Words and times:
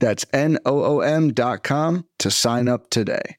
That's 0.00 0.24
N-O-O-M 0.32 1.34
dot 1.34 1.62
com 1.62 2.06
to 2.18 2.30
sign 2.30 2.68
up 2.68 2.88
today. 2.90 3.36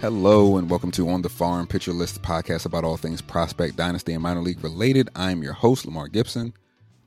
Hello 0.00 0.56
and 0.56 0.70
welcome 0.70 0.92
to 0.92 1.08
On 1.08 1.20
the 1.20 1.28
Farm 1.28 1.66
Pitcher 1.66 1.92
List 1.92 2.22
podcast 2.22 2.64
about 2.64 2.84
all 2.84 2.96
things 2.96 3.20
prospect, 3.20 3.76
dynasty, 3.76 4.12
and 4.14 4.22
minor 4.22 4.40
league 4.40 4.62
related. 4.62 5.10
I'm 5.16 5.42
your 5.42 5.52
host, 5.52 5.84
Lamar 5.84 6.06
Gibson. 6.08 6.54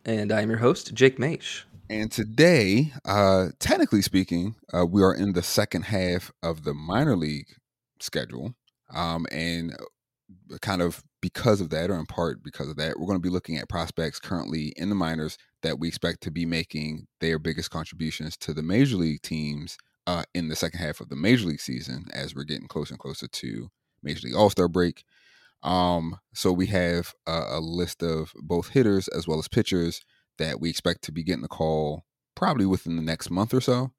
And 0.05 0.31
I'm 0.31 0.49
your 0.49 0.59
host, 0.59 0.93
Jake 0.93 1.17
Maish. 1.17 1.63
And 1.89 2.11
today, 2.11 2.93
uh, 3.03 3.47
technically 3.59 4.03
speaking, 4.03 4.55
uh, 4.71 4.85
we 4.85 5.01
are 5.01 5.13
in 5.13 5.33
the 5.33 5.41
second 5.41 5.85
half 5.85 6.31
of 6.43 6.63
the 6.63 6.73
minor 6.73 7.15
league 7.15 7.47
schedule. 7.99 8.53
Um, 8.93 9.25
and 9.31 9.73
uh, 9.73 10.57
kind 10.61 10.83
of 10.83 11.03
because 11.21 11.61
of 11.61 11.71
that, 11.71 11.89
or 11.89 11.95
in 11.95 12.05
part 12.05 12.43
because 12.43 12.69
of 12.69 12.75
that, 12.77 12.99
we're 12.99 13.07
going 13.07 13.17
to 13.17 13.27
be 13.27 13.29
looking 13.29 13.57
at 13.57 13.69
prospects 13.69 14.19
currently 14.19 14.73
in 14.77 14.89
the 14.89 14.95
minors 14.95 15.37
that 15.63 15.79
we 15.79 15.87
expect 15.87 16.21
to 16.21 16.31
be 16.31 16.45
making 16.45 17.07
their 17.21 17.39
biggest 17.39 17.71
contributions 17.71 18.37
to 18.37 18.53
the 18.53 18.63
major 18.63 18.95
league 18.95 19.21
teams 19.23 19.77
uh, 20.05 20.23
in 20.33 20.47
the 20.47 20.55
second 20.55 20.79
half 20.79 20.99
of 21.01 21.09
the 21.09 21.15
major 21.15 21.47
league 21.47 21.59
season 21.59 22.05
as 22.13 22.35
we're 22.35 22.43
getting 22.43 22.67
closer 22.67 22.93
and 22.93 22.99
closer 22.99 23.27
to 23.27 23.69
major 24.01 24.27
league 24.27 24.35
all-star 24.35 24.67
break 24.67 25.03
um, 25.61 26.17
so 26.33 26.53
we 26.53 26.67
have 26.67 27.13
a, 27.27 27.43
a, 27.49 27.59
list 27.59 28.01
of 28.01 28.31
both 28.41 28.69
hitters 28.69 29.09
as 29.09 29.27
well 29.27 29.39
as 29.39 29.49
pitchers 29.49 30.01
that 30.39 30.61
we 30.61 30.69
expect 30.69 31.03
to 31.03 31.13
be 31.13 31.23
getting 31.23 31.45
a 31.45 31.49
call 31.49 32.05
probably 32.35 32.67
within 32.67 32.97
the 32.97 33.03
next 33.03 33.31
month 33.31 33.53
or 33.53 33.61
so 33.61 33.91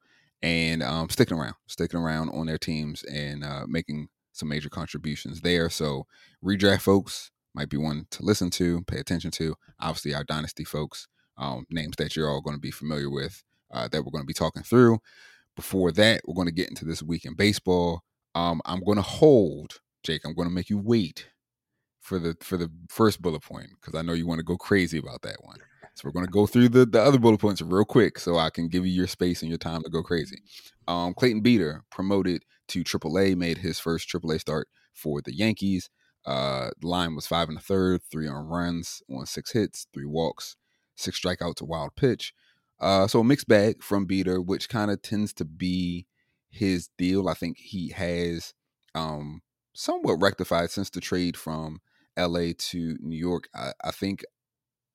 and 0.43 0.83
um, 0.83 1.11
sticking 1.11 1.39
around 1.39 1.55
sticking 1.69 2.01
around 2.01 2.31
on 2.31 2.47
their 2.47 2.59
teams 2.59 3.05
and 3.05 3.45
uh, 3.45 3.67
making 3.69 4.09
some 4.33 4.49
major 4.51 4.71
contributions 4.71 5.43
there 5.43 5.71
so 5.71 6.07
redraft 6.45 6.83
folks 6.83 7.33
might 7.55 7.71
be 7.71 7.79
one 7.79 8.07
to 8.11 8.25
listen 8.25 8.51
to 8.51 8.83
pay 8.85 8.99
attention 8.99 9.31
to 9.33 9.57
obviously 9.81 10.15
our 10.15 10.25
dynasty 10.25 10.65
folks 10.65 11.09
um, 11.39 11.67
names 11.71 11.97
that 11.99 12.17
you're 12.17 12.31
all 12.31 12.43
going 12.43 12.57
to 12.57 12.63
be 12.63 12.73
familiar 12.73 13.11
with 13.11 13.45
uh, 13.73 13.89
that 13.89 14.05
we're 14.05 14.13
going 14.13 14.25
to 14.25 14.29
be 14.29 14.35
talking 14.35 14.65
through 14.65 14.99
before 15.57 15.93
that, 15.93 16.23
we're 16.27 16.35
going 16.35 16.49
to 16.49 16.55
get 16.55 16.69
into 16.69 16.85
this 16.85 17.03
week 17.03 17.25
in 17.25 17.35
baseball. 17.35 18.03
Um, 18.35 18.61
I'm 18.65 18.83
going 18.83 18.97
to 18.97 19.03
hold, 19.03 19.81
Jake. 20.03 20.23
I'm 20.25 20.35
going 20.35 20.49
to 20.49 20.55
make 20.55 20.71
you 20.71 20.79
wait 20.79 21.29
for 22.01 22.19
the 22.19 22.37
for 22.43 22.57
the 22.57 22.71
first 22.89 23.23
bullet 23.23 23.43
point 23.43 23.69
because 23.81 23.99
I 23.99 24.03
know 24.03 24.15
you 24.15 24.27
want 24.27 24.39
to 24.39 24.45
go 24.45 24.57
crazy 24.57 24.99
about 24.99 25.23
that 25.23 25.45
one. 25.45 25.59
So 26.01 26.09
we're 26.09 26.13
going 26.13 26.25
to 26.25 26.33
go 26.33 26.47
through 26.47 26.71
the, 26.71 26.87
the 26.87 27.03
other 27.03 27.19
bullet 27.19 27.41
points 27.41 27.61
real 27.61 27.85
quick 27.85 28.19
so 28.19 28.39
I 28.39 28.49
can 28.49 28.69
give 28.69 28.87
you 28.87 28.93
your 28.93 29.07
space 29.07 29.43
and 29.43 29.51
your 29.51 29.59
time 29.59 29.83
to 29.83 29.91
go 29.91 30.03
crazy. 30.03 30.39
Um, 30.89 31.13
Clayton 31.13 31.43
Beeter 31.43 31.85
promoted 31.91 32.43
to 32.69 32.83
AAA, 32.83 33.37
made 33.37 33.59
his 33.59 33.79
first 33.79 34.09
AAA 34.09 34.41
start 34.41 34.69
for 34.95 35.21
the 35.21 35.35
Yankees. 35.35 35.91
Uh, 36.25 36.71
the 36.81 36.87
line 36.87 37.15
was 37.15 37.27
five 37.27 37.51
and 37.51 37.59
a 37.59 37.61
third, 37.61 38.01
three 38.11 38.27
on 38.27 38.47
runs 38.47 39.03
on 39.11 39.27
six 39.27 39.53
hits, 39.53 39.89
three 39.93 40.07
walks, 40.07 40.57
six 40.97 41.21
strikeouts, 41.21 41.61
a 41.61 41.67
wild 41.67 41.95
pitch. 41.97 42.33
Uh, 42.81 43.07
so 43.07 43.21
a 43.21 43.25
mixed 43.25 43.47
bag 43.47 43.83
from 43.83 44.07
Beeter, 44.07 44.41
which 44.41 44.71
kind 44.71 44.91
of 44.91 45.03
tends 45.03 45.35
to 45.35 45.45
be 45.45 46.07
his 46.49 46.89
deal. 46.97 47.29
I 47.29 47.35
think 47.35 47.59
he 47.59 47.91
has 47.91 48.55
um, 48.95 49.43
somewhat 49.75 50.23
rectified 50.23 50.71
since 50.71 50.89
the 50.89 51.03
trade 51.03 51.37
from 51.37 51.81
LA 52.17 52.53
to 52.57 52.97
New 53.01 53.19
York. 53.19 53.49
I, 53.55 53.73
I, 53.85 53.91
think 53.91 54.25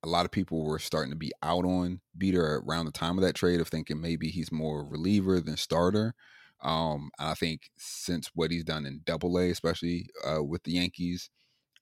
a 0.06 0.10
lot 0.10 0.26
of 0.26 0.32
people 0.32 0.64
were 0.64 0.80
starting 0.80 1.12
to 1.12 1.18
be 1.18 1.32
out 1.42 1.66
on 1.66 2.00
Beeter 2.18 2.62
around 2.66 2.86
the 2.86 2.92
time 2.92 3.18
of 3.18 3.24
that 3.24 3.36
trade 3.36 3.60
of 3.60 3.68
thinking 3.68 4.00
maybe 4.00 4.30
he's 4.30 4.52
more 4.52 4.86
reliever 4.86 5.42
than 5.42 5.58
starter. 5.58 6.14
Um, 6.62 7.10
I 7.20 7.34
think 7.34 7.70
since 7.78 8.30
what 8.36 8.52
he's 8.52 8.64
done 8.64 8.86
in 8.86 9.02
Double 9.04 9.38
A, 9.40 9.50
especially 9.50 10.08
uh, 10.24 10.44
with 10.44 10.64
the 10.64 10.74
Yankees, 10.74 11.30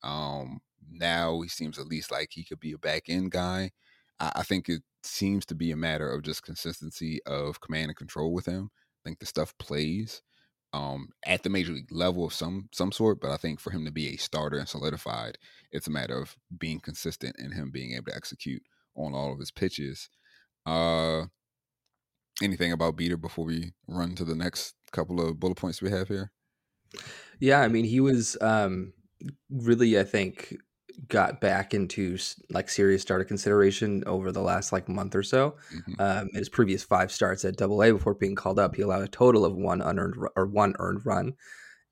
um, 0.03 0.61
now 0.89 1.41
he 1.41 1.49
seems 1.49 1.77
at 1.77 1.87
least 1.87 2.11
like 2.11 2.29
he 2.31 2.43
could 2.43 2.59
be 2.59 2.71
a 2.71 2.77
back 2.77 3.03
end 3.07 3.31
guy. 3.31 3.71
I, 4.19 4.31
I 4.37 4.43
think 4.43 4.69
it 4.69 4.81
seems 5.03 5.45
to 5.47 5.55
be 5.55 5.71
a 5.71 5.77
matter 5.77 6.09
of 6.09 6.23
just 6.23 6.43
consistency 6.43 7.19
of 7.25 7.59
command 7.59 7.89
and 7.89 7.97
control 7.97 8.33
with 8.33 8.45
him. 8.45 8.71
I 8.73 9.09
think 9.09 9.19
the 9.19 9.25
stuff 9.25 9.53
plays 9.59 10.21
um, 10.73 11.09
at 11.25 11.43
the 11.43 11.49
major 11.49 11.71
league 11.71 11.91
level 11.91 12.25
of 12.25 12.33
some 12.33 12.69
some 12.71 12.91
sort, 12.91 13.21
but 13.21 13.31
I 13.31 13.37
think 13.37 13.59
for 13.59 13.71
him 13.71 13.85
to 13.85 13.91
be 13.91 14.09
a 14.09 14.17
starter 14.17 14.57
and 14.57 14.67
solidified, 14.67 15.37
it's 15.71 15.87
a 15.87 15.91
matter 15.91 16.19
of 16.19 16.35
being 16.57 16.79
consistent 16.79 17.35
and 17.37 17.53
him 17.53 17.71
being 17.71 17.93
able 17.93 18.11
to 18.11 18.15
execute 18.15 18.63
on 18.95 19.13
all 19.13 19.31
of 19.31 19.39
his 19.39 19.51
pitches. 19.51 20.09
Uh, 20.65 21.25
anything 22.41 22.71
about 22.71 22.95
Beeter 22.95 23.17
before 23.17 23.45
we 23.45 23.73
run 23.87 24.15
to 24.15 24.25
the 24.25 24.35
next 24.35 24.75
couple 24.91 25.21
of 25.21 25.39
bullet 25.39 25.55
points 25.55 25.81
we 25.81 25.91
have 25.91 26.07
here? 26.07 26.31
Yeah, 27.39 27.61
I 27.61 27.67
mean, 27.67 27.85
he 27.85 27.99
was 27.99 28.37
um, 28.41 28.93
really, 29.49 29.99
I 29.99 30.03
think, 30.03 30.55
got 31.07 31.41
back 31.41 31.73
into 31.73 32.17
like 32.49 32.69
serious 32.69 33.01
starter 33.01 33.23
consideration 33.23 34.03
over 34.05 34.31
the 34.31 34.41
last 34.41 34.71
like 34.71 34.87
month 34.87 35.15
or 35.15 35.23
so. 35.23 35.55
Mm-hmm. 35.73 35.93
Um, 35.99 36.29
his 36.33 36.49
previous 36.49 36.83
five 36.83 37.11
starts 37.11 37.45
at 37.45 37.57
Double 37.57 37.83
A 37.83 37.91
before 37.91 38.13
being 38.13 38.35
called 38.35 38.59
up, 38.59 38.75
he 38.75 38.81
allowed 38.81 39.03
a 39.03 39.07
total 39.07 39.45
of 39.45 39.55
one 39.55 39.81
unearned 39.81 40.15
or 40.35 40.45
one 40.45 40.75
earned 40.79 41.05
run, 41.05 41.33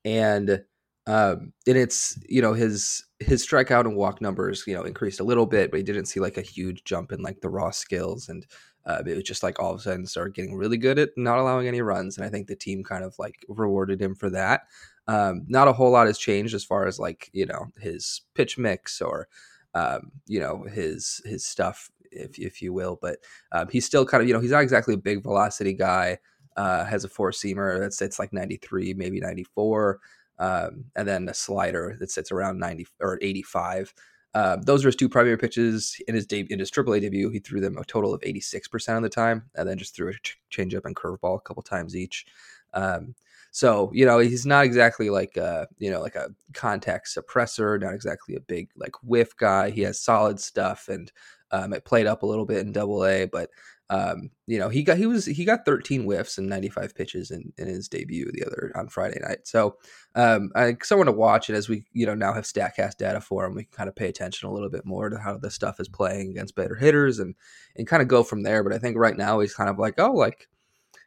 and 0.04 0.62
um, 1.06 1.52
and 1.66 1.76
it's 1.76 2.18
you 2.28 2.42
know 2.42 2.52
his 2.52 3.04
his 3.18 3.46
strikeout 3.46 3.86
and 3.86 3.96
walk 3.96 4.20
numbers 4.20 4.64
you 4.66 4.74
know 4.74 4.84
increased 4.84 5.20
a 5.20 5.24
little 5.24 5.46
bit, 5.46 5.70
but 5.70 5.78
he 5.78 5.84
didn't 5.84 6.06
see 6.06 6.20
like 6.20 6.36
a 6.36 6.42
huge 6.42 6.84
jump 6.84 7.12
in 7.12 7.22
like 7.22 7.40
the 7.40 7.50
raw 7.50 7.70
skills 7.70 8.28
and. 8.28 8.46
Uh, 8.84 9.00
it 9.06 9.14
was 9.14 9.22
just 9.22 9.44
like 9.44 9.60
all 9.60 9.70
of 9.70 9.78
a 9.78 9.80
sudden 9.80 10.04
started 10.04 10.34
getting 10.34 10.56
really 10.56 10.76
good 10.76 10.98
at 10.98 11.10
not 11.16 11.38
allowing 11.38 11.68
any 11.68 11.80
runs, 11.80 12.16
and 12.16 12.26
I 12.26 12.28
think 12.28 12.48
the 12.48 12.56
team 12.56 12.82
kind 12.82 13.04
of 13.04 13.14
like 13.16 13.36
rewarded 13.48 14.02
him 14.02 14.16
for 14.16 14.28
that. 14.30 14.62
Um, 15.08 15.44
not 15.48 15.68
a 15.68 15.72
whole 15.72 15.90
lot 15.90 16.06
has 16.06 16.18
changed 16.18 16.54
as 16.54 16.64
far 16.64 16.86
as 16.86 16.98
like 16.98 17.28
you 17.32 17.46
know 17.46 17.66
his 17.80 18.22
pitch 18.34 18.56
mix 18.56 19.00
or 19.00 19.28
um, 19.74 20.12
you 20.26 20.40
know 20.40 20.64
his 20.64 21.20
his 21.24 21.44
stuff, 21.44 21.90
if 22.10 22.38
if 22.38 22.62
you 22.62 22.72
will. 22.72 22.98
But 23.00 23.18
um, 23.52 23.68
he's 23.70 23.86
still 23.86 24.06
kind 24.06 24.22
of 24.22 24.28
you 24.28 24.34
know 24.34 24.40
he's 24.40 24.50
not 24.50 24.62
exactly 24.62 24.94
a 24.94 24.98
big 24.98 25.22
velocity 25.22 25.74
guy. 25.74 26.18
Uh, 26.56 26.84
has 26.84 27.02
a 27.02 27.08
four 27.08 27.30
seamer 27.30 27.80
that's 27.80 28.02
it's 28.02 28.18
like 28.18 28.30
93, 28.30 28.92
maybe 28.92 29.20
94, 29.20 29.98
um, 30.38 30.84
and 30.94 31.08
then 31.08 31.26
a 31.30 31.34
slider 31.34 31.96
that 31.98 32.10
sits 32.10 32.30
around 32.30 32.58
90 32.58 32.86
or 33.00 33.18
85. 33.22 33.94
Uh, 34.34 34.56
those 34.62 34.84
are 34.84 34.88
his 34.88 34.96
two 34.96 35.08
primary 35.08 35.36
pitches 35.36 35.96
in 36.08 36.14
his 36.14 36.26
de- 36.26 36.46
in 36.50 36.58
his 36.58 36.70
AAA 36.70 37.00
debut. 37.00 37.28
He 37.30 37.38
threw 37.38 37.60
them 37.60 37.76
a 37.76 37.84
total 37.84 38.14
of 38.14 38.20
86% 38.22 38.96
of 38.96 39.02
the 39.02 39.08
time, 39.08 39.44
and 39.54 39.68
then 39.68 39.78
just 39.78 39.94
threw 39.94 40.08
a 40.08 40.14
ch- 40.14 40.38
changeup 40.50 40.84
and 40.84 40.96
curveball 40.96 41.36
a 41.36 41.40
couple 41.40 41.62
times 41.62 41.94
each. 41.96 42.26
Um, 42.72 43.14
so, 43.52 43.90
you 43.92 44.06
know, 44.06 44.18
he's 44.18 44.46
not 44.46 44.64
exactly 44.64 45.10
like 45.10 45.36
a, 45.36 45.68
you 45.78 45.90
know, 45.90 46.00
like 46.00 46.14
a 46.14 46.30
contact 46.54 47.06
suppressor, 47.06 47.78
not 47.78 47.92
exactly 47.92 48.34
a 48.34 48.40
big 48.40 48.70
like 48.76 48.94
whiff 49.02 49.36
guy. 49.36 49.68
He 49.68 49.82
has 49.82 50.00
solid 50.00 50.40
stuff 50.40 50.88
and 50.88 51.12
um, 51.50 51.74
it 51.74 51.84
played 51.84 52.06
up 52.06 52.22
a 52.22 52.26
little 52.26 52.46
bit 52.46 52.64
in 52.64 52.72
double 52.72 53.04
A, 53.04 53.26
but 53.26 53.50
um, 53.90 54.30
you 54.46 54.58
know, 54.58 54.70
he 54.70 54.82
got 54.82 54.96
he 54.96 55.04
was 55.04 55.26
he 55.26 55.44
got 55.44 55.66
13 55.66 56.04
whiffs 56.04 56.38
and 56.38 56.48
95 56.48 56.94
pitches 56.94 57.30
in, 57.30 57.52
in 57.58 57.66
his 57.66 57.88
debut 57.88 58.32
the 58.32 58.42
other 58.46 58.72
on 58.74 58.88
Friday 58.88 59.20
night. 59.20 59.46
So 59.46 59.76
um, 60.14 60.50
I 60.54 60.78
someone 60.82 61.04
to 61.06 61.12
watch 61.12 61.50
it 61.50 61.54
as 61.54 61.68
we 61.68 61.84
you 61.92 62.06
know 62.06 62.14
now 62.14 62.32
have 62.32 62.44
Statcast 62.44 62.96
data 62.96 63.20
for 63.20 63.44
him. 63.44 63.54
We 63.54 63.64
can 63.64 63.72
kind 63.72 63.88
of 63.90 63.94
pay 63.94 64.08
attention 64.08 64.48
a 64.48 64.52
little 64.52 64.70
bit 64.70 64.86
more 64.86 65.10
to 65.10 65.18
how 65.18 65.36
this 65.36 65.54
stuff 65.54 65.78
is 65.78 65.90
playing 65.90 66.30
against 66.30 66.56
better 66.56 66.74
hitters 66.74 67.18
and 67.18 67.34
and 67.76 67.86
kind 67.86 68.00
of 68.00 68.08
go 68.08 68.22
from 68.22 68.44
there. 68.44 68.64
But 68.64 68.72
I 68.72 68.78
think 68.78 68.96
right 68.96 69.16
now 69.16 69.40
he's 69.40 69.54
kind 69.54 69.68
of 69.68 69.78
like 69.78 69.96
oh 69.98 70.12
like 70.12 70.48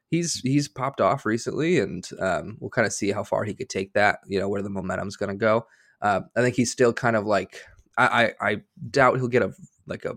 he's 0.09 0.39
he's 0.41 0.67
popped 0.67 1.01
off 1.01 1.25
recently, 1.25 1.79
and 1.79 2.07
um, 2.19 2.57
we'll 2.59 2.69
kind 2.69 2.85
of 2.85 2.93
see 2.93 3.11
how 3.11 3.23
far 3.23 3.43
he 3.43 3.53
could 3.53 3.69
take 3.69 3.93
that. 3.93 4.19
You 4.27 4.39
know 4.39 4.49
where 4.49 4.61
the 4.61 4.69
momentum's 4.69 5.17
going 5.17 5.29
to 5.29 5.35
go. 5.35 5.67
Uh, 6.01 6.21
I 6.35 6.41
think 6.41 6.55
he's 6.55 6.71
still 6.71 6.93
kind 6.93 7.15
of 7.15 7.25
like 7.25 7.61
I, 7.97 8.33
I, 8.41 8.49
I 8.49 8.61
doubt 8.89 9.17
he'll 9.17 9.27
get 9.27 9.43
a 9.43 9.53
like 9.87 10.05
a 10.05 10.15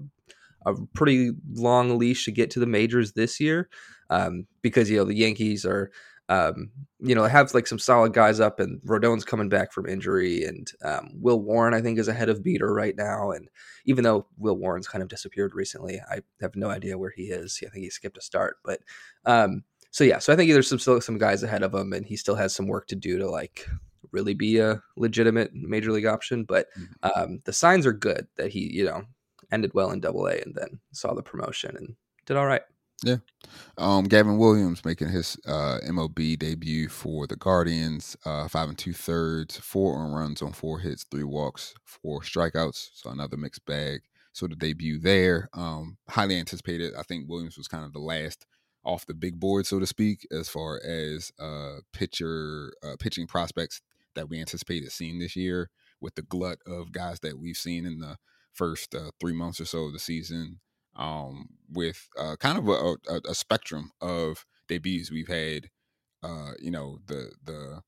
a 0.66 0.74
pretty 0.94 1.32
long 1.52 1.98
leash 1.98 2.24
to 2.24 2.32
get 2.32 2.50
to 2.52 2.60
the 2.60 2.66
majors 2.66 3.12
this 3.12 3.40
year 3.40 3.68
um, 4.10 4.46
because 4.62 4.90
you 4.90 4.96
know 4.96 5.04
the 5.04 5.16
Yankees 5.16 5.64
are 5.64 5.90
um, 6.28 6.70
you 7.00 7.14
know, 7.14 7.24
have 7.24 7.54
like 7.54 7.66
some 7.66 7.78
solid 7.78 8.12
guys 8.12 8.38
up, 8.38 8.60
and 8.60 8.80
Rodon's 8.84 9.24
coming 9.24 9.48
back 9.48 9.72
from 9.72 9.86
injury, 9.86 10.44
and 10.44 10.70
um, 10.84 11.10
Will 11.14 11.40
Warren 11.40 11.74
I 11.74 11.80
think 11.80 11.98
is 11.98 12.08
ahead 12.08 12.28
of 12.28 12.42
Beeter 12.42 12.72
right 12.72 12.94
now. 12.96 13.30
And 13.30 13.48
even 13.86 14.04
though 14.04 14.26
Will 14.36 14.56
Warren's 14.56 14.88
kind 14.88 15.02
of 15.02 15.08
disappeared 15.08 15.54
recently, 15.54 16.00
I 16.10 16.20
have 16.42 16.54
no 16.54 16.68
idea 16.68 16.98
where 16.98 17.12
he 17.14 17.24
is. 17.24 17.58
I 17.66 17.70
think 17.70 17.84
he 17.84 17.90
skipped 17.90 18.18
a 18.18 18.22
start, 18.22 18.58
but 18.62 18.80
um, 19.24 19.62
so 19.90 20.04
yeah, 20.04 20.18
so 20.18 20.32
I 20.32 20.36
think 20.36 20.52
there's 20.52 20.68
some 20.68 20.78
still 20.78 21.00
some 21.00 21.18
guys 21.18 21.42
ahead 21.42 21.62
of 21.62 21.74
him, 21.74 21.92
and 21.92 22.04
he 22.04 22.16
still 22.16 22.36
has 22.36 22.54
some 22.54 22.66
work 22.66 22.86
to 22.88 22.96
do 22.96 23.18
to 23.18 23.28
like 23.28 23.68
really 24.12 24.34
be 24.34 24.58
a 24.58 24.82
legitimate 24.96 25.52
major 25.54 25.92
league 25.92 26.06
option. 26.06 26.44
But 26.44 26.66
mm-hmm. 26.78 27.20
um, 27.22 27.40
the 27.44 27.52
signs 27.52 27.86
are 27.86 27.92
good 27.92 28.26
that 28.36 28.50
he, 28.50 28.72
you 28.72 28.84
know, 28.84 29.02
ended 29.50 29.72
well 29.74 29.90
in 29.90 30.00
Double 30.00 30.26
A 30.26 30.40
and 30.40 30.54
then 30.54 30.80
saw 30.92 31.14
the 31.14 31.22
promotion 31.22 31.76
and 31.76 31.94
did 32.26 32.36
all 32.36 32.46
right. 32.46 32.62
Yeah. 33.04 33.18
Um, 33.76 34.04
Gavin 34.04 34.38
Williams 34.38 34.84
making 34.84 35.08
his 35.08 35.36
uh, 35.46 35.78
MLB 35.86 36.38
debut 36.38 36.88
for 36.88 37.28
the 37.28 37.36
Guardians. 37.36 38.16
Uh, 38.24 38.48
five 38.48 38.68
and 38.68 38.78
two 38.78 38.92
thirds, 38.92 39.56
four 39.56 39.96
on 39.96 40.12
runs 40.12 40.42
on 40.42 40.52
four 40.52 40.80
hits, 40.80 41.04
three 41.04 41.22
walks, 41.22 41.74
four 41.84 42.22
strikeouts. 42.22 42.90
So 42.94 43.10
another 43.10 43.36
mixed 43.36 43.64
bag. 43.66 44.00
So 44.32 44.46
the 44.46 44.56
debut 44.56 44.98
there, 44.98 45.48
um, 45.54 45.96
highly 46.08 46.38
anticipated. 46.38 46.92
I 46.98 47.02
think 47.02 47.28
Williams 47.28 47.56
was 47.56 47.68
kind 47.68 47.84
of 47.84 47.92
the 47.92 47.98
last 48.00 48.46
off 48.88 49.04
the 49.04 49.14
big 49.14 49.38
board, 49.38 49.66
so 49.66 49.78
to 49.78 49.86
speak, 49.86 50.26
as 50.32 50.48
far 50.48 50.80
as 50.82 51.30
uh, 51.38 51.76
pitcher 51.92 52.72
uh, 52.82 52.96
pitching 52.98 53.26
prospects 53.26 53.82
that 54.14 54.30
we 54.30 54.40
anticipated 54.40 54.90
seeing 54.90 55.18
this 55.18 55.36
year, 55.36 55.68
with 56.00 56.14
the 56.14 56.22
glut 56.22 56.58
of 56.66 56.90
guys 56.90 57.20
that 57.20 57.38
we've 57.38 57.56
seen 57.56 57.84
in 57.84 57.98
the 57.98 58.16
first 58.54 58.94
uh, 58.94 59.10
three 59.20 59.34
months 59.34 59.60
or 59.60 59.66
so 59.66 59.84
of 59.84 59.92
the 59.92 59.98
season 59.98 60.60
um, 60.96 61.48
with 61.70 62.08
uh, 62.18 62.36
kind 62.36 62.58
of 62.58 62.68
a, 62.68 62.96
a, 63.08 63.20
a, 63.30 63.34
spectrum 63.34 63.92
of 64.00 64.44
debuts. 64.68 65.10
We've 65.10 65.28
had, 65.28 65.68
uh, 66.22 66.52
you 66.58 66.70
know, 66.70 66.98
the 67.06 67.32
the 67.44 67.82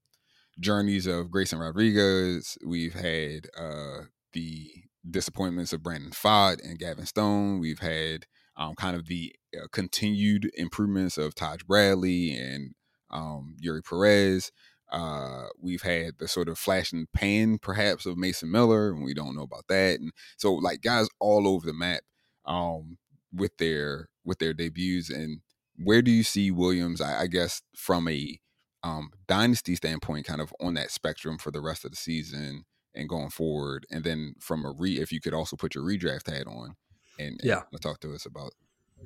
journeys 0.60 1.06
of 1.06 1.30
Grayson 1.30 1.58
Rodriguez. 1.58 2.58
We've 2.64 2.94
had 2.94 3.48
uh, 3.58 4.02
the 4.32 4.70
disappointments 5.08 5.72
of 5.72 5.82
Brandon 5.82 6.12
Pfaadt 6.12 6.62
and 6.62 6.78
Gavin 6.78 7.06
Stone. 7.06 7.58
We've 7.58 7.80
had 7.80 8.26
um, 8.60 8.74
kind 8.74 8.94
of 8.94 9.06
the 9.06 9.34
uh, 9.56 9.66
continued 9.72 10.50
improvements 10.54 11.16
of 11.18 11.34
Taj 11.34 11.62
Bradley 11.62 12.30
and 12.32 12.74
um, 13.10 13.56
Eury 13.64 13.82
Perez. 13.82 14.52
Uh, 14.92 15.46
we've 15.58 15.82
had 15.82 16.18
the 16.18 16.28
sort 16.28 16.48
of 16.48 16.58
flashing 16.58 17.06
pan, 17.14 17.58
perhaps, 17.58 18.06
of 18.06 18.18
Mason 18.18 18.50
Miller, 18.50 18.90
and 18.90 19.02
we 19.02 19.14
don't 19.14 19.34
know 19.34 19.42
about 19.42 19.66
that. 19.68 19.98
And 19.98 20.12
so, 20.36 20.52
like 20.52 20.82
guys 20.82 21.08
all 21.20 21.48
over 21.48 21.66
the 21.66 21.72
map 21.72 22.02
um, 22.44 22.98
with 23.32 23.56
their 23.56 24.08
with 24.24 24.38
their 24.40 24.52
debuts. 24.52 25.08
And 25.08 25.40
where 25.76 26.02
do 26.02 26.10
you 26.10 26.22
see 26.22 26.50
Williams? 26.50 27.00
I, 27.00 27.22
I 27.22 27.26
guess 27.28 27.62
from 27.74 28.08
a 28.08 28.38
um, 28.82 29.10
dynasty 29.26 29.74
standpoint, 29.76 30.26
kind 30.26 30.40
of 30.40 30.52
on 30.60 30.74
that 30.74 30.90
spectrum 30.90 31.38
for 31.38 31.50
the 31.50 31.60
rest 31.60 31.84
of 31.84 31.92
the 31.92 31.96
season 31.96 32.64
and 32.94 33.08
going 33.08 33.30
forward. 33.30 33.86
And 33.90 34.04
then 34.04 34.34
from 34.40 34.64
a 34.64 34.72
re, 34.72 34.98
if 34.98 35.12
you 35.12 35.20
could 35.20 35.34
also 35.34 35.56
put 35.56 35.74
your 35.74 35.84
redraft 35.84 36.30
hat 36.30 36.46
on, 36.46 36.74
and, 37.20 37.40
and 37.40 37.40
yeah, 37.42 37.62
talk 37.80 38.00
to 38.00 38.14
us 38.14 38.26
about 38.26 38.52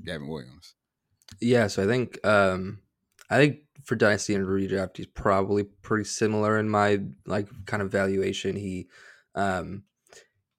Gavin 0.04 0.28
Williams. 0.28 0.74
Yeah, 1.40 1.66
so 1.66 1.84
I 1.84 1.86
think 1.86 2.24
um, 2.26 2.80
I 3.30 3.36
think 3.38 3.58
for 3.84 3.96
Dynasty 3.96 4.34
and 4.34 4.46
redraft, 4.46 4.96
he's 4.96 5.06
probably 5.06 5.64
pretty 5.64 6.04
similar 6.04 6.58
in 6.58 6.68
my 6.68 7.00
like 7.26 7.48
kind 7.66 7.82
of 7.82 7.90
valuation. 7.90 8.56
He 8.56 8.88
um 9.34 9.84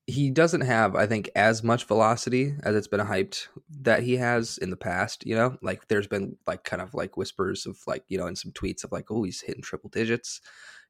he 0.07 0.29
doesn't 0.29 0.61
have, 0.61 0.95
I 0.95 1.07
think, 1.07 1.31
as 1.35 1.63
much 1.63 1.85
velocity 1.85 2.55
as 2.61 2.75
it's 2.75 2.87
been 2.87 2.99
hyped 2.99 3.47
that 3.81 4.03
he 4.03 4.17
has 4.17 4.59
in 4.59 4.69
the 4.69 4.77
past. 4.77 5.25
You 5.25 5.35
know, 5.35 5.57
like 5.63 5.87
there's 5.87 6.07
been 6.07 6.37
like 6.45 6.63
kind 6.63 6.81
of 6.81 6.93
like 6.93 7.17
whispers 7.17 7.65
of 7.65 7.77
like, 7.87 8.03
you 8.07 8.17
know, 8.17 8.27
in 8.27 8.35
some 8.35 8.51
tweets 8.51 8.83
of 8.83 8.91
like, 8.91 9.09
oh, 9.09 9.23
he's 9.23 9.41
hitting 9.41 9.63
triple 9.63 9.89
digits. 9.89 10.41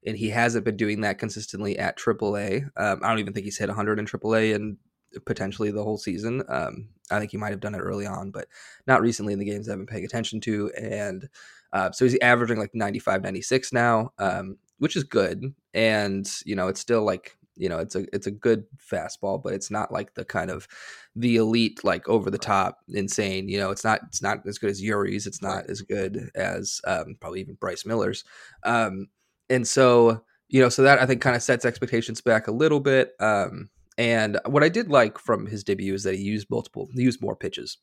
And 0.05 0.17
he 0.17 0.29
hasn't 0.29 0.65
been 0.65 0.75
doing 0.77 1.01
that 1.01 1.17
consistently 1.17 1.79
at 1.79 1.97
AAA. 1.97 2.65
Um, 2.75 2.99
I 3.01 3.09
don't 3.09 3.19
even 3.19 3.33
think 3.33 3.45
he's 3.45 3.57
hit 3.57 3.69
100 3.69 3.99
in 3.99 4.05
AAA 4.05 4.53
and 4.53 4.77
potentially 5.25 5.71
the 5.71 5.83
whole 5.83 5.97
season. 5.97 6.43
Um, 6.47 6.89
I 7.11 7.19
think 7.19 7.31
he 7.31 7.37
might 7.37 7.51
have 7.51 7.59
done 7.59 7.75
it 7.75 7.79
early 7.79 8.05
on, 8.05 8.31
but 8.31 8.47
not 8.87 9.01
recently 9.01 9.33
in 9.33 9.39
the 9.39 9.45
games 9.45 9.69
I've 9.69 9.77
been 9.77 9.85
paying 9.85 10.05
attention 10.05 10.41
to. 10.41 10.71
And 10.71 11.29
uh, 11.73 11.91
so 11.91 12.05
he's 12.05 12.17
averaging 12.21 12.57
like 12.57 12.73
95, 12.73 13.21
96 13.23 13.73
now, 13.73 14.11
um, 14.17 14.57
which 14.79 14.95
is 14.95 15.03
good. 15.03 15.53
And, 15.73 16.29
you 16.45 16.55
know, 16.55 16.67
it's 16.67 16.79
still 16.79 17.03
like, 17.03 17.37
you 17.57 17.69
know, 17.69 17.79
it's 17.79 17.95
a 17.95 18.05
it's 18.13 18.27
a 18.27 18.31
good 18.31 18.65
fastball, 18.77 19.41
but 19.41 19.53
it's 19.53 19.71
not 19.71 19.91
like 19.91 20.13
the 20.13 20.25
kind 20.25 20.51
of 20.51 20.67
the 21.15 21.37
elite, 21.37 21.83
like 21.83 22.07
over 22.09 22.29
the 22.29 22.37
top, 22.37 22.79
insane. 22.89 23.47
You 23.47 23.59
know, 23.59 23.71
it's 23.71 23.83
not 23.83 24.01
it's 24.07 24.21
not 24.21 24.45
as 24.45 24.57
good 24.57 24.69
as 24.69 24.81
Eury's. 24.81 25.25
It's 25.25 25.41
not 25.41 25.69
as 25.69 25.81
good 25.81 26.29
as 26.35 26.81
um, 26.85 27.15
probably 27.19 27.39
even 27.39 27.55
Bryce 27.55 27.85
Miller's. 27.85 28.25
Um, 28.63 29.07
and 29.49 29.65
so, 29.67 30.23
you 30.49 30.61
know, 30.61 30.69
so 30.69 30.83
that 30.83 30.99
I 30.99 31.05
think 31.05 31.21
kind 31.21 31.35
of 31.35 31.43
sets 31.43 31.65
expectations 31.65 32.19
back 32.19 32.47
a 32.47 32.51
little 32.51 32.79
bit. 32.81 33.13
Um, 33.21 33.69
and 33.97 34.39
what 34.45 34.63
I 34.63 34.69
did 34.69 34.89
like 34.89 35.17
from 35.17 35.45
his 35.47 35.63
debut 35.63 35.93
is 35.93 36.03
that 36.03 36.15
he 36.15 36.23
used 36.23 36.49
multiple, 36.49 36.89
he 36.93 37.03
used 37.03 37.21
more 37.21 37.35
pitches. 37.35 37.77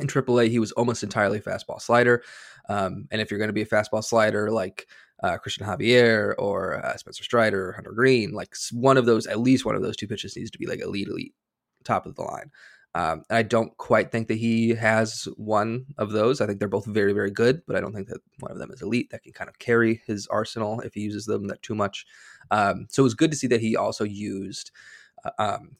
In 0.00 0.06
AAA, 0.06 0.48
he 0.48 0.58
was 0.58 0.72
almost 0.72 1.02
entirely 1.02 1.38
fastball 1.38 1.80
slider. 1.80 2.22
Um, 2.68 3.06
and 3.10 3.20
if 3.20 3.30
you're 3.30 3.38
going 3.38 3.48
to 3.48 3.54
be 3.54 3.62
a 3.62 3.66
fastball 3.66 4.02
slider 4.02 4.50
like 4.50 4.86
uh, 5.22 5.36
Cristian 5.36 5.66
Javier 5.66 6.34
or 6.38 6.84
uh, 6.84 6.96
Spencer 6.96 7.22
Strider 7.22 7.68
or 7.68 7.72
Hunter 7.72 7.92
Greene, 7.92 8.32
like 8.32 8.54
one 8.72 8.96
of 8.96 9.04
those, 9.04 9.26
at 9.26 9.40
least 9.40 9.66
one 9.66 9.74
of 9.74 9.82
those 9.82 9.96
two 9.96 10.08
pitches 10.08 10.36
needs 10.36 10.50
to 10.50 10.58
be 10.58 10.66
like 10.66 10.80
elite, 10.80 11.08
elite, 11.08 11.34
top 11.84 12.06
of 12.06 12.14
the 12.14 12.22
line. 12.22 12.50
Um, 12.94 13.22
and 13.30 13.38
I 13.38 13.42
don't 13.42 13.74
quite 13.78 14.12
think 14.12 14.28
that 14.28 14.36
he 14.38 14.70
has 14.70 15.26
one 15.36 15.86
of 15.96 16.12
those. 16.12 16.40
I 16.40 16.46
think 16.46 16.58
they're 16.58 16.68
both 16.68 16.84
very, 16.84 17.12
very 17.12 17.30
good, 17.30 17.62
but 17.66 17.74
I 17.74 17.80
don't 17.80 17.94
think 17.94 18.08
that 18.08 18.20
one 18.40 18.52
of 18.52 18.58
them 18.58 18.70
is 18.70 18.82
elite 18.82 19.10
that 19.10 19.22
can 19.22 19.32
kind 19.32 19.48
of 19.48 19.58
carry 19.58 20.02
his 20.06 20.26
arsenal 20.26 20.80
if 20.80 20.92
he 20.94 21.00
uses 21.00 21.24
them 21.24 21.46
that 21.48 21.62
too 21.62 21.74
much. 21.74 22.04
Um, 22.50 22.86
so 22.90 23.02
it 23.02 23.04
was 23.04 23.14
good 23.14 23.30
to 23.30 23.36
see 23.36 23.46
that 23.46 23.62
he 23.62 23.76
also 23.76 24.04
used 24.04 24.72
um, 25.38 25.76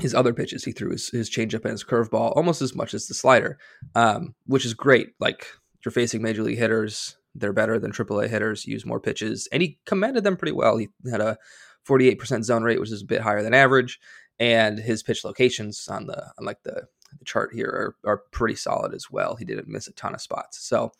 his 0.00 0.14
other 0.14 0.32
pitches. 0.32 0.64
He 0.64 0.72
threw 0.72 0.90
his, 0.90 1.08
his 1.08 1.30
changeup 1.30 1.64
and 1.64 1.72
his 1.72 1.84
curveball 1.84 2.36
almost 2.36 2.62
as 2.62 2.74
much 2.74 2.94
as 2.94 3.06
the 3.06 3.14
slider, 3.14 3.58
um, 3.94 4.34
which 4.46 4.64
is 4.64 4.74
great. 4.74 5.08
Like 5.20 5.46
you're 5.84 5.92
facing 5.92 6.22
major 6.22 6.42
league 6.42 6.58
hitters, 6.58 7.16
they're 7.34 7.52
better 7.52 7.78
than 7.78 7.92
AAA 7.92 8.28
hitters, 8.28 8.66
use 8.66 8.86
more 8.86 9.00
pitches, 9.00 9.48
and 9.52 9.62
he 9.62 9.78
commanded 9.86 10.24
them 10.24 10.36
pretty 10.36 10.52
well. 10.52 10.76
He 10.76 10.88
had 11.10 11.20
a 11.20 11.38
48% 11.86 12.44
zone 12.44 12.62
rate, 12.62 12.80
which 12.80 12.90
is 12.90 13.02
a 13.02 13.06
bit 13.06 13.20
higher 13.20 13.42
than 13.42 13.54
average, 13.54 14.00
and 14.38 14.78
his 14.78 15.02
pitch 15.02 15.24
locations 15.24 15.86
on 15.88 16.06
the 16.06 16.32
on 16.38 16.44
like 16.44 16.62
the 16.62 16.88
the 17.18 17.24
chart 17.24 17.50
here 17.54 17.96
are, 18.04 18.10
are 18.10 18.22
pretty 18.32 18.56
solid 18.56 18.92
as 18.92 19.10
well. 19.10 19.36
He 19.36 19.44
didn't 19.44 19.68
miss 19.68 19.86
a 19.86 19.92
ton 19.92 20.14
of 20.14 20.20
spots. 20.20 20.58
So 20.66 20.92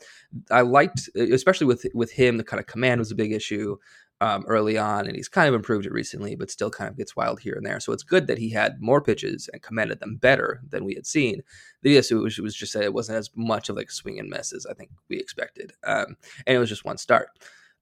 I 0.50 0.60
liked, 0.60 1.08
especially 1.16 1.66
with 1.66 1.84
with 1.94 2.12
him, 2.12 2.36
the 2.36 2.44
kind 2.44 2.60
of 2.60 2.66
command 2.66 3.00
was 3.00 3.10
a 3.10 3.16
big 3.16 3.32
issue 3.32 3.76
um, 4.20 4.44
early 4.46 4.78
on, 4.78 5.06
and 5.06 5.14
he's 5.14 5.28
kind 5.28 5.48
of 5.48 5.54
improved 5.54 5.86
it 5.86 5.92
recently, 5.92 6.36
but 6.36 6.50
still 6.50 6.70
kind 6.70 6.90
of 6.90 6.96
gets 6.96 7.16
wild 7.16 7.40
here 7.40 7.54
and 7.54 7.66
there. 7.66 7.80
So 7.80 7.92
it's 7.92 8.02
good 8.02 8.26
that 8.28 8.38
he 8.38 8.50
had 8.50 8.80
more 8.80 9.00
pitches 9.00 9.48
and 9.52 9.62
commanded 9.62 10.00
them 10.00 10.16
better 10.16 10.62
than 10.68 10.84
we 10.84 10.94
had 10.94 11.06
seen. 11.06 11.42
The 11.82 11.96
issue 11.96 12.22
was, 12.22 12.38
was 12.38 12.54
just 12.54 12.72
that 12.74 12.84
it 12.84 12.94
wasn't 12.94 13.18
as 13.18 13.30
much 13.36 13.68
of 13.68 13.76
like 13.76 13.90
swing 13.90 14.18
and 14.18 14.28
miss 14.28 14.52
as 14.52 14.66
I 14.66 14.74
think 14.74 14.90
we 15.08 15.18
expected, 15.18 15.72
um, 15.84 16.16
and 16.46 16.56
it 16.56 16.58
was 16.58 16.70
just 16.70 16.84
one 16.84 16.98
start. 16.98 17.28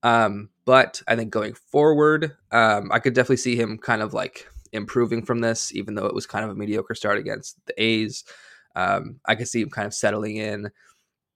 Um, 0.02 0.50
but 0.66 1.02
I 1.08 1.16
think 1.16 1.30
going 1.30 1.54
forward, 1.54 2.36
um, 2.50 2.90
I 2.92 2.98
could 2.98 3.14
definitely 3.14 3.38
see 3.38 3.56
him 3.56 3.78
kind 3.78 4.02
of 4.02 4.12
like 4.12 4.46
improving 4.72 5.24
from 5.24 5.40
this, 5.40 5.74
even 5.74 5.94
though 5.94 6.06
it 6.06 6.14
was 6.14 6.26
kind 6.26 6.44
of 6.44 6.50
a 6.50 6.54
mediocre 6.54 6.94
start 6.94 7.18
against 7.18 7.58
the 7.66 7.82
A's. 7.82 8.24
Um, 8.76 9.20
I 9.24 9.34
could 9.34 9.48
see 9.48 9.62
him 9.62 9.70
kind 9.70 9.86
of 9.86 9.94
settling 9.94 10.36
in, 10.36 10.70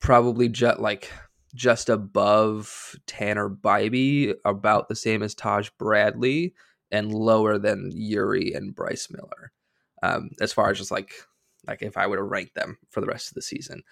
probably 0.00 0.48
just 0.48 0.80
like 0.80 1.10
just 1.58 1.88
above 1.88 2.94
Tanner 3.06 3.50
Bibee, 3.50 4.32
about 4.44 4.88
the 4.88 4.94
same 4.94 5.22
as 5.22 5.34
Taj 5.34 5.68
Bradley, 5.78 6.54
and 6.90 7.12
lower 7.12 7.58
than 7.58 7.90
Eury 7.92 8.56
and 8.56 8.74
Bryce 8.74 9.08
Miller. 9.10 9.52
Um, 10.02 10.30
as 10.40 10.52
far 10.52 10.70
as 10.70 10.78
just 10.78 10.92
like 10.92 11.12
like 11.66 11.82
if 11.82 11.96
I 11.96 12.06
were 12.06 12.16
to 12.16 12.22
rank 12.22 12.54
them 12.54 12.78
for 12.88 13.00
the 13.00 13.08
rest 13.08 13.28
of 13.28 13.34
the 13.34 13.42
season. 13.42 13.82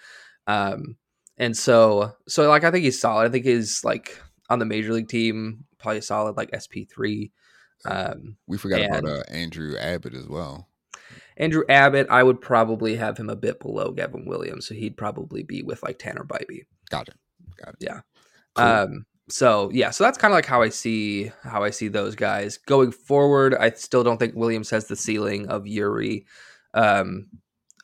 Um, 0.47 0.95
and 1.37 1.55
so 1.55 2.13
so 2.27 2.47
like 2.49 2.63
I 2.63 2.71
think 2.71 2.85
he's 2.85 2.99
solid. 2.99 3.27
I 3.27 3.29
think 3.29 3.45
he's 3.45 3.83
like 3.83 4.17
on 4.49 4.59
the 4.59 4.65
major 4.65 4.93
league 4.93 5.09
team, 5.09 5.65
probably 5.77 6.01
solid 6.01 6.37
like 6.37 6.55
SP 6.55 6.87
three. 6.89 7.33
Um, 7.85 8.37
we 8.47 8.57
forgot 8.57 8.81
about 8.81 9.05
uh, 9.05 9.23
Andrew 9.29 9.77
Abbott 9.77 10.15
as 10.15 10.27
well. 10.27 10.69
Andrew 11.35 11.63
Abbott, 11.69 12.07
I 12.09 12.23
would 12.23 12.41
probably 12.41 12.95
have 12.95 13.17
him 13.17 13.29
a 13.29 13.35
bit 13.35 13.59
below 13.59 13.91
Gavin 13.91 14.25
Williams, 14.25 14.67
so 14.67 14.73
he'd 14.73 14.97
probably 14.97 15.43
be 15.43 15.61
with 15.61 15.83
like 15.83 15.99
Tanner 15.99 16.23
Bibee. 16.23 16.65
Got 16.89 17.09
it. 17.09 17.15
Got 17.63 17.75
it. 17.75 17.75
Yeah. 17.79 17.99
Cool. 18.55 18.65
Um, 18.65 19.05
so 19.29 19.69
yeah, 19.73 19.89
so 19.89 20.03
that's 20.03 20.17
kind 20.17 20.31
of 20.31 20.35
like 20.35 20.45
how 20.45 20.61
I 20.61 20.69
see 20.69 21.31
how 21.43 21.63
I 21.63 21.69
see 21.69 21.89
those 21.89 22.15
guys 22.15 22.57
going 22.57 22.91
forward. 22.91 23.55
I 23.55 23.71
still 23.71 24.03
don't 24.03 24.17
think 24.17 24.35
Williams 24.35 24.69
has 24.69 24.87
the 24.87 24.95
ceiling 24.95 25.47
of 25.49 25.63
Eury, 25.63 26.23
um, 26.73 27.27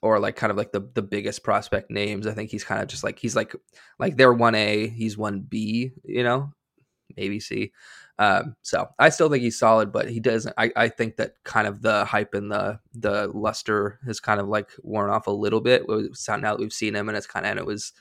or 0.01 0.19
like 0.19 0.37
kind 0.37 0.51
of 0.51 0.57
like 0.57 0.71
the 0.71 0.89
the 0.93 1.01
biggest 1.01 1.43
prospect 1.43 1.91
names. 1.91 2.27
I 2.27 2.33
think 2.33 2.49
he's 2.49 2.63
kind 2.63 2.81
of 2.81 2.87
just 2.87 3.03
like 3.03 3.19
he's 3.19 3.35
like 3.35 3.53
like 3.99 4.15
they're 4.15 4.33
one 4.33 4.55
A, 4.55 4.87
he's 4.87 5.17
one 5.17 5.41
B, 5.41 5.91
you 6.05 6.23
know, 6.23 6.53
maybe 7.17 7.39
C. 7.41 7.73
Um, 8.19 8.55
so 8.61 8.87
I 8.99 9.09
still 9.09 9.29
think 9.29 9.43
he's 9.43 9.59
solid, 9.59 9.91
but 9.91 10.09
he 10.09 10.19
doesn't. 10.19 10.53
I, 10.57 10.71
I 10.75 10.87
think 10.87 11.17
that 11.17 11.33
kind 11.43 11.67
of 11.67 11.81
the 11.81 12.05
hype 12.05 12.35
and 12.35 12.51
the 12.51 12.79
the 12.93 13.27
luster 13.33 13.99
has 14.05 14.19
kind 14.21 14.39
of 14.39 14.47
like 14.47 14.69
worn 14.81 15.09
off 15.09 15.27
a 15.27 15.31
little 15.31 15.61
bit. 15.61 15.83
Now 15.89 16.37
that 16.37 16.59
we've 16.59 16.71
seen 16.71 16.95
him, 16.95 17.09
and 17.09 17.17
it's 17.17 17.27
kind 17.27 17.45
of 17.45 17.49
and 17.51 17.59
it 17.59 17.65
was 17.65 17.91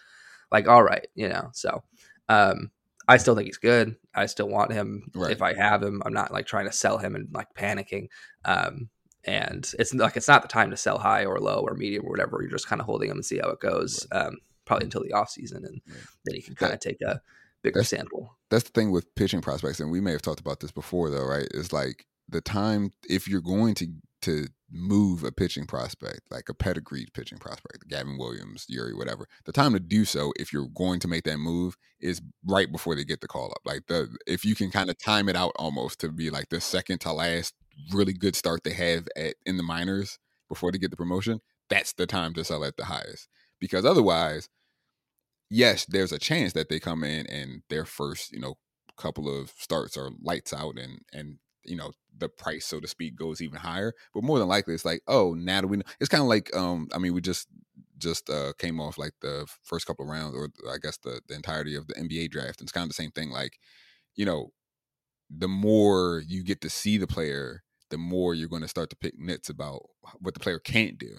like 0.52 0.68
all 0.68 0.82
right, 0.82 1.06
you 1.14 1.28
know. 1.28 1.50
So 1.52 1.82
um, 2.28 2.70
I 3.08 3.16
still 3.16 3.34
think 3.34 3.46
he's 3.46 3.56
good. 3.56 3.96
I 4.14 4.26
still 4.26 4.48
want 4.48 4.72
him 4.72 5.10
right. 5.14 5.32
if 5.32 5.42
I 5.42 5.54
have 5.54 5.82
him. 5.82 6.02
I'm 6.04 6.12
not 6.12 6.32
like 6.32 6.46
trying 6.46 6.66
to 6.66 6.72
sell 6.72 6.98
him 6.98 7.16
and 7.16 7.28
like 7.32 7.48
panicking. 7.56 8.08
Um, 8.44 8.90
and 9.24 9.72
it's 9.78 9.94
like 9.94 10.16
it's 10.16 10.28
not 10.28 10.42
the 10.42 10.48
time 10.48 10.70
to 10.70 10.76
sell 10.76 10.98
high 10.98 11.24
or 11.24 11.38
low 11.38 11.64
or 11.66 11.74
medium 11.74 12.04
or 12.04 12.10
whatever. 12.10 12.38
You're 12.42 12.50
just 12.50 12.68
kind 12.68 12.80
of 12.80 12.86
holding 12.86 13.10
him 13.10 13.16
and 13.16 13.24
see 13.24 13.38
how 13.38 13.50
it 13.50 13.60
goes. 13.60 14.06
Right. 14.12 14.26
Um, 14.26 14.36
probably 14.64 14.84
until 14.84 15.02
the 15.02 15.12
off 15.12 15.30
season, 15.30 15.64
and 15.64 15.80
yeah. 15.86 15.94
then 16.24 16.36
you 16.36 16.42
can 16.42 16.54
kind 16.54 16.72
of 16.72 16.80
take 16.80 17.00
a 17.00 17.20
bigger 17.62 17.80
that's, 17.80 17.88
sample. 17.88 18.36
That's 18.50 18.64
the 18.64 18.70
thing 18.70 18.90
with 18.90 19.12
pitching 19.14 19.40
prospects, 19.40 19.80
and 19.80 19.90
we 19.90 20.00
may 20.00 20.12
have 20.12 20.22
talked 20.22 20.40
about 20.40 20.60
this 20.60 20.70
before, 20.70 21.10
though, 21.10 21.24
right? 21.24 21.48
It's 21.52 21.72
like 21.72 22.06
the 22.28 22.40
time 22.40 22.90
if 23.08 23.28
you're 23.28 23.40
going 23.40 23.74
to 23.74 23.88
to 24.22 24.46
move 24.70 25.22
a 25.22 25.32
pitching 25.32 25.66
prospect, 25.66 26.20
like 26.30 26.48
a 26.48 26.54
pedigreed 26.54 27.12
pitching 27.12 27.38
prospect, 27.38 27.88
Gavin 27.88 28.16
Williams, 28.16 28.66
Eury, 28.70 28.96
whatever, 28.96 29.28
the 29.44 29.52
time 29.52 29.72
to 29.74 29.80
do 29.80 30.04
so, 30.04 30.32
if 30.36 30.52
you're 30.52 30.68
going 30.68 30.98
to 31.00 31.08
make 31.08 31.24
that 31.24 31.38
move, 31.38 31.76
is 32.00 32.22
right 32.46 32.72
before 32.72 32.94
they 32.94 33.04
get 33.04 33.20
the 33.20 33.28
call 33.28 33.50
up. 33.50 33.60
Like 33.64 33.86
the 33.86 34.16
if 34.26 34.44
you 34.44 34.54
can 34.54 34.70
kind 34.70 34.90
of 34.90 34.98
time 34.98 35.28
it 35.28 35.36
out 35.36 35.52
almost 35.56 36.00
to 36.00 36.08
be 36.08 36.30
like 36.30 36.48
the 36.48 36.60
second 36.60 37.00
to 37.02 37.12
last 37.12 37.54
really 37.92 38.12
good 38.12 38.36
start 38.36 38.64
they 38.64 38.72
have 38.72 39.08
at 39.16 39.34
in 39.44 39.56
the 39.56 39.62
minors 39.62 40.18
before 40.48 40.72
they 40.72 40.78
get 40.78 40.90
the 40.90 40.96
promotion, 40.96 41.40
that's 41.68 41.92
the 41.92 42.06
time 42.06 42.34
to 42.34 42.44
sell 42.44 42.64
at 42.64 42.76
the 42.76 42.86
highest. 42.86 43.28
Because 43.60 43.84
otherwise, 43.84 44.48
yes, 45.50 45.84
there's 45.86 46.12
a 46.12 46.18
chance 46.18 46.52
that 46.54 46.68
they 46.68 46.80
come 46.80 47.04
in 47.04 47.26
and 47.26 47.62
their 47.68 47.84
first, 47.84 48.32
you 48.32 48.40
know, 48.40 48.56
couple 48.96 49.28
of 49.28 49.50
starts 49.58 49.96
are 49.96 50.10
lights 50.22 50.52
out 50.52 50.78
and 50.78 51.00
and 51.12 51.38
you 51.64 51.76
know 51.76 51.92
the 52.18 52.28
price 52.28 52.64
so 52.66 52.80
to 52.80 52.88
speak 52.88 53.16
goes 53.16 53.40
even 53.40 53.58
higher 53.58 53.92
but 54.14 54.22
more 54.22 54.38
than 54.38 54.48
likely 54.48 54.74
it's 54.74 54.84
like 54.84 55.02
oh 55.08 55.34
now 55.34 55.60
do 55.60 55.66
we 55.66 55.76
know 55.76 55.84
it's 56.00 56.08
kind 56.08 56.22
of 56.22 56.28
like 56.28 56.54
um 56.56 56.88
i 56.94 56.98
mean 56.98 57.14
we 57.14 57.20
just 57.20 57.48
just 57.98 58.28
uh 58.30 58.52
came 58.58 58.80
off 58.80 58.98
like 58.98 59.12
the 59.20 59.46
first 59.62 59.86
couple 59.86 60.04
of 60.04 60.10
rounds 60.10 60.34
or 60.34 60.48
i 60.72 60.76
guess 60.78 60.96
the, 60.98 61.20
the 61.28 61.34
entirety 61.34 61.74
of 61.74 61.86
the 61.86 61.94
nba 61.94 62.30
draft 62.30 62.60
and 62.60 62.66
it's 62.66 62.72
kind 62.72 62.84
of 62.84 62.90
the 62.90 62.94
same 62.94 63.10
thing 63.10 63.30
like 63.30 63.58
you 64.14 64.26
know 64.26 64.52
the 65.30 65.48
more 65.48 66.22
you 66.26 66.42
get 66.42 66.60
to 66.60 66.68
see 66.68 66.98
the 66.98 67.06
player 67.06 67.62
the 67.90 67.98
more 67.98 68.34
you're 68.34 68.48
going 68.48 68.62
to 68.62 68.68
start 68.68 68.90
to 68.90 68.96
pick 68.96 69.18
nits 69.18 69.48
about 69.48 69.82
what 70.18 70.34
the 70.34 70.40
player 70.40 70.58
can't 70.58 70.98
do 70.98 71.16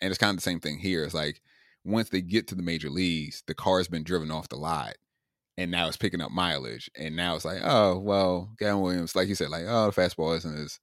and 0.00 0.10
it's 0.10 0.18
kind 0.18 0.30
of 0.30 0.36
the 0.36 0.42
same 0.42 0.60
thing 0.60 0.78
here 0.78 1.04
it's 1.04 1.14
like 1.14 1.40
once 1.84 2.08
they 2.08 2.20
get 2.20 2.48
to 2.48 2.54
the 2.54 2.62
major 2.62 2.90
leagues 2.90 3.42
the 3.46 3.54
car's 3.54 3.88
been 3.88 4.02
driven 4.02 4.30
off 4.30 4.48
the 4.48 4.56
lot 4.56 4.94
and 5.56 5.70
now 5.70 5.88
it's 5.88 5.96
picking 5.96 6.20
up 6.20 6.30
mileage. 6.30 6.90
And 6.96 7.16
now 7.16 7.36
it's 7.36 7.44
like, 7.44 7.60
oh, 7.62 7.98
well, 7.98 8.50
Gavin 8.58 8.80
Williams, 8.80 9.14
like 9.14 9.28
you 9.28 9.34
said, 9.34 9.50
like, 9.50 9.64
oh, 9.66 9.90
the 9.90 9.92
fastball 9.92 10.36
isn't 10.36 10.58
as 10.58 10.80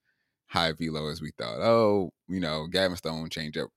high 0.48 0.72
velo 0.74 1.08
as 1.08 1.22
we 1.22 1.32
thought. 1.38 1.60
Oh, 1.62 2.12
you 2.28 2.40
know, 2.40 2.68
Gavin 2.68 2.98
Stone 2.98 3.30
change 3.30 3.58
up. 3.58 3.70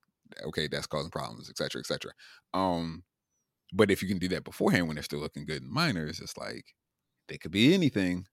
Okay, 0.45 0.69
that's 0.69 0.87
causing 0.87 1.11
problems, 1.11 1.49
et 1.51 1.57
cetera, 1.57 1.81
et 1.81 1.87
cetera. 1.87 2.13
Um, 2.53 3.05
but 3.73 3.91
if 3.91 4.03
you 4.03 4.09
can 4.09 4.19
do 4.19 4.29
that 4.29 4.45
beforehand 4.45 4.87
when 4.87 4.97
they're 4.97 5.03
still 5.03 5.21
looking 5.21 5.47
good 5.47 5.63
in 5.63 5.73
minors, 5.73 6.21
it's 6.21 6.37
like 6.37 6.75
they 7.29 7.39
could 7.39 7.51
be 7.51 7.75
anything. 7.75 8.27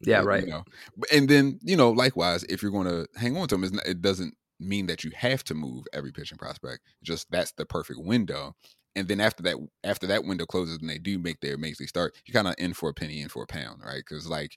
Yeah, 0.00 0.20
right. 0.20 0.42
You 0.42 0.50
know, 0.50 0.64
and 1.12 1.28
then 1.28 1.58
you 1.62 1.76
know, 1.76 1.90
likewise, 1.90 2.44
if 2.44 2.62
you're 2.62 2.70
going 2.72 2.88
to 2.88 3.06
hang 3.18 3.36
on 3.36 3.48
to 3.48 3.56
them, 3.56 3.80
it 3.86 4.02
doesn't 4.02 4.34
mean 4.60 4.86
that 4.86 5.04
you 5.04 5.10
have 5.14 5.44
to 5.44 5.54
move 5.54 5.84
every 5.92 6.12
pitching 6.12 6.38
prospect. 6.38 6.80
Just 7.02 7.30
that's 7.30 7.52
the 7.52 7.64
perfect 7.64 8.00
window 8.02 8.54
and 8.96 9.06
then 9.08 9.20
after 9.20 9.42
that 9.44 9.56
after 9.84 10.06
that 10.08 10.24
window 10.24 10.46
closes 10.46 10.78
and 10.80 10.88
they 10.88 10.98
do 10.98 11.18
make 11.18 11.40
their 11.40 11.58
major 11.58 11.76
league 11.80 11.88
start, 11.90 12.16
you're 12.24 12.32
kind 12.32 12.48
of 12.48 12.54
in 12.58 12.72
for 12.72 12.88
a 12.88 12.94
penny, 12.94 13.20
in 13.20 13.28
for 13.28 13.42
a 13.42 13.46
pound, 13.46 13.82
right? 13.84 14.02
Because 14.06 14.26
like 14.26 14.56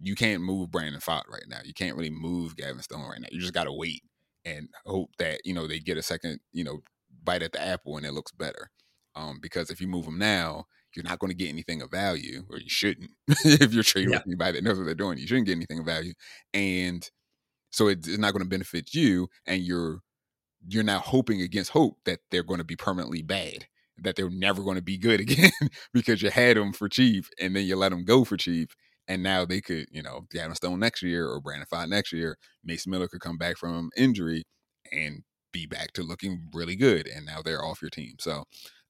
you 0.00 0.14
can't 0.14 0.42
move 0.42 0.70
Brandon 0.70 1.00
Pfaadt 1.00 1.28
right 1.28 1.44
now. 1.48 1.58
You 1.64 1.74
can't 1.74 1.96
really 1.96 2.10
move 2.10 2.56
Gavin 2.56 2.80
Stone 2.80 3.02
right 3.02 3.20
now. 3.20 3.28
You 3.30 3.40
just 3.40 3.52
got 3.52 3.64
to 3.64 3.72
wait 3.72 4.02
and 4.44 4.68
hope 4.86 5.10
that 5.18 5.40
you 5.44 5.52
know 5.52 5.66
they 5.66 5.80
get 5.80 5.98
a 5.98 6.02
second 6.02 6.40
you 6.52 6.64
know 6.64 6.80
bite 7.22 7.42
at 7.42 7.52
the 7.52 7.60
apple 7.60 7.96
and 7.96 8.06
it 8.06 8.14
looks 8.14 8.32
better. 8.32 8.70
Um, 9.16 9.40
because 9.42 9.70
if 9.70 9.80
you 9.80 9.88
move 9.88 10.04
them 10.04 10.18
now, 10.18 10.66
you're 10.94 11.04
not 11.04 11.18
going 11.18 11.32
to 11.32 11.36
get 11.36 11.48
anything 11.48 11.82
of 11.82 11.90
value, 11.90 12.44
or 12.48 12.58
you 12.58 12.68
shouldn't. 12.68 13.10
if 13.44 13.74
you're 13.74 13.82
trading 13.82 14.12
yeah. 14.12 14.18
with 14.18 14.28
anybody 14.28 14.52
that 14.52 14.64
knows 14.64 14.78
what 14.78 14.86
they're 14.86 14.94
doing, 14.94 15.18
you 15.18 15.26
shouldn't 15.26 15.46
get 15.46 15.56
anything 15.56 15.80
of 15.80 15.84
value, 15.84 16.14
and 16.54 17.10
so 17.70 17.88
it's 17.88 18.06
not 18.18 18.32
going 18.32 18.44
to 18.44 18.48
benefit 18.48 18.94
you. 18.94 19.28
And 19.46 19.62
you're 19.62 20.00
you're 20.68 20.84
now 20.84 21.00
hoping 21.00 21.40
against 21.40 21.70
hope 21.72 21.98
that 22.04 22.20
they're 22.30 22.44
going 22.44 22.58
to 22.58 22.64
be 22.64 22.76
permanently 22.76 23.22
bad 23.22 23.66
that 24.00 24.16
they're 24.16 24.30
never 24.30 24.62
going 24.62 24.76
to 24.76 24.82
be 24.82 24.98
good 24.98 25.20
again 25.26 25.50
because 25.92 26.22
you 26.22 26.30
had 26.30 26.56
them 26.56 26.72
for 26.72 26.88
cheap 26.88 27.24
and 27.40 27.54
then 27.54 27.66
you 27.66 27.76
let 27.76 27.90
them 27.90 28.04
go 28.04 28.24
for 28.24 28.36
cheap. 28.36 28.70
And 29.08 29.22
now 29.22 29.44
they 29.44 29.60
could, 29.60 29.86
you 29.90 30.02
know, 30.02 30.26
Gavin 30.30 30.54
Stone 30.54 30.78
next 30.78 31.02
year 31.02 31.26
or 31.26 31.40
Brandon 31.40 31.66
Pfaadt 31.70 31.88
next 31.88 32.12
year, 32.12 32.36
Mason 32.62 32.90
Miller 32.90 33.08
could 33.08 33.20
come 33.20 33.38
back 33.38 33.56
from 33.56 33.90
injury 33.96 34.44
and 34.92 35.22
be 35.52 35.66
back 35.66 35.92
to 35.94 36.02
looking 36.02 36.48
really 36.54 36.76
good. 36.76 37.08
And 37.08 37.26
now 37.26 37.42
they're 37.42 37.64
off 37.64 37.82
your 37.82 37.90
team. 37.90 38.14
So, 38.20 38.44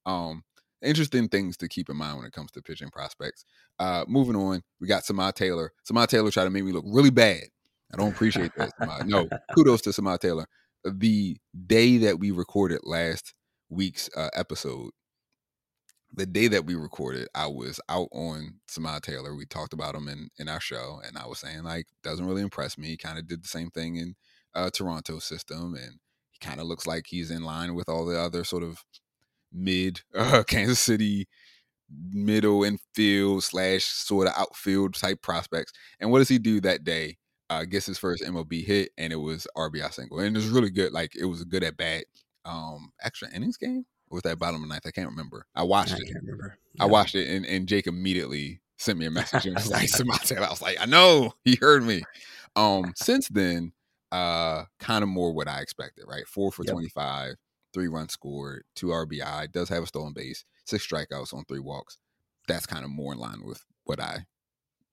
um, 0.05 0.43
interesting 0.83 1.29
things 1.29 1.57
to 1.59 1.69
keep 1.69 1.88
in 1.88 1.97
mind 1.97 2.19
when 2.19 2.26
it 2.26 2.33
comes 2.33 2.50
to 2.52 2.62
pitching 2.62 2.90
prospects. 2.90 3.45
Uh, 3.79 4.05
moving 4.09 4.37
on, 4.37 4.62
we 4.81 4.87
got 4.87 5.05
Samad 5.05 5.35
Taylor. 5.35 5.73
Samad 5.90 6.09
Taylor 6.09 6.31
tried 6.31 6.45
to 6.45 6.50
make 6.50 6.64
me 6.64 6.73
look 6.73 6.85
really 6.87 7.11
bad. 7.11 7.45
I 7.93 7.97
don't 7.97 8.12
appreciate 8.12 8.52
that. 8.57 8.73
No, 9.07 9.29
kudos 9.55 9.83
to 9.83 9.90
Samad 9.90 10.21
Taylor. 10.21 10.47
The 10.85 11.37
day 11.67 11.99
that 11.99 12.19
we 12.19 12.31
recorded 12.31 12.81
last 12.85 13.35
week's 13.69 14.09
uh, 14.17 14.31
episode, 14.35 14.90
the 16.12 16.26
day 16.26 16.49
that 16.49 16.67
we 16.67 16.75
recorded, 16.75 17.29
I 17.35 17.47
was 17.47 17.81
out 17.88 18.09
on 18.12 18.55
Samad 18.69 19.02
Taylor. 19.02 19.35
We 19.35 19.47
talked 19.47 19.73
about 19.73 19.95
him 19.95 20.09
in, 20.09 20.29
in 20.38 20.49
our 20.49 20.61
show, 20.61 21.00
and 21.07 21.17
I 21.17 21.26
was 21.26 21.38
saying 21.38 21.62
like 21.62 21.87
doesn't 22.02 22.26
really 22.26 22.43
impress 22.43 22.76
me. 22.76 22.88
He 22.88 22.97
kind 22.97 23.19
of 23.19 23.29
did 23.29 23.43
the 23.43 23.49
same 23.49 23.71
thing 23.71 23.97
in 23.97 24.17
uh, 24.55 24.71
Toronto 24.71 25.19
system, 25.21 25.75
and 25.75 25.99
he 26.31 26.38
kind 26.40 26.61
of 26.61 26.67
looks 26.67 26.87
like 26.87 27.07
he's 27.07 27.31
in 27.31 27.45
line 27.45 27.75
with 27.75 27.88
all 27.88 28.05
the 28.05 28.19
other 28.19 28.45
sort 28.45 28.62
of 28.62 28.85
mid 29.52 30.00
uh, 30.17 30.43
Kansas 30.47 30.81
City 30.81 31.29
middle 32.12 32.62
infield 32.64 33.43
slash 33.43 33.85
sort 33.85 34.29
of 34.29 34.35
outfield 34.37 34.95
type 34.95 35.21
prospects. 35.23 35.73
And 35.99 36.11
what 36.11 36.19
does 36.19 36.29
he 36.29 36.38
do 36.38 36.61
that 36.61 36.85
day? 36.85 37.17
Uh, 37.49 37.64
gets 37.64 37.87
his 37.87 37.99
first 37.99 38.23
MLB 38.23 38.64
hit, 38.64 38.90
and 38.97 39.12
it 39.12 39.17
was 39.17 39.45
RBI 39.57 39.93
single, 39.93 40.21
and 40.21 40.37
it 40.37 40.38
was 40.38 40.49
really 40.49 40.71
good. 40.71 40.93
Like 40.93 41.17
it 41.17 41.25
was 41.25 41.40
a 41.43 41.45
good 41.45 41.64
at 41.64 41.76
bat. 41.76 42.05
Um, 42.45 42.93
extra 43.02 43.29
innings 43.35 43.57
game 43.57 43.85
with 44.11 44.25
that 44.25 44.38
bottom 44.38 44.62
of 44.62 44.69
ninth. 44.69 44.87
I 44.87 44.90
can't 44.90 45.09
remember. 45.09 45.47
I 45.55 45.62
watched 45.62 45.93
I 45.93 45.99
it. 45.99 46.07
Can't 46.07 46.25
remember. 46.25 46.59
I 46.79 46.87
watched 46.87 47.14
it, 47.14 47.29
and, 47.29 47.47
and 47.47 47.67
Jake 47.67 47.87
immediately 47.87 48.61
sent 48.76 48.99
me 48.99 49.07
a 49.07 49.11
message 49.11 49.47
and 49.47 49.55
was 49.55 49.71
like, 49.71 49.88
"Samate." 49.88 50.37
I 50.37 50.50
was 50.50 50.62
like, 50.62 50.79
"I 50.81 50.87
know 50.87 51.35
he 51.45 51.57
heard 51.61 51.83
me." 51.83 52.02
Um, 52.57 52.93
since 52.97 53.29
then, 53.29 53.73
uh, 54.12 54.64
kind 54.79 55.02
of 55.02 55.09
more 55.09 55.33
what 55.33 55.49
I 55.49 55.61
expected. 55.61 56.05
Right, 56.07 56.26
four 56.26 56.52
for 56.52 56.64
yep. 56.64 56.73
twenty 56.73 56.88
five, 56.88 57.35
three 57.73 57.88
runs 57.88 58.12
scored, 58.12 58.64
two 58.75 58.88
RBI. 58.88 59.52
Does 59.52 59.69
have 59.69 59.83
a 59.83 59.87
stolen 59.87 60.12
base, 60.12 60.45
six 60.64 60.87
strikeouts 60.87 61.35
on 61.35 61.45
three 61.45 61.61
walks. 61.61 61.99
That's 62.49 62.67
kind 62.67 62.85
of 62.85 62.90
more 62.90 63.12
in 63.12 63.19
line 63.19 63.43
with 63.45 63.64
what 63.85 64.00
I 64.00 64.25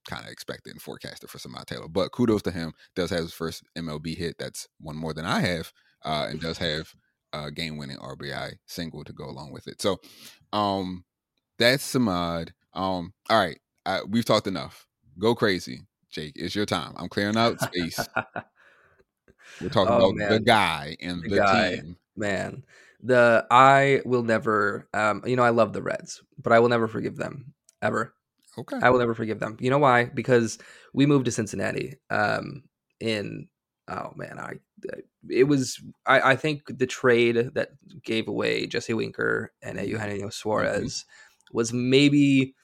kind 0.08 0.26
of 0.26 0.32
expected 0.32 0.72
and 0.72 0.82
forecasted 0.82 1.30
for 1.30 1.38
Samad 1.38 1.66
Taylor. 1.66 1.88
But 1.88 2.12
kudos 2.12 2.42
to 2.44 2.52
him. 2.52 2.74
Does 2.96 3.10
have 3.10 3.20
his 3.20 3.34
first 3.34 3.64
MLB 3.78 4.16
hit. 4.16 4.38
That's 4.38 4.68
one 4.80 4.96
more 4.96 5.14
than 5.14 5.26
I 5.26 5.42
have, 5.42 5.74
uh, 6.04 6.28
and 6.30 6.40
does 6.40 6.58
have 6.60 6.94
uh, 7.34 7.50
game 7.50 7.77
winning 7.77 7.98
RBI 7.98 8.53
single 8.65 9.03
to 9.03 9.13
go 9.13 9.25
along 9.25 9.51
with 9.51 9.67
it. 9.67 9.81
So 9.81 10.00
um, 10.53 11.05
that's 11.57 11.93
Samad. 11.93 12.50
Um, 12.74 13.13
all 13.29 13.39
right, 13.39 13.60
I, 13.86 14.01
we've 14.03 14.25
talked 14.25 14.48
enough. 14.48 14.88
Go 15.19 15.36
crazy, 15.36 15.81
Jake. 16.10 16.34
It's 16.36 16.55
your 16.55 16.65
time. 16.65 16.93
I'm 16.98 17.10
clearing 17.10 17.38
out 17.38 17.60
space. 17.60 18.00
We're 19.62 19.69
talking 19.69 19.93
oh, 19.93 19.98
about 19.98 20.15
man. 20.15 20.31
the 20.31 20.39
guy 20.39 20.96
and 21.01 21.24
the, 21.24 21.29
the 21.29 21.36
guy, 21.38 21.75
team. 21.75 21.98
Man, 22.15 22.63
the 23.01 23.46
I 23.50 24.01
will 24.05 24.24
never. 24.24 24.88
Um, 24.93 25.24
you 25.25 25.36
know, 25.36 25.43
I 25.43 25.50
love 25.50 25.74
the 25.74 25.81
Reds, 25.81 26.22
but 26.41 26.53
I 26.53 26.60
will 26.60 26.69
never 26.69 26.88
forgive 26.88 27.15
them 27.15 27.53
ever. 27.81 28.13
Okay. 28.57 28.77
I 28.81 28.89
will 28.89 29.00
never 29.00 29.13
forgive 29.13 29.39
them. 29.39 29.57
You 29.60 29.69
know 29.69 29.77
why? 29.77 30.05
Because 30.05 30.57
we 30.93 31.05
moved 31.05 31.25
to 31.25 31.31
Cincinnati 31.31 31.96
um, 32.10 32.63
in 33.00 33.48
oh 33.88 34.12
man, 34.15 34.39
I 34.39 34.56
it 35.29 35.46
was 35.46 35.82
I, 36.06 36.32
I 36.32 36.36
think 36.36 36.77
the 36.77 36.88
trade 36.88 37.51
that 37.53 37.70
gave 38.03 38.27
away 38.27 38.67
Jesse 38.67 38.94
Winker 38.94 39.51
and 39.62 39.77
Eugenio 39.79 40.17
mm-hmm. 40.17 40.29
Suarez 40.29 41.03
mm-hmm. 41.03 41.58
was 41.58 41.74
maybe 41.74 42.56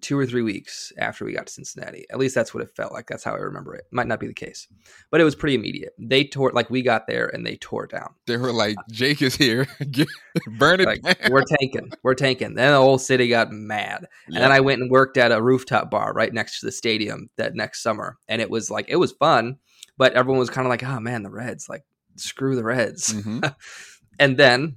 two 0.00 0.16
or 0.16 0.24
three 0.24 0.42
weeks 0.42 0.92
after 0.98 1.24
we 1.24 1.32
got 1.32 1.48
to 1.48 1.52
Cincinnati. 1.52 2.06
At 2.10 2.18
least 2.18 2.34
that's 2.34 2.54
what 2.54 2.62
it 2.62 2.70
felt 2.76 2.92
like. 2.92 3.08
That's 3.08 3.24
how 3.24 3.32
I 3.32 3.38
remember 3.38 3.74
it. 3.74 3.84
Might 3.90 4.06
not 4.06 4.20
be 4.20 4.28
the 4.28 4.34
case, 4.34 4.68
but 5.10 5.20
it 5.20 5.24
was 5.24 5.34
pretty 5.34 5.56
immediate. 5.56 5.92
They 5.98 6.24
tore 6.24 6.52
like 6.52 6.70
we 6.70 6.82
got 6.82 7.06
there 7.06 7.26
and 7.26 7.44
they 7.44 7.56
tore 7.56 7.86
down. 7.86 8.14
They 8.26 8.36
were 8.36 8.52
like, 8.52 8.76
"Jake 8.90 9.22
is 9.22 9.36
here, 9.36 9.66
burn 10.58 10.80
it 10.80 10.86
like, 10.86 11.02
down. 11.02 11.30
We're 11.30 11.44
tanking. 11.44 11.90
We're 12.02 12.14
tanking." 12.14 12.54
Then 12.54 12.72
the 12.72 12.78
whole 12.78 12.98
city 12.98 13.28
got 13.28 13.52
mad, 13.52 14.06
and 14.26 14.36
then 14.36 14.52
I 14.52 14.60
went 14.60 14.80
and 14.80 14.90
worked 14.90 15.16
at 15.16 15.32
a 15.32 15.42
rooftop 15.42 15.90
bar 15.90 16.12
right 16.12 16.32
next 16.32 16.60
to 16.60 16.66
the 16.66 16.72
stadium 16.72 17.28
that 17.36 17.54
next 17.54 17.82
summer, 17.82 18.18
and 18.28 18.40
it 18.40 18.50
was 18.50 18.70
like 18.70 18.86
it 18.88 18.96
was 18.96 19.12
fun 19.12 19.58
but 20.00 20.14
everyone 20.14 20.38
was 20.38 20.48
kind 20.48 20.66
of 20.66 20.70
like, 20.70 20.82
oh 20.82 20.98
man, 20.98 21.22
the 21.22 21.30
Reds, 21.30 21.68
like 21.68 21.84
screw 22.16 22.56
the 22.56 22.64
Reds. 22.64 23.12
Mm-hmm. 23.12 23.40
and 24.18 24.36
then, 24.38 24.76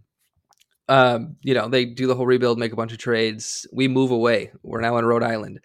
um, 0.90 1.38
you 1.42 1.54
know, 1.54 1.70
they 1.70 1.86
do 1.86 2.08
the 2.08 2.16
whole 2.16 2.26
rebuild, 2.26 2.60
make 2.60 2.74
a 2.74 2.76
bunch 2.76 2.92
of 2.92 2.98
trades. 2.98 3.66
We 3.72 3.88
move 3.88 4.12
away. 4.12 4.52
We're 4.64 4.82
now 4.82 4.98
in 4.98 5.06
Rhode 5.06 5.24
Island. 5.24 5.62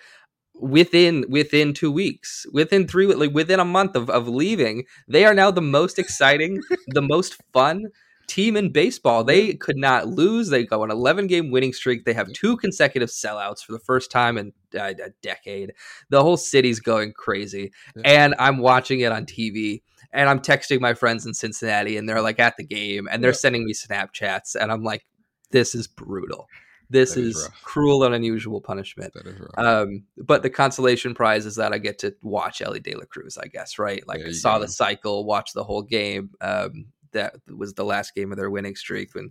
Within 0.54 1.24
within 1.28 1.74
two 1.74 1.90
weeks, 1.90 2.46
within 2.52 2.86
three, 2.86 3.06
like 3.06 3.32
within 3.32 3.58
a 3.58 3.64
month 3.64 3.96
of, 3.96 4.08
of 4.08 4.28
leaving, 4.28 4.84
they 5.08 5.24
are 5.24 5.34
now 5.34 5.50
the 5.50 5.60
most 5.60 5.98
exciting, 5.98 6.60
the 6.86 7.02
most 7.02 7.36
fun, 7.52 7.86
team 8.28 8.56
in 8.56 8.70
baseball. 8.70 9.24
They 9.24 9.54
could 9.54 9.76
not 9.76 10.06
lose. 10.06 10.48
They 10.50 10.64
go 10.64 10.84
an 10.84 10.90
11 10.90 11.26
game 11.26 11.50
winning 11.50 11.72
streak. 11.72 12.04
They 12.04 12.12
have 12.12 12.32
two 12.32 12.56
consecutive 12.56 13.08
sellouts 13.08 13.64
for 13.64 13.72
the 13.72 13.78
first 13.80 14.10
time 14.10 14.38
in 14.38 14.52
uh, 14.78 14.92
a 15.04 15.10
decade. 15.22 15.72
The 16.10 16.22
whole 16.22 16.36
city's 16.36 16.78
going 16.78 17.12
crazy. 17.14 17.72
And 18.04 18.34
I'm 18.38 18.58
watching 18.58 19.00
it 19.00 19.10
on 19.10 19.26
TV 19.26 19.82
and 20.12 20.28
I'm 20.28 20.40
texting 20.40 20.80
my 20.80 20.94
friends 20.94 21.26
in 21.26 21.34
Cincinnati 21.34 21.96
and 21.96 22.08
they're 22.08 22.22
like 22.22 22.38
at 22.38 22.56
the 22.56 22.64
game 22.64 23.08
and 23.10 23.24
they're 23.24 23.32
sending 23.32 23.64
me 23.64 23.72
Snapchats 23.72 24.54
and 24.54 24.70
I'm 24.70 24.84
like, 24.84 25.04
this 25.50 25.74
is 25.74 25.86
brutal. 25.86 26.46
this 26.90 27.16
is, 27.16 27.36
is 27.36 27.48
cruel 27.62 28.04
and 28.04 28.14
unusual 28.14 28.60
punishment. 28.60 29.12
That 29.14 29.26
is 29.26 29.40
rough. 29.40 29.58
Um, 29.58 30.04
but 30.18 30.42
the 30.42 30.50
consolation 30.50 31.14
prize 31.14 31.46
is 31.46 31.56
that 31.56 31.72
I 31.72 31.78
get 31.78 31.98
to 32.00 32.14
watch 32.22 32.60
Elly 32.60 32.80
De 32.80 32.94
La 32.94 33.04
Cruz, 33.04 33.38
I 33.38 33.46
guess, 33.46 33.78
right? 33.78 34.06
Like 34.06 34.20
I 34.26 34.32
saw 34.32 34.58
go. 34.58 34.64
the 34.64 34.68
cycle, 34.68 35.24
watch 35.24 35.52
the 35.54 35.64
whole 35.64 35.82
game. 35.82 36.30
Um, 36.40 36.86
that 37.12 37.36
was 37.56 37.74
the 37.74 37.84
last 37.84 38.14
game 38.14 38.32
of 38.32 38.38
their 38.38 38.50
winning 38.50 38.76
streak 38.76 39.14
when 39.14 39.30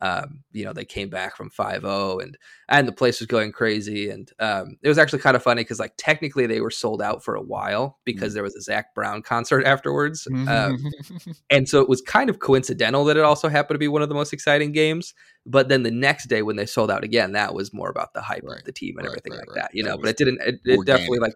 um, 0.00 0.40
you 0.52 0.64
know 0.64 0.72
they 0.72 0.84
came 0.84 1.08
back 1.08 1.36
from 1.36 1.50
5-0 1.50 2.22
and 2.22 2.38
and 2.68 2.86
the 2.86 2.92
place 2.92 3.20
was 3.20 3.26
going 3.26 3.52
crazy. 3.52 4.10
And 4.10 4.30
um, 4.38 4.76
it 4.82 4.88
was 4.88 4.98
actually 4.98 5.20
kind 5.20 5.36
of 5.36 5.42
funny 5.42 5.62
because 5.62 5.80
like 5.80 5.94
technically 5.96 6.46
they 6.46 6.60
were 6.60 6.70
sold 6.70 7.00
out 7.00 7.24
for 7.24 7.34
a 7.34 7.42
while 7.42 7.98
because 8.04 8.32
mm. 8.32 8.34
there 8.34 8.42
was 8.42 8.56
a 8.56 8.60
Zac 8.60 8.94
Brown 8.94 9.22
concert 9.22 9.64
afterwards 9.66 10.26
um, 10.48 10.78
and 11.50 11.68
so 11.68 11.80
it 11.80 11.88
was 11.88 12.00
kind 12.02 12.30
of 12.30 12.38
coincidental 12.38 13.04
that 13.04 13.16
it 13.16 13.24
also 13.24 13.48
happened 13.48 13.74
to 13.74 13.78
be 13.78 13.88
one 13.88 14.02
of 14.02 14.08
the 14.08 14.14
most 14.14 14.32
exciting 14.32 14.72
games. 14.72 15.14
But 15.46 15.68
then 15.68 15.82
the 15.82 15.90
next 15.90 16.26
day 16.26 16.42
when 16.42 16.56
they 16.56 16.66
sold 16.66 16.90
out 16.90 17.04
again 17.04 17.32
that 17.32 17.54
was 17.54 17.72
more 17.72 17.88
about 17.88 18.12
the 18.12 18.20
hype 18.20 18.42
right. 18.44 18.58
of 18.58 18.64
the 18.64 18.72
team 18.72 18.98
and 18.98 19.06
right, 19.06 19.12
everything 19.12 19.32
right, 19.32 19.48
like 19.48 19.56
that 19.56 19.70
you 19.74 19.82
know 19.82 19.96
but 19.96 20.10
it 20.10 20.16
didn't 20.16 20.40
it, 20.42 20.60
it 20.64 20.84
definitely 20.84 21.18
like 21.18 21.34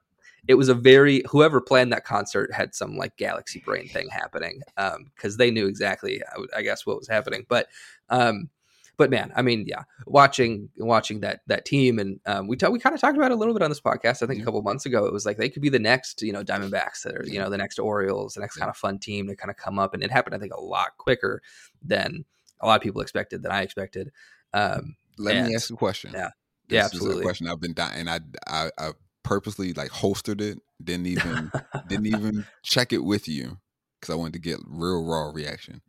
it 0.49 0.55
was 0.55 0.69
a 0.69 0.75
very 0.75 1.23
whoever 1.29 1.61
planned 1.61 1.93
that 1.93 2.05
concert 2.05 2.53
had 2.53 2.75
some 2.75 2.97
like 2.97 3.17
galaxy 3.17 3.63
brain 3.65 3.89
thing 3.89 4.09
happening 4.09 4.61
because 4.77 5.35
um, 5.35 5.39
they 5.39 5.51
knew 5.51 5.67
exactly 5.67 6.21
I 6.57 6.63
guess 6.63 6.85
what 6.85 6.99
was 6.99 7.09
happening. 7.09 7.47
But 7.49 7.69
um, 8.11 8.51
but 8.97 9.11
man, 9.11 9.33
I 9.35 9.43
mean, 9.43 9.65
yeah, 9.67 9.85
watching 10.07 10.69
watching 10.77 11.21
that 11.21 11.41
that 11.47 11.65
team 11.65 11.99
and 11.99 12.21
um, 12.27 12.47
we 12.47 12.57
t- 12.57 12.69
we 12.69 12.79
kind 12.79 12.95
of 12.95 13.01
talked 13.01 13.17
about 13.17 13.31
it 13.31 13.35
a 13.35 13.37
little 13.37 13.55
bit 13.55 13.63
on 13.63 13.71
this 13.71 13.81
podcast. 13.81 14.23
I 14.23 14.27
think 14.27 14.39
yeah. 14.39 14.43
a 14.43 14.45
couple 14.45 14.63
months 14.63 14.87
ago, 14.87 15.07
it 15.07 15.13
was 15.13 15.25
like 15.25 15.39
they 15.39 15.49
could 15.49 15.63
be 15.63 15.69
the 15.69 15.79
next 15.79 16.23
you 16.23 16.33
know 16.33 16.45
Diamondbacks 16.45 17.03
that 17.03 17.17
are 17.17 17.25
you 17.25 17.39
know 17.39 17.49
the 17.49 17.59
next 17.59 17.79
Orioles, 17.79 18.35
the 18.35 18.41
next 18.41 18.57
kind 18.57 18.69
of 18.69 18.77
fun 18.77 18.99
team 18.99 19.29
to 19.29 19.37
kind 19.37 19.51
of 19.51 19.57
come 19.57 19.79
up, 19.79 19.95
and 19.95 20.03
it 20.03 20.11
happened 20.11 20.35
I 20.35 20.39
think 20.39 20.55
a 20.55 20.61
lot 20.61 20.97
quicker 20.99 21.41
than 21.83 22.25
a 22.61 22.67
lot 22.67 22.77
of 22.77 22.83
people 22.83 23.01
expected 23.01 23.43
than 23.43 23.53
I 23.53 23.63
expected. 23.63 24.13
Um, 24.53 24.97
Let 25.19 25.37
and, 25.37 25.49
me 25.49 25.55
ask 25.55 25.71
you 25.71 25.77
a 25.77 25.79
question. 25.79 26.13
Yeah. 26.15 26.31
This 26.69 26.77
yeah, 26.77 26.85
absolutely. 26.85 27.23
a 27.23 27.25
question 27.25 27.49
I've 27.49 27.61
been 27.61 27.75
dying. 27.75 28.09
I, 28.09 28.21
I, 28.47 28.71
I 28.79 28.91
purposely 29.23 29.73
like 29.73 29.91
holstered 29.91 30.41
it, 30.41 30.59
didn't 30.83 31.07
even 31.07 31.51
didn't 31.89 32.07
even 32.15 32.47
check 32.63 32.93
it 32.93 33.05
with 33.05 33.29
you 33.29 33.59
because 34.01 34.13
I 34.13 34.17
wanted 34.17 34.35
to 34.35 34.39
get 34.41 34.59
real 34.67 35.05
raw 35.05 35.31
reaction. 35.33 35.81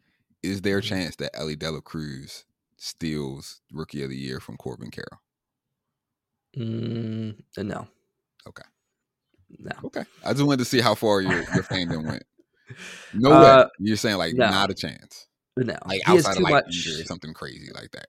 Is 0.41 0.61
there 0.61 0.77
a 0.77 0.81
mm-hmm. 0.81 0.89
chance 0.89 1.15
that 1.17 1.31
Elly 1.33 1.55
De 1.55 1.71
La 1.71 1.79
Cruz 1.79 2.45
steals 2.77 3.61
Rookie 3.71 4.03
of 4.03 4.09
the 4.09 4.17
Year 4.17 4.39
from 4.39 4.57
Corbin 4.57 4.91
Carroll? 4.91 5.21
Mm, 6.57 7.41
no. 7.57 7.87
Okay. 8.47 8.63
No. 9.59 9.71
Okay. 9.85 10.03
I 10.23 10.33
just 10.33 10.45
wanted 10.45 10.59
to 10.59 10.65
see 10.65 10.81
how 10.81 10.95
far 10.95 11.21
your 11.21 11.37
your 11.37 11.43
fandom 11.63 12.05
went. 12.05 12.23
No 13.13 13.31
uh, 13.31 13.63
way. 13.63 13.69
You're 13.79 13.97
saying 13.97 14.17
like 14.17 14.33
no. 14.33 14.49
not 14.49 14.69
a 14.69 14.73
chance. 14.73 15.27
No. 15.57 15.75
Like 15.85 16.01
he 16.05 16.11
outside 16.11 16.37
of 16.37 16.43
like 16.43 16.53
much... 16.53 16.65
injury, 16.65 17.05
something 17.05 17.33
crazy 17.33 17.71
like 17.73 17.91
that. 17.91 18.07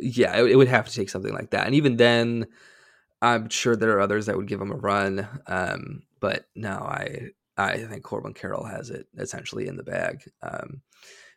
Yeah, 0.00 0.36
it, 0.40 0.52
it 0.52 0.56
would 0.56 0.68
have 0.68 0.88
to 0.88 0.94
take 0.94 1.08
something 1.08 1.32
like 1.32 1.50
that, 1.50 1.66
and 1.66 1.74
even 1.74 1.96
then 1.96 2.46
I'm 3.24 3.48
sure 3.48 3.74
there 3.74 3.96
are 3.96 4.00
others 4.00 4.26
that 4.26 4.36
would 4.36 4.48
give 4.48 4.60
him 4.60 4.70
a 4.70 4.76
run, 4.76 5.26
um, 5.46 6.02
but 6.20 6.44
no, 6.54 6.72
I 6.72 7.30
I 7.56 7.78
think 7.78 8.02
Corbin 8.02 8.34
Carroll 8.34 8.64
has 8.64 8.90
it 8.90 9.06
essentially 9.18 9.66
in 9.66 9.76
the 9.76 9.82
bag. 9.82 10.24
Um, 10.42 10.82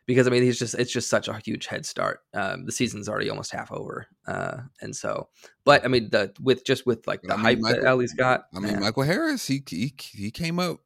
because 0.04 0.26
I 0.26 0.30
mean, 0.30 0.42
he's 0.42 0.58
just 0.58 0.74
it's 0.74 0.92
just 0.92 1.08
such 1.08 1.28
a 1.28 1.40
huge 1.44 1.66
head 1.66 1.86
start. 1.86 2.20
Um, 2.34 2.66
the 2.66 2.72
season's 2.72 3.08
already 3.08 3.30
almost 3.30 3.52
half 3.52 3.72
over, 3.72 4.06
uh, 4.26 4.58
and 4.82 4.94
so, 4.94 5.28
but 5.64 5.84
I 5.84 5.88
mean, 5.88 6.10
the 6.10 6.32
with 6.40 6.64
just 6.64 6.86
with 6.86 7.06
like 7.06 7.22
the 7.22 7.32
I 7.32 7.36
mean, 7.36 7.44
hype 7.44 7.58
Michael, 7.60 7.82
that 7.82 7.88
Elly's 7.88 8.14
got. 8.14 8.44
I 8.54 8.60
mean, 8.60 8.80
Michael 8.80 9.04
Harris, 9.04 9.46
he 9.46 9.62
he 9.66 9.94
he 10.12 10.30
came 10.30 10.58
up. 10.58 10.80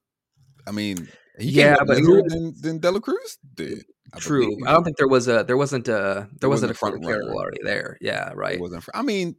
I 0.66 0.71
mean, 0.71 1.09
he 1.38 1.50
yeah, 1.50 1.76
but 1.78 1.97
later 1.97 2.23
than, 2.28 2.54
than 2.61 2.78
De 2.78 2.90
La 2.90 3.00
Cruz 3.00 3.38
did. 3.54 3.85
I 4.14 4.18
True. 4.18 4.50
Believe. 4.50 4.66
I 4.66 4.73
don't 4.73 4.85
think 4.85 4.99
there 4.99 5.09
was 5.09 5.26
a 5.26 5.44
there 5.44 5.56
wasn't 5.56 5.88
a 5.88 6.28
there, 6.40 6.49
wasn't, 6.49 6.71
wasn't, 6.71 6.71
a 6.73 6.75
front 6.75 7.02
Carroll 7.02 7.38
already 7.38 7.61
there. 7.62 7.97
Yeah, 8.00 8.32
right. 8.35 8.56
It 8.56 8.61
wasn't. 8.61 8.85
I 8.92 9.02
mean, 9.02 9.37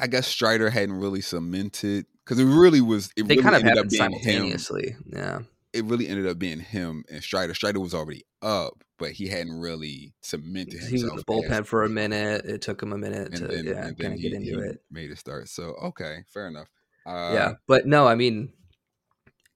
I 0.00 0.06
guess 0.06 0.26
Strider 0.26 0.70
hadn't 0.70 0.98
really 0.98 1.20
cemented 1.20 2.06
because 2.24 2.38
it 2.38 2.44
really 2.44 2.80
was. 2.80 3.10
It 3.16 3.26
they 3.26 3.36
really 3.36 3.42
kind 3.42 3.56
of 3.56 3.62
happened 3.62 3.92
simultaneously. 3.92 4.90
Him. 4.90 5.04
Yeah, 5.12 5.38
it 5.72 5.84
really 5.84 6.08
ended 6.08 6.26
up 6.26 6.38
being 6.38 6.60
him 6.60 7.04
and 7.10 7.22
Strider. 7.22 7.54
Strider 7.54 7.80
was 7.80 7.94
already 7.94 8.24
up, 8.42 8.84
but 8.98 9.12
he 9.12 9.28
hadn't 9.28 9.58
really 9.58 10.14
cemented 10.20 10.80
he 10.80 10.88
himself. 10.90 11.00
He 11.00 11.04
was 11.04 11.24
the 11.24 11.32
bullpen 11.32 11.66
for 11.66 11.84
a 11.84 11.88
minute. 11.88 12.44
It 12.44 12.62
took 12.62 12.82
him 12.82 12.92
a 12.92 12.98
minute 12.98 13.34
to 13.34 13.46
then, 13.46 13.66
yeah, 13.66 13.90
kind 13.92 14.14
of 14.14 14.20
get 14.20 14.32
into 14.32 14.58
it. 14.60 14.82
Made 14.90 15.10
it 15.10 15.18
start. 15.18 15.48
So 15.48 15.74
okay, 15.82 16.24
fair 16.32 16.48
enough. 16.48 16.68
Uh, 17.06 17.30
yeah, 17.32 17.52
but 17.66 17.86
no, 17.86 18.06
I 18.06 18.14
mean, 18.14 18.52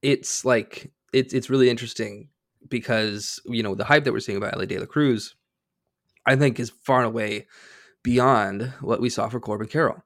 it's 0.01 0.43
like 0.43 0.91
it's 1.13 1.33
it's 1.33 1.49
really 1.49 1.69
interesting 1.69 2.29
because 2.67 3.39
you 3.45 3.61
know 3.61 3.75
the 3.75 3.85
hype 3.85 4.03
that 4.05 4.13
we're 4.13 4.19
seeing 4.19 4.37
about 4.37 4.55
Elly 4.55 4.65
De 4.65 4.79
La 4.79 4.85
Cruz, 4.85 5.35
I 6.25 6.35
think, 6.35 6.59
is 6.59 6.69
far 6.69 6.99
and 6.99 7.07
away 7.07 7.47
beyond 8.01 8.73
what 8.81 8.99
we 8.99 9.09
saw 9.09 9.29
for 9.29 9.39
Corbin 9.39 9.67
Carroll 9.67 10.03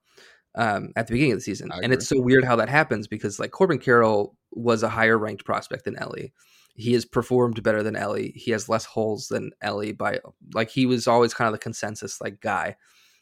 um, 0.58 0.92
at 0.96 1.08
the 1.08 1.14
beginning 1.14 1.34
of 1.34 1.38
the 1.38 1.44
season. 1.44 1.70
and 1.72 1.94
it's 1.94 2.08
so 2.08 2.20
weird 2.20 2.44
how 2.44 2.56
that 2.58 2.68
happens 2.68 3.08
because 3.08 3.40
like 3.40 3.52
Corbin 3.52 3.80
Carroll 3.80 4.36
was 4.52 4.84
a 4.84 4.90
higher 4.90 5.18
ranked 5.18 5.46
prospect 5.46 5.86
than 5.86 5.98
Elly. 5.98 6.34
He 6.76 6.94
has 6.94 7.06
performed 7.06 7.64
better 7.64 7.84
than 7.84 7.96
Elly. 7.96 8.34
He 8.36 8.52
has 8.52 8.68
less 8.68 8.86
holes 8.86 9.28
than 9.28 9.52
Elly 9.62 9.94
by 9.94 10.20
like 10.54 10.70
he 10.70 10.86
was 10.86 11.08
always 11.08 11.34
kind 11.34 11.48
of 11.48 11.54
the 11.54 11.60
consensus 11.60 12.20
like 12.20 12.42
guy. 12.42 12.76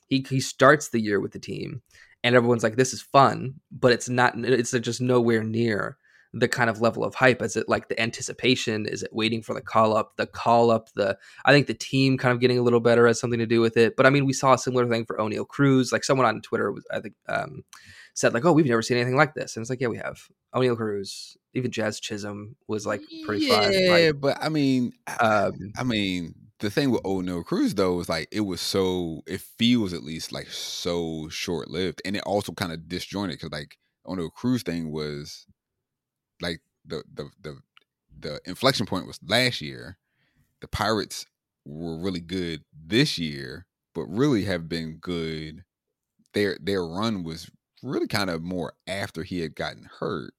He 0.07 0.25
he 0.27 0.39
starts 0.39 0.89
the 0.89 1.01
year 1.01 1.19
with 1.19 1.33
the 1.33 1.39
team 1.39 1.81
and 2.23 2.35
everyone's 2.35 2.63
like 2.63 2.75
this 2.75 2.93
is 2.93 3.01
fun, 3.01 3.55
but 3.71 3.91
it's 3.91 4.09
not 4.09 4.33
it's 4.37 4.71
just 4.71 5.01
nowhere 5.01 5.43
near 5.43 5.97
the 6.37 6.49
kind 6.49 6.69
of 6.69 6.81
level 6.81 7.03
of 7.05 7.15
hype? 7.15 7.41
Is 7.41 7.55
it 7.55 7.69
like 7.69 7.87
the 7.87 7.99
anticipation? 7.99 8.85
Is 8.85 9.01
it 9.01 9.13
waiting 9.13 9.41
for 9.41 9.53
the 9.53 9.61
call 9.61 9.95
up? 9.95 10.17
The 10.17 10.27
call 10.27 10.69
up, 10.69 10.89
the 10.93 11.17
I 11.45 11.53
think 11.53 11.67
the 11.67 11.73
team 11.73 12.17
kind 12.17 12.33
of 12.33 12.41
getting 12.41 12.59
a 12.59 12.61
little 12.61 12.81
better 12.81 13.07
has 13.07 13.19
something 13.19 13.39
to 13.39 13.45
do 13.45 13.61
with 13.61 13.77
it. 13.77 13.95
But 13.95 14.05
I 14.05 14.09
mean, 14.09 14.25
we 14.25 14.33
saw 14.33 14.53
a 14.53 14.57
similar 14.57 14.85
thing 14.87 15.05
for 15.05 15.17
Oneil 15.17 15.47
Cruz. 15.47 15.93
Like 15.93 16.03
someone 16.03 16.27
on 16.27 16.41
Twitter 16.41 16.73
was, 16.73 16.85
I 16.91 16.99
think, 16.99 17.15
um, 17.29 17.63
said 18.13 18.33
like, 18.33 18.43
"Oh, 18.43 18.51
we've 18.51 18.65
never 18.65 18.81
seen 18.81 18.97
anything 18.97 19.15
like 19.15 19.33
this," 19.33 19.55
and 19.55 19.63
it's 19.63 19.69
like, 19.69 19.79
"Yeah, 19.79 19.87
we 19.87 19.97
have." 19.97 20.27
Oneil 20.53 20.75
Cruz, 20.75 21.37
even 21.53 21.71
Jazz 21.71 22.01
Chisholm 22.01 22.57
was 22.67 22.85
like 22.85 23.01
pretty 23.25 23.45
yeah, 23.45 23.61
fun. 23.61 23.71
Yeah, 23.73 24.11
but 24.11 24.37
I 24.41 24.49
mean, 24.49 24.91
um, 25.19 25.53
I 25.77 25.83
mean, 25.83 26.35
the 26.59 26.69
thing 26.69 26.91
with 26.91 27.03
Oneil 27.03 27.45
Cruz 27.45 27.75
though 27.75 27.99
is 28.01 28.09
like 28.09 28.27
it 28.31 28.41
was 28.41 28.59
so 28.59 29.21
it 29.25 29.39
feels 29.39 29.93
at 29.93 30.03
least 30.03 30.33
like 30.33 30.47
so 30.47 31.29
short 31.29 31.69
lived, 31.69 32.01
and 32.03 32.17
it 32.17 32.23
also 32.23 32.51
kind 32.51 32.73
of 32.73 32.89
disjointed 32.89 33.37
because 33.37 33.53
like 33.53 33.77
Oneil 34.05 34.31
Cruz 34.33 34.63
thing 34.63 34.91
was 34.91 35.45
like 36.41 36.61
the 36.85 37.03
the 37.13 37.29
the 37.41 37.57
the 38.17 38.41
inflection 38.45 38.85
point 38.85 39.07
was 39.07 39.19
last 39.27 39.61
year. 39.61 39.97
The 40.61 40.67
Pirates 40.67 41.25
were 41.65 41.97
really 41.97 42.21
good 42.21 42.63
this 42.73 43.17
year, 43.17 43.65
but 43.93 44.05
really 44.05 44.45
have 44.45 44.69
been 44.69 44.97
good. 44.97 45.63
Their 46.33 46.57
their 46.61 46.85
run 46.85 47.23
was 47.23 47.49
really 47.83 48.07
kind 48.07 48.29
of 48.29 48.41
more 48.41 48.73
after 48.87 49.23
he 49.23 49.41
had 49.41 49.55
gotten 49.55 49.89
hurt. 49.99 50.33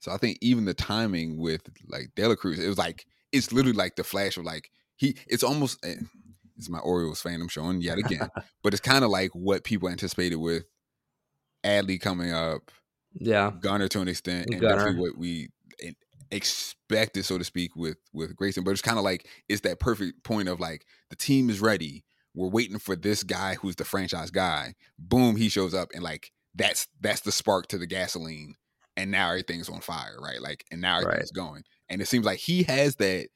So 0.00 0.12
I 0.12 0.18
think 0.18 0.38
even 0.40 0.66
the 0.66 0.74
timing 0.74 1.38
with 1.38 1.62
like 1.88 2.10
De 2.14 2.28
La 2.28 2.34
Cruz, 2.34 2.58
it 2.58 2.68
was 2.68 2.78
like 2.78 3.06
it's 3.32 3.52
literally 3.52 3.76
like 3.76 3.96
the 3.96 4.04
flash 4.04 4.36
of 4.36 4.44
like 4.44 4.70
he. 4.96 5.16
It's 5.26 5.42
almost 5.42 5.84
eh, 5.84 5.96
it's 6.56 6.68
my 6.68 6.78
Orioles 6.78 7.22
fan 7.22 7.40
I'm 7.40 7.48
showing 7.48 7.80
yet 7.80 7.98
again, 7.98 8.28
but 8.62 8.74
it's 8.74 8.80
kind 8.80 9.04
of 9.04 9.10
like 9.10 9.30
what 9.30 9.64
people 9.64 9.88
anticipated 9.88 10.36
with 10.36 10.64
Adley 11.64 12.00
coming 12.00 12.32
up 12.32 12.70
yeah, 13.14 13.52
Gunnar 13.60 13.88
to 13.88 14.00
an 14.00 14.08
extent, 14.08 14.48
and 14.50 14.60
Gunnar. 14.60 14.76
definitely 14.76 15.00
what 15.00 15.18
we 15.18 15.48
expected, 16.30 17.24
so 17.24 17.38
to 17.38 17.44
speak, 17.44 17.76
with 17.76 17.96
with 18.12 18.34
Grayson. 18.36 18.64
But 18.64 18.72
it's 18.72 18.82
kind 18.82 18.98
of 18.98 19.04
like 19.04 19.26
it's 19.48 19.62
that 19.62 19.80
perfect 19.80 20.24
point 20.24 20.48
of 20.48 20.60
like 20.60 20.84
the 21.10 21.16
team 21.16 21.48
is 21.50 21.60
ready. 21.60 22.04
We're 22.34 22.48
waiting 22.48 22.78
for 22.78 22.96
this 22.96 23.22
guy 23.22 23.54
who's 23.54 23.76
the 23.76 23.84
franchise 23.84 24.30
guy. 24.30 24.74
Boom, 24.98 25.36
he 25.36 25.48
shows 25.48 25.74
up, 25.74 25.90
and 25.94 26.02
like 26.02 26.32
that's 26.54 26.88
that's 27.00 27.20
the 27.20 27.32
spark 27.32 27.68
to 27.68 27.78
the 27.78 27.86
gasoline, 27.86 28.54
and 28.96 29.10
now 29.10 29.30
everything's 29.30 29.68
on 29.68 29.80
fire, 29.80 30.16
right? 30.20 30.40
Like, 30.40 30.64
and 30.70 30.80
now 30.80 31.00
everything's 31.00 31.32
right. 31.34 31.44
going, 31.44 31.62
and 31.88 32.02
it 32.02 32.08
seems 32.08 32.26
like 32.26 32.38
he 32.38 32.64
has 32.64 32.96
that 32.96 33.28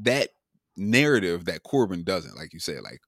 that 0.00 0.30
narrative 0.76 1.46
that 1.46 1.62
Corbin 1.62 2.04
doesn't. 2.04 2.36
Like 2.36 2.52
you 2.52 2.60
said, 2.60 2.82
like 2.82 3.00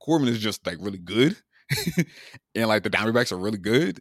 Corbin 0.00 0.28
is 0.28 0.38
just 0.38 0.66
like 0.66 0.78
really 0.80 0.98
good, 0.98 1.36
and 2.54 2.68
like 2.68 2.82
the 2.82 2.90
Diamondbacks 2.90 3.32
are 3.32 3.36
really 3.36 3.58
good, 3.58 4.00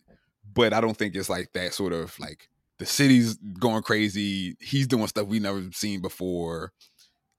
but 0.57 0.73
I 0.73 0.81
don't 0.81 0.97
think 0.97 1.15
it's 1.15 1.29
like 1.29 1.53
that 1.53 1.73
sort 1.73 1.93
of 1.93 2.19
like 2.19 2.49
the 2.79 2.85
city's 2.85 3.35
going 3.37 3.83
crazy. 3.83 4.57
He's 4.59 4.87
doing 4.87 5.07
stuff 5.07 5.27
we 5.27 5.39
never 5.39 5.63
seen 5.71 6.01
before. 6.01 6.73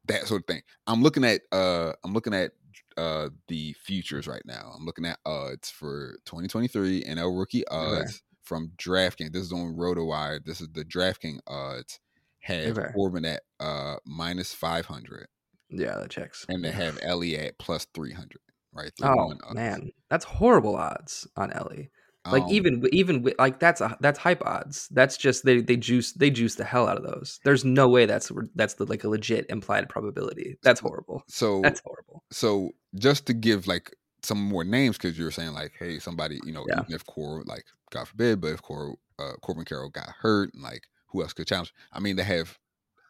That 0.06 0.26
sort 0.26 0.42
of 0.42 0.46
thing. 0.46 0.62
I'm 0.86 1.02
looking 1.02 1.24
at 1.24 1.42
uh 1.52 1.92
I'm 2.04 2.14
looking 2.14 2.32
at 2.32 2.52
uh 2.96 3.30
the 3.48 3.74
futures 3.74 4.28
right 4.28 4.42
now. 4.46 4.72
I'm 4.74 4.86
looking 4.86 5.04
at 5.04 5.18
odds 5.26 5.68
for 5.68 6.12
2023 6.26 7.02
and 7.04 7.18
NL 7.18 7.36
rookie 7.36 7.66
odds 7.66 7.98
okay. 7.98 8.12
from 8.42 8.72
DraftKings. 8.78 9.32
This 9.32 9.42
is 9.42 9.52
on 9.52 9.74
RotoWire. 9.76 10.44
This 10.44 10.60
is 10.60 10.68
the 10.72 10.84
DraftKings 10.84 11.40
odds. 11.46 11.98
Have 12.40 12.78
okay. 12.78 12.92
Corbin 12.94 13.24
at 13.24 13.42
uh 13.58 13.96
minus 14.06 14.54
500. 14.54 15.26
Yeah, 15.70 15.98
that 15.98 16.10
checks. 16.10 16.46
And 16.48 16.64
they 16.64 16.70
have 16.70 16.98
Elly 17.02 17.36
at 17.36 17.58
plus 17.58 17.86
300. 17.92 18.38
Right. 18.72 18.92
Oh 19.02 19.34
man, 19.52 19.90
that's 20.08 20.24
horrible 20.24 20.76
odds 20.76 21.26
on 21.36 21.52
Elly. 21.52 21.90
Like 22.26 22.42
um, 22.42 22.50
even 22.50 22.82
even 22.92 23.22
with, 23.22 23.34
like 23.38 23.58
that's 23.60 23.80
a, 23.80 23.96
that's 24.00 24.18
hype 24.18 24.42
odds. 24.44 24.88
That's 24.90 25.16
just 25.16 25.44
they 25.44 25.60
they 25.60 25.76
juice 25.76 26.12
they 26.12 26.30
juice 26.30 26.56
the 26.56 26.64
hell 26.64 26.86
out 26.88 26.96
of 26.98 27.04
those. 27.04 27.40
There's 27.44 27.64
no 27.64 27.88
way 27.88 28.04
that's 28.06 28.30
that's 28.54 28.74
the 28.74 28.84
like 28.84 29.04
a 29.04 29.08
legit 29.08 29.46
implied 29.48 29.88
probability. 29.88 30.58
That's 30.62 30.80
horrible. 30.80 31.22
So 31.28 31.60
that's 31.62 31.80
horrible. 31.84 32.24
So 32.30 32.70
just 32.96 33.26
to 33.26 33.34
give 33.34 33.66
like 33.66 33.94
some 34.22 34.42
more 34.42 34.64
names 34.64 34.98
because 34.98 35.18
you're 35.18 35.30
saying 35.30 35.54
like, 35.54 35.72
hey, 35.78 35.98
somebody, 36.00 36.40
you 36.44 36.52
know, 36.52 36.66
Yeah. 36.68 36.80
even 36.82 36.92
if 36.94 37.06
Core, 37.06 37.42
like, 37.46 37.64
God 37.92 38.08
forbid, 38.08 38.40
but 38.40 38.48
if 38.48 38.60
Core, 38.62 38.96
uh, 39.18 39.34
Corbin 39.42 39.64
Carroll 39.64 39.90
got 39.90 40.08
hurt, 40.20 40.52
and 40.52 40.62
like, 40.62 40.82
who 41.06 41.22
else 41.22 41.32
could 41.32 41.46
challenge? 41.46 41.72
I 41.92 42.00
mean, 42.00 42.16
they 42.16 42.24
have 42.24 42.58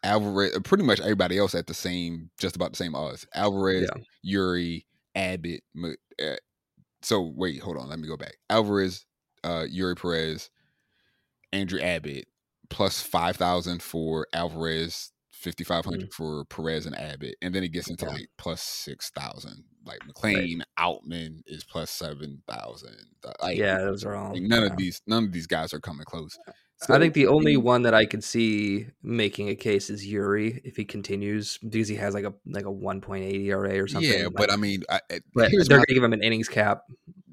Alvarez, 0.05 0.55
uh, 0.55 0.61
pretty 0.61 0.85
much 0.85 1.01
everybody 1.01 1.39
else 1.39 1.55
at 1.55 1.67
the 1.67 1.73
same, 1.75 2.31
just 2.39 2.57
about 2.57 2.73
the 2.73 2.77
same 2.77 2.95
odds. 2.95 3.27
Alvarez, 3.35 3.89
Yeah. 4.23 4.39
Eury, 4.39 4.85
Abbott. 5.15 5.63
So 7.03 7.33
wait, 7.35 7.61
hold 7.61 7.77
on, 7.77 7.89
let 7.89 7.99
me 7.99 8.09
go 8.09 8.17
back. 8.17 8.37
Alvarez, 8.51 9.07
uh, 9.45 9.65
Eury 9.73 9.97
Perez, 10.01 10.51
Andrew 11.53 11.81
Abbott, 11.81 12.27
plus 12.71 13.01
five 13.01 13.37
thousand 13.37 13.83
for 13.83 14.27
Alvarez, 14.33 15.13
fifty 15.31 15.65
five 15.65 15.85
hundred 15.85 16.13
for 16.13 16.45
Perez 16.47 16.87
and 16.87 16.99
Abbott, 16.99 17.37
and 17.41 17.55
then 17.55 17.63
it 17.63 17.73
gets 17.73 17.89
into. 17.89 18.07
Like 18.07 18.29
plus 18.37 18.63
six 18.63 19.11
thousand. 19.11 19.65
Like 19.85 20.01
McLain, 20.01 20.61
Outman 20.79 21.43
is 21.47 21.65
plus 21.65 21.91
seven 21.91 22.43
thousand. 22.47 22.97
Like, 23.41 23.57
yeah, 23.57 23.79
those 23.79 24.05
are 24.05 24.15
all. 24.15 24.33
like, 24.33 24.43
none 24.43 24.63
yeah. 24.63 24.67
of 24.67 24.77
these, 24.77 25.01
none 25.07 25.25
of 25.25 25.33
these 25.33 25.47
guys 25.47 25.73
are 25.73 25.81
coming 25.81 26.05
close. 26.05 26.37
I 26.89 26.99
think 26.99 27.15
the 27.15 27.25
So, 27.25 27.35
only 27.35 27.57
one 27.57 27.83
that 27.83 27.95
I 27.95 28.07
could 28.07 28.23
see 28.23 28.87
making 29.03 29.49
a 29.49 29.55
case 29.57 29.91
is 29.91 30.07
Eury 30.07 30.61
if 30.65 30.77
he 30.77 30.85
continues 30.85 31.59
because 31.59 31.89
he 31.89 31.97
has 31.97 32.15
like 32.15 32.25
a 32.25 32.33
like 32.47 32.65
a 32.65 32.71
1.8 32.71 33.21
ERA 33.47 33.79
or 33.83 33.89
something. 33.89 34.11
yeah, 34.11 34.25
like- 34.25 34.35
but 34.35 34.53
I 34.53 34.57
mean, 34.57 34.83
I, 34.89 35.01
eh, 35.11 35.17
I- 35.17 35.21
but 35.35 35.51
here's 35.51 35.67
they're 35.69 35.79
going 35.79 35.87
to 35.89 35.95
give 35.95 36.05
him 36.05 36.13
an 36.13 36.23
innings 36.23 36.49
cap. 36.49 36.83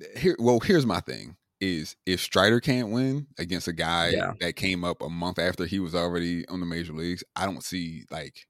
Eh, 0.02 0.20
here 0.20 0.36
well 0.40 0.60
here's 0.60 0.86
my 0.86 1.00
thing 1.00 1.36
is 1.62 1.96
if 2.06 2.20
strider 2.20 2.60
can't 2.60 2.90
win 2.90 3.28
against 3.40 3.68
a 3.68 3.74
guy 3.74 4.10
Yeah. 4.10 4.34
that 4.42 4.56
came 4.58 4.84
up 4.84 5.02
a 5.02 5.10
month 5.10 5.40
after 5.40 5.66
he 5.66 5.80
was 5.80 5.96
already 5.96 6.46
on 6.50 6.60
the 6.60 6.66
major 6.66 6.92
leagues 6.92 7.24
i 7.38 7.46
don't 7.46 7.64
see 7.64 8.04
like 8.12 8.46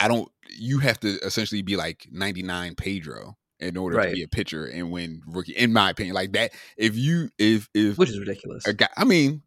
i 0.00 0.06
don't 0.06 0.30
you 0.50 0.78
have 0.78 1.00
to 1.00 1.18
essentially 1.24 1.62
be 1.62 1.76
like 1.76 2.06
99 2.12 2.74
pedro 2.74 3.38
in 3.58 3.78
order 3.78 3.96
Right. 3.96 4.08
to 4.10 4.14
be 4.14 4.22
a 4.22 4.28
pitcher 4.28 4.66
and 4.66 4.90
win 4.90 5.22
rookie 5.26 5.52
in 5.52 5.72
my 5.72 5.88
opinion 5.90 6.14
like 6.14 6.32
that 6.32 6.52
if 6.76 6.94
you 6.94 7.30
if 7.38 7.70
if 7.72 7.96
which 7.96 8.10
is 8.10 8.18
ridiculous. 8.18 8.66
a 8.66 8.74
guy 8.74 8.88
i 8.98 9.04
mean 9.04 9.40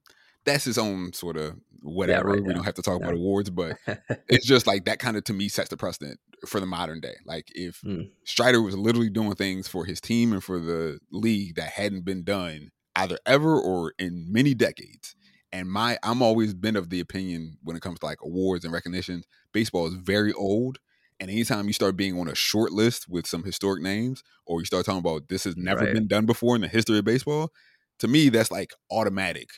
that's 0.46 0.64
his 0.64 0.78
own 0.78 1.14
sort 1.14 1.38
of 1.38 1.56
whatever 1.82 2.30
right, 2.30 2.42
we 2.42 2.48
yeah. 2.48 2.54
don't 2.56 2.64
have 2.64 2.74
to 2.74 2.82
talk 2.82 2.98
about 2.98 3.14
awards 3.14 3.50
but 3.50 3.78
it's 4.28 4.46
just 4.46 4.66
like 4.66 4.86
that 4.86 5.00
kind 5.00 5.18
of 5.18 5.24
to 5.24 5.34
me 5.34 5.48
sets 5.48 5.70
the 5.70 5.78
precedent 5.78 6.20
for 6.48 6.60
the 6.60 6.66
modern 6.66 7.00
day. 7.00 7.16
Like 7.26 7.48
if 7.56 7.82
Mm. 7.86 8.10
Strider 8.24 8.62
was 8.62 8.78
literally 8.78 9.10
doing 9.10 9.34
things 9.36 9.68
for 9.68 9.86
his 9.86 10.02
team 10.02 10.34
and 10.34 10.44
for 10.44 10.60
the 10.60 11.00
league 11.12 11.56
that 11.56 11.70
hadn't 11.72 12.06
been 12.06 12.24
done 12.24 12.72
either 12.96 13.18
ever 13.26 13.60
or 13.60 13.94
in 14.00 14.32
many 14.32 14.54
decades. 14.54 15.16
And 15.52 15.70
my 15.72 15.98
I'm 16.04 16.22
always 16.22 16.54
been 16.54 16.76
of 16.76 16.90
the 16.90 17.00
opinion 17.00 17.58
when 17.64 17.76
it 17.76 17.82
comes 17.82 18.00
to 18.00 18.06
like 18.06 18.20
awards 18.24 18.66
and 18.66 18.74
recognitions, 18.74 19.26
baseball 19.54 19.88
is 19.88 19.94
very 19.96 20.34
old. 20.34 20.80
And 21.20 21.32
anytime 21.32 21.68
you 21.68 21.74
start 21.74 21.96
being 21.96 22.20
on 22.20 22.28
a 22.28 22.36
short 22.36 22.72
list 22.74 23.08
with 23.08 23.26
some 23.26 23.44
historic 23.44 23.82
names, 23.82 24.22
or 24.46 24.60
you 24.60 24.66
start 24.66 24.86
talking 24.86 25.00
about 25.00 25.30
this 25.30 25.46
has 25.46 25.56
never 25.56 25.86
Right. 25.86 25.94
been 25.94 26.08
done 26.08 26.26
before 26.26 26.56
in 26.56 26.62
the 26.62 26.68
history 26.68 26.98
of 27.00 27.06
baseball, 27.06 27.52
to 28.00 28.08
me 28.08 28.30
that's 28.30 28.52
like 28.52 28.72
automatic 28.92 29.50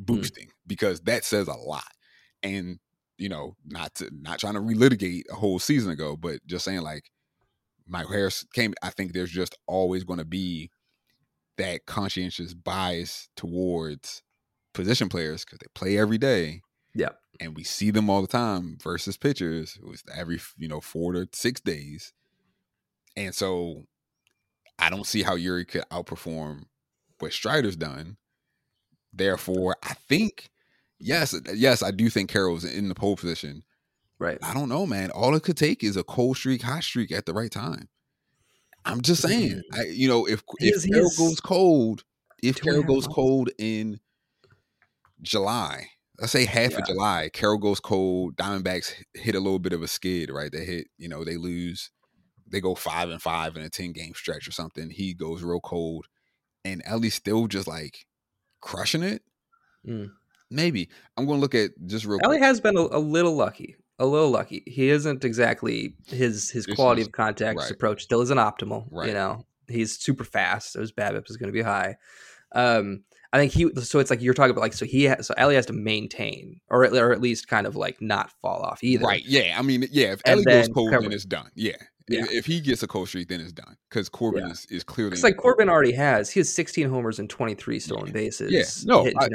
Mm. 0.00 0.06
boosting 0.06 0.48
because 0.66 1.00
that 1.02 1.24
says 1.24 1.48
a 1.48 1.54
lot. 1.54 1.84
And 2.42 2.78
you 3.16 3.28
know, 3.28 3.56
not 3.64 3.94
to 3.96 4.10
not 4.12 4.38
trying 4.40 4.54
to 4.54 4.60
relitigate 4.60 5.22
a 5.30 5.34
whole 5.34 5.58
season 5.58 5.90
ago, 5.92 6.16
but 6.16 6.44
just 6.46 6.64
saying 6.64 6.82
like 6.82 7.10
Michael 7.86 8.12
Harris 8.12 8.44
came. 8.54 8.74
I 8.82 8.90
think 8.90 9.12
there's 9.12 9.30
just 9.30 9.56
always 9.66 10.04
going 10.04 10.18
to 10.18 10.24
be 10.24 10.70
that 11.58 11.86
conscientious 11.86 12.54
bias 12.54 13.28
towards 13.36 14.22
position 14.72 15.08
players 15.08 15.44
because 15.44 15.60
they 15.60 15.66
play 15.74 15.96
every 15.98 16.18
day. 16.18 16.62
Yeah. 16.94 17.10
and 17.40 17.56
we 17.56 17.64
see 17.64 17.90
them 17.90 18.08
all 18.08 18.22
the 18.22 18.28
time 18.28 18.78
versus 18.80 19.16
pitchers 19.16 19.78
who's 19.82 20.04
every 20.14 20.40
you 20.56 20.68
know 20.68 20.80
four 20.80 21.12
to 21.12 21.28
six 21.32 21.60
days, 21.60 22.12
and 23.16 23.34
so 23.34 23.84
I 24.78 24.90
don't 24.90 25.06
see 25.06 25.22
how 25.22 25.36
Eury 25.36 25.66
could 25.66 25.82
outperform 25.90 26.64
what 27.18 27.32
Strider's 27.32 27.76
done. 27.76 28.16
Therefore, 29.14 29.76
I 29.82 29.94
think 30.08 30.50
yes, 30.98 31.34
yes, 31.54 31.82
I 31.82 31.90
do 31.90 32.08
think 32.10 32.30
Carroll's 32.30 32.64
in 32.64 32.88
the 32.88 32.94
pole 32.94 33.16
position. 33.16 33.62
right. 34.18 34.38
I 34.42 34.52
don't 34.54 34.68
know, 34.68 34.86
man. 34.86 35.10
All 35.10 35.34
it 35.34 35.42
could 35.42 35.56
take 35.56 35.84
is 35.84 35.96
a 35.96 36.02
cold 36.04 36.36
streak, 36.36 36.62
hot 36.62 36.82
streak 36.82 37.12
at 37.12 37.26
the 37.26 37.32
right 37.34 37.50
time. 37.50 37.88
I'm 38.84 39.00
just 39.00 39.22
saying, 39.22 39.62
mm. 39.72 39.78
I, 39.78 39.84
you 39.84 40.08
know, 40.08 40.26
if 40.26 40.42
He 40.58 40.68
if 40.68 40.76
is- 40.76 40.86
Carroll 40.86 41.10
goes 41.16 41.40
cold, 41.40 42.04
if 42.42 42.60
Carroll 42.60 42.82
goes 42.82 43.04
months. 43.04 43.14
cold 43.14 43.50
in 43.58 44.00
July, 45.22 45.88
let's 46.20 46.32
say 46.32 46.44
half 46.44 46.72
Yeah. 46.72 46.78
of 46.78 46.86
July, 46.86 47.30
Carroll 47.32 47.58
goes 47.58 47.80
cold. 47.80 48.36
Diamondbacks 48.36 48.92
hit 49.14 49.34
a 49.34 49.40
little 49.40 49.58
bit 49.58 49.72
of 49.72 49.82
a 49.82 49.88
skid, 49.88 50.30
right? 50.30 50.50
They 50.52 50.64
hit, 50.64 50.88
you 50.98 51.08
know, 51.08 51.24
they 51.24 51.36
lose, 51.36 51.90
they 52.46 52.60
go 52.60 52.74
five 52.74 53.08
and 53.10 53.22
five 53.22 53.56
in 53.56 53.62
a 53.62 53.70
ten 53.70 53.92
game 53.92 54.12
stretch 54.14 54.46
or 54.46 54.52
something. 54.52 54.90
He 54.90 55.14
goes 55.14 55.42
real 55.42 55.60
cold, 55.60 56.06
and 56.64 56.82
Elly's 56.84 57.14
still 57.14 57.46
just 57.46 57.66
like 57.66 58.04
crushing 58.64 59.02
it. 59.02 59.22
Mm. 59.86 60.10
Maybe 60.50 60.88
I'm 61.16 61.26
going 61.26 61.38
to 61.38 61.40
look 61.40 61.54
at 61.54 61.70
just 61.86 62.04
real. 62.06 62.18
Elly 62.24 62.38
quick. 62.38 62.46
has 62.46 62.60
been 62.60 62.76
a, 62.76 62.80
a 62.80 62.98
little 62.98 63.36
lucky. 63.36 63.76
A 63.98 64.06
little 64.06 64.30
lucky. 64.30 64.62
He 64.66 64.88
isn't 64.88 65.24
exactly 65.24 65.94
his 66.08 66.50
his 66.50 66.66
This 66.66 66.74
quality 66.74 67.02
is- 67.02 67.06
of 67.06 67.12
contact 67.12 67.58
right. 67.58 67.70
approach 67.70 68.02
still 68.02 68.22
isn't 68.22 68.38
optimal. 68.38 68.86
Right. 68.90 69.08
You 69.08 69.14
know, 69.14 69.46
he's 69.68 69.96
super 69.98 70.24
fast, 70.24 70.72
so 70.72 70.80
his 70.80 70.90
BABIP 70.92 71.30
is 71.30 71.36
going 71.36 71.48
to 71.48 71.52
be 71.52 71.62
high. 71.62 71.96
Um, 72.54 73.04
I 73.32 73.38
think 73.38 73.52
he. 73.52 73.70
So 73.82 73.98
it's 73.98 74.10
like 74.10 74.22
you're 74.22 74.34
talking 74.34 74.50
about 74.50 74.62
like 74.62 74.72
so 74.72 74.84
he 74.86 75.04
has, 75.04 75.26
so 75.26 75.34
Elly 75.36 75.56
has 75.56 75.66
to 75.66 75.72
maintain 75.72 76.60
or 76.70 76.84
at, 76.84 76.92
or 76.92 77.12
at 77.12 77.20
least 77.20 77.48
kind 77.48 77.66
of 77.66 77.76
like 77.76 78.00
not 78.00 78.30
fall 78.40 78.62
off 78.62 78.82
either. 78.82 79.04
Right. 79.04 79.24
Yeah. 79.26 79.56
I 79.58 79.62
mean, 79.62 79.84
yeah. 79.90 80.12
If 80.12 80.22
Elly 80.24 80.44
goes 80.44 80.68
cold, 80.68 80.92
then 80.92 81.12
it's 81.12 81.24
done. 81.24 81.50
Yeah. 81.54 81.76
Yeah. 82.08 82.26
If, 82.30 82.44
he 82.44 82.60
gets 82.60 82.82
a 82.82 82.86
cold 82.86 83.08
streak, 83.08 83.28
then 83.28 83.40
it's 83.40 83.52
done. 83.52 83.76
Because 83.88 84.08
Corbin 84.10 84.44
Yeah. 84.44 84.52
is, 84.52 84.66
is 84.66 84.84
clearly 84.84 85.14
It's 85.14 85.22
like 85.22 85.38
Corbin 85.38 85.70
already 85.70 85.92
has. 85.92 86.30
He 86.30 86.38
has 86.40 86.52
16 86.52 86.90
homers 86.90 87.18
and 87.18 87.30
23 87.30 87.78
stolen 87.80 88.12
bases. 88.12 88.52
Yeah. 88.52 88.64
No, 88.84 89.04
hitting 89.04 89.18
I- 89.18 89.28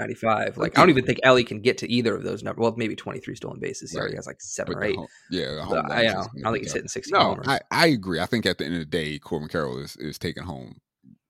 Like 0.56 0.78
I 0.78 0.82
I 0.82 0.86
don't 0.86 0.90
even 0.92 1.06
think 1.06 1.20
Elly 1.24 1.44
can 1.44 1.62
get 1.62 1.80
to 1.80 1.92
either 1.92 2.16
of 2.16 2.24
those 2.24 2.44
numbers. 2.44 2.62
Well, 2.62 2.76
maybe 2.78 2.96
23 2.96 3.36
stolen 3.36 3.60
bases. 3.60 3.92
He 3.92 3.98
Right. 3.98 4.02
already 4.04 4.18
has 4.18 4.28
like 4.28 4.40
seven 4.40 4.74
but 4.74 4.80
or 4.80 4.84
eight. 4.84 4.96
home- 4.98 5.08
yeah. 5.32 5.66
I, 5.68 6.00
I, 6.00 6.04
don't, 6.14 6.54
think 6.54 6.64
he's 6.64 6.74
hitting 6.74 6.88
16 6.88 7.12
No, 7.18 7.26
homers. 7.26 7.48
I, 7.48 7.60
I 7.72 7.88
agree. 7.88 8.20
I 8.20 8.28
think 8.28 8.46
at 8.46 8.60
the 8.60 8.66
end 8.66 8.76
of 8.76 8.80
the 8.82 8.86
day, 8.86 9.18
Corbin 9.18 9.48
Carroll 9.50 9.80
is, 9.80 9.96
is 9.98 10.20
taking 10.20 10.44
home 10.44 10.80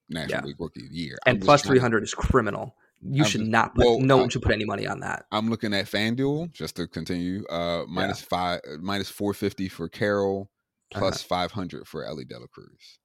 National 0.10 0.40
Yeah. 0.42 0.46
League 0.46 0.60
Rookie 0.60 0.84
of 0.84 0.90
the 0.90 0.96
Year. 0.98 1.18
And 1.26 1.42
plus 1.42 1.62
trying 1.62 1.76
to- 1.76 1.80
300 1.80 2.04
is 2.04 2.14
criminal. 2.14 2.76
You 3.02 3.24
I'm 3.24 3.30
should 3.30 3.40
just- 3.42 3.52
not 3.52 3.76
put. 3.76 3.86
well, 3.86 4.00
no 4.02 4.18
one 4.18 4.28
should 4.28 4.42
put 4.42 4.52
any 4.52 4.66
money 4.66 4.86
on 4.86 5.00
that. 5.00 5.26
I'm 5.32 5.50
looking 5.50 5.74
at 5.74 5.86
FanDuel 5.86 6.52
just 6.52 6.76
to 6.76 6.86
continue. 6.86 7.46
Uh, 7.46 7.86
minus 7.88 8.20
five, 8.22 8.60
uh, 8.70 8.76
minus 8.82 9.08
four 9.10 9.34
fifty 9.34 9.70
for 9.70 9.88
Carroll. 9.88 10.52
Plus 10.92 11.22
five 11.22 11.52
hundred 11.52 11.88
for 11.88 12.06
Elly 12.06 12.26
De 12.26 12.38
La 12.40 12.48
Cruz. 12.48 13.00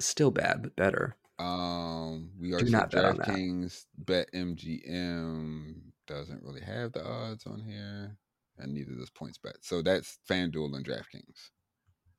Still 0.00 0.30
bad, 0.30 0.62
but 0.62 0.76
better. 0.76 1.16
Um, 1.38 2.30
we 2.40 2.52
are 2.54 2.58
Do 2.60 2.70
not 2.70 2.90
bet. 2.90 3.16
DraftKings 3.16 3.84
Bet 3.98 4.28
MGM 4.34 5.74
doesn't 6.06 6.42
really 6.42 6.60
have 6.60 6.92
the 6.92 7.04
odds 7.04 7.46
on 7.46 7.60
here, 7.60 8.16
and 8.58 8.72
neither 8.74 8.92
does 8.94 9.10
Points 9.10 9.38
Bet. 9.38 9.56
So 9.62 9.82
that's 9.82 10.18
FanDuel 10.28 10.74
and 10.76 10.86
DraftKings. 10.86 11.50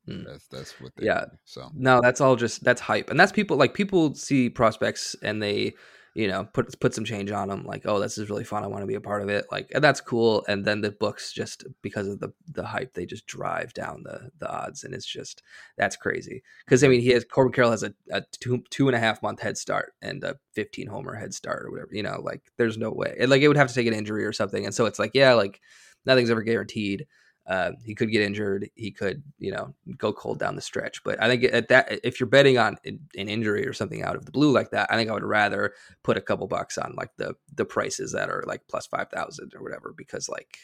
Hmm. 0.07 0.23
That's 0.25 0.47
that's 0.47 0.71
what 0.81 0.91
they 0.97 1.05
Yeah. 1.05 1.25
do. 1.25 1.37
So 1.45 1.69
No, 1.73 2.01
that's 2.01 2.19
all 2.21 2.35
just 2.35 2.63
that's 2.63 2.81
hype, 2.81 3.09
and 3.09 3.19
that's 3.19 3.31
people 3.31 3.57
like 3.57 3.73
people 3.73 4.13
see 4.15 4.49
prospects 4.49 5.15
and 5.21 5.41
they, 5.41 5.73
you 6.15 6.27
know, 6.27 6.47
put 6.53 6.79
put 6.79 6.93
some 6.93 7.05
change 7.05 7.31
on 7.31 7.47
them. 7.47 7.65
Like, 7.65 7.83
oh, 7.85 7.99
this 7.99 8.17
is 8.17 8.29
really 8.29 8.43
fun. 8.43 8.63
I 8.63 8.67
want 8.67 8.83
to 8.83 8.87
be 8.87 8.95
a 8.95 9.01
part 9.01 9.23
of 9.23 9.29
it. 9.29 9.45
Like, 9.51 9.71
and 9.73 9.83
that's 9.83 9.99
cool. 9.99 10.45
And 10.47 10.63
then 10.63 10.81
the 10.81 10.91
books 10.91 11.33
just 11.33 11.65
because 11.81 12.07
of 12.07 12.19
the 12.19 12.31
the 12.47 12.65
hype, 12.65 12.93
they 12.93 13.05
just 13.05 13.25
drive 13.25 13.73
down 13.73 14.03
the 14.03 14.29
the 14.37 14.49
odds, 14.49 14.83
and 14.83 14.93
it's 14.93 15.07
just 15.07 15.41
that's 15.77 15.95
crazy. 15.95 16.43
Because 16.65 16.83
I 16.83 16.87
mean, 16.87 17.01
he 17.01 17.09
has 17.09 17.25
Corbin 17.25 17.51
Carroll 17.51 17.71
has 17.71 17.83
a, 17.83 17.93
a 18.11 18.21
two 18.39 18.63
two 18.69 18.87
and 18.87 18.95
a 18.95 18.99
half 18.99 19.23
month 19.23 19.39
head 19.39 19.57
start 19.57 19.93
and 20.01 20.23
a 20.23 20.37
fifteen 20.53 20.87
homer 20.87 21.15
head 21.15 21.33
start 21.33 21.65
or 21.65 21.71
whatever. 21.71 21.89
You 21.91 22.03
know, 22.03 22.21
like 22.23 22.43
there's 22.57 22.77
no 22.77 22.91
way. 22.91 23.15
And 23.19 23.31
like 23.31 23.41
it 23.41 23.47
would 23.47 23.57
have 23.57 23.69
to 23.69 23.73
take 23.73 23.87
an 23.87 23.93
injury 23.93 24.23
or 24.25 24.33
something. 24.33 24.65
And 24.65 24.75
so 24.75 24.85
it's 24.85 24.99
like, 24.99 25.11
yeah, 25.15 25.33
like 25.33 25.61
nothing's 26.05 26.29
ever 26.29 26.43
guaranteed. 26.43 27.07
Uh, 27.45 27.71
he 27.83 27.93
could 27.93 28.09
get 28.09 28.21
injured. 28.21 28.69
He 28.75 28.89
could, 28.89 29.21
you 29.37 29.51
know, 29.51 29.73
go 29.97 30.13
cold 30.13 30.39
down 30.39 30.55
the 30.55 30.61
stretch. 30.61 31.03
But 31.03 31.21
I 31.21 31.27
think 31.27 31.43
at 31.43 31.67
that, 31.67 31.99
if 32.03 32.19
you're 32.19 32.27
betting 32.27 32.57
on 32.57 32.77
an 32.85 32.99
injury 33.15 33.67
or 33.67 33.73
something 33.73 34.01
out 34.01 34.15
of 34.15 34.25
the 34.25 34.31
blue 34.31 34.51
like 34.51 34.71
that, 34.71 34.89
I 34.89 34.95
think 34.95 35.09
I 35.09 35.13
would 35.13 35.23
rather 35.23 35.73
put 36.03 36.17
a 36.17 36.21
couple 36.21 36.47
bucks 36.47 36.77
on 36.77 36.95
like 36.95 37.11
the 37.17 37.35
the 37.53 37.65
prices 37.65 38.13
that 38.13 38.29
are 38.29 38.43
like 38.47 38.61
plus 38.69 38.87
five 38.87 39.09
thousand 39.09 39.53
or 39.55 39.61
whatever, 39.61 39.93
because 39.97 40.29
like 40.29 40.57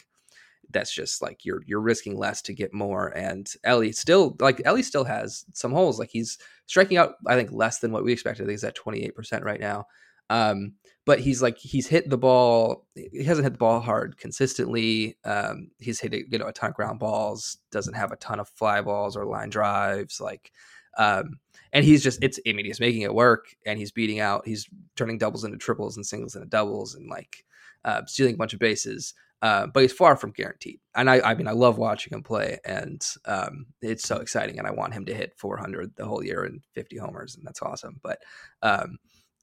that's 0.70 0.94
just 0.94 1.20
like 1.20 1.44
you're 1.44 1.62
you're 1.66 1.80
risking 1.80 2.16
less 2.16 2.40
to 2.42 2.54
get 2.54 2.72
more. 2.72 3.08
And 3.08 3.52
Elly 3.64 3.92
still 3.92 4.36
like 4.40 4.62
Elly 4.64 4.82
still 4.82 5.04
has 5.04 5.44
some 5.52 5.72
holes. 5.72 5.98
Like 5.98 6.10
he's 6.10 6.38
striking 6.66 6.96
out, 6.96 7.14
I 7.26 7.36
think 7.36 7.52
less 7.52 7.80
than 7.80 7.92
what 7.92 8.04
we 8.04 8.12
expected. 8.12 8.44
I 8.44 8.46
think 8.46 8.52
he's 8.52 8.64
at 8.64 8.74
twenty 8.74 9.04
eight 9.04 9.14
percent 9.14 9.44
right 9.44 9.60
now. 9.60 9.86
Um, 10.30 10.74
but 11.06 11.20
he's 11.20 11.42
like 11.42 11.58
he's 11.58 11.86
hit 11.86 12.08
the 12.10 12.18
ball. 12.18 12.86
He 12.94 13.24
hasn't 13.24 13.44
hit 13.44 13.54
the 13.54 13.58
ball 13.58 13.80
hard 13.80 14.18
consistently. 14.18 15.16
Um, 15.24 15.70
he's 15.78 16.00
hit 16.00 16.12
you 16.14 16.38
know 16.38 16.46
a 16.46 16.52
ton 16.52 16.70
of 16.70 16.76
ground 16.76 16.98
balls. 16.98 17.58
Doesn't 17.72 17.94
have 17.94 18.12
a 18.12 18.16
ton 18.16 18.40
of 18.40 18.48
fly 18.48 18.80
balls 18.82 19.16
or 19.16 19.24
line 19.24 19.50
drives. 19.50 20.20
Like, 20.20 20.52
um, 20.98 21.38
and 21.72 21.84
he's 21.84 22.02
just 22.02 22.22
it's. 22.22 22.38
I 22.46 22.52
mean, 22.52 22.66
he's 22.66 22.80
making 22.80 23.02
it 23.02 23.14
work, 23.14 23.54
and 23.66 23.78
he's 23.78 23.92
beating 23.92 24.20
out. 24.20 24.46
He's 24.46 24.68
turning 24.96 25.18
doubles 25.18 25.44
into 25.44 25.58
triples 25.58 25.96
and 25.96 26.06
singles 26.06 26.34
into 26.36 26.48
doubles, 26.48 26.94
and 26.94 27.08
like 27.08 27.44
uh, 27.84 28.02
stealing 28.06 28.34
a 28.34 28.38
bunch 28.38 28.52
of 28.52 28.58
bases. 28.60 29.14
uh, 29.42 29.66
but 29.72 29.80
he's 29.80 29.92
far 29.92 30.16
from 30.16 30.32
guaranteed. 30.32 30.80
And 30.94 31.08
I, 31.08 31.20
I 31.20 31.34
mean, 31.34 31.48
I 31.48 31.52
love 31.52 31.78
watching 31.78 32.12
him 32.12 32.22
play, 32.22 32.58
and 32.64 33.02
um, 33.24 33.66
it's 33.80 34.06
so 34.06 34.18
exciting. 34.18 34.58
And 34.58 34.66
I 34.66 34.70
want 34.70 34.92
him 34.92 35.06
to 35.06 35.14
hit 35.14 35.32
400 35.38 35.92
the 35.96 36.04
whole 36.04 36.22
year 36.22 36.44
and 36.44 36.60
50 36.74 36.98
homers, 36.98 37.36
and 37.36 37.46
that's 37.46 37.62
awesome. 37.62 38.00
But 38.02 38.18
um, 38.62 38.98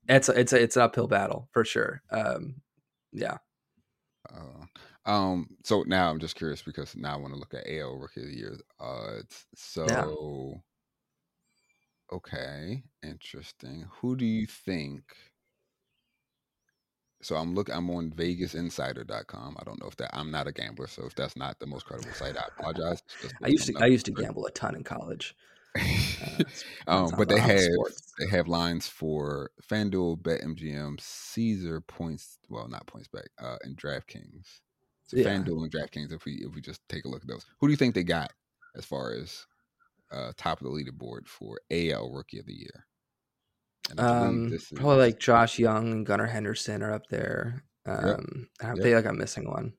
it's 0.08 0.30
a, 0.30 0.40
it's 0.40 0.54
a, 0.54 0.62
it's 0.62 0.76
an 0.76 0.84
uphill 0.84 1.08
battle 1.08 1.50
for 1.52 1.66
sure. 1.66 2.02
Um, 2.12 2.56
yeah. 3.12 3.38
Uh, 4.30 5.10
um. 5.10 5.50
So 5.64 5.84
now 5.88 6.10
I'm 6.10 6.20
just 6.20 6.36
curious 6.36 6.62
because 6.62 6.96
now 6.96 7.14
I 7.14 7.18
want 7.18 7.34
to 7.34 7.40
look 7.40 7.54
at 7.54 7.70
AL 7.70 7.98
Rookie 7.98 8.22
of 8.22 8.28
the 8.28 8.38
Year 8.38 8.58
odds. 8.80 9.46
So. 9.56 9.86
Yeah. 9.88 10.62
Okay, 12.10 12.84
interesting. 13.04 13.86
Who 14.00 14.16
do 14.16 14.24
you 14.24 14.46
think 14.46 15.04
so 17.22 17.36
I'm 17.36 17.56
looking. 17.56 17.76
I'm 17.76 17.90
on 17.90 18.12
VegasInsider.com. 18.12 19.58
I 19.60 19.64
don't 19.64 19.82
know 19.82 19.88
if 19.88 19.98
that. 19.98 20.12
I'm 20.14 20.32
not 20.32 20.48
a 20.48 20.52
gambler, 20.52 20.88
so 20.88 21.06
if 21.06 21.16
that's 21.16 21.36
not 21.36 21.60
the 21.60 21.66
most 21.66 21.86
credible 21.86 22.14
site, 22.14 22.38
I 22.38 22.44
apologize. 22.58 23.02
I 23.44 23.48
used 23.48 23.68
to. 23.68 23.74
I 23.80 23.88
used 23.88 24.06
to 24.06 24.12
gamble 24.12 24.46
a 24.46 24.52
ton 24.52 24.76
in 24.76 24.84
college. 24.84 25.36
Uh, 25.76 26.44
um, 26.88 27.12
but 27.18 27.30
they 27.30 27.40
have 27.40 27.60
sports. 27.60 28.14
they 28.20 28.28
have 28.28 28.48
lines 28.48 28.88
for 28.88 29.52
FanDuel, 29.70 30.22
BetMGM, 30.22 31.00
Caesar 31.00 31.82
points. 31.82 32.38
Well, 32.50 32.68
not 32.68 32.88
points 32.88 33.08
back. 33.08 33.30
Uh, 33.42 33.58
and 33.64 33.78
DraftKings. 33.78 34.60
So 35.06 35.18
yeah. 35.18 35.26
FanDuel 35.26 35.64
and 35.64 35.72
DraftKings. 35.72 36.12
If 36.12 36.26
we 36.26 36.34
if 36.34 36.54
we 36.54 36.62
just 36.62 36.82
take 36.90 37.06
a 37.06 37.08
look 37.08 37.22
at 37.22 37.28
those, 37.28 37.46
who 37.60 37.68
do 37.68 37.72
you 37.72 37.78
think 37.78 37.96
they 37.96 38.04
got 38.04 38.32
as 38.76 38.86
far 38.86 39.14
as 39.14 39.46
uh, 40.12 40.32
top 40.38 40.62
of 40.62 40.66
the 40.66 40.72
leaderboard 40.72 41.28
for 41.28 41.60
AL 41.72 42.12
Rookie 42.12 42.40
of 42.40 42.46
the 42.46 42.54
Year? 42.54 42.86
Um, 43.98 44.58
probably 44.76 44.98
like 44.98 45.20
Josh 45.20 45.60
Jung 45.60 45.92
and 45.92 46.06
Gunnar 46.06 46.26
Henderson 46.26 46.84
are 46.84 46.94
up 46.94 47.08
there. 47.08 47.64
Um, 47.86 48.48
yep. 48.62 48.70
I 48.70 48.74
yep. 48.74 48.84
feel 48.84 48.96
like 48.98 49.06
I'm 49.06 49.18
missing 49.18 49.50
one. 49.50 49.74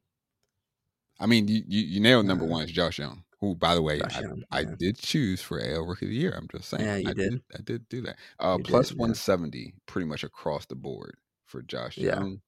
I 1.20 1.26
mean, 1.26 1.48
you 1.48 1.62
you, 1.66 1.80
you 1.82 2.00
nailed 2.00 2.26
number 2.26 2.44
uh, 2.44 2.48
one 2.48 2.64
is 2.64 2.70
Josh 2.70 2.98
Jung, 2.98 3.24
who, 3.40 3.54
by 3.54 3.74
the 3.74 3.82
way, 3.82 4.00
I, 4.00 4.20
Jung, 4.20 4.42
I, 4.50 4.64
did 4.64 4.98
choose 4.98 5.40
for 5.40 5.60
AL 5.60 5.86
Rookie 5.86 6.06
of 6.06 6.10
the 6.10 6.16
Year. 6.16 6.34
I'm 6.36 6.48
just 6.50 6.68
saying, 6.68 6.84
yeah, 6.84 6.96
you 6.96 7.08
I 7.08 7.12
did. 7.12 7.30
did. 7.30 7.42
I 7.54 7.62
did 7.62 7.88
do 7.88 8.02
that. 8.02 8.16
Uh, 8.40 8.58
plus 8.58 8.88
did, 8.88 8.98
170, 8.98 9.58
yeah. 9.58 9.70
pretty 9.86 10.06
much 10.06 10.24
across 10.24 10.66
the 10.66 10.74
board 10.74 11.16
for 11.46 11.62
Josh 11.62 11.96
yeah. 11.96 12.16
Jung. 12.16 12.40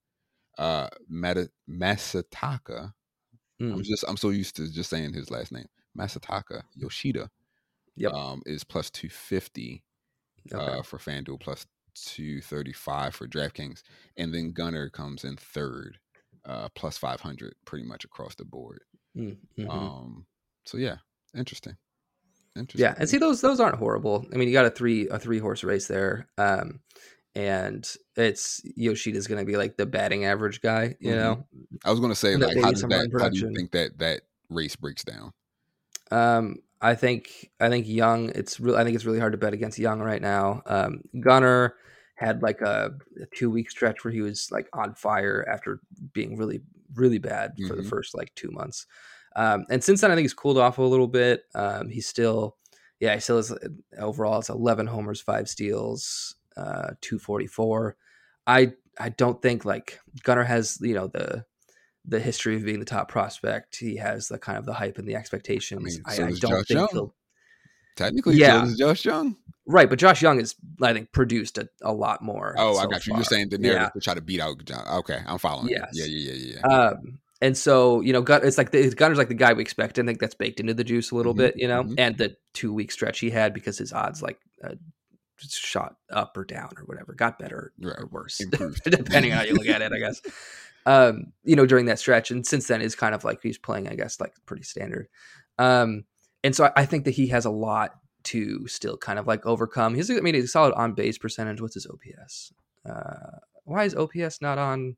Uh, 0.58 0.88
Masataka. 1.10 2.92
Mm. 3.60 3.72
I'm 3.74 3.82
just 3.82 4.04
I'm 4.08 4.16
so 4.16 4.30
used 4.30 4.56
to 4.56 4.70
just 4.70 4.90
saying 4.90 5.12
his 5.12 5.30
last 5.30 5.52
name. 5.52 5.66
Masataka 5.96 6.62
Yoshida. 6.74 7.30
Yep. 7.96 8.12
Um, 8.12 8.42
is 8.46 8.64
plus 8.64 8.90
250 8.90 9.82
okay. 10.52 10.78
uh, 10.78 10.82
for 10.82 10.98
FanDuel 10.98 11.40
plus 11.40 11.66
235 11.94 13.14
for 13.14 13.26
DraftKings. 13.28 13.82
And 14.16 14.34
then 14.34 14.52
Gunnar 14.52 14.88
comes 14.88 15.24
in 15.24 15.36
third, 15.36 15.98
uh, 16.44 16.68
plus 16.74 16.96
500 16.96 17.54
pretty 17.64 17.84
much 17.84 18.04
across 18.04 18.34
the 18.34 18.44
board. 18.44 18.80
Mm, 19.16 19.36
mm-hmm. 19.58 19.70
Um, 19.70 20.26
so 20.64 20.78
yeah, 20.78 20.96
interesting. 21.36 21.76
Interesting. 22.56 22.80
Yeah, 22.80 22.94
and 22.98 23.08
see 23.08 23.18
those 23.18 23.40
those 23.40 23.60
aren't 23.60 23.76
horrible. 23.76 24.26
I 24.32 24.36
mean, 24.36 24.48
you 24.48 24.54
got 24.54 24.66
a 24.66 24.70
three 24.70 25.08
a 25.08 25.18
three 25.18 25.38
horse 25.38 25.62
race 25.62 25.86
there, 25.86 26.28
um, 26.36 26.80
and 27.34 27.88
it's 28.16 28.60
Yoshida's 28.76 29.26
going 29.26 29.38
to 29.38 29.46
be 29.46 29.56
like 29.56 29.76
the 29.76 29.86
batting 29.86 30.24
average 30.24 30.60
guy. 30.60 30.96
You 30.98 31.12
mm-hmm. 31.12 31.18
know, 31.18 31.46
I 31.84 31.90
was 31.90 32.00
going 32.00 32.12
to 32.12 32.16
say 32.16 32.36
like 32.36 32.56
how, 32.56 32.72
that, 32.72 33.10
how 33.20 33.28
do 33.28 33.38
you 33.38 33.52
think 33.54 33.70
that 33.72 33.98
that 33.98 34.22
race 34.48 34.76
breaks 34.76 35.04
down? 35.04 35.32
Um, 36.10 36.56
I 36.80 36.94
think 36.94 37.50
I 37.60 37.68
think 37.68 37.86
Jung 37.86 38.30
It's 38.34 38.58
real. 38.58 38.76
I 38.76 38.84
think 38.84 38.96
it's 38.96 39.04
really 39.04 39.20
hard 39.20 39.32
to 39.32 39.38
bet 39.38 39.52
against 39.52 39.78
Jung 39.78 40.00
right 40.00 40.22
now. 40.22 40.62
Um, 40.66 41.02
Gunnar 41.20 41.76
had 42.16 42.42
like 42.42 42.60
a, 42.60 42.92
a, 43.22 43.26
two 43.34 43.50
week 43.50 43.70
stretch 43.70 44.04
where 44.04 44.12
he 44.12 44.20
was 44.20 44.48
like 44.50 44.68
on 44.72 44.94
fire 44.94 45.46
after 45.48 45.80
being 46.12 46.36
really 46.36 46.60
really 46.94 47.18
bad 47.18 47.52
for 47.56 47.74
mm-hmm. 47.74 47.82
the 47.82 47.88
first 47.88 48.16
like 48.16 48.34
two 48.34 48.50
months. 48.50 48.86
Um, 49.36 49.64
and 49.70 49.82
since 49.82 50.00
then, 50.00 50.10
I 50.10 50.14
think 50.14 50.24
he's 50.24 50.34
cooled 50.34 50.58
off 50.58 50.78
a 50.78 50.82
little 50.82 51.06
bit. 51.06 51.44
Um, 51.54 51.88
he's 51.88 52.06
still, 52.06 52.56
yeah, 52.98 53.14
he 53.14 53.20
still 53.20 53.38
is 53.38 53.54
overall. 53.98 54.40
It's 54.40 54.48
eleven 54.48 54.86
homers, 54.86 55.20
five 55.20 55.48
steals, 55.48 56.34
uh, 56.56 56.92
two 57.00 57.18
forty 57.18 57.46
four. 57.46 57.96
I 58.46 58.72
I 58.98 59.10
don't 59.10 59.40
think 59.40 59.64
like 59.64 60.00
Gunnar 60.22 60.44
has 60.44 60.78
you 60.80 60.94
know 60.94 61.06
the 61.06 61.44
the 62.04 62.20
history 62.20 62.56
of 62.56 62.64
being 62.64 62.80
the 62.80 62.84
top 62.84 63.08
prospect. 63.08 63.76
He 63.76 63.96
has 63.96 64.28
the 64.28 64.38
kind 64.38 64.58
of 64.58 64.66
the 64.66 64.74
hype 64.74 64.98
and 64.98 65.06
the 65.06 65.14
expectations. 65.14 65.80
I, 65.80 65.84
mean, 65.84 66.16
so 66.16 66.22
I, 66.22 66.26
I 66.26 66.30
don't 66.30 66.40
Josh 66.40 66.66
think 66.66 66.80
Jung. 66.80 66.88
he'll. 66.92 67.14
Technically, 67.96 68.36
yeah, 68.36 68.64
so 68.64 68.76
Josh 68.76 69.04
Jung. 69.04 69.36
Right, 69.66 69.88
but 69.88 69.98
Josh 69.98 70.22
Jung 70.22 70.40
is, 70.40 70.54
I 70.82 70.92
think, 70.92 71.12
produced 71.12 71.58
a, 71.58 71.68
a 71.82 71.92
lot 71.92 72.22
more. 72.22 72.54
Oh, 72.58 72.74
so 72.74 72.80
I 72.80 72.86
got 72.86 73.06
you. 73.06 73.12
Far. 73.12 73.18
You're 73.18 73.24
saying 73.24 73.50
the 73.50 73.58
narrative 73.58 73.82
yeah. 73.82 73.88
to 73.90 74.00
try 74.00 74.14
to 74.14 74.20
beat 74.20 74.40
out 74.40 74.64
John. 74.64 74.86
Okay, 74.98 75.20
I'm 75.26 75.38
following. 75.38 75.68
Yes. 75.68 75.90
Yeah, 75.92 76.06
yeah, 76.06 76.32
yeah, 76.32 76.56
yeah. 76.56 76.66
Um, 76.66 77.20
and 77.40 77.56
so 77.56 78.00
you 78.00 78.12
know, 78.12 78.24
it's 78.28 78.58
like 78.58 78.70
the, 78.70 78.90
Gunnar's 78.90 79.18
like 79.18 79.28
the 79.28 79.34
guy 79.34 79.52
we 79.52 79.62
expect. 79.62 79.98
I 79.98 80.02
think 80.02 80.20
that's 80.20 80.34
baked 80.34 80.60
into 80.60 80.74
the 80.74 80.84
juice 80.84 81.10
a 81.10 81.14
little 81.14 81.32
mm-hmm, 81.32 81.40
bit, 81.40 81.56
you 81.56 81.68
know. 81.68 81.84
Mm-hmm. 81.84 81.94
And 81.98 82.18
the 82.18 82.36
two 82.54 82.72
week 82.72 82.92
stretch 82.92 83.20
he 83.20 83.30
had 83.30 83.54
because 83.54 83.78
his 83.78 83.92
odds 83.92 84.22
like 84.22 84.38
uh, 84.62 84.74
shot 85.38 85.96
up 86.10 86.36
or 86.36 86.44
down 86.44 86.70
or 86.76 86.84
whatever, 86.84 87.14
got 87.14 87.38
better 87.38 87.72
right. 87.80 87.96
or 87.98 88.06
worse, 88.06 88.38
depending 88.84 89.32
on 89.32 89.38
how 89.38 89.44
you 89.44 89.54
look 89.54 89.68
at 89.68 89.82
it, 89.82 89.92
I 89.92 89.98
guess 89.98 90.20
um, 90.86 91.32
you 91.44 91.56
know, 91.56 91.66
during 91.66 91.86
that 91.86 91.98
stretch. 91.98 92.30
And 92.30 92.46
since 92.46 92.66
then 92.66 92.82
is 92.82 92.94
kind 92.94 93.14
of 93.14 93.24
like 93.24 93.40
he's 93.42 93.58
playing, 93.58 93.88
I 93.88 93.94
guess, 93.94 94.20
like 94.20 94.34
pretty 94.46 94.62
standard. 94.62 95.08
Um, 95.58 96.04
and 96.42 96.54
so 96.54 96.66
I, 96.66 96.72
I 96.76 96.86
think 96.86 97.04
that 97.04 97.12
he 97.12 97.28
has 97.28 97.44
a 97.44 97.50
lot 97.50 97.92
to 98.22 98.66
still 98.66 98.96
kind 98.96 99.18
of 99.18 99.26
like 99.26 99.46
overcome. 99.46 99.94
He's, 99.94 100.10
I 100.10 100.20
mean, 100.20 100.34
he's 100.34 100.44
a 100.44 100.48
solid 100.48 100.74
on 100.74 100.92
base 100.94 101.18
percentage. 101.18 101.60
What's 101.60 101.74
his 101.74 101.86
OPS? 101.86 102.52
Uh, 102.88 103.38
why 103.64 103.84
is 103.84 103.94
OPS 103.94 104.40
not 104.40 104.58
on 104.58 104.96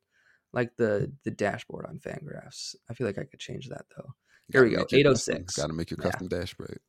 like 0.52 0.76
the 0.76 1.12
the 1.24 1.30
dashboard 1.30 1.86
on 1.86 1.98
Fangraphs? 1.98 2.74
I 2.90 2.94
feel 2.94 3.06
like 3.06 3.18
I 3.18 3.24
could 3.24 3.40
change 3.40 3.68
that 3.68 3.84
though. 3.96 4.14
Here 4.50 4.64
we 4.64 4.70
go. 4.70 4.84
Eight 4.92 5.06
oh 5.06 5.14
six. 5.14 5.56
Got 5.56 5.68
to 5.68 5.72
make 5.72 5.90
your 5.90 5.98
custom 5.98 6.28
yeah. 6.30 6.38
dashboard. 6.38 6.80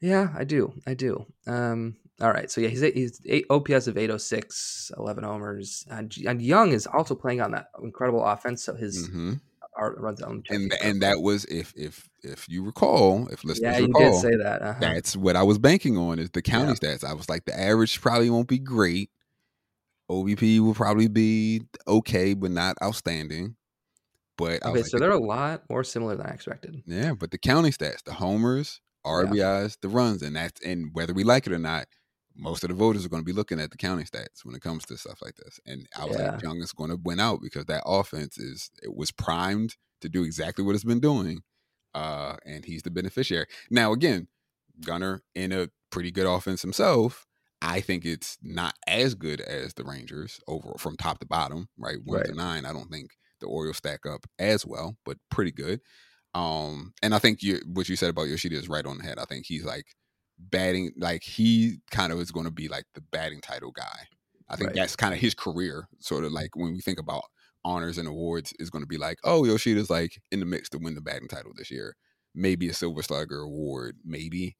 Yeah, 0.00 0.28
I 0.34 0.44
do. 0.44 0.72
I 0.86 0.94
do. 0.94 1.26
Um, 1.46 1.96
all 2.20 2.32
right. 2.32 2.50
So 2.50 2.60
yeah, 2.60 2.68
he's 2.68 2.80
he's 2.80 3.20
eight, 3.26 3.46
OPS 3.50 3.86
of 3.86 3.98
806, 3.98 4.92
11 4.96 5.24
homers, 5.24 5.84
and, 5.90 6.14
and 6.26 6.40
Jung 6.40 6.72
is 6.72 6.86
also 6.86 7.14
playing 7.14 7.40
on 7.40 7.52
that 7.52 7.66
incredible 7.82 8.24
offense. 8.24 8.64
So 8.64 8.74
his 8.74 9.08
mm-hmm. 9.08 9.34
runs 9.78 10.22
on 10.22 10.42
and 10.48 10.72
and 10.82 11.02
that 11.02 11.20
was 11.20 11.44
if 11.46 11.74
if 11.76 12.08
if 12.22 12.48
you 12.48 12.64
recall, 12.64 13.28
if 13.28 13.44
listeners 13.44 13.74
yeah, 13.74 13.78
you 13.78 13.86
recall, 13.86 14.12
did 14.12 14.20
say 14.20 14.36
that. 14.36 14.62
Uh-huh. 14.62 14.80
That's 14.80 15.16
what 15.16 15.36
I 15.36 15.42
was 15.42 15.58
banking 15.58 15.98
on 15.98 16.18
is 16.18 16.30
the 16.30 16.42
county 16.42 16.74
yeah. 16.82 16.94
stats. 16.94 17.04
I 17.04 17.12
was 17.12 17.28
like, 17.28 17.44
the 17.44 17.58
average 17.58 18.00
probably 18.00 18.30
won't 18.30 18.48
be 18.48 18.58
great. 18.58 19.10
OBP 20.10 20.60
will 20.60 20.74
probably 20.74 21.08
be 21.08 21.62
okay, 21.86 22.34
but 22.34 22.50
not 22.50 22.76
outstanding. 22.82 23.56
But 24.36 24.64
okay, 24.64 24.82
so 24.82 24.98
they're 24.98 25.10
a 25.10 25.18
lot 25.18 25.62
more 25.68 25.84
similar 25.84 26.16
than 26.16 26.26
I 26.26 26.30
expected. 26.30 26.82
Yeah, 26.86 27.12
but 27.12 27.30
the 27.30 27.38
counting 27.38 27.72
stats, 27.72 28.02
the 28.04 28.14
homers, 28.14 28.80
RBIs, 29.06 29.34
yeah. 29.34 29.68
the 29.82 29.88
runs, 29.88 30.22
and 30.22 30.34
that's 30.34 30.64
and 30.64 30.90
whether 30.92 31.12
we 31.12 31.24
like 31.24 31.46
it 31.46 31.52
or 31.52 31.58
not, 31.58 31.86
most 32.36 32.64
of 32.64 32.68
the 32.70 32.74
voters 32.74 33.04
are 33.04 33.10
going 33.10 33.22
to 33.22 33.26
be 33.26 33.34
looking 33.34 33.60
at 33.60 33.70
the 33.70 33.76
counting 33.76 34.06
stats 34.06 34.44
when 34.44 34.54
it 34.54 34.62
comes 34.62 34.84
to 34.86 34.96
stuff 34.96 35.20
like 35.22 35.36
this. 35.36 35.60
And 35.66 35.86
I 35.96 36.06
was 36.06 36.16
yeah. 36.16 36.32
like, 36.32 36.42
Jung 36.42 36.58
is 36.58 36.72
going 36.72 36.90
to 36.90 36.96
win 36.96 37.20
out 37.20 37.40
because 37.42 37.66
that 37.66 37.82
offense 37.86 38.38
is 38.38 38.70
it 38.82 38.94
was 38.96 39.10
primed 39.10 39.76
to 40.00 40.08
do 40.08 40.24
exactly 40.24 40.64
what 40.64 40.74
it's 40.74 40.84
been 40.84 41.00
doing, 41.00 41.42
uh, 41.94 42.36
and 42.46 42.64
he's 42.64 42.82
the 42.82 42.90
beneficiary. 42.90 43.46
Now, 43.70 43.92
again, 43.92 44.28
Gunnar 44.84 45.22
in 45.34 45.52
a 45.52 45.68
pretty 45.90 46.10
good 46.10 46.26
offense 46.26 46.62
himself. 46.62 47.26
I 47.62 47.80
think 47.80 48.04
it's 48.04 48.38
not 48.42 48.74
as 48.86 49.14
good 49.14 49.40
as 49.40 49.74
the 49.74 49.84
Rangers 49.84 50.40
over 50.48 50.74
from 50.78 50.96
top 50.96 51.18
to 51.18 51.26
bottom, 51.26 51.68
right? 51.78 51.98
One 52.04 52.20
right. 52.20 52.26
to 52.26 52.34
nine. 52.34 52.64
I 52.64 52.72
don't 52.72 52.90
think 52.90 53.10
the 53.40 53.46
Orioles 53.46 53.78
stack 53.78 54.06
up 54.06 54.26
as 54.38 54.64
well, 54.64 54.96
but 55.04 55.18
pretty 55.30 55.52
good. 55.52 55.80
Um, 56.34 56.92
and 57.02 57.14
I 57.14 57.18
think 57.18 57.42
you 57.42 57.60
what 57.66 57.88
you 57.88 57.96
said 57.96 58.10
about 58.10 58.28
Yoshida 58.28 58.56
is 58.56 58.68
right 58.68 58.86
on 58.86 58.98
the 58.98 59.04
head. 59.04 59.18
I 59.18 59.24
think 59.24 59.46
he's 59.46 59.64
like 59.64 59.86
batting, 60.38 60.92
like 60.96 61.22
he 61.22 61.78
kind 61.90 62.12
of 62.12 62.20
is 62.20 62.30
going 62.30 62.46
to 62.46 62.52
be 62.52 62.68
like 62.68 62.84
the 62.94 63.02
batting 63.12 63.40
title 63.40 63.72
guy. 63.72 64.06
I 64.48 64.56
think 64.56 64.68
right. 64.68 64.76
that's 64.76 64.96
kind 64.96 65.12
of 65.12 65.20
his 65.20 65.34
career. 65.34 65.88
Sort 65.98 66.24
of 66.24 66.32
like 66.32 66.56
when 66.56 66.72
we 66.72 66.80
think 66.80 66.98
about 66.98 67.24
honors 67.64 67.98
and 67.98 68.08
awards, 68.08 68.52
is 68.58 68.70
going 68.70 68.82
to 68.82 68.88
be 68.88 68.96
like, 68.96 69.18
oh, 69.24 69.44
Yoshida's 69.44 69.90
like 69.90 70.20
in 70.30 70.40
the 70.40 70.46
mix 70.46 70.68
to 70.70 70.78
win 70.78 70.94
the 70.94 71.00
batting 71.00 71.28
title 71.28 71.52
this 71.56 71.70
year. 71.70 71.96
Maybe 72.34 72.68
a 72.68 72.74
Silver 72.74 73.02
Slugger 73.02 73.40
award, 73.40 73.96
maybe. 74.04 74.56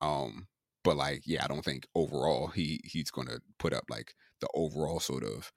Um, 0.00 0.48
but 0.84 0.96
like, 0.96 1.22
yeah, 1.24 1.44
I 1.44 1.48
don't 1.48 1.64
think 1.64 1.86
overall 1.94 2.48
he 2.48 2.80
he's 2.84 3.10
going 3.10 3.28
to 3.28 3.40
put 3.58 3.72
up 3.72 3.84
like 3.88 4.14
the 4.40 4.48
overall 4.54 5.00
sort 5.00 5.24
of 5.24 5.52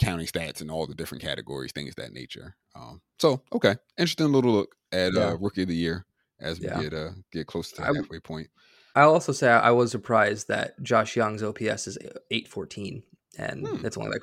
counting 0.00 0.26
stats 0.26 0.60
and 0.60 0.70
all 0.70 0.86
the 0.86 0.94
different 0.94 1.22
categories, 1.22 1.72
things 1.72 1.94
that 1.96 2.12
nature. 2.12 2.56
Um, 2.74 3.00
so 3.18 3.42
okay, 3.52 3.76
interesting 3.98 4.32
little 4.32 4.52
look 4.52 4.74
at 4.92 5.12
yeah. 5.14 5.28
uh, 5.28 5.36
rookie 5.36 5.62
of 5.62 5.68
the 5.68 5.76
year 5.76 6.06
as 6.40 6.58
we 6.60 6.66
yeah. 6.66 6.82
get 6.82 6.94
uh, 6.94 7.10
get 7.32 7.46
close 7.46 7.70
to 7.72 7.82
the 7.82 7.86
halfway 7.86 8.20
point. 8.20 8.48
I'll 8.96 9.12
also 9.12 9.32
say 9.32 9.48
I 9.48 9.70
was 9.70 9.90
surprised 9.90 10.48
that 10.48 10.80
Josh 10.82 11.16
Jung's 11.16 11.42
OPS 11.42 11.86
is 11.86 11.98
eight 12.30 12.48
fourteen, 12.48 13.02
and 13.38 13.66
hmm. 13.66 13.86
it's 13.86 13.96
only 13.96 14.10
like 14.10 14.22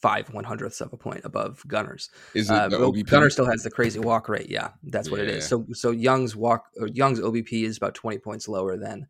five 0.00 0.32
one 0.32 0.44
hundredths 0.44 0.80
of 0.80 0.92
a 0.92 0.96
point 0.96 1.22
above 1.24 1.62
Gunnar's. 1.66 2.10
Is 2.34 2.50
it 2.50 2.54
uh, 2.54 2.68
Gunnar 2.68 3.30
still 3.30 3.50
has 3.50 3.62
the 3.62 3.70
crazy 3.70 3.98
walk 4.00 4.28
rate. 4.28 4.48
Yeah, 4.48 4.70
that's 4.82 5.10
what 5.10 5.20
yeah. 5.20 5.26
it 5.26 5.30
is. 5.36 5.48
So 5.48 5.66
so 5.72 5.90
Jung's 5.90 6.34
walk 6.34 6.66
Jung's 6.92 7.20
OBP 7.20 7.64
is 7.64 7.76
about 7.76 7.94
twenty 7.94 8.18
points 8.18 8.48
lower 8.48 8.76
than 8.76 9.08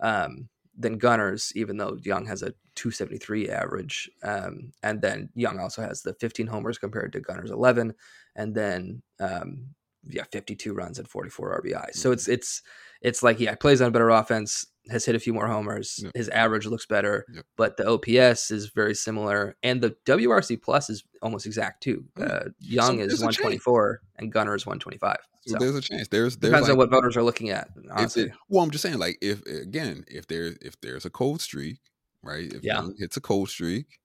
um, 0.00 0.48
than 0.76 0.98
Gunnar's, 0.98 1.52
even 1.54 1.76
though 1.76 1.98
Jung 2.02 2.26
has 2.26 2.42
a 2.42 2.52
273 2.74 3.48
average. 3.48 4.10
Um, 4.22 4.72
and 4.82 5.00
then 5.00 5.30
Jung 5.34 5.58
also 5.58 5.82
has 5.82 6.02
the 6.02 6.14
15 6.14 6.46
homers 6.46 6.78
compared 6.78 7.12
to 7.12 7.20
Gunnar's 7.20 7.50
11, 7.50 7.94
and 8.34 8.54
then 8.54 9.02
um, 9.18 9.66
yeah, 10.08 10.24
52 10.30 10.72
runs 10.74 10.98
and 10.98 11.08
44 11.08 11.62
RBI. 11.62 11.94
So 11.94 12.12
it's 12.12 12.28
it's 12.28 12.62
it's 13.02 13.22
like 13.22 13.40
yeah, 13.40 13.50
he 13.50 13.56
plays 13.56 13.80
on 13.80 13.88
a 13.88 13.90
better 13.90 14.10
offense, 14.10 14.66
has 14.90 15.04
hit 15.04 15.14
a 15.14 15.18
few 15.18 15.32
more 15.32 15.46
homers. 15.46 16.04
His 16.14 16.28
average 16.28 16.66
looks 16.66 16.86
better, 16.86 17.26
but 17.56 17.76
the 17.76 17.86
OPS 17.88 18.50
is 18.50 18.66
very 18.68 18.94
similar, 18.94 19.56
and 19.62 19.80
the 19.80 19.96
WRC 20.06 20.62
plus 20.62 20.90
is 20.90 21.04
almost 21.22 21.46
exact 21.46 21.82
too. 21.82 22.04
Oh, 22.18 22.24
uh, 22.24 22.44
Jung 22.60 22.98
so 22.98 23.04
is 23.04 23.20
124 23.20 24.00
and 24.16 24.32
Gunnar 24.32 24.54
is 24.54 24.66
125. 24.66 25.16
So, 25.46 25.58
there's 25.58 25.76
a 25.76 25.80
chance. 25.80 26.08
There's, 26.08 26.36
there's 26.36 26.50
depends 26.50 26.68
like, 26.68 26.72
on 26.72 26.78
what 26.78 26.90
voters 26.90 27.16
are 27.16 27.22
looking 27.22 27.50
at. 27.50 27.68
Honestly, 27.92 28.24
it, 28.24 28.32
well, 28.48 28.64
I'm 28.64 28.70
just 28.70 28.82
saying, 28.82 28.98
like 28.98 29.16
if 29.20 29.42
again, 29.46 30.04
if 30.08 30.26
there's 30.26 30.56
if 30.60 30.80
there's 30.80 31.04
a 31.04 31.10
cold 31.10 31.40
streak, 31.40 31.78
right? 32.22 32.52
If 32.52 32.64
yeah, 32.64 32.88
hits 32.98 33.16
a 33.16 33.20
cold 33.20 33.48
streak, 33.48 34.00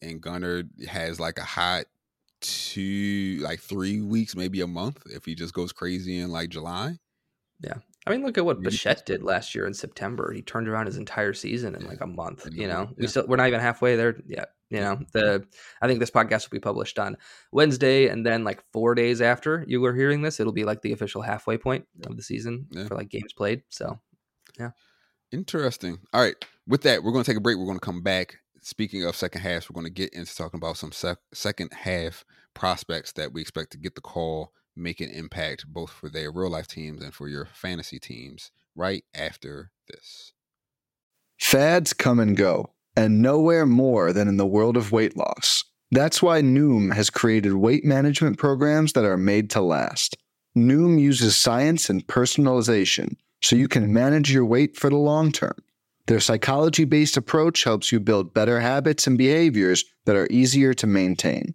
and 0.00 0.20
Gunnar 0.20 0.62
has 0.88 1.18
like 1.18 1.38
a 1.38 1.44
hot 1.44 1.86
two, 2.40 3.40
like 3.42 3.58
three 3.58 4.00
weeks, 4.00 4.36
maybe 4.36 4.60
a 4.60 4.68
month, 4.68 5.02
if 5.06 5.24
he 5.24 5.34
just 5.34 5.52
goes 5.52 5.72
crazy 5.72 6.18
in 6.18 6.30
like 6.30 6.50
July. 6.50 6.98
Yeah, 7.60 7.78
I 8.06 8.10
mean, 8.10 8.24
look 8.24 8.38
at 8.38 8.44
what 8.44 8.62
Bichette 8.62 9.04
did 9.04 9.22
last 9.22 9.54
year 9.54 9.66
in 9.66 9.74
September. 9.74 10.32
He 10.32 10.40
turned 10.40 10.68
around 10.68 10.86
his 10.86 10.96
entire 10.96 11.34
season 11.34 11.74
in 11.74 11.86
like 11.86 12.00
a 12.00 12.06
month. 12.06 12.48
You 12.52 12.66
know, 12.66 12.88
we 12.96 13.06
still 13.06 13.26
we're 13.26 13.36
not 13.36 13.48
even 13.48 13.60
halfway 13.60 13.96
there 13.96 14.16
yet. 14.26 14.50
You 14.70 14.80
know, 14.80 15.00
the 15.12 15.46
I 15.82 15.86
think 15.86 16.00
this 16.00 16.10
podcast 16.10 16.48
will 16.48 16.56
be 16.56 16.60
published 16.60 16.98
on 16.98 17.16
Wednesday, 17.52 18.08
and 18.08 18.24
then 18.24 18.44
like 18.44 18.62
four 18.72 18.94
days 18.94 19.20
after 19.20 19.64
you 19.66 19.80
were 19.80 19.94
hearing 19.94 20.22
this, 20.22 20.40
it'll 20.40 20.52
be 20.52 20.64
like 20.64 20.82
the 20.82 20.92
official 20.92 21.22
halfway 21.22 21.58
point 21.58 21.86
of 22.06 22.16
the 22.16 22.22
season 22.22 22.66
yeah. 22.70 22.86
for 22.86 22.94
like 22.94 23.08
games 23.08 23.32
played. 23.32 23.62
So, 23.68 23.98
yeah, 24.58 24.70
interesting. 25.32 25.98
All 26.12 26.22
right, 26.22 26.36
with 26.66 26.82
that, 26.82 27.02
we're 27.02 27.12
going 27.12 27.24
to 27.24 27.30
take 27.30 27.38
a 27.38 27.42
break. 27.42 27.56
We're 27.56 27.66
going 27.66 27.78
to 27.78 27.84
come 27.84 28.02
back. 28.02 28.38
Speaking 28.60 29.04
of 29.04 29.16
second 29.16 29.40
halves, 29.40 29.70
we're 29.70 29.80
going 29.80 29.86
to 29.86 30.02
get 30.02 30.12
into 30.12 30.34
talking 30.34 30.58
about 30.58 30.76
some 30.76 30.92
sec- 30.92 31.18
second 31.32 31.72
half 31.72 32.24
prospects 32.54 33.12
that 33.12 33.32
we 33.32 33.40
expect 33.40 33.72
to 33.72 33.78
get 33.78 33.94
the 33.94 34.00
call, 34.00 34.52
make 34.78 35.00
an 35.00 35.10
impact 35.10 35.66
both 35.66 35.90
for 35.90 36.08
their 36.08 36.30
real 36.30 36.50
life 36.50 36.68
teams 36.68 37.02
and 37.02 37.14
for 37.14 37.28
your 37.28 37.46
fantasy 37.52 37.98
teams. 37.98 38.50
Right 38.74 39.04
after 39.14 39.70
this, 39.88 40.32
fads 41.38 41.92
come 41.92 42.20
and 42.20 42.36
go 42.36 42.70
and 42.96 43.22
nowhere 43.22 43.66
more 43.66 44.12
than 44.12 44.28
in 44.28 44.36
the 44.36 44.46
world 44.46 44.76
of 44.76 44.92
weight 44.92 45.16
loss. 45.16 45.64
That's 45.90 46.22
why 46.22 46.42
Noom 46.42 46.94
has 46.94 47.10
created 47.10 47.54
weight 47.54 47.84
management 47.84 48.38
programs 48.38 48.92
that 48.92 49.04
are 49.04 49.16
made 49.16 49.50
to 49.50 49.60
last. 49.60 50.16
Noom 50.56 51.00
uses 51.00 51.36
science 51.36 51.88
and 51.88 52.06
personalization 52.06 53.16
so 53.40 53.56
you 53.56 53.68
can 53.68 53.92
manage 53.92 54.32
your 54.32 54.44
weight 54.44 54.76
for 54.76 54.90
the 54.90 54.96
long 54.96 55.32
term. 55.32 55.54
Their 56.06 56.20
psychology 56.20 56.84
based 56.84 57.16
approach 57.16 57.64
helps 57.64 57.92
you 57.92 58.00
build 58.00 58.34
better 58.34 58.60
habits 58.60 59.06
and 59.06 59.16
behaviors 59.16 59.84
that 60.06 60.16
are 60.16 60.26
easier 60.30 60.74
to 60.74 60.86
maintain. 60.86 61.54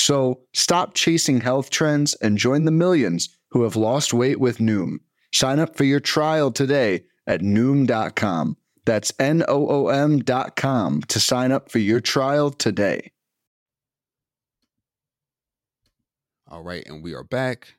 So 0.00 0.40
stop 0.54 0.94
chasing 0.94 1.42
health 1.42 1.68
trends 1.68 2.14
and 2.14 2.38
join 2.38 2.64
the 2.64 2.70
millions 2.70 3.28
who 3.50 3.64
have 3.64 3.76
lost 3.76 4.14
weight 4.14 4.40
with 4.40 4.56
Noom. 4.56 5.00
Sign 5.32 5.58
up 5.58 5.76
for 5.76 5.84
your 5.84 6.00
trial 6.00 6.50
today 6.50 7.04
at 7.26 7.42
Noom.com. 7.42 8.56
That's 8.86 9.12
N 9.18 9.44
O 9.46 9.68
O 9.68 9.88
M 9.88 10.20
dot 10.20 10.56
com 10.56 11.02
to 11.02 11.20
sign 11.20 11.52
up 11.52 11.70
for 11.70 11.78
your 11.78 12.00
trial 12.00 12.50
today. 12.50 13.12
All 16.48 16.62
right, 16.62 16.84
and 16.86 17.04
we 17.04 17.14
are 17.14 17.22
back. 17.22 17.74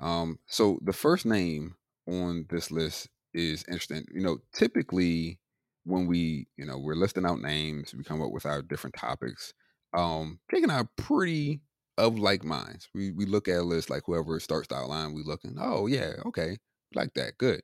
Um, 0.00 0.40
so 0.46 0.80
the 0.82 0.92
first 0.92 1.24
name 1.24 1.76
on 2.08 2.46
this 2.50 2.72
list 2.72 3.08
is 3.32 3.64
interesting. 3.68 4.04
You 4.12 4.22
know, 4.22 4.38
typically 4.52 5.38
when 5.84 6.08
we, 6.08 6.48
you 6.56 6.66
know, 6.66 6.78
we're 6.78 6.96
listing 6.96 7.24
out 7.24 7.40
names, 7.40 7.94
we 7.94 8.02
come 8.02 8.20
up 8.20 8.32
with 8.32 8.44
our 8.44 8.60
different 8.60 8.96
topics. 8.96 9.54
Um, 9.92 10.38
Jake 10.50 10.62
and 10.62 10.72
I 10.72 10.80
are 10.80 10.90
pretty 10.96 11.60
of 11.98 12.18
like 12.18 12.44
minds. 12.44 12.88
We 12.94 13.10
we 13.12 13.26
look 13.26 13.48
at 13.48 13.58
a 13.58 13.62
list 13.62 13.90
like 13.90 14.04
whoever 14.06 14.38
starts 14.40 14.68
the 14.68 14.76
outline, 14.76 15.14
we 15.14 15.22
looking, 15.24 15.56
oh 15.60 15.86
yeah, 15.86 16.14
okay, 16.26 16.58
like 16.94 17.14
that, 17.14 17.38
good. 17.38 17.62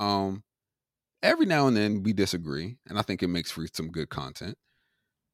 Um, 0.00 0.44
every 1.22 1.46
now 1.46 1.66
and 1.66 1.76
then 1.76 2.02
we 2.02 2.12
disagree, 2.12 2.76
and 2.88 2.98
I 2.98 3.02
think 3.02 3.22
it 3.22 3.28
makes 3.28 3.50
for 3.50 3.66
some 3.72 3.88
good 3.88 4.10
content. 4.10 4.56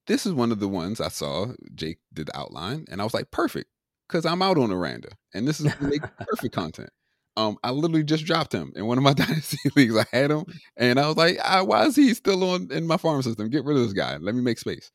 This 0.07 0.27
is 0.27 0.33
one 0.33 0.53
of 0.53 0.61
the 0.61 0.69
ones 0.69 1.01
I 1.01 1.09
saw. 1.09 1.49
Jake 1.75 1.99
did 2.13 2.29
the 2.29 2.39
outline, 2.39 2.87
and 2.91 3.01
I 3.01 3.05
was 3.05 3.15
like, 3.15 3.31
perfect, 3.31 3.69
because 4.09 4.25
I'm 4.25 4.43
out 4.43 4.59
on 4.59 4.73
Aranda, 4.73 5.11
and 5.35 5.47
this 5.47 5.61
is 5.61 5.73
make 5.81 6.03
perfect 6.19 6.55
content. 6.55 6.91
Um, 7.37 7.59
I 7.63 7.71
literally 7.71 8.03
just 8.03 8.25
dropped 8.25 8.53
him 8.53 8.73
in 8.75 8.87
one 8.87 8.99
of 8.99 9.05
my 9.05 9.13
dynasty 9.15 9.59
leagues. 9.77 9.97
I 9.97 10.05
had 10.13 10.31
him, 10.31 10.45
and 10.77 10.99
I 10.99 11.07
was 11.09 11.17
like, 11.17 11.39
ah, 11.45 11.63
"Why 11.63 11.85
is 11.85 11.97
he 11.97 12.15
still 12.15 12.43
on 12.45 12.71
in 12.71 12.87
my 12.87 12.97
farm 12.97 13.23
system? 13.23 13.51
Get 13.51 13.65
rid 13.65 13.77
of 13.77 13.83
this 13.85 13.93
guy. 13.93 14.17
Let 14.17 14.35
me 14.35 14.41
make 14.43 14.59
space." 14.59 14.91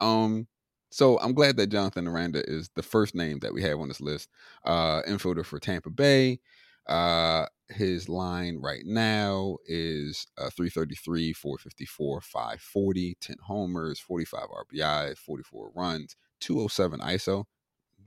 Um, 0.00 0.46
so 0.90 1.18
I'm 1.20 1.34
glad 1.34 1.56
that 1.56 1.68
Jonathan 1.68 2.08
Aranda 2.08 2.42
is 2.48 2.70
the 2.74 2.82
first 2.82 3.14
name 3.14 3.40
that 3.40 3.52
we 3.52 3.62
have 3.62 3.78
on 3.78 3.88
this 3.88 4.00
list. 4.00 4.28
Uh, 4.64 5.02
infielder 5.02 5.44
for 5.44 5.58
Tampa 5.58 5.90
Bay. 5.90 6.40
Uh, 6.86 7.46
his 7.68 8.08
line 8.08 8.58
right 8.62 8.84
now 8.84 9.58
is 9.66 10.26
uh, 10.38 10.48
333, 10.50 11.34
454, 11.34 12.20
540, 12.22 13.16
10 13.20 13.36
homers, 13.46 14.00
45 14.00 14.40
RBI, 14.72 15.18
44 15.18 15.70
runs, 15.74 16.16
207 16.40 17.00
ISO. 17.00 17.44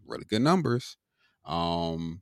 Really 0.07 0.25
good 0.27 0.41
numbers. 0.41 0.97
Um, 1.45 2.21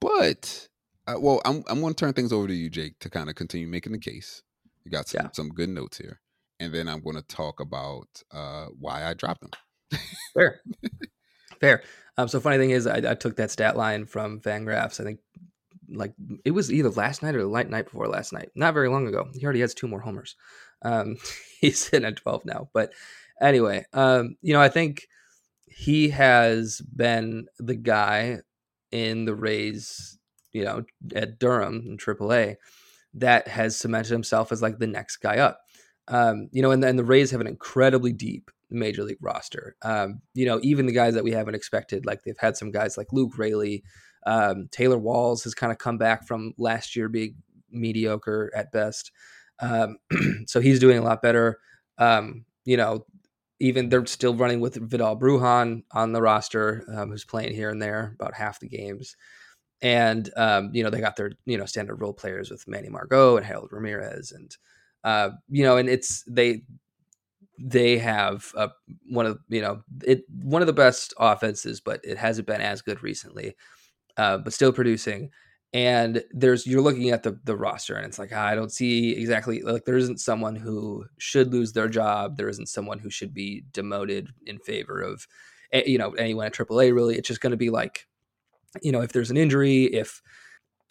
but 0.00 0.68
uh, 1.06 1.16
well, 1.18 1.40
I'm 1.44 1.64
I'm 1.68 1.80
going 1.80 1.94
to 1.94 1.98
turn 1.98 2.12
things 2.12 2.32
over 2.32 2.46
to 2.46 2.54
you, 2.54 2.70
Jake, 2.70 2.98
to 3.00 3.10
kind 3.10 3.28
of 3.28 3.34
continue 3.34 3.66
making 3.66 3.92
the 3.92 3.98
case. 3.98 4.42
You 4.84 4.90
got 4.90 5.08
some 5.08 5.20
yeah. 5.24 5.30
some 5.32 5.48
good 5.48 5.68
notes 5.68 5.98
here, 5.98 6.20
and 6.60 6.72
then 6.72 6.88
I'm 6.88 7.02
going 7.02 7.16
to 7.16 7.22
talk 7.22 7.60
about 7.60 8.08
uh, 8.32 8.66
why 8.78 9.04
I 9.04 9.14
dropped 9.14 9.40
them. 9.40 9.50
Fair, 10.34 10.60
fair. 11.60 11.82
Um, 12.18 12.28
so 12.28 12.40
funny 12.40 12.58
thing 12.58 12.70
is, 12.70 12.86
I, 12.86 12.96
I 13.12 13.14
took 13.14 13.36
that 13.36 13.50
stat 13.50 13.76
line 13.76 14.04
from 14.04 14.40
Fangraphs. 14.40 15.00
I 15.00 15.04
think 15.04 15.20
like 15.88 16.14
it 16.44 16.50
was 16.50 16.72
either 16.72 16.90
last 16.90 17.22
night 17.22 17.34
or 17.34 17.42
the 17.42 17.64
night 17.64 17.84
before 17.84 18.08
last 18.08 18.32
night, 18.32 18.50
not 18.54 18.74
very 18.74 18.88
long 18.88 19.06
ago. 19.06 19.28
He 19.34 19.44
already 19.44 19.60
has 19.60 19.74
two 19.74 19.88
more 19.88 20.00
homers. 20.00 20.36
Um, 20.82 21.16
he's 21.60 21.80
sitting 21.80 22.06
at 22.06 22.16
12 22.16 22.44
now. 22.44 22.68
But 22.72 22.92
anyway, 23.40 23.84
um, 23.92 24.36
you 24.42 24.52
know, 24.52 24.60
I 24.60 24.68
think 24.68 25.06
he 25.66 26.08
has 26.10 26.80
been 26.80 27.46
the 27.58 27.74
guy 27.76 28.40
in 28.92 29.24
the 29.24 29.34
Rays, 29.34 30.18
you 30.52 30.64
know, 30.64 30.84
at 31.14 31.38
Durham 31.38 31.84
in 31.86 31.96
AAA 31.98 32.56
that 33.14 33.48
has 33.48 33.76
cemented 33.76 34.12
himself 34.12 34.52
as 34.52 34.62
like 34.62 34.78
the 34.78 34.86
next 34.86 35.18
guy 35.18 35.38
up. 35.38 35.60
Um, 36.08 36.48
you 36.52 36.62
know, 36.62 36.70
and, 36.70 36.84
and 36.84 36.98
the 36.98 37.04
Rays 37.04 37.30
have 37.30 37.40
an 37.40 37.46
incredibly 37.46 38.12
deep 38.12 38.50
major 38.70 39.02
league 39.02 39.18
roster. 39.20 39.76
Um, 39.82 40.20
you 40.34 40.46
know, 40.46 40.60
even 40.62 40.86
the 40.86 40.92
guys 40.92 41.14
that 41.14 41.24
we 41.24 41.32
haven't 41.32 41.54
expected, 41.54 42.06
like 42.06 42.22
they've 42.22 42.38
had 42.38 42.56
some 42.56 42.70
guys 42.70 42.96
like 42.96 43.12
Luke 43.12 43.38
Raley, 43.38 43.82
um, 44.26 44.68
Taylor 44.70 44.98
Walls 44.98 45.44
has 45.44 45.54
kind 45.54 45.72
of 45.72 45.78
come 45.78 45.98
back 45.98 46.26
from 46.26 46.52
last 46.58 46.96
year 46.96 47.08
being 47.08 47.36
mediocre 47.70 48.50
at 48.54 48.72
best. 48.72 49.12
Um, 49.60 49.96
so 50.46 50.60
he's 50.60 50.80
doing 50.80 50.98
a 50.98 51.02
lot 51.02 51.22
better. 51.22 51.58
Um, 51.98 52.44
you 52.64 52.76
know, 52.76 53.06
even 53.60 53.88
they're 53.88 54.04
still 54.06 54.34
running 54.34 54.60
with 54.60 54.74
Vidal 54.74 55.18
Brujan 55.18 55.82
on 55.92 56.12
the 56.12 56.20
roster, 56.20 56.84
um, 56.94 57.10
who's 57.10 57.24
playing 57.24 57.54
here 57.54 57.70
and 57.70 57.80
there 57.80 58.14
about 58.18 58.34
half 58.34 58.60
the 58.60 58.68
games. 58.68 59.16
And, 59.80 60.30
um, 60.36 60.70
you 60.72 60.82
know, 60.82 60.90
they 60.90 61.00
got 61.00 61.16
their, 61.16 61.32
you 61.44 61.56
know, 61.56 61.66
standard 61.66 62.00
role 62.00 62.12
players 62.12 62.50
with 62.50 62.66
Manny 62.66 62.88
Margot 62.88 63.36
and 63.36 63.46
Harold 63.46 63.70
Ramirez. 63.72 64.32
And, 64.32 64.54
uh, 65.06 65.30
you 65.48 65.62
know, 65.62 65.78
and 65.78 65.88
it's, 65.88 66.22
they, 66.28 66.62
they 67.58 67.96
have 67.96 68.52
a, 68.54 68.68
one 69.08 69.24
of, 69.24 69.38
you 69.48 69.62
know, 69.62 69.82
it, 70.04 70.24
one 70.42 70.60
of 70.60 70.66
the 70.66 70.74
best 70.74 71.14
offenses, 71.18 71.80
but 71.80 72.00
it 72.04 72.18
hasn't 72.18 72.46
been 72.46 72.60
as 72.60 72.82
good 72.82 73.02
recently 73.02 73.56
uh, 74.16 74.38
but 74.38 74.52
still 74.52 74.72
producing. 74.72 75.30
And 75.72 76.22
there's 76.30 76.66
you're 76.66 76.80
looking 76.80 77.10
at 77.10 77.22
the 77.22 77.38
the 77.44 77.56
roster, 77.56 77.96
and 77.96 78.06
it's 78.06 78.18
like 78.18 78.32
I 78.32 78.54
don't 78.54 78.72
see 78.72 79.12
exactly 79.12 79.60
like 79.62 79.84
there 79.84 79.96
isn't 79.96 80.20
someone 80.20 80.56
who 80.56 81.04
should 81.18 81.52
lose 81.52 81.72
their 81.72 81.88
job. 81.88 82.36
There 82.36 82.48
isn't 82.48 82.68
someone 82.68 82.98
who 82.98 83.10
should 83.10 83.34
be 83.34 83.64
demoted 83.72 84.30
in 84.46 84.58
favor 84.58 85.02
of 85.02 85.26
you 85.72 85.98
know 85.98 86.12
anyone 86.12 86.46
at 86.46 86.54
AAA. 86.54 86.94
Really, 86.94 87.16
it's 87.16 87.28
just 87.28 87.40
going 87.40 87.50
to 87.50 87.56
be 87.58 87.68
like 87.68 88.06
you 88.80 88.92
know 88.92 89.02
if 89.02 89.12
there's 89.12 89.30
an 89.30 89.36
injury, 89.36 89.84
if 89.84 90.22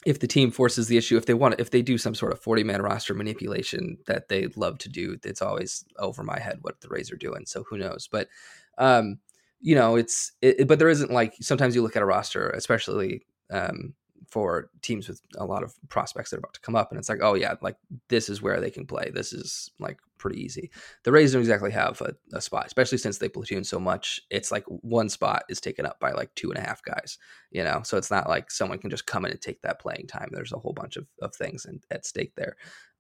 if 0.06 0.20
the 0.20 0.28
team 0.28 0.52
forces 0.52 0.88
the 0.88 0.98
issue, 0.98 1.18
if 1.18 1.26
they 1.26 1.34
want, 1.34 1.60
if 1.60 1.72
they 1.72 1.82
do 1.82 1.98
some 1.98 2.16
sort 2.16 2.32
of 2.32 2.40
forty 2.40 2.64
man 2.64 2.82
roster 2.82 3.14
manipulation 3.14 3.98
that 4.06 4.30
they 4.30 4.48
love 4.56 4.78
to 4.80 4.90
do, 4.90 5.18
it's 5.24 5.42
always 5.42 5.84
over 5.98 6.24
my 6.24 6.40
head 6.40 6.60
what 6.62 6.80
the 6.82 6.88
Rays 6.88 7.12
are 7.12 7.18
doing. 7.18 7.46
So 7.46 7.64
who 7.64 7.78
knows? 7.78 8.08
But 8.10 8.30
um, 8.78 9.20
you 9.60 9.74
know, 9.74 9.96
it's 9.96 10.32
it, 10.42 10.68
but 10.68 10.78
there 10.78 10.90
isn't 10.90 11.12
like 11.12 11.34
sometimes 11.42 11.76
you 11.76 11.82
look 11.82 11.96
at 11.96 12.04
a 12.04 12.06
roster, 12.06 12.50
especially 12.52 13.26
um, 13.52 13.96
for 14.30 14.70
teams 14.82 15.08
with 15.08 15.22
a 15.38 15.46
lot 15.46 15.64
of 15.64 15.74
prospects 15.90 16.30
that 16.30 16.38
are 16.38 16.40
about 16.40 16.54
to 16.54 16.62
come 16.62 16.76
up, 16.76 16.92
and 16.92 17.00
it's 17.00 17.10
like, 17.10 17.22
oh 17.22 17.34
yeah, 17.34 17.56
like 17.62 17.78
this 18.10 18.30
is 18.30 18.42
where 18.42 18.60
they 18.60 18.72
can 18.72 18.86
play. 18.86 19.12
This 19.14 19.34
is 19.34 19.72
like 19.80 20.00
pretty 20.18 20.42
easy. 20.42 20.72
The 21.04 21.12
Rays 21.12 21.34
don't 21.34 21.42
exactly 21.42 21.72
have 21.72 22.02
a, 22.02 22.16
a 22.34 22.42
spot, 22.42 22.66
especially 22.66 22.98
since 22.98 23.18
they 23.18 23.30
platoon 23.30 23.64
so 23.64 23.80
much. 23.80 24.22
It's 24.30 24.52
like 24.52 24.64
one 24.68 25.10
spot 25.10 25.44
is 25.50 25.62
taken 25.62 25.86
up 25.86 26.00
by 26.00 26.12
like 26.12 26.34
two 26.36 26.50
and 26.52 26.58
a 26.58 26.68
half 26.68 26.84
guys, 26.84 27.18
you 27.52 27.64
know. 27.64 27.82
So 27.84 27.98
it's 27.98 28.12
not 28.12 28.30
like 28.30 28.52
someone 28.52 28.80
can 28.80 28.90
just 28.90 29.06
come 29.06 29.26
in 29.26 29.32
and 29.32 29.42
take 29.42 29.62
that 29.62 29.80
playing 29.80 30.08
time. 30.08 30.30
There's 30.32 30.54
a 30.54 30.60
whole 30.60 30.74
bunch 30.74 30.98
of, 30.98 31.08
of 31.22 31.36
things 31.36 31.66
in, 31.66 31.80
at 31.92 32.06
stake 32.06 32.34
there. 32.36 32.56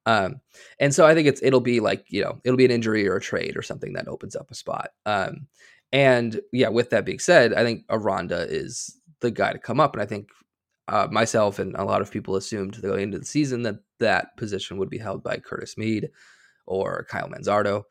Um, 0.05 0.41
and 0.79 0.93
so 0.93 1.05
I 1.05 1.15
think 1.15 1.27
it's 1.27 1.41
it'll 1.41 1.61
be 1.61 1.79
like 1.79 2.05
you 2.09 2.23
know 2.23 2.39
it'll 2.43 2.57
be 2.57 2.65
an 2.65 2.71
injury 2.71 3.07
or 3.07 3.15
a 3.15 3.21
trade 3.21 3.57
or 3.57 3.61
something 3.61 3.93
that 3.93 4.07
opens 4.07 4.35
up 4.35 4.51
a 4.51 4.55
spot. 4.55 4.89
Um, 5.05 5.47
and 5.91 6.39
yeah, 6.51 6.69
with 6.69 6.89
that 6.91 7.05
being 7.05 7.19
said, 7.19 7.53
I 7.53 7.63
think 7.63 7.85
Aranda 7.89 8.45
is 8.47 8.99
the 9.21 9.31
guy 9.31 9.53
to 9.53 9.59
come 9.59 9.79
up, 9.79 9.93
and 9.93 10.01
I 10.01 10.05
think 10.05 10.29
uh, 10.87 11.07
myself 11.11 11.59
and 11.59 11.75
a 11.75 11.83
lot 11.83 12.01
of 12.01 12.11
people 12.11 12.35
assumed 12.35 12.81
going 12.81 13.03
into 13.03 13.19
the 13.19 13.25
season 13.25 13.63
that 13.63 13.75
that 13.99 14.37
position 14.37 14.77
would 14.77 14.89
be 14.89 14.97
held 14.97 15.23
by 15.23 15.37
Curtis 15.37 15.77
Mead 15.77 16.09
or 16.65 17.05
Kyle 17.09 17.29
Manzardo. 17.29 17.83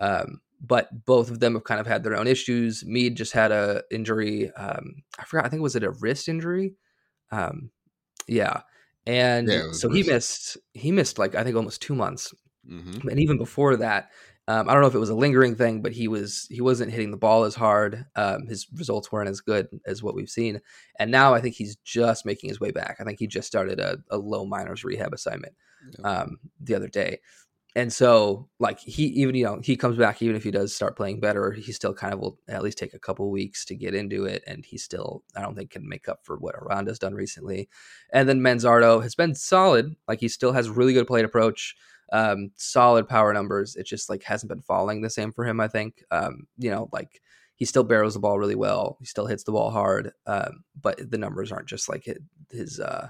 Um, 0.00 0.40
but 0.60 1.04
both 1.04 1.30
of 1.30 1.40
them 1.40 1.54
have 1.54 1.64
kind 1.64 1.80
of 1.80 1.86
had 1.86 2.04
their 2.04 2.16
own 2.16 2.26
issues. 2.26 2.84
Mead 2.84 3.16
just 3.16 3.32
had 3.32 3.50
a 3.50 3.82
injury. 3.90 4.52
Um, 4.52 5.02
I 5.18 5.24
forgot. 5.24 5.46
I 5.46 5.48
think 5.48 5.62
was 5.62 5.76
it 5.76 5.82
a 5.82 5.90
wrist 5.90 6.28
injury? 6.28 6.74
Um, 7.30 7.70
yeah, 8.28 8.62
and 9.06 9.48
yeah, 9.48 9.72
so 9.72 9.90
he 9.90 10.04
missed. 10.04 10.56
He 10.72 10.92
missed 10.92 11.18
like 11.18 11.34
I 11.34 11.42
think 11.42 11.56
almost 11.56 11.82
two 11.82 11.96
months. 11.96 12.32
Mm-hmm. 12.68 13.08
And 13.08 13.18
even 13.18 13.38
before 13.38 13.76
that, 13.76 14.10
um, 14.52 14.68
I 14.68 14.74
don't 14.74 14.82
know 14.82 14.88
if 14.88 14.94
it 14.94 14.98
was 14.98 15.08
a 15.08 15.14
lingering 15.14 15.54
thing, 15.54 15.80
but 15.80 15.92
he 15.92 16.08
was 16.08 16.46
he 16.50 16.60
wasn't 16.60 16.90
hitting 16.90 17.10
the 17.10 17.16
ball 17.16 17.44
as 17.44 17.54
hard. 17.54 18.04
Um, 18.16 18.46
his 18.46 18.66
results 18.74 19.10
weren't 19.10 19.30
as 19.30 19.40
good 19.40 19.66
as 19.86 20.02
what 20.02 20.14
we've 20.14 20.28
seen, 20.28 20.60
and 20.98 21.10
now 21.10 21.32
I 21.32 21.40
think 21.40 21.54
he's 21.54 21.76
just 21.76 22.26
making 22.26 22.50
his 22.50 22.60
way 22.60 22.70
back. 22.70 22.96
I 23.00 23.04
think 23.04 23.18
he 23.18 23.26
just 23.26 23.46
started 23.46 23.80
a, 23.80 23.96
a 24.10 24.18
low 24.18 24.44
minors 24.44 24.84
rehab 24.84 25.14
assignment 25.14 25.54
um, 26.04 26.36
the 26.60 26.74
other 26.74 26.88
day, 26.88 27.20
and 27.74 27.90
so 27.90 28.50
like 28.58 28.78
he 28.78 29.04
even 29.04 29.34
you 29.34 29.44
know 29.44 29.60
he 29.62 29.74
comes 29.74 29.96
back 29.96 30.20
even 30.20 30.36
if 30.36 30.44
he 30.44 30.50
does 30.50 30.74
start 30.74 30.98
playing 30.98 31.18
better, 31.18 31.52
he 31.52 31.72
still 31.72 31.94
kind 31.94 32.12
of 32.12 32.20
will 32.20 32.38
at 32.46 32.62
least 32.62 32.76
take 32.76 32.92
a 32.92 32.98
couple 32.98 33.30
weeks 33.30 33.64
to 33.64 33.74
get 33.74 33.94
into 33.94 34.26
it, 34.26 34.44
and 34.46 34.66
he 34.66 34.76
still 34.76 35.24
I 35.34 35.40
don't 35.40 35.54
think 35.54 35.70
can 35.70 35.88
make 35.88 36.10
up 36.10 36.20
for 36.24 36.36
what 36.36 36.56
Aranda's 36.56 36.98
done 36.98 37.14
recently. 37.14 37.70
And 38.12 38.28
then 38.28 38.40
Manzardo 38.40 39.02
has 39.02 39.14
been 39.14 39.34
solid, 39.34 39.96
like 40.06 40.20
he 40.20 40.28
still 40.28 40.52
has 40.52 40.68
really 40.68 40.92
good 40.92 41.06
plate 41.06 41.24
approach 41.24 41.74
um, 42.12 42.50
solid 42.56 43.08
power 43.08 43.32
numbers. 43.32 43.74
It 43.74 43.86
just 43.86 44.08
like 44.08 44.22
hasn't 44.22 44.50
been 44.50 44.60
falling 44.60 45.00
the 45.00 45.10
same 45.10 45.32
for 45.32 45.44
him. 45.44 45.60
I 45.60 45.68
think, 45.68 46.04
um, 46.10 46.46
you 46.58 46.70
know, 46.70 46.88
like 46.92 47.20
he 47.56 47.64
still 47.64 47.84
barrels 47.84 48.14
the 48.14 48.20
ball 48.20 48.38
really 48.38 48.54
well. 48.54 48.96
He 49.00 49.06
still 49.06 49.26
hits 49.26 49.44
the 49.44 49.52
ball 49.52 49.70
hard, 49.70 50.12
um, 50.26 50.62
but 50.80 51.10
the 51.10 51.18
numbers 51.18 51.50
aren't 51.50 51.68
just 51.68 51.88
like 51.88 52.06
his, 52.50 52.78
uh, 52.78 53.08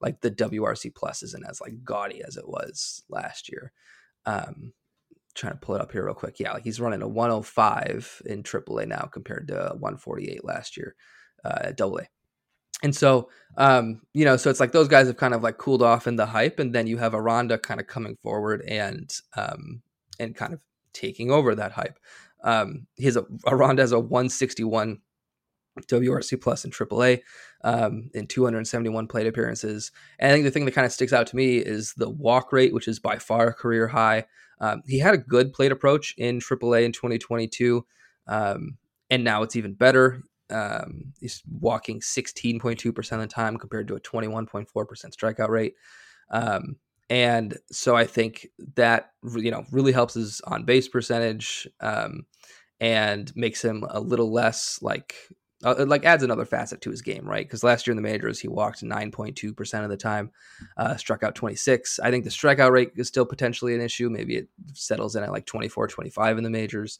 like 0.00 0.20
the 0.20 0.30
WRC 0.30 0.94
plus 0.94 1.22
isn't 1.22 1.46
as 1.48 1.60
like 1.60 1.82
gaudy 1.82 2.22
as 2.22 2.36
it 2.36 2.48
was 2.48 3.02
last 3.08 3.50
year. 3.50 3.72
Um, 4.26 4.72
trying 5.34 5.54
to 5.54 5.58
pull 5.58 5.74
it 5.74 5.80
up 5.80 5.90
here 5.90 6.04
real 6.04 6.14
quick. 6.14 6.38
Yeah, 6.38 6.52
like 6.52 6.64
he's 6.64 6.80
running 6.80 7.02
a 7.02 7.08
105 7.08 8.22
in 8.26 8.42
AAA 8.42 8.86
now 8.86 9.08
compared 9.12 9.48
to 9.48 9.74
148 9.78 10.44
last 10.44 10.76
year 10.76 10.94
uh, 11.44 11.58
at 11.62 11.80
AA. 11.80 12.02
And 12.84 12.94
so, 12.94 13.30
um, 13.56 14.02
you 14.12 14.26
know, 14.26 14.36
so 14.36 14.50
it's 14.50 14.60
like 14.60 14.72
those 14.72 14.88
guys 14.88 15.06
have 15.06 15.16
kind 15.16 15.32
of 15.32 15.42
like 15.42 15.56
cooled 15.56 15.82
off 15.82 16.06
in 16.06 16.16
the 16.16 16.26
hype, 16.26 16.58
and 16.58 16.74
then 16.74 16.86
you 16.86 16.98
have 16.98 17.14
Aranda 17.14 17.58
kind 17.58 17.80
of 17.80 17.86
coming 17.86 18.16
forward 18.22 18.62
and 18.68 19.10
um, 19.36 19.80
and 20.20 20.36
kind 20.36 20.52
of 20.52 20.60
taking 20.92 21.30
over 21.30 21.54
that 21.54 21.72
hype. 21.72 21.98
Um, 22.44 22.86
he's 22.96 23.16
a 23.16 23.24
Aranda 23.46 23.82
has 23.82 23.92
a 23.92 23.98
161 23.98 25.00
WRC 25.80 26.40
plus 26.42 26.66
in 26.66 26.70
AAA 26.70 27.20
um, 27.64 28.10
in 28.12 28.26
271 28.26 29.08
plate 29.08 29.26
appearances. 29.26 29.90
And 30.18 30.30
I 30.30 30.34
think 30.34 30.44
the 30.44 30.50
thing 30.50 30.66
that 30.66 30.74
kind 30.74 30.86
of 30.86 30.92
sticks 30.92 31.14
out 31.14 31.26
to 31.28 31.36
me 31.36 31.56
is 31.56 31.94
the 31.94 32.10
walk 32.10 32.52
rate, 32.52 32.74
which 32.74 32.86
is 32.86 33.00
by 33.00 33.18
far 33.18 33.52
career 33.54 33.88
high. 33.88 34.26
Um, 34.60 34.82
he 34.86 34.98
had 34.98 35.14
a 35.14 35.18
good 35.18 35.54
plate 35.54 35.72
approach 35.72 36.14
in 36.18 36.38
AAA 36.38 36.84
in 36.84 36.92
2022, 36.92 37.84
um, 38.28 38.76
and 39.08 39.24
now 39.24 39.42
it's 39.42 39.56
even 39.56 39.72
better. 39.72 40.22
Um, 40.50 41.12
he's 41.20 41.42
walking 41.60 42.00
16.2% 42.00 43.12
of 43.12 43.20
the 43.20 43.26
time 43.26 43.56
compared 43.56 43.88
to 43.88 43.96
a 43.96 44.00
21.4% 44.00 44.66
strikeout 44.66 45.48
rate. 45.48 45.74
Um, 46.30 46.76
and 47.10 47.56
so 47.70 47.96
I 47.96 48.06
think 48.06 48.48
that 48.76 49.10
you 49.36 49.50
know 49.50 49.64
really 49.70 49.92
helps 49.92 50.14
his 50.14 50.40
on 50.46 50.64
base 50.64 50.88
percentage 50.88 51.68
um, 51.80 52.26
and 52.80 53.30
makes 53.36 53.62
him 53.62 53.84
a 53.88 54.00
little 54.00 54.32
less 54.32 54.78
like 54.80 55.14
uh, 55.64 55.84
like 55.86 56.04
adds 56.04 56.22
another 56.22 56.44
facet 56.44 56.80
to 56.82 56.90
his 56.90 57.02
game, 57.02 57.26
right? 57.26 57.46
Because 57.46 57.64
last 57.64 57.86
year 57.86 57.92
in 57.92 57.96
the 57.96 58.02
majors 58.02 58.40
he 58.40 58.48
walked 58.48 58.82
9.2% 58.82 59.84
of 59.84 59.90
the 59.90 59.96
time, 59.96 60.30
uh, 60.76 60.96
struck 60.96 61.22
out 61.22 61.34
26. 61.34 61.98
I 62.00 62.10
think 62.10 62.24
the 62.24 62.30
strikeout 62.30 62.70
rate 62.70 62.92
is 62.96 63.08
still 63.08 63.24
potentially 63.24 63.74
an 63.74 63.80
issue. 63.80 64.10
Maybe 64.10 64.36
it 64.36 64.48
settles 64.74 65.16
in 65.16 65.22
at 65.22 65.32
like 65.32 65.46
24, 65.46 65.88
25 65.88 66.38
in 66.38 66.44
the 66.44 66.50
majors. 66.50 66.98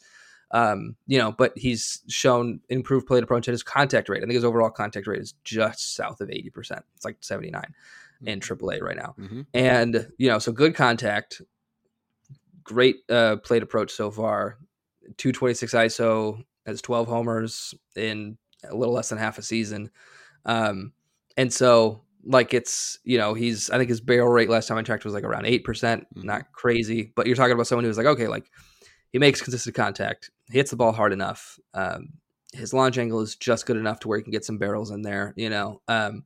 Um, 0.51 0.97
you 1.07 1.19
know, 1.19 1.33
but 1.33 1.53
he's 1.57 2.03
shown 2.09 2.61
improved 2.69 3.07
plate 3.07 3.25
approach 3.25 3.49
and 3.49 3.53
his 3.53 3.63
contact 3.63 4.09
rate. 4.09 4.19
I 4.19 4.27
think 4.27 4.35
his 4.35 4.45
overall 4.45 4.71
contact 4.71 5.07
rate 5.07 5.21
is 5.21 5.35
just 5.43 5.95
south 5.95 6.21
of 6.21 6.29
80%. 6.29 6.83
It's 6.95 7.05
like 7.05 7.17
79 7.21 7.63
mm-hmm. 7.63 8.29
in 8.29 8.41
AAA 8.41 8.81
right 8.83 8.97
now. 8.97 9.15
Mm-hmm. 9.19 9.43
And, 9.53 10.09
you 10.17 10.29
know, 10.29 10.39
so 10.39 10.53
good 10.53 10.75
contact, 10.75 11.43
great 12.63 12.97
uh, 13.09 13.37
plate 13.37 13.63
approach 13.63 13.91
so 13.91 14.11
far. 14.11 14.59
226 15.17 15.75
ISO, 15.75 16.45
has 16.67 16.81
12 16.81 17.09
homers 17.09 17.75
in 17.97 18.39
a 18.69 18.75
little 18.75 18.95
less 18.95 19.09
than 19.11 19.19
half 19.19 19.39
a 19.39 19.43
season. 19.43 19.91
Um, 20.47 20.93
and 21.37 21.53
so, 21.53 22.03
like, 22.25 22.55
it's, 22.55 22.99
you 23.05 23.19
know, 23.19 23.35
he's, 23.35 23.71
I 23.71 23.77
think 23.77 23.91
his 23.91 24.01
barrel 24.01 24.29
rate 24.29 24.49
last 24.49 24.69
time 24.69 24.79
I 24.79 24.83
checked 24.83 25.05
was 25.05 25.15
like 25.15 25.25
around 25.25 25.45
8%, 25.45 25.63
mm-hmm. 25.63 26.23
not 26.23 26.53
crazy, 26.53 27.13
but 27.15 27.27
you're 27.27 27.37
talking 27.37 27.53
about 27.53 27.67
someone 27.67 27.85
who's 27.85 27.99
like, 27.99 28.07
okay, 28.07 28.29
like, 28.29 28.51
he 29.13 29.19
makes 29.19 29.41
consistent 29.41 29.77
contact. 29.77 30.31
He 30.51 30.59
hits 30.59 30.71
the 30.71 30.77
ball 30.77 30.93
hard 30.93 31.13
enough. 31.13 31.59
Um, 31.73 32.15
his 32.53 32.73
launch 32.73 32.99
angle 32.99 33.21
is 33.21 33.37
just 33.37 33.67
good 33.67 33.77
enough 33.77 34.01
to 34.01 34.09
where 34.09 34.19
he 34.19 34.23
can 34.23 34.33
get 34.33 34.45
some 34.45 34.59
barrels 34.59 34.91
in 34.91 35.03
there, 35.03 35.35
you 35.37 35.51
know. 35.51 35.81
Um, 35.89 36.25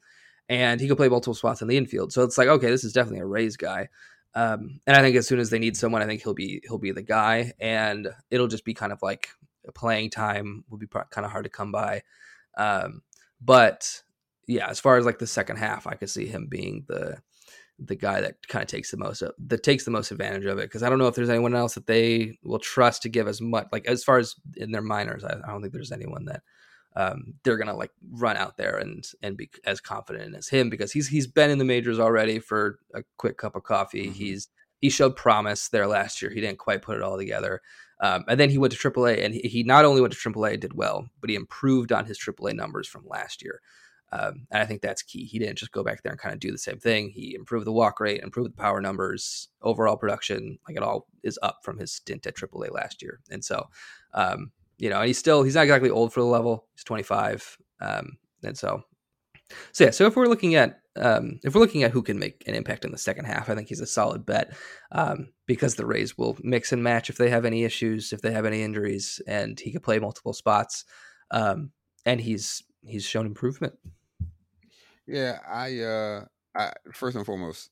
and 0.48 0.80
he 0.80 0.86
can 0.86 0.96
play 0.96 1.08
multiple 1.08 1.34
spots 1.34 1.62
in 1.62 1.68
the 1.68 1.76
infield. 1.76 2.12
So 2.12 2.22
it's 2.22 2.38
like, 2.38 2.48
okay, 2.48 2.68
this 2.68 2.84
is 2.84 2.92
definitely 2.92 3.20
a 3.20 3.26
Rays 3.26 3.56
guy. 3.56 3.88
Um, 4.34 4.80
and 4.86 4.96
I 4.96 5.00
think 5.00 5.16
as 5.16 5.26
soon 5.26 5.40
as 5.40 5.50
they 5.50 5.58
need 5.58 5.76
someone, 5.76 6.02
I 6.02 6.06
think 6.06 6.22
he'll 6.22 6.34
be 6.34 6.60
he'll 6.64 6.78
be 6.78 6.92
the 6.92 7.02
guy, 7.02 7.52
and 7.58 8.08
it'll 8.30 8.46
just 8.46 8.64
be 8.64 8.74
kind 8.74 8.92
of 8.92 9.02
like 9.02 9.28
playing 9.74 10.10
time 10.10 10.64
will 10.68 10.78
be 10.78 10.86
kind 10.86 11.24
of 11.24 11.30
hard 11.30 11.44
to 11.44 11.50
come 11.50 11.72
by. 11.72 12.02
Um, 12.56 13.02
but 13.40 14.02
yeah, 14.46 14.68
as 14.68 14.80
far 14.80 14.96
as 14.96 15.06
like 15.06 15.18
the 15.18 15.26
second 15.26 15.56
half, 15.56 15.86
I 15.86 15.94
could 15.94 16.10
see 16.10 16.26
him 16.26 16.46
being 16.48 16.84
the 16.88 17.18
the 17.78 17.94
guy 17.94 18.20
that 18.20 18.46
kind 18.48 18.62
of 18.62 18.68
takes 18.68 18.90
the 18.90 18.96
most 18.96 19.22
of, 19.22 19.32
that 19.38 19.62
takes 19.62 19.84
the 19.84 19.90
most 19.90 20.10
advantage 20.10 20.44
of 20.44 20.58
it 20.58 20.62
because 20.62 20.82
I 20.82 20.88
don't 20.88 20.98
know 20.98 21.06
if 21.06 21.14
there's 21.14 21.28
anyone 21.28 21.54
else 21.54 21.74
that 21.74 21.86
they 21.86 22.36
will 22.42 22.58
trust 22.58 23.02
to 23.02 23.08
give 23.08 23.28
as 23.28 23.40
much 23.40 23.68
like 23.72 23.86
as 23.86 24.02
far 24.02 24.18
as 24.18 24.34
in 24.56 24.72
their 24.72 24.82
minors 24.82 25.24
I, 25.24 25.36
I 25.44 25.52
don't 25.52 25.60
think 25.60 25.72
there's 25.72 25.92
anyone 25.92 26.24
that 26.26 26.42
um, 26.96 27.34
they're 27.44 27.56
gonna 27.56 27.76
like 27.76 27.92
run 28.10 28.36
out 28.36 28.56
there 28.56 28.76
and 28.78 29.06
and 29.22 29.36
be 29.36 29.50
as 29.64 29.80
confident 29.80 30.34
as 30.34 30.48
him 30.48 30.68
because 30.70 30.90
he's 30.90 31.08
he's 31.08 31.28
been 31.28 31.50
in 31.50 31.58
the 31.58 31.64
majors 31.64 32.00
already 32.00 32.40
for 32.40 32.80
a 32.94 33.02
quick 33.16 33.38
cup 33.38 33.54
of 33.54 33.62
coffee. 33.62 34.06
Mm-hmm. 34.06 34.12
he's 34.12 34.48
he 34.80 34.90
showed 34.90 35.16
promise 35.16 35.68
there 35.68 35.86
last 35.86 36.22
year. 36.22 36.30
He 36.30 36.40
didn't 36.40 36.58
quite 36.58 36.82
put 36.82 36.96
it 36.96 37.02
all 37.02 37.18
together. 37.18 37.62
Um, 38.00 38.24
and 38.28 38.38
then 38.38 38.48
he 38.48 38.58
went 38.58 38.72
to 38.72 38.90
AAA 38.90 39.24
and 39.24 39.34
he, 39.34 39.40
he 39.40 39.62
not 39.64 39.84
only 39.84 40.00
went 40.00 40.12
to 40.12 40.30
AAA 40.30 40.60
did 40.60 40.72
well 40.72 41.08
but 41.20 41.30
he 41.30 41.36
improved 41.36 41.92
on 41.92 42.06
his 42.06 42.18
AAA 42.18 42.54
numbers 42.54 42.86
from 42.86 43.06
last 43.06 43.42
year 43.42 43.60
um, 44.10 44.46
and 44.50 44.62
I 44.62 44.64
think 44.64 44.80
that's 44.80 45.02
key. 45.02 45.24
He 45.24 45.38
didn't 45.38 45.58
just 45.58 45.72
go 45.72 45.84
back 45.84 46.02
there 46.02 46.12
and 46.12 46.20
kind 46.20 46.32
of 46.32 46.40
do 46.40 46.50
the 46.50 46.58
same 46.58 46.78
thing. 46.78 47.10
He 47.10 47.34
improved 47.34 47.66
the 47.66 47.72
walk 47.72 48.00
rate, 48.00 48.22
improved 48.22 48.50
the 48.50 48.62
power 48.62 48.80
numbers, 48.80 49.48
overall 49.62 49.96
production. 49.96 50.58
Like 50.66 50.76
it 50.76 50.82
all 50.82 51.06
is 51.22 51.38
up 51.42 51.58
from 51.62 51.78
his 51.78 51.92
stint 51.92 52.26
at 52.26 52.34
AAA 52.34 52.72
last 52.72 53.02
year. 53.02 53.20
And 53.30 53.44
so, 53.44 53.68
um, 54.14 54.52
you 54.78 54.88
know, 54.88 54.98
and 54.98 55.06
he's 55.06 55.18
still 55.18 55.42
he's 55.42 55.56
not 55.56 55.64
exactly 55.64 55.90
old 55.90 56.12
for 56.12 56.20
the 56.20 56.26
level. 56.26 56.66
He's 56.74 56.84
25, 56.84 57.58
um, 57.80 58.16
and 58.42 58.56
so, 58.56 58.82
so 59.72 59.84
yeah. 59.84 59.90
So 59.90 60.06
if 60.06 60.16
we're 60.16 60.26
looking 60.26 60.54
at 60.54 60.80
um, 60.96 61.38
if 61.44 61.54
we're 61.54 61.60
looking 61.60 61.82
at 61.82 61.90
who 61.90 62.02
can 62.02 62.18
make 62.18 62.44
an 62.46 62.54
impact 62.54 62.84
in 62.84 62.92
the 62.92 62.98
second 62.98 63.26
half, 63.26 63.50
I 63.50 63.54
think 63.54 63.68
he's 63.68 63.80
a 63.80 63.86
solid 63.86 64.24
bet 64.24 64.56
um, 64.92 65.32
because 65.46 65.74
the 65.74 65.86
Rays 65.86 66.16
will 66.16 66.38
mix 66.42 66.72
and 66.72 66.82
match 66.82 67.10
if 67.10 67.18
they 67.18 67.28
have 67.28 67.44
any 67.44 67.64
issues, 67.64 68.12
if 68.12 68.22
they 68.22 68.32
have 68.32 68.46
any 68.46 68.62
injuries, 68.62 69.20
and 69.26 69.58
he 69.60 69.70
could 69.70 69.82
play 69.82 69.98
multiple 69.98 70.32
spots. 70.32 70.84
Um, 71.30 71.72
and 72.06 72.20
he's 72.20 72.62
he's 72.84 73.04
shown 73.04 73.26
improvement. 73.26 73.74
Yeah, 75.08 75.40
I 75.46 75.80
uh 75.80 76.26
I 76.56 76.74
first 76.92 77.16
and 77.16 77.26
foremost, 77.26 77.70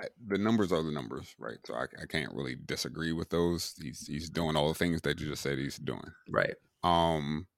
I, 0.00 0.08
the 0.26 0.38
numbers 0.38 0.72
are 0.72 0.82
the 0.82 0.92
numbers, 0.92 1.34
right? 1.38 1.58
So 1.66 1.74
I, 1.74 1.84
I 2.02 2.06
can't 2.06 2.34
really 2.34 2.56
disagree 2.56 3.12
with 3.12 3.30
those. 3.30 3.74
He's 3.82 4.06
he's 4.06 4.30
doing 4.30 4.56
all 4.56 4.68
the 4.68 4.74
things 4.74 5.02
that 5.02 5.20
you 5.20 5.28
just 5.28 5.42
said 5.42 5.58
he's 5.58 5.78
doing. 5.78 6.12
Right. 6.28 6.56
Um 6.82 7.48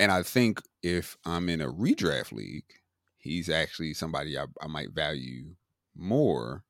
and 0.00 0.12
I 0.12 0.22
think 0.24 0.62
if 0.82 1.16
I'm 1.26 1.48
in 1.48 1.60
a 1.62 1.72
redraft 1.72 2.32
league, 2.32 2.72
he's 3.18 3.50
actually 3.50 3.94
somebody 3.94 4.38
I, 4.38 4.46
I 4.62 4.68
might 4.68 4.92
value 4.92 5.56
more, 5.96 6.64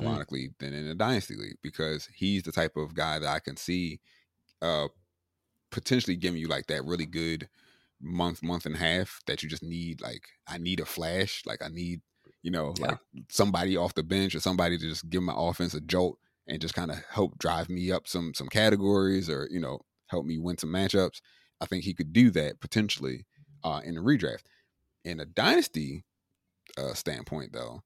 Mm. 0.00 0.18
ironically, 0.18 0.54
than 0.60 0.74
in 0.74 0.88
a 0.88 0.94
dynasty 0.96 1.36
league 1.36 1.58
because 1.62 2.06
he's 2.06 2.44
the 2.44 2.52
type 2.52 2.76
of 2.76 2.94
guy 2.94 3.18
that 3.20 3.28
I 3.28 3.40
can 3.40 3.56
see 3.56 4.00
uh 4.62 4.88
potentially 5.70 6.16
giving 6.16 6.40
you 6.40 6.48
like 6.48 6.66
that 6.68 6.84
really 6.84 7.06
good 7.06 7.48
month, 8.04 8.42
month 8.42 8.66
and 8.66 8.74
a 8.76 8.78
half 8.78 9.20
that 9.26 9.42
you 9.42 9.48
just 9.48 9.62
need. 9.62 10.00
Like, 10.00 10.28
I 10.46 10.58
need 10.58 10.80
a 10.80 10.84
flash. 10.86 11.42
Like, 11.46 11.62
I 11.62 11.68
need, 11.68 12.02
you 12.42 12.50
know, 12.50 12.74
Yeah. 12.78 12.86
like 12.88 12.98
somebody 13.30 13.76
off 13.76 13.94
the 13.94 14.02
bench 14.02 14.34
or 14.34 14.40
somebody 14.40 14.78
to 14.78 14.88
just 14.88 15.08
give 15.10 15.22
my 15.22 15.34
offense 15.36 15.74
a 15.74 15.80
jolt 15.80 16.18
and 16.46 16.60
just 16.60 16.74
kind 16.74 16.90
of 16.90 17.02
help 17.10 17.38
drive 17.38 17.68
me 17.70 17.90
up 17.90 18.06
some 18.06 18.34
some 18.34 18.48
categories 18.48 19.30
or 19.30 19.48
you 19.50 19.58
know 19.60 19.80
help 20.08 20.26
me 20.26 20.38
win 20.38 20.58
some 20.58 20.70
matchups. 20.70 21.20
I 21.60 21.66
think 21.66 21.84
he 21.84 21.94
could 21.94 22.12
do 22.12 22.30
that 22.32 22.60
potentially 22.60 23.26
uh, 23.64 23.80
in 23.84 23.96
a 23.96 24.02
redraft. 24.02 24.44
In 25.04 25.20
a 25.20 25.24
dynasty 25.26 26.04
uh, 26.78 26.94
standpoint, 26.94 27.52
though, 27.52 27.82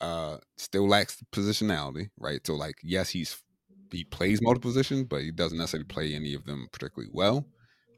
uh, 0.00 0.38
still 0.56 0.88
lacks 0.88 1.22
positionality, 1.32 2.10
right? 2.18 2.46
So, 2.46 2.54
like, 2.54 2.76
yes, 2.82 3.10
he's 3.10 3.42
he 3.90 4.04
plays 4.04 4.42
multiple 4.42 4.70
positions, 4.70 5.04
but 5.04 5.22
he 5.22 5.32
doesn't 5.32 5.58
necessarily 5.58 5.86
play 5.86 6.14
any 6.14 6.34
of 6.34 6.44
them 6.44 6.68
particularly 6.72 7.10
well. 7.12 7.46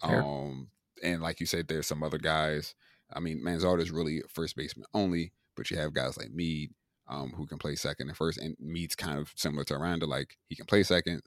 Fair. 0.07 0.23
Um, 0.23 0.71
and 1.03 1.23
like 1.23 1.41
you 1.41 1.47
said, 1.47 1.69
there's 1.69 1.87
some 1.87 2.03
other 2.03 2.19
guys. 2.19 2.75
I 3.13 3.21
mean, 3.21 3.43
Manzardo 3.45 3.81
is 3.81 3.91
really 3.91 4.23
first 4.29 4.57
baseman 4.57 4.87
only, 4.95 5.33
but 5.57 5.71
you 5.71 5.77
have 5.79 5.95
guys 5.95 6.17
like 6.17 6.31
Mead 6.31 6.71
um, 7.09 7.33
who 7.37 7.47
can 7.47 7.59
play 7.59 7.75
second 7.75 8.09
and 8.09 8.17
first. 8.17 8.39
And 8.39 8.57
Mead's 8.61 8.95
kind 8.95 9.19
of 9.19 9.33
similar 9.37 9.65
to 9.65 9.75
Aranda. 9.75 10.07
Like 10.07 10.37
he 10.49 10.55
can 10.55 10.67
play 10.67 10.83
second, 10.83 11.23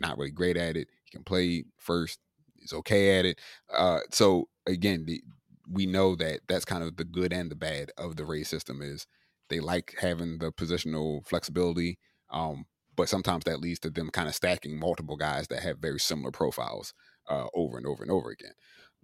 not 0.00 0.16
really 0.18 0.30
great 0.30 0.56
at 0.56 0.76
it. 0.76 0.88
He 1.04 1.10
can 1.10 1.24
play 1.24 1.64
first, 1.78 2.18
he's 2.54 2.72
okay 2.72 3.18
at 3.18 3.26
it. 3.26 3.40
Uh, 3.72 4.00
so 4.10 4.48
again, 4.66 5.04
the, 5.06 5.22
we 5.70 5.86
know 5.86 6.14
that 6.16 6.40
that's 6.48 6.64
kind 6.64 6.82
of 6.82 6.96
the 6.96 7.04
good 7.04 7.32
and 7.32 7.50
the 7.50 7.56
bad 7.56 7.90
of 7.98 8.16
the 8.16 8.24
Rays 8.24 8.48
system 8.48 8.80
is 8.80 9.06
they 9.48 9.60
like 9.60 9.94
having 10.00 10.38
the 10.38 10.52
positional 10.52 11.26
flexibility. 11.26 11.98
Um, 12.30 12.64
but 12.96 13.08
sometimes 13.08 13.44
that 13.44 13.60
leads 13.60 13.78
to 13.80 13.90
them 13.90 14.10
kind 14.10 14.28
of 14.28 14.34
stacking 14.34 14.78
multiple 14.78 15.16
guys 15.16 15.48
that 15.48 15.62
have 15.62 15.78
very 15.78 16.00
similar 16.00 16.30
profiles 16.30 16.94
uh, 17.28 17.46
over 17.54 17.76
and 17.76 17.86
over 17.86 18.02
and 18.02 18.10
over 18.10 18.30
again. 18.30 18.52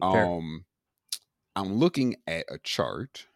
Um, 0.03 0.64
I'm 1.57 1.74
looking 1.74 2.16
at 2.26 2.44
a 2.50 2.59
chart. 2.59 3.26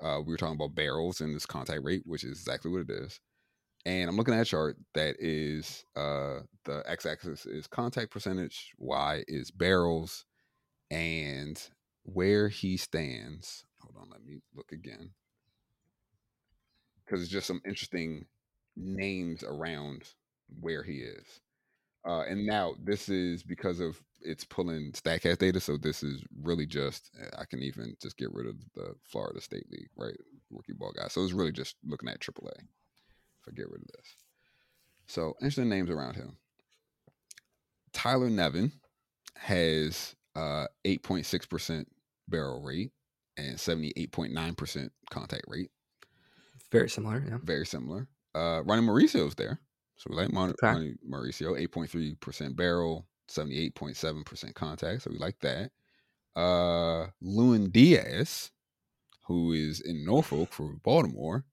Uh, 0.00 0.18
we 0.24 0.32
were 0.32 0.36
talking 0.36 0.56
about 0.56 0.74
barrels 0.74 1.20
and 1.20 1.34
this 1.34 1.46
contact 1.46 1.82
rate, 1.82 2.02
which 2.04 2.24
is 2.24 2.32
exactly 2.32 2.70
what 2.70 2.82
it 2.82 2.90
is. 2.90 3.20
And 3.84 4.08
I'm 4.08 4.16
looking 4.16 4.34
at 4.34 4.42
a 4.42 4.44
chart 4.44 4.76
that 4.94 5.16
is 5.18 5.84
uh, 5.96 6.40
the 6.64 6.82
x-axis 6.86 7.46
is 7.46 7.66
contact 7.66 8.10
percentage, 8.10 8.72
y 8.78 9.24
is 9.26 9.50
barrels, 9.50 10.24
and 10.90 11.60
where 12.04 12.48
he 12.48 12.76
stands. 12.76 13.64
Hold 13.80 13.96
on, 14.00 14.10
let 14.10 14.24
me 14.24 14.40
look 14.54 14.70
again 14.72 15.10
because 17.04 17.22
it's 17.22 17.30
just 17.30 17.46
some 17.46 17.60
interesting 17.66 18.26
names 18.76 19.42
around 19.42 20.04
where 20.60 20.82
he 20.82 20.98
is. 20.98 21.40
Uh, 22.04 22.22
and 22.22 22.44
now 22.44 22.74
this 22.82 23.08
is 23.08 23.42
because 23.42 23.80
of 23.80 24.00
it's 24.22 24.44
pulling 24.44 24.92
Statcast 24.92 25.38
data, 25.38 25.60
so 25.60 25.76
this 25.76 26.02
is 26.02 26.22
really 26.42 26.66
just 26.66 27.10
eh, 27.20 27.28
I 27.38 27.44
can 27.44 27.62
even 27.62 27.94
just 28.00 28.16
get 28.16 28.32
rid 28.32 28.46
of 28.46 28.56
the 28.74 28.94
Florida 29.04 29.40
State 29.40 29.70
League, 29.70 29.88
right? 29.96 30.16
Rookie 30.50 30.72
ball 30.72 30.92
guy. 30.96 31.08
So 31.08 31.22
it's 31.22 31.32
really 31.32 31.52
just 31.52 31.76
looking 31.84 32.08
at 32.08 32.20
AAA. 32.20 32.52
If 32.58 33.48
I 33.48 33.52
get 33.54 33.70
rid 33.70 33.82
of 33.82 33.88
this, 33.96 34.16
so 35.06 35.34
interesting 35.40 35.68
names 35.68 35.90
around 35.90 36.14
him. 36.14 36.36
Tyler 37.92 38.30
Nevin 38.30 38.72
has 39.36 40.14
uh 40.34 40.66
8.6% 40.84 41.84
barrel 42.28 42.62
rate 42.62 42.92
and 43.36 43.56
78.9% 43.56 44.88
contact 45.10 45.44
rate. 45.48 45.70
Very 46.70 46.88
similar. 46.88 47.24
Yeah. 47.28 47.38
Very 47.42 47.66
similar. 47.66 48.08
Uh 48.34 48.62
Ronnie 48.64 48.82
Mauricio's 48.82 49.34
there. 49.34 49.60
So 49.96 50.08
we 50.10 50.16
like 50.16 50.32
Mon- 50.32 50.54
Okay. 50.62 50.94
Mauricio, 51.08 51.56
8.3% 51.68 52.56
barrel, 52.56 53.06
78.7% 53.28 54.54
contact. 54.54 55.02
So 55.02 55.10
we 55.10 55.18
like 55.18 55.38
that. 55.40 55.70
Uh 56.34 57.08
Lewin 57.20 57.70
Diaz, 57.70 58.50
who 59.26 59.52
is 59.52 59.80
in 59.80 60.04
Norfolk 60.04 60.52
for 60.52 60.74
Baltimore, 60.82 61.44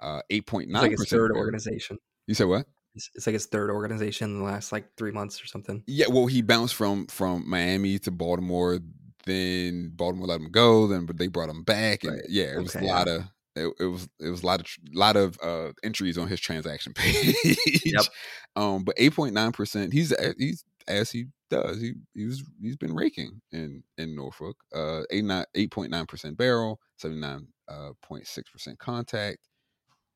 uh 0.00 0.22
8.9%. 0.30 0.66
It's 0.70 0.72
like 0.82 0.90
his 0.92 1.08
third 1.08 1.28
barrel. 1.32 1.38
organization. 1.44 1.98
You 2.26 2.34
said 2.34 2.48
what? 2.48 2.66
It's, 2.94 3.10
it's 3.14 3.26
like 3.26 3.34
his 3.34 3.46
third 3.46 3.70
organization 3.70 4.30
in 4.30 4.38
the 4.38 4.44
last 4.44 4.72
like 4.72 4.88
three 4.96 5.12
months 5.12 5.42
or 5.42 5.46
something. 5.46 5.84
Yeah, 5.86 6.06
well, 6.08 6.26
he 6.26 6.40
bounced 6.42 6.74
from 6.74 7.06
from 7.08 7.48
Miami 7.48 7.98
to 8.00 8.10
Baltimore. 8.10 8.78
Then 9.26 9.90
Baltimore 9.94 10.26
let 10.28 10.40
him 10.40 10.50
go. 10.50 10.86
Then 10.86 11.04
but 11.04 11.18
they 11.18 11.26
brought 11.28 11.50
him 11.50 11.62
back, 11.62 12.04
and 12.04 12.14
Right. 12.14 12.24
yeah, 12.28 12.54
it 12.56 12.62
was 12.62 12.74
Okay, 12.74 12.86
a 12.86 12.88
lot 12.88 13.06
of 13.08 13.22
it, 13.56 13.72
it 13.80 13.86
was 13.86 14.08
it 14.20 14.30
was 14.30 14.42
a 14.42 14.46
lot 14.46 14.60
of 14.60 14.66
lot 14.92 15.16
of 15.16 15.38
uh 15.42 15.72
entries 15.82 16.18
on 16.18 16.28
his 16.28 16.40
transaction 16.40 16.92
page. 16.94 17.36
Yep. 17.84 18.04
Um, 18.54 18.84
but 18.84 18.94
eight 18.98 19.14
point 19.14 19.34
nine 19.34 19.52
percent. 19.52 19.92
He's 19.92 20.14
he's 20.38 20.64
as 20.88 21.10
he 21.10 21.26
does. 21.50 21.80
He 21.80 21.94
he 22.14 22.26
was 22.26 22.42
he's 22.60 22.76
been 22.76 22.94
raking 22.94 23.40
in 23.52 23.82
in 23.98 24.14
Norfolk. 24.14 24.56
Uh, 24.74 25.02
eight 25.10 25.24
nine 25.24 25.44
eight 25.54 25.70
point 25.70 25.90
nine 25.90 26.06
percent 26.06 26.36
barrel, 26.36 26.80
seventy 26.98 27.20
nine 27.20 27.48
uh 27.68 27.90
point 28.02 28.26
six 28.26 28.50
percent 28.50 28.78
contact. 28.78 29.38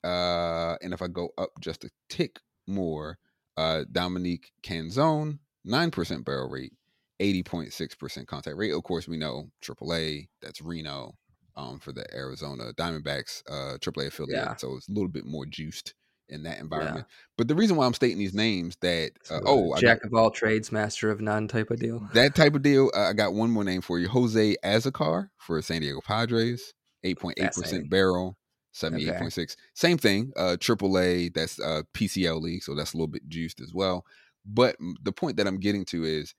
Uh, 0.03 0.77
and 0.83 0.95
if 0.95 1.03
I 1.03 1.09
go 1.09 1.31
up 1.37 1.51
just 1.61 1.85
a 1.85 1.91
tick 2.09 2.41
more, 2.67 3.19
uh, 3.57 3.85
Dominic 3.93 4.51
Canzone, 4.63 5.39
9% 5.67 6.25
barrel 6.25 6.49
rate, 6.49 6.73
80.6% 7.21 8.27
contact 8.27 8.57
rate. 8.57 8.73
Of 8.73 8.83
course, 8.83 9.07
we 9.07 9.19
know 9.19 9.51
AAA, 9.63 10.29
that's 10.41 10.63
Reno 10.63 11.17
um, 11.61 11.79
for 11.79 11.93
the 11.93 12.05
Arizona 12.15 12.73
Diamondbacks, 12.77 13.43
uh, 13.49 13.79
AAA 13.79 14.07
affiliate. 14.09 14.39
Yeah. 14.39 14.57
So 14.57 14.77
it's 14.77 14.89
a 14.89 14.93
little 14.93 15.09
bit 15.09 15.27
more 15.27 15.47
juiced 15.47 15.95
in 16.29 16.45
that 16.45 16.61
environment. 16.61 17.07
But 17.37 17.49
the 17.49 17.55
reason 17.57 17.77
why 17.77 17.87
I'm 17.87 17.95
stating 17.95 18.19
these 18.19 18.35
names 18.35 18.77
that, 18.83 19.13
So, 19.25 19.37
uh, 19.37 19.41
oh, 19.47 19.73
I 19.73 19.75
got- 19.75 19.81
jack 19.81 20.05
of 20.05 20.15
all 20.15 20.31
trades, 20.31 20.71
master 20.71 21.11
of 21.11 21.21
none 21.21 21.49
type 21.49 21.71
of 21.71 21.81
deal. 21.81 22.09
that 22.15 22.35
type 22.37 22.55
of 22.55 22.63
deal, 22.63 22.91
uh, 22.95 23.01
I 23.09 23.13
got 23.15 23.35
one 23.35 23.51
more 23.51 23.65
name 23.65 23.81
for 23.81 23.99
you 23.99 24.09
Jose 24.09 24.57
Azocar 24.65 25.31
for 25.39 25.61
San 25.61 25.81
Diego 25.81 26.01
Padres, 26.01 26.73
8.8% 27.05 27.91
barrel. 27.91 28.37
78.6 28.73 29.57
same 29.75 29.99
thing 29.99 30.31
uh 30.37 30.57
aaa 30.57 31.35
that's 31.35 31.59
uh 31.59 31.83
pcl 31.93 32.41
league 32.41 32.63
so 32.63 32.73
that's 32.73 32.93
a 32.95 32.97
little 32.97 33.09
bit 33.09 33.29
juiced 33.29 33.61
as 33.61 33.75
well 33.75 34.05
but 34.47 34.77
the 35.03 35.11
point 35.11 35.37
that 35.37 35.49
i'm 35.49 35.59
getting 35.59 35.85
to 35.85 36.05
is 36.05 36.37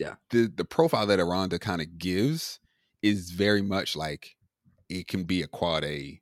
Yeah. 0.00 0.14
the 0.30 0.48
the 0.52 0.64
profile 0.64 1.06
that 1.06 1.20
aranda 1.20 1.60
kind 1.60 1.80
of 1.80 1.96
gives 1.96 2.58
is 3.00 3.30
very 3.30 3.62
much 3.62 3.94
like 3.94 4.34
it 4.88 5.06
can 5.08 5.24
be 5.24 5.42
a 5.42 5.48
quad 5.48 5.84
a 5.84 6.20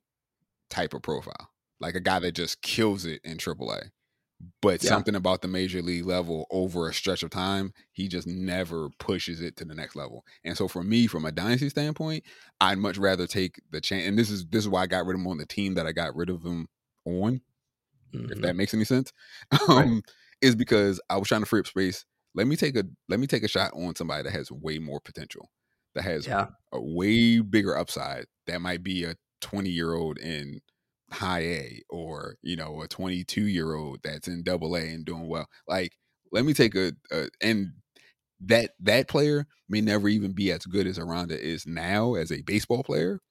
type 0.69 0.93
of 0.93 1.01
profile 1.03 1.51
like 1.79 1.95
a 1.95 1.99
guy 2.01 2.19
that 2.19 2.33
just 2.33 2.61
kills 2.61 3.05
it 3.05 3.21
in 3.23 3.37
aaa 3.37 3.89
but 4.61 4.81
Yeah. 4.81 5.03
something 5.03 5.15
about 5.15 5.41
the 5.41 5.47
major 5.47 5.81
league 5.81 6.05
level 6.05 6.45
over 6.51 6.87
a 6.87 6.93
stretch 6.93 7.23
of 7.23 7.29
time, 7.31 7.73
he 7.93 8.07
just 8.07 8.27
never 8.27 8.89
pushes 8.99 9.41
it 9.41 9.55
to 9.57 9.65
the 9.65 9.73
next 9.73 9.95
level. 9.95 10.25
And 10.43 10.55
so 10.57 10.67
for 10.67 10.83
me, 10.83 11.07
from 11.07 11.25
a 11.25 11.31
dynasty 11.31 11.69
standpoint, 11.69 12.23
I'd 12.61 12.77
much 12.77 12.97
rather 12.97 13.25
take 13.27 13.59
the 13.71 13.81
chance. 13.81 14.07
And 14.07 14.17
this 14.17 14.29
is 14.29 14.45
this 14.47 14.63
is 14.63 14.69
why 14.69 14.83
I 14.83 14.87
got 14.87 15.05
rid 15.05 15.15
of 15.15 15.21
him 15.21 15.27
on 15.27 15.37
the 15.37 15.45
team 15.47 15.73
that 15.75 15.87
I 15.87 15.91
got 15.91 16.15
rid 16.15 16.29
of 16.29 16.43
him 16.43 16.67
on, 17.05 17.41
if 18.29 18.39
Mhm. 18.39 18.41
that 18.41 18.55
makes 18.55 18.73
any 18.73 18.85
sense. 18.85 19.13
Um, 19.69 20.01
is 20.41 20.55
because 20.55 21.01
I 21.09 21.17
was 21.17 21.27
trying 21.27 21.41
to 21.41 21.47
free 21.47 21.61
up 21.61 21.67
space. 21.67 22.05
Let 22.35 22.47
me 22.47 22.55
take 22.55 22.75
a 22.75 22.83
let 23.09 23.19
me 23.19 23.27
take 23.27 23.43
a 23.43 23.47
shot 23.47 23.73
on 23.73 23.95
somebody 23.95 24.23
that 24.23 24.31
has 24.33 24.51
way 24.51 24.79
more 24.79 24.99
potential, 25.01 25.49
that 25.97 26.03
has 26.03 26.27
Yeah. 26.27 26.49
a 26.71 26.81
way 26.81 27.39
bigger 27.41 27.77
upside. 27.77 28.27
That 28.47 28.61
might 28.61 28.83
be 28.83 29.03
a 29.03 29.15
20 29.41 29.69
year 29.69 29.93
old 29.93 30.17
in 30.19 30.61
high 31.11 31.41
A 31.41 31.81
or, 31.89 32.37
you 32.41 32.55
know, 32.55 32.81
a 32.81 32.87
22 32.87 33.45
year 33.47 33.75
old 33.75 33.99
that's 34.03 34.27
in 34.27 34.43
double 34.43 34.75
A 34.77 34.81
and 34.81 35.05
doing 35.05 35.27
well. 35.27 35.47
Like, 35.67 35.97
let 36.31 36.45
me 36.45 36.53
take 36.53 36.75
a, 36.75 36.93
a 37.11 37.29
and 37.41 37.73
that 38.41 38.71
that 38.79 39.07
player 39.09 39.47
may 39.69 39.81
never 39.81 40.09
even 40.09 40.33
be 40.33 40.51
as 40.51 40.65
good 40.65 40.87
as 40.87 40.99
Aranda 40.99 41.39
is 41.39 41.67
now 41.67 42.15
as 42.15 42.31
a 42.31 42.41
baseball 42.43 42.83
player, 42.83 43.21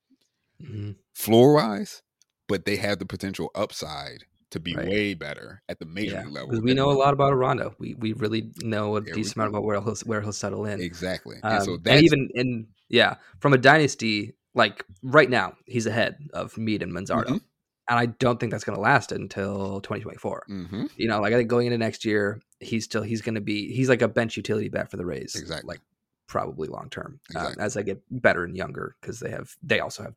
Mhm. 0.60 0.96
floor 1.14 1.54
wise, 1.54 2.02
but 2.48 2.64
they 2.64 2.76
have 2.76 2.98
the 2.98 3.06
potential 3.06 3.50
upside 3.54 4.24
to 4.56 4.60
be 4.60 4.74
Right. 4.74 4.88
way 4.88 5.14
better 5.14 5.62
at 5.68 5.78
the 5.78 5.86
major 5.86 6.12
Yeah, 6.12 6.24
level. 6.28 6.48
because 6.48 6.62
we 6.62 6.74
know 6.74 6.90
a 6.90 6.98
lot 6.98 7.12
about 7.14 7.32
Aranda. 7.32 7.72
We 7.78 7.94
we 7.94 8.12
really 8.12 8.52
know 8.58 8.96
a 8.96 9.00
decent 9.00 9.36
amount 9.36 9.50
about 9.50 9.64
where 9.64 9.80
he'll 9.80 9.94
where 10.04 10.20
he'll 10.20 10.32
settle 10.32 10.66
in. 10.66 10.80
Exactly. 10.80 11.36
Um, 11.42 11.52
and 11.52 11.64
so 11.64 11.78
and 11.86 12.02
even 12.02 12.28
in 12.34 12.66
yeah, 12.88 13.16
from 13.40 13.52
a 13.52 13.58
dynasty, 13.58 14.34
like 14.54 14.84
right 15.02 15.28
now, 15.30 15.54
he's 15.66 15.86
ahead 15.86 16.16
of 16.32 16.56
Mead 16.58 16.82
and 16.82 16.92
Manzardo, 16.92 17.26
Mhm. 17.26 17.40
and 17.88 17.98
I 17.98 18.06
don't 18.06 18.38
think 18.40 18.52
that's 18.52 18.64
going 18.64 18.76
to 18.76 18.82
last 18.82 19.12
until 19.12 19.80
2024. 19.80 20.44
hmm 20.46 20.86
You 20.96 21.08
know, 21.08 21.20
like 21.20 21.32
I 21.32 21.36
think 21.36 21.48
going 21.50 21.66
into 21.66 21.78
next 21.78 22.04
year, 22.04 22.40
he's 22.60 22.84
still 22.84 23.02
he's 23.02 23.22
going 23.22 23.34
to 23.34 23.40
be 23.40 23.72
he's 23.72 23.88
like 23.88 24.02
a 24.02 24.08
bench 24.08 24.36
utility 24.36 24.68
bat 24.68 24.90
for 24.90 24.96
the 24.96 25.06
Rays, 25.06 25.34
Exactly. 25.36 25.68
like 25.68 25.80
probably 26.28 26.68
long 26.68 26.90
term 26.90 27.20
um, 27.34 27.42
Exactly. 27.42 27.62
as 27.64 27.74
they 27.74 27.82
get 27.84 28.02
better 28.22 28.44
and 28.44 28.56
younger 28.56 28.96
because 29.00 29.20
they 29.20 29.30
have 29.30 29.54
they 29.62 29.80
also 29.80 30.02
have 30.04 30.14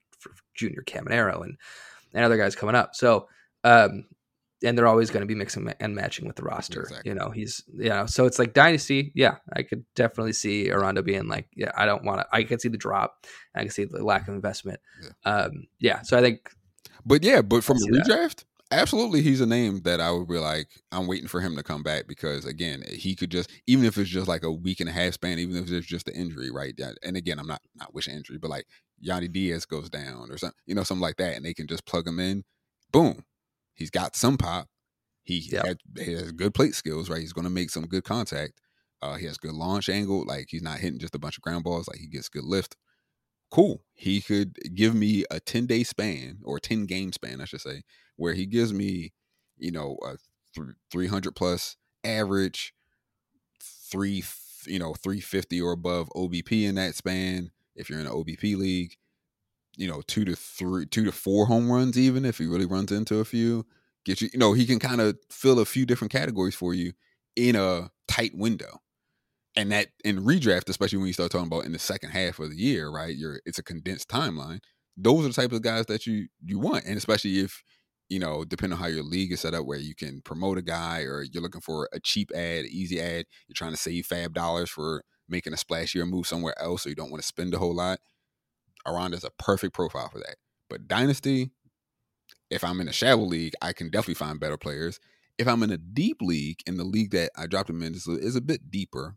junior 0.56 0.84
Caminero 0.86 1.44
and 1.44 1.58
and 2.14 2.26
other 2.26 2.38
guys 2.38 2.56
coming 2.56 2.76
up. 2.76 2.96
So 2.96 3.28
um, 3.64 4.06
and 4.64 4.78
they're 4.78 4.88
always 4.88 5.10
going 5.10 5.22
to 5.22 5.28
be 5.28 5.36
mixing 5.36 5.72
and 5.80 5.96
matching 5.96 6.28
with 6.28 6.36
the 6.36 6.44
roster. 6.44 6.82
Exactly. 6.82 7.10
You 7.10 7.16
know, 7.16 7.30
he's 7.30 7.64
you 7.74 7.90
know, 7.90 8.06
so 8.06 8.26
it's 8.26 8.40
like 8.40 8.54
dynasty. 8.54 9.12
Yeah, 9.16 9.38
I 9.54 9.64
could 9.64 9.86
definitely 9.96 10.34
see 10.34 10.72
Aranda 10.72 11.04
being 11.04 11.28
like, 11.28 11.48
yeah, 11.56 11.72
I 11.76 11.86
don't 11.86 12.04
want 12.04 12.22
to. 12.22 12.28
I 12.32 12.44
can 12.44 12.60
see 12.60 12.70
the 12.70 12.78
drop. 12.78 13.26
I 13.56 13.62
can 13.62 13.72
see 13.72 13.86
the 13.86 14.04
lack 14.04 14.28
of 14.28 14.34
investment. 14.34 14.80
Yeah, 15.02 15.32
um, 15.32 15.68
yeah 15.80 16.02
so 16.02 16.18
I 16.18 16.22
think. 16.22 16.52
But 17.06 17.24
yeah, 17.24 17.42
but 17.42 17.64
from 17.64 17.78
a 17.78 17.92
redraft, 17.92 18.44
absolutely, 18.72 19.22
he's 19.22 19.42
a 19.42 19.46
name 19.46 19.82
that 19.84 20.02
I 20.02 20.12
would 20.12 20.28
be 20.28 20.38
like, 20.38 20.68
I'm 20.92 21.08
waiting 21.08 21.28
for 21.28 21.42
him 21.42 21.56
to 21.56 21.64
come 21.64 21.82
back 21.82 22.08
because 22.08 22.46
again, 22.46 22.84
he 22.88 23.16
could 23.16 23.32
just 23.32 23.50
even 23.68 23.86
if 23.86 23.98
it's 23.98 24.10
just 24.10 24.28
like 24.28 24.44
a 24.44 24.52
week 24.52 24.80
and 24.82 24.90
a 24.90 24.94
half 24.94 25.14
span, 25.14 25.40
even 25.40 25.56
if 25.56 25.72
it's 25.72 25.88
just 25.88 26.10
an 26.10 26.16
injury, 26.16 26.52
right? 26.52 26.78
And 27.04 27.16
again, 27.16 27.40
I'm 27.40 27.48
not 27.48 27.62
not 27.76 27.94
wishing 27.94 28.16
injury, 28.16 28.38
but 28.38 28.50
like 28.50 28.66
Yandy 29.06 29.32
Diaz 29.32 29.66
goes 29.66 29.90
down 29.90 30.28
or 30.30 30.38
something, 30.38 30.58
you 30.66 30.76
know, 30.76 30.84
something 30.84 31.02
like 31.02 31.18
that, 31.18 31.36
and 31.36 31.46
they 31.46 31.54
can 31.54 31.68
just 31.68 31.86
plug 31.86 32.06
him 32.06 32.20
in. 32.20 32.44
Boom, 32.92 33.24
He's 33.80 33.90
got 33.90 34.16
some 34.16 34.38
pop. 34.38 34.68
He, 35.24 35.40
yep. 35.52 35.66
had, 35.66 35.78
he 35.98 36.14
has 36.14 36.32
good 36.34 36.54
plate 36.54 36.76
skills, 36.76 37.10
right? 37.10 37.22
He's 37.22 37.34
going 37.34 37.46
to 37.46 37.50
make 37.50 37.70
some 37.70 37.86
good 37.86 38.04
contact. 38.04 38.60
Uh, 39.02 39.16
he 39.16 39.26
has 39.26 39.38
good 39.38 39.54
launch 39.54 39.88
angle. 39.88 40.26
Like 40.26 40.48
he's 40.50 40.62
not 40.62 40.80
hitting 40.80 41.00
just 41.00 41.16
a 41.16 41.20
bunch 41.20 41.38
of 41.38 41.44
ground 41.44 41.64
balls. 41.64 41.88
Like 41.88 42.00
he 42.00 42.08
gets 42.08 42.28
good 42.28 42.44
lift. 42.44 42.76
Cool. 43.50 43.82
He 43.94 44.22
could 44.22 44.58
give 44.76 44.94
me 44.94 45.24
a 45.32 45.40
10 45.40 45.66
day 45.66 45.84
span 45.84 46.40
or 46.44 46.60
10 46.60 46.86
game 46.86 47.14
span, 47.14 47.40
I 47.40 47.46
should 47.46 47.62
say, 47.62 47.84
where 48.18 48.34
he 48.34 48.46
gives 48.46 48.74
me, 48.74 49.14
you 49.58 49.72
know, 49.72 49.98
a 50.04 50.18
th- 50.56 50.76
300 50.92 51.36
plus 51.36 51.78
average, 52.04 52.74
three, 53.62 54.24
you 54.66 54.78
know, 54.78 54.94
350 54.94 55.62
or 55.62 55.72
above 55.72 56.10
OBP 56.16 56.68
in 56.68 56.76
that 56.76 56.96
span. 56.96 57.52
If 57.76 57.90
you're 57.90 58.00
in 58.00 58.08
an 58.08 58.12
OBP 58.12 58.58
league, 58.58 58.98
you 59.80 59.88
know, 59.88 60.02
two 60.08 60.26
to 60.26 60.36
three, 60.36 60.86
two 60.86 61.06
to 61.06 61.12
four 61.12 61.46
home 61.46 61.72
runs, 61.72 61.98
even 61.98 62.26
if 62.26 62.38
he 62.38 62.46
really 62.46 62.66
runs 62.66 62.92
into 62.92 63.20
a 63.20 63.26
few. 63.26 63.66
Get 64.06 64.20
you, 64.20 64.30
you 64.34 64.40
know, 64.40 64.52
he 64.52 64.66
can 64.66 64.78
kind 64.78 65.00
of 65.00 65.18
fill 65.32 65.60
a 65.60 65.66
few 65.66 65.86
different 65.86 66.12
categories 66.12 66.54
for 66.54 66.74
you 66.74 66.92
in 67.38 67.56
a 67.56 67.90
tight 68.08 68.32
window. 68.36 68.82
And 69.56 69.72
that 69.72 69.88
in 70.04 70.24
redraft, 70.24 70.70
especially 70.70 70.98
when 70.98 71.08
you 71.08 71.14
start 71.14 71.32
talking 71.32 71.48
about 71.48 71.66
in 71.66 71.72
the 71.72 71.80
second 71.80 72.12
half 72.12 72.40
of 72.40 72.50
the 72.50 72.58
year, 72.58 72.90
right? 72.92 73.16
You're 73.16 73.40
it's 73.46 73.58
a 73.58 73.64
condensed 73.64 74.10
timeline. 74.10 74.60
Those 74.98 75.26
are 75.26 75.30
the 75.30 75.34
type 75.34 75.54
of 75.54 75.62
guys 75.62 75.86
that 75.86 76.06
you 76.06 76.28
you 76.46 76.60
want, 76.60 76.86
and 76.86 76.98
especially 76.98 77.40
if 77.40 77.64
you 78.10 78.20
know, 78.20 78.44
depending 78.44 78.78
on 78.78 78.84
how 78.84 78.90
your 78.90 79.04
league 79.04 79.32
is 79.32 79.40
set 79.42 79.54
up, 79.54 79.66
where 79.66 79.80
you 79.80 79.96
can 79.96 80.22
promote 80.22 80.58
a 80.58 80.62
guy 80.62 81.02
or 81.02 81.24
you're 81.24 81.44
looking 81.44 81.62
for 81.62 81.88
a 81.94 82.00
cheap 82.00 82.32
ad, 82.36 82.66
easy 82.66 83.00
ad, 83.00 83.26
you're 83.48 83.54
trying 83.56 83.72
to 83.72 83.78
save 83.78 84.06
fab 84.08 84.34
dollars 84.34 84.70
for 84.70 85.04
making 85.30 85.54
a 85.54 85.58
splashier 85.58 86.08
move 86.10 86.28
somewhere 86.28 86.60
else, 86.60 86.84
so 86.84 86.90
you 86.90 86.96
don't 86.96 87.12
want 87.12 87.22
to 87.22 87.28
spend 87.28 87.54
a 87.54 87.60
whole 87.60 87.76
lot. 87.76 88.00
Aranda's 88.90 89.24
a 89.24 89.32
perfect 89.32 89.74
profile 89.74 90.10
for 90.10 90.20
that. 90.20 90.36
But 90.70 90.88
Dynasty, 90.88 91.52
if 92.50 92.64
I'm 92.64 92.82
in 92.82 92.88
a 92.88 92.94
shallow 92.94 93.24
league, 93.24 93.54
I 93.62 93.74
can 93.74 93.90
definitely 93.90 94.16
find 94.16 94.40
better 94.40 94.58
players. 94.58 95.00
If 95.38 95.48
I'm 95.48 95.64
in 95.64 95.72
a 95.72 95.78
deep 95.78 96.18
league, 96.22 96.60
in 96.68 96.78
the 96.78 96.84
league 96.84 97.12
that 97.12 97.32
I 97.38 97.48
dropped 97.48 97.70
him 97.70 97.82
in 97.82 97.94
is, 97.94 98.08
is 98.08 98.36
a 98.36 98.42
bit 98.42 98.70
deeper. 98.70 99.16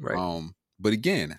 Right. 0.00 0.16
Um, 0.16 0.54
but 0.78 0.92
again, 0.92 1.38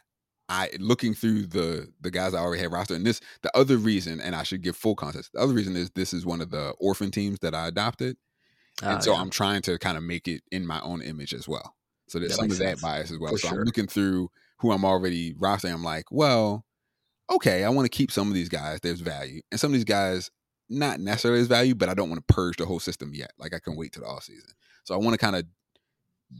I 0.50 0.70
looking 0.80 1.14
through 1.14 1.48
the 1.48 1.92
the 2.02 2.12
guys 2.12 2.34
I 2.34 2.40
already 2.40 2.62
have 2.64 2.72
roster, 2.72 2.96
and 2.96 3.06
this 3.06 3.22
the 3.44 3.56
other 3.56 3.78
reason, 3.78 4.20
and 4.20 4.36
I 4.36 4.44
should 4.44 4.64
give 4.64 4.76
full 4.76 4.96
context. 4.96 5.32
The 5.34 5.40
other 5.40 5.54
reason 5.54 5.76
is 5.76 5.92
this 5.92 6.14
is 6.14 6.26
one 6.26 6.42
of 6.42 6.50
the 6.50 6.72
orphan 6.80 7.12
teams 7.12 7.40
that 7.40 7.54
I 7.54 7.68
adopted, 7.68 8.18
and 8.82 8.98
uh, 8.98 9.00
so 9.00 9.14
yeah. 9.14 9.20
I'm 9.20 9.30
trying 9.30 9.62
to 9.64 9.78
kind 9.78 9.96
of 9.96 10.04
make 10.04 10.28
it 10.28 10.42
in 10.52 10.66
my 10.66 10.82
own 10.82 11.02
image 11.02 11.34
as 11.34 11.48
well. 11.48 11.76
So 12.08 12.18
there's 12.18 12.32
that 12.32 12.38
some 12.38 12.46
of 12.46 12.58
sense. 12.58 12.82
that 12.82 12.86
bias 12.86 13.12
as 13.12 13.20
well. 13.20 13.32
For 13.32 13.38
so 13.38 13.50
sure. 13.50 13.60
I'm 13.60 13.64
looking 13.64 13.88
through 13.88 14.32
who 14.58 14.72
I'm 14.72 14.84
already 14.84 15.36
rostering. 15.36 15.74
I'm 15.74 15.84
like, 15.84 16.06
well, 16.12 16.66
okay, 17.30 17.64
I 17.64 17.70
want 17.70 17.86
to 17.86 17.96
keep 17.96 18.12
some 18.12 18.28
of 18.28 18.34
these 18.34 18.50
guys. 18.50 18.80
There's 18.82 19.02
value, 19.02 19.42
and 19.52 19.60
some 19.60 19.72
of 19.72 19.74
these 19.74 19.86
guys 19.86 20.32
not 20.70 21.00
necessarily 21.00 21.42
as 21.42 21.48
value, 21.48 21.76
but 21.76 21.90
I 21.90 21.94
don't 21.94 22.10
want 22.10 22.26
to 22.26 22.34
purge 22.34 22.58
the 22.58 22.66
whole 22.66 22.80
system 22.80 23.12
yet. 23.14 23.32
Like 23.40 23.54
I 23.54 23.60
can 23.60 23.76
wait 23.76 23.94
till 23.94 24.04
the 24.04 24.10
off 24.10 24.24
season. 24.24 24.52
So 24.84 24.94
I 24.94 24.98
want 24.98 25.14
to 25.14 25.18
kind 25.18 25.36
of 25.36 25.46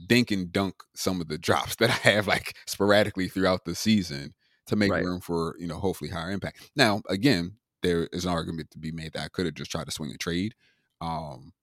dink 0.08 0.32
and 0.32 0.52
dunk 0.52 0.76
some 0.96 1.20
of 1.20 1.28
the 1.28 1.38
drops 1.40 1.76
that 1.78 1.90
I 1.90 2.10
have 2.12 2.28
like 2.28 2.56
sporadically 2.68 3.28
throughout 3.28 3.66
the 3.66 3.76
season 3.76 4.34
to 4.68 4.76
make 4.76 4.92
right. 4.92 5.04
room 5.04 5.20
for 5.20 5.56
you 5.60 5.68
know 5.68 5.80
hopefully 5.80 6.12
higher 6.12 6.32
impact. 6.32 6.72
Now 6.76 7.02
again, 7.10 7.56
there 7.82 8.08
is 8.12 8.26
an 8.26 8.32
argument 8.32 8.72
to 8.72 8.78
be 8.78 8.92
made 8.92 9.14
that 9.14 9.24
I 9.24 9.30
could 9.30 9.46
have 9.46 9.56
just 9.56 9.72
tried 9.72 9.86
to 9.86 9.92
swing 9.92 10.12
a 10.14 10.18
trade. 10.18 10.54
Um, 11.02 11.54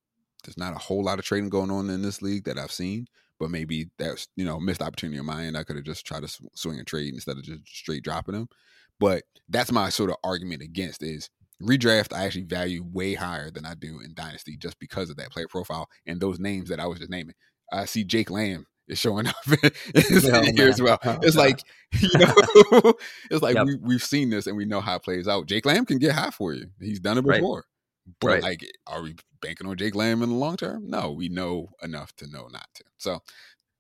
there's 0.45 0.59
not 0.59 0.75
a 0.75 0.79
whole 0.79 1.05
lot 1.05 1.19
of 1.19 1.25
trading 1.25 1.51
going 1.51 1.71
on 1.71 1.91
in 1.91 2.03
this 2.03 2.23
league 2.23 2.45
that 2.45 2.59
I've 2.59 2.73
seen, 2.73 3.07
but 3.39 3.51
maybe 3.51 3.91
that's 3.99 4.29
you 4.37 4.45
know 4.45 4.59
missed 4.59 4.83
opportunity 4.83 5.19
of 5.19 5.25
mine. 5.25 5.57
I 5.57 5.63
could 5.63 5.77
have 5.77 5.85
just 5.85 6.07
tried 6.07 6.27
to 6.27 6.39
swing 6.55 6.81
a 6.81 6.85
trade 6.85 7.15
instead 7.15 7.37
of 7.37 7.45
just 7.45 7.67
straight 7.69 8.03
dropping 8.03 8.35
them. 8.35 8.49
But 8.99 9.25
that's 9.49 9.73
my 9.73 9.89
sort 9.91 10.11
of 10.11 10.17
argument 10.25 10.63
against 10.63 11.03
is 11.03 11.31
redraft 11.63 12.13
I 12.13 12.25
actually 12.25 12.45
value 12.45 12.85
way 12.85 13.15
higher 13.15 13.51
than 13.51 13.65
I 13.65 13.75
do 13.75 14.01
in 14.05 14.15
Dynasty 14.15 14.57
just 14.57 14.79
because 14.79 15.11
of 15.11 15.17
that 15.17 15.31
player 15.31 15.49
profile 15.49 15.89
and 16.07 16.21
those 16.21 16.39
names 16.39 16.69
that 16.69 16.81
I 16.81 16.87
was 16.87 16.99
just 16.99 17.11
naming. 17.11 17.35
I 17.73 17.87
see 17.87 18.05
Jake 18.05 18.31
Lamb 18.31 18.67
is 18.89 18.99
showing 18.99 19.27
up 19.27 19.35
oh, 19.49 20.43
here 20.55 20.69
as 20.69 20.81
well. 20.81 20.99
Oh, 21.05 21.19
it's 21.23 21.37
like 21.37 21.61
you 22.01 22.19
know, 22.19 22.35
it's 23.31 23.43
like 23.43 23.57
yep. 23.57 23.67
we, 23.67 23.77
we've 23.77 24.03
seen 24.03 24.31
this 24.31 24.47
and 24.47 24.57
we 24.57 24.65
know 24.65 24.81
how 24.81 24.97
it 24.97 25.03
plays 25.03 25.29
out. 25.29 25.47
Jake 25.47 25.67
Lamb 25.67 25.87
can 25.87 25.99
get 25.99 26.13
high 26.13 26.31
for 26.31 26.53
you. 26.53 26.67
He's 26.81 27.01
done 27.01 27.19
it 27.19 27.27
before. 27.27 27.57
Right. 27.57 27.65
But 28.21 28.29
right. 28.29 28.43
like, 28.43 28.67
are 28.87 29.03
we 29.03 29.17
banking 29.43 29.67
on 29.67 29.77
Jake 29.77 29.97
Lamb 29.97 30.23
in 30.23 30.29
the 30.29 30.37
long 30.37 30.57
term? 30.57 30.89
No, 30.89 31.11
we 31.11 31.29
know 31.29 31.71
enough 31.83 32.15
to 32.17 32.29
know 32.29 32.47
not 32.53 32.69
to. 32.75 32.85
So 32.99 33.21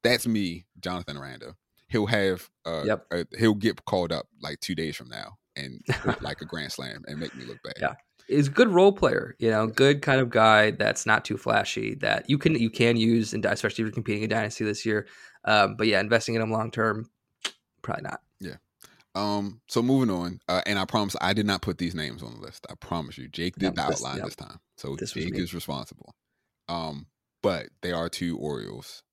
that's 0.02 0.26
me, 0.26 0.66
Jonathan 0.80 1.16
Aranda 1.16 1.54
he'll 1.88 2.06
have 2.06 2.48
uh, 2.64 2.82
yep. 2.84 3.06
A, 3.12 3.26
he'll 3.38 3.54
get 3.54 3.84
called 3.84 4.12
up 4.12 4.26
like 4.42 4.60
two 4.60 4.74
days 4.74 4.96
from 4.96 5.08
now 5.08 5.36
and 5.56 5.80
like 6.20 6.40
a 6.40 6.44
grand 6.44 6.72
slam 6.72 7.04
and 7.06 7.18
make 7.18 7.34
me 7.34 7.44
look 7.44 7.62
bad. 7.62 7.74
Yeah. 7.80 7.94
Is 8.28 8.48
good 8.48 8.68
role 8.68 8.92
player, 8.92 9.36
you 9.38 9.50
know, 9.50 9.68
good 9.68 10.02
kind 10.02 10.20
of 10.20 10.30
guy 10.30 10.72
that's 10.72 11.06
not 11.06 11.24
too 11.24 11.36
flashy 11.36 11.94
that 11.96 12.28
you 12.28 12.38
can 12.38 12.54
you 12.56 12.70
can 12.70 12.96
use 12.96 13.32
and 13.32 13.44
especially 13.44 13.82
if 13.82 13.86
you're 13.86 13.92
competing 13.92 14.24
in 14.24 14.30
dynasty 14.30 14.64
this 14.64 14.84
year. 14.84 15.06
Um, 15.44 15.76
but 15.76 15.86
yeah, 15.86 16.00
investing 16.00 16.34
in 16.34 16.42
him 16.42 16.50
long 16.50 16.72
term, 16.72 17.08
probably 17.82 18.02
not. 18.02 18.20
Yeah. 18.40 18.56
Um. 19.14 19.60
So 19.68 19.80
moving 19.80 20.10
on, 20.10 20.40
uh, 20.48 20.60
and 20.66 20.76
I 20.76 20.86
promise 20.86 21.14
I 21.20 21.34
did 21.34 21.46
not 21.46 21.62
put 21.62 21.78
these 21.78 21.94
names 21.94 22.20
on 22.20 22.34
the 22.34 22.40
list. 22.40 22.66
I 22.68 22.74
promise 22.74 23.16
you, 23.16 23.28
Jake 23.28 23.54
did 23.54 23.76
yep, 23.76 23.78
outline 23.78 24.14
this, 24.14 24.18
yep. 24.18 24.24
this 24.24 24.36
time, 24.36 24.58
so 24.76 24.96
this 24.96 25.12
Jake 25.12 25.38
is 25.38 25.54
responsible. 25.54 26.12
Um. 26.68 27.06
But 27.42 27.66
they 27.80 27.92
are 27.92 28.08
two 28.08 28.36
Orioles 28.38 29.04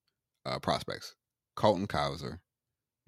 uh, 0.44 0.58
prospects, 0.58 1.14
Colton 1.56 1.86
Cowser 1.86 2.40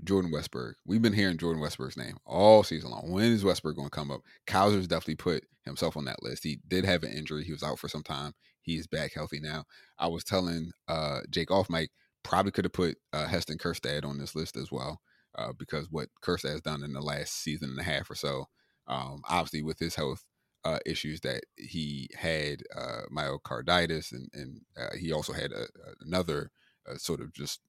Jordan 0.04 0.32
Westburg. 0.32 0.74
We've 0.86 1.02
been 1.02 1.14
hearing 1.14 1.38
Jordan 1.38 1.62
Westburg's 1.62 1.98
name 1.98 2.18
all 2.26 2.64
season 2.64 2.92
long. 2.92 3.12
When 3.12 3.32
is 3.32 3.44
Westburg 3.44 3.76
going 3.76 3.88
to 3.88 3.96
come 3.96 4.12
up? 4.12 4.22
Cowser's 4.46 4.88
definitely 4.88 5.16
put 5.16 5.46
himself 5.64 5.98
on 5.98 6.06
that 6.06 6.22
list. 6.22 6.44
He 6.44 6.60
did 6.68 6.86
have 6.86 7.04
an 7.04 7.14
injury. 7.14 7.44
He 7.44 7.52
was 7.52 7.64
out 7.64 7.80
for 7.80 7.88
some 7.88 8.04
time. 8.04 8.34
He's 8.62 8.88
back 8.88 9.14
healthy 9.14 9.40
now. 9.40 9.66
I 9.98 10.08
was 10.08 10.24
telling 10.24 10.72
uh, 10.88 11.22
Jake 11.30 11.52
off 11.52 11.70
mic, 11.70 11.92
probably 12.24 12.52
could 12.52 12.66
have 12.66 12.74
put 12.74 12.98
uh, 13.14 13.28
Heston 13.28 13.58
Kjerstad 13.58 14.04
on 14.04 14.18
this 14.18 14.36
list 14.36 14.58
as 14.58 14.72
well, 14.72 15.00
uh, 15.38 15.54
because 15.58 15.88
what 15.90 16.10
Kjerstad 16.24 16.52
has 16.52 16.62
done 16.62 16.84
in 16.84 16.94
the 16.94 17.02
last 17.02 17.42
season 17.42 17.70
and 17.70 17.80
a 17.80 17.84
half 17.84 18.10
or 18.10 18.16
so, 18.16 18.46
um, 18.88 19.22
obviously 19.30 19.62
with 19.62 19.80
his 19.80 19.96
health 19.96 20.26
uh, 20.66 20.80
issues 20.86 21.22
that 21.22 21.44
he 21.56 22.10
had 22.18 22.64
uh, 22.76 23.04
myocarditis, 23.16 24.12
and, 24.12 24.30
and 24.34 24.62
uh, 24.78 24.96
he 25.00 25.12
also 25.12 25.32
had 25.32 25.52
a, 25.52 25.66
another 26.02 26.52
uh, 26.90 26.98
sort 26.98 27.22
of 27.22 27.32
just 27.34 27.62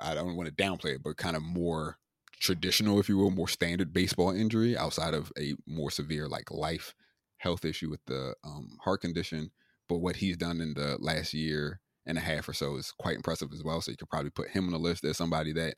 I 0.00 0.14
don't 0.14 0.36
want 0.36 0.48
to 0.48 0.54
downplay 0.54 0.94
it, 0.94 1.02
but 1.02 1.16
kind 1.16 1.36
of 1.36 1.42
more 1.42 1.98
traditional, 2.40 3.00
if 3.00 3.08
you 3.08 3.16
will, 3.16 3.30
more 3.30 3.48
standard 3.48 3.92
baseball 3.92 4.30
injury 4.30 4.76
outside 4.76 5.14
of 5.14 5.32
a 5.38 5.54
more 5.66 5.90
severe 5.90 6.28
like 6.28 6.50
life 6.50 6.94
health 7.38 7.64
issue 7.64 7.90
with 7.90 8.04
the 8.06 8.34
um, 8.44 8.78
heart 8.82 9.00
condition. 9.00 9.50
But 9.88 9.98
what 9.98 10.16
he's 10.16 10.36
done 10.36 10.60
in 10.60 10.74
the 10.74 10.96
last 11.00 11.32
year 11.34 11.80
and 12.06 12.18
a 12.18 12.20
half 12.20 12.48
or 12.48 12.52
so 12.52 12.76
is 12.76 12.92
quite 12.98 13.16
impressive 13.16 13.52
as 13.52 13.62
well. 13.62 13.80
So 13.80 13.90
you 13.90 13.96
could 13.96 14.10
probably 14.10 14.30
put 14.30 14.50
him 14.50 14.66
on 14.66 14.72
the 14.72 14.78
list 14.78 15.04
as 15.04 15.16
somebody 15.16 15.52
that 15.52 15.74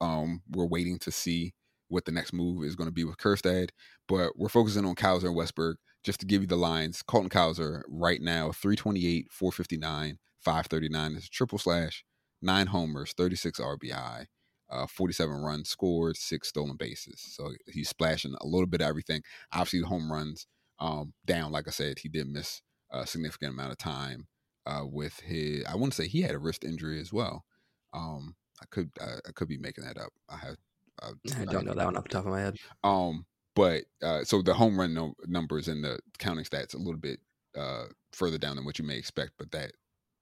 um, 0.00 0.42
we're 0.50 0.66
waiting 0.66 0.98
to 1.00 1.10
see 1.10 1.54
what 1.88 2.04
the 2.04 2.12
next 2.12 2.32
move 2.32 2.64
is 2.64 2.76
going 2.76 2.88
to 2.88 2.94
be 2.94 3.04
with 3.04 3.18
Kjerstad. 3.18 3.70
But 4.08 4.32
we're 4.36 4.48
focusing 4.48 4.84
on 4.84 4.94
Cowser 4.94 5.24
and 5.24 5.36
Westburg. 5.36 5.74
Just 6.02 6.18
to 6.20 6.26
give 6.26 6.42
you 6.42 6.48
the 6.48 6.56
lines, 6.56 7.00
Colton 7.02 7.30
Cowser 7.30 7.82
right 7.88 8.20
now, 8.20 8.50
328, 8.50 9.26
459, 9.30 10.18
539 10.40 11.12
is 11.12 11.26
a 11.26 11.30
triple 11.30 11.58
slash 11.58 12.04
nine 12.42 12.68
homers, 12.68 13.12
36 13.16 13.60
RBI, 13.60 14.26
uh, 14.70 14.86
47 14.86 15.34
runs 15.36 15.68
scored, 15.68 16.16
six 16.16 16.48
stolen 16.48 16.76
bases. 16.76 17.20
So 17.20 17.52
he's 17.66 17.88
splashing 17.88 18.34
a 18.40 18.46
little 18.46 18.66
bit 18.66 18.80
of 18.80 18.88
everything. 18.88 19.22
Obviously, 19.52 19.80
the 19.80 19.86
home 19.86 20.10
runs 20.10 20.46
um, 20.78 21.12
down. 21.24 21.52
Like 21.52 21.68
I 21.68 21.70
said, 21.70 21.98
he 22.00 22.08
did 22.08 22.26
miss 22.26 22.62
a 22.90 23.06
significant 23.06 23.52
amount 23.52 23.72
of 23.72 23.78
time 23.78 24.26
uh, 24.66 24.84
with 24.84 25.20
his. 25.20 25.64
I 25.66 25.76
want 25.76 25.92
to 25.92 26.02
say 26.02 26.08
he 26.08 26.22
had 26.22 26.34
a 26.34 26.38
wrist 26.38 26.64
injury 26.64 27.00
as 27.00 27.12
well. 27.12 27.44
Um, 27.92 28.36
I 28.60 28.64
could 28.70 28.90
I, 29.00 29.16
I, 29.28 29.32
could 29.34 29.48
be 29.48 29.58
making 29.58 29.84
that 29.84 29.98
up. 29.98 30.12
I 30.28 30.36
have. 30.38 30.56
I, 31.02 31.08
I 31.40 31.44
don't 31.44 31.66
know 31.66 31.74
that 31.74 31.84
one 31.84 31.96
off 31.96 32.04
the 32.04 32.10
top 32.10 32.24
of 32.24 32.32
my 32.32 32.40
head. 32.40 32.56
Um, 32.82 33.26
but 33.54 33.84
uh, 34.02 34.24
so 34.24 34.40
the 34.40 34.54
home 34.54 34.78
run 34.78 34.94
no, 34.94 35.14
numbers 35.26 35.68
and 35.68 35.84
the 35.84 35.98
counting 36.18 36.44
stats 36.44 36.74
a 36.74 36.78
little 36.78 37.00
bit 37.00 37.20
uh, 37.56 37.86
further 38.12 38.38
down 38.38 38.56
than 38.56 38.64
what 38.64 38.78
you 38.78 38.84
may 38.86 38.96
expect, 38.96 39.32
but 39.38 39.50
that 39.52 39.72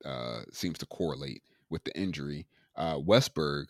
uh, 0.04 0.42
seems 0.52 0.78
to 0.78 0.86
correlate 0.86 1.42
with 1.70 1.84
the 1.84 1.96
injury. 1.98 2.46
Uh, 2.76 2.96
Westburg, 2.96 3.66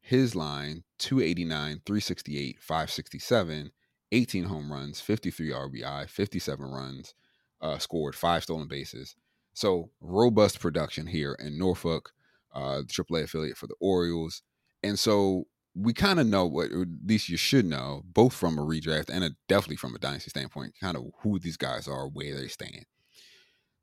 his 0.00 0.34
line 0.34 0.84
289, 0.98 1.82
368, 1.84 2.58
567, 2.60 3.70
18 4.12 4.44
home 4.44 4.72
runs, 4.72 5.00
53 5.00 5.50
RBI, 5.50 6.08
57 6.08 6.70
runs, 6.70 7.14
uh, 7.60 7.78
scored 7.78 8.14
five 8.14 8.42
stolen 8.42 8.68
bases. 8.68 9.16
So 9.52 9.90
robust 10.00 10.60
production 10.60 11.06
here 11.06 11.36
in 11.38 11.58
Norfolk, 11.58 12.12
uh, 12.54 12.78
the 12.78 12.84
AAA 12.84 13.24
affiliate 13.24 13.56
for 13.56 13.66
the 13.66 13.76
Orioles, 13.80 14.42
and 14.82 14.98
so 14.98 15.46
we 15.74 15.92
kind 15.92 16.18
of 16.18 16.26
know 16.26 16.46
what, 16.46 16.72
at 16.72 16.88
least 17.06 17.28
you 17.28 17.36
should 17.36 17.64
know, 17.64 18.02
both 18.04 18.34
from 18.34 18.58
a 18.58 18.62
redraft 18.62 19.08
and 19.08 19.22
a, 19.22 19.30
definitely 19.48 19.76
from 19.76 19.94
a 19.94 19.98
dynasty 19.98 20.30
standpoint, 20.30 20.74
kind 20.80 20.96
of 20.96 21.04
who 21.22 21.38
these 21.38 21.56
guys 21.56 21.86
are, 21.86 22.08
where 22.08 22.36
they 22.36 22.48
stand. 22.48 22.86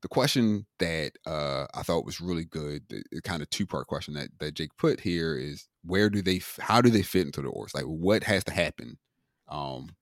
The 0.02 0.08
question 0.08 0.68
that 0.80 1.14
uh, 1.26 1.66
I 1.74 1.82
thought 1.82 2.06
was 2.06 2.22
really 2.22 2.46
good, 2.46 2.84
the, 2.88 3.04
the 3.12 3.22
kind 3.22 3.42
of 3.42 3.50
two 3.50 3.66
part 3.66 3.88
question 3.88 4.14
that, 4.14 4.30
that 4.40 4.54
Jake 4.54 4.78
put 4.78 5.02
here 5.02 5.36
is 5.36 5.68
where 5.84 6.10
do 6.10 6.22
they, 6.22 6.42
how 6.60 6.82
do 6.82 6.90
they 6.90 7.02
fit 7.02 7.26
into 7.26 7.42
the 7.42 7.48
Orioles? 7.48 7.74
Like, 7.74 7.86
what 7.86 8.24
has 8.24 8.44
to 8.44 8.54
happen 8.54 9.00
um, 9.48 9.96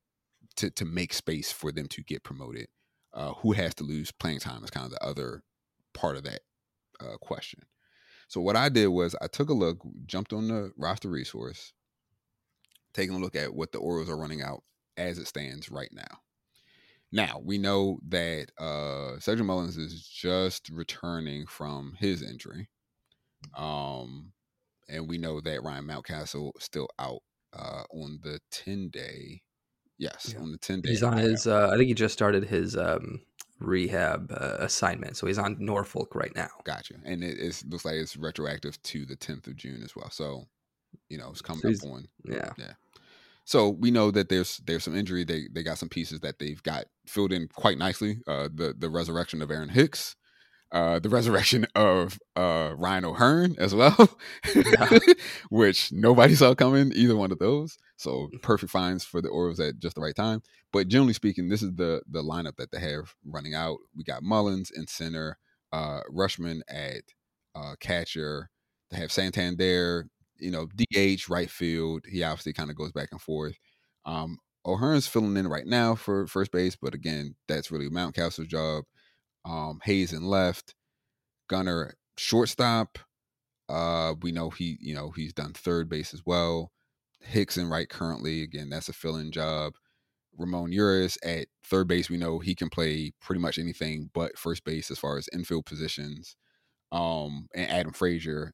to 0.57 0.69
to 0.71 0.85
make 0.85 1.13
space 1.13 1.51
for 1.51 1.71
them 1.71 1.87
to 1.87 2.03
get 2.03 2.23
promoted? 2.23 2.67
Uh, 3.13 3.33
who 3.35 3.53
has 3.53 3.73
to 3.75 3.85
lose 3.85 4.11
playing 4.11 4.39
time 4.39 4.61
is 4.65 4.69
kind 4.69 4.85
of 4.85 4.91
the 4.91 5.01
other 5.01 5.43
part 5.93 6.17
of 6.17 6.23
that 6.23 6.41
uh, 6.99 7.15
question. 7.21 7.61
So 8.27 8.41
what 8.41 8.57
I 8.57 8.67
did 8.67 8.87
was 8.87 9.15
I 9.21 9.27
took 9.27 9.49
a 9.49 9.53
look, 9.53 9.77
jumped 10.05 10.33
on 10.33 10.49
the 10.49 10.71
roster 10.75 11.09
resource, 11.09 11.71
taking 12.93 13.15
a 13.15 13.19
look 13.19 13.35
at 13.35 13.55
what 13.55 13.71
the 13.71 13.77
Orioles 13.77 14.09
are 14.09 14.17
running 14.17 14.41
out 14.41 14.63
as 14.97 15.17
it 15.17 15.27
stands 15.27 15.71
right 15.71 15.91
now. 15.93 16.19
Now 17.11 17.41
we 17.43 17.57
know 17.57 17.99
that 18.09 18.47
uh, 18.57 19.19
Cedric 19.19 19.45
Mullins 19.45 19.77
is 19.77 20.07
just 20.07 20.69
returning 20.69 21.45
from 21.47 21.93
his 21.97 22.21
injury, 22.21 22.69
um, 23.57 24.33
and 24.89 25.07
we 25.07 25.17
know 25.17 25.39
that 25.41 25.63
Ryan 25.63 25.85
Mountcastle 25.85 26.51
still 26.59 26.89
out 26.99 27.21
uh, 27.53 27.83
on 27.91 28.19
the 28.23 28.39
ten 28.51 28.89
day. 28.89 29.41
Yes, 29.97 30.33
yeah. 30.33 30.41
on 30.41 30.51
the 30.51 30.57
ten 30.57 30.81
day. 30.81 30.89
He's 30.89 31.03
on 31.03 31.17
his. 31.17 31.47
Uh, 31.47 31.69
I 31.71 31.77
think 31.77 31.87
he 31.87 31.93
just 31.93 32.13
started 32.13 32.43
his 32.45 32.75
um, 32.75 33.21
rehab 33.59 34.31
uh, 34.31 34.57
assignment. 34.59 35.17
So 35.17 35.27
he's 35.27 35.37
on 35.37 35.57
Norfolk 35.59 36.15
right 36.15 36.35
now. 36.35 36.49
Gotcha. 36.63 36.95
And 37.03 37.23
it 37.23 37.63
looks 37.67 37.85
like 37.85 37.95
it's 37.95 38.17
retroactive 38.17 38.81
to 38.83 39.05
the 39.05 39.15
10th 39.15 39.47
of 39.47 39.55
June 39.55 39.81
as 39.83 39.95
well. 39.95 40.09
So, 40.09 40.45
you 41.09 41.17
know, 41.17 41.29
it's 41.29 41.41
coming 41.41 41.75
so 41.75 41.87
up 41.87 41.93
on. 41.93 42.07
Yeah. 42.25 42.51
Yeah. 42.57 42.73
So 43.45 43.69
we 43.69 43.91
know 43.91 44.09
that 44.11 44.29
there's 44.29 44.57
there's 44.65 44.83
some 44.83 44.95
injury. 44.95 45.23
They 45.23 45.47
they 45.51 45.61
got 45.63 45.77
some 45.77 45.89
pieces 45.89 46.19
that 46.21 46.39
they've 46.39 46.61
got 46.63 46.85
filled 47.05 47.31
in 47.31 47.47
quite 47.47 47.77
nicely. 47.77 48.17
Uh, 48.27 48.49
the 48.53 48.75
the 48.77 48.89
resurrection 48.89 49.41
of 49.41 49.51
Aaron 49.51 49.69
Hicks, 49.69 50.15
uh, 50.71 50.97
the 50.97 51.09
resurrection 51.17 51.67
of 51.75 52.19
uh, 52.35 52.73
Ryan 52.75 53.05
O'Hearn 53.05 53.55
as 53.59 53.75
well, 53.75 54.17
yeah. 54.55 54.97
which 55.49 55.91
nobody 55.91 56.33
saw 56.33 56.55
coming, 56.55 56.91
either 56.95 57.15
one 57.15 57.31
of 57.31 57.37
those. 57.37 57.77
So 57.97 58.29
perfect 58.41 58.71
finds 58.71 59.05
for 59.05 59.21
the 59.21 59.29
Orioles 59.29 59.59
at 59.59 59.79
just 59.79 59.95
the 59.95 60.01
right 60.01 60.15
time. 60.15 60.41
But 60.73 60.87
generally 60.87 61.13
speaking, 61.13 61.49
this 61.49 61.61
is 61.61 61.75
the 61.75 62.01
the 62.09 62.23
lineup 62.23 62.55
that 62.57 62.71
they 62.71 62.79
have 62.79 63.13
running 63.23 63.53
out. 63.53 63.77
We 63.95 64.03
got 64.03 64.23
Mullins 64.23 64.71
in 64.71 64.87
center, 64.87 65.37
uh, 65.71 66.01
Rutschman 66.11 66.61
at 66.67 67.03
uh, 67.53 67.75
catcher. 67.79 68.49
They 68.89 68.97
have 68.97 69.11
Santander, 69.11 70.09
you 70.37 70.51
know, 70.51 70.67
DH 70.67 71.29
right 71.29 71.49
field. 71.49 72.05
He 72.09 72.23
obviously 72.23 72.53
kind 72.53 72.69
of 72.69 72.75
goes 72.75 72.91
back 72.91 73.09
and 73.11 73.21
forth. 73.21 73.57
Um, 74.05 74.37
O'Hearn's 74.65 75.07
filling 75.07 75.37
in 75.37 75.47
right 75.47 75.65
now 75.65 75.95
for 75.95 76.27
first 76.27 76.51
base, 76.51 76.75
but 76.75 76.93
again, 76.93 77.35
that's 77.47 77.71
really 77.71 77.89
Mountcastle's 77.89 78.47
job 78.47 78.85
um, 79.45 79.79
Hayes 79.83 80.11
in 80.11 80.23
left, 80.23 80.73
Gunnar 81.47 81.93
shortstop. 82.17 82.97
Uh, 83.69 84.15
we 84.21 84.31
know 84.31 84.49
he, 84.49 84.77
you 84.81 84.93
know, 84.93 85.11
he's 85.11 85.33
done 85.33 85.53
third 85.53 85.87
base 85.87 86.13
as 86.13 86.23
well. 86.25 86.71
Hicks 87.21 87.57
in 87.57 87.69
right 87.69 87.89
currently. 87.89 88.41
Again, 88.43 88.69
that's 88.69 88.89
a 88.89 88.93
fill-in 88.93 89.31
job. 89.31 89.73
Ramon 90.37 90.71
Urias 90.71 91.17
at 91.23 91.47
third 91.63 91.87
base. 91.87 92.09
We 92.09 92.17
know 92.17 92.39
he 92.39 92.55
can 92.55 92.69
play 92.69 93.13
pretty 93.21 93.39
much 93.39 93.57
anything 93.57 94.09
but 94.13 94.37
first 94.37 94.65
base 94.65 94.91
as 94.91 94.99
far 94.99 95.17
as 95.17 95.29
infield 95.31 95.65
positions. 95.65 96.35
Um, 96.91 97.47
and 97.55 97.69
Adam 97.69 97.93
Frazier 97.93 98.53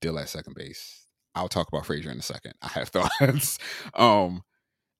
still 0.00 0.18
at 0.18 0.28
second 0.28 0.54
base. 0.54 1.06
I'll 1.34 1.48
talk 1.48 1.68
about 1.68 1.86
Frazier 1.86 2.10
in 2.10 2.18
a 2.18 2.22
second. 2.22 2.54
I 2.62 2.68
have 2.68 2.88
thoughts. 2.88 3.58
um, 3.94 4.42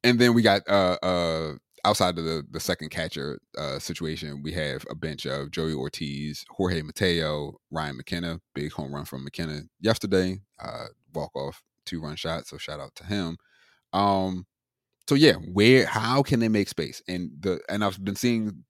and 0.04 0.18
then 0.18 0.34
we 0.34 0.42
got 0.42 0.62
uh 0.68 0.96
uh 1.02 1.52
outside 1.84 2.18
of 2.18 2.24
the 2.24 2.44
the 2.50 2.60
second 2.60 2.90
catcher 2.90 3.40
uh, 3.56 3.78
situation, 3.78 4.42
we 4.42 4.52
have 4.52 4.84
a 4.90 4.94
bench 4.94 5.26
of 5.26 5.50
Joey 5.50 5.72
Ortiz, 5.72 6.44
Jorge 6.50 6.82
Mateo, 6.82 7.58
Ryan 7.70 7.96
McKenna, 7.96 8.40
big 8.54 8.72
home 8.72 8.94
run 8.94 9.04
from 9.04 9.24
McKenna 9.24 9.62
yesterday, 9.80 10.40
uh, 10.62 10.86
walk 11.14 11.34
off 11.34 11.62
two 11.86 12.00
run 12.00 12.16
shot. 12.16 12.46
So 12.46 12.58
shout 12.58 12.80
out 12.80 12.94
to 12.96 13.04
him. 13.04 13.36
Um, 13.92 14.46
so 15.08 15.14
yeah, 15.14 15.34
where 15.34 15.86
how 15.86 16.22
can 16.22 16.40
they 16.40 16.48
make 16.48 16.68
space? 16.68 17.02
And 17.08 17.30
the 17.40 17.60
and 17.68 17.82
I've 17.84 18.02
been 18.02 18.16
seeing 18.16 18.64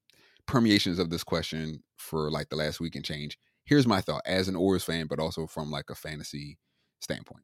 permeations 0.47 0.99
of 0.99 1.09
this 1.09 1.23
question 1.23 1.83
for 1.97 2.31
like 2.31 2.49
the 2.49 2.55
last 2.55 2.79
week 2.79 2.95
and 2.95 3.05
change. 3.05 3.37
Here's 3.65 3.87
my 3.87 4.01
thought 4.01 4.23
as 4.25 4.47
an 4.47 4.55
Orioles 4.55 4.83
fan, 4.83 5.07
but 5.07 5.19
also 5.19 5.47
from 5.47 5.71
like 5.71 5.89
a 5.89 5.95
fantasy 5.95 6.57
standpoint. 6.99 7.43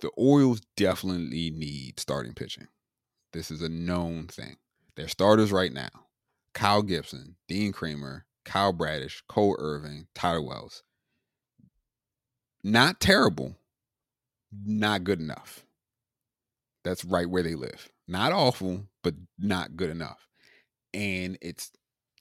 The 0.00 0.08
Orioles 0.16 0.62
definitely 0.76 1.50
need 1.50 2.00
starting 2.00 2.34
pitching. 2.34 2.68
This 3.32 3.50
is 3.50 3.62
a 3.62 3.68
known 3.68 4.26
thing. 4.26 4.56
Their 4.96 5.08
starters 5.08 5.52
right 5.52 5.72
now 5.72 5.90
Kyle 6.54 6.82
Gibson, 6.82 7.36
Dean 7.48 7.72
Kremer, 7.72 8.24
Kyle 8.44 8.72
Bradish, 8.72 9.22
Cole 9.28 9.56
Irvin, 9.58 10.08
Tyler 10.14 10.42
Wells. 10.42 10.82
Not 12.62 13.00
terrible, 13.00 13.56
not 14.52 15.04
good 15.04 15.20
enough. 15.20 15.64
That's 16.84 17.04
right 17.04 17.28
where 17.28 17.42
they 17.42 17.54
live. 17.54 17.88
Not 18.08 18.32
awful, 18.32 18.86
but 19.02 19.14
not 19.38 19.76
good 19.76 19.90
enough. 19.90 20.26
And 20.92 21.38
it's, 21.40 21.70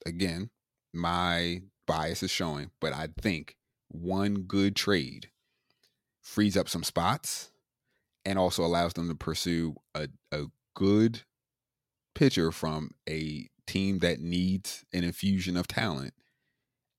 again, 0.06 0.50
my 0.94 1.62
bias 1.90 2.22
is 2.22 2.30
showing, 2.30 2.70
but 2.80 2.94
I 2.94 3.10
think 3.20 3.56
one 3.88 4.42
good 4.42 4.76
trade 4.76 5.32
frees 6.22 6.56
up 6.56 6.70
some 6.70 6.84
spots 6.84 7.50
and 8.24 8.38
also 8.38 8.64
allows 8.64 8.94
them 8.94 9.10
to 9.10 9.16
pursue 9.16 9.76
a, 9.96 10.08
a 10.32 10.44
good 10.76 11.24
pitcher 12.14 12.52
from 12.52 12.92
a 13.10 13.48
team 13.66 14.00
that 14.00 14.20
needs 14.20 14.86
an 14.94 15.04
infusion 15.04 15.58
of 15.58 15.68
talent. 15.68 16.14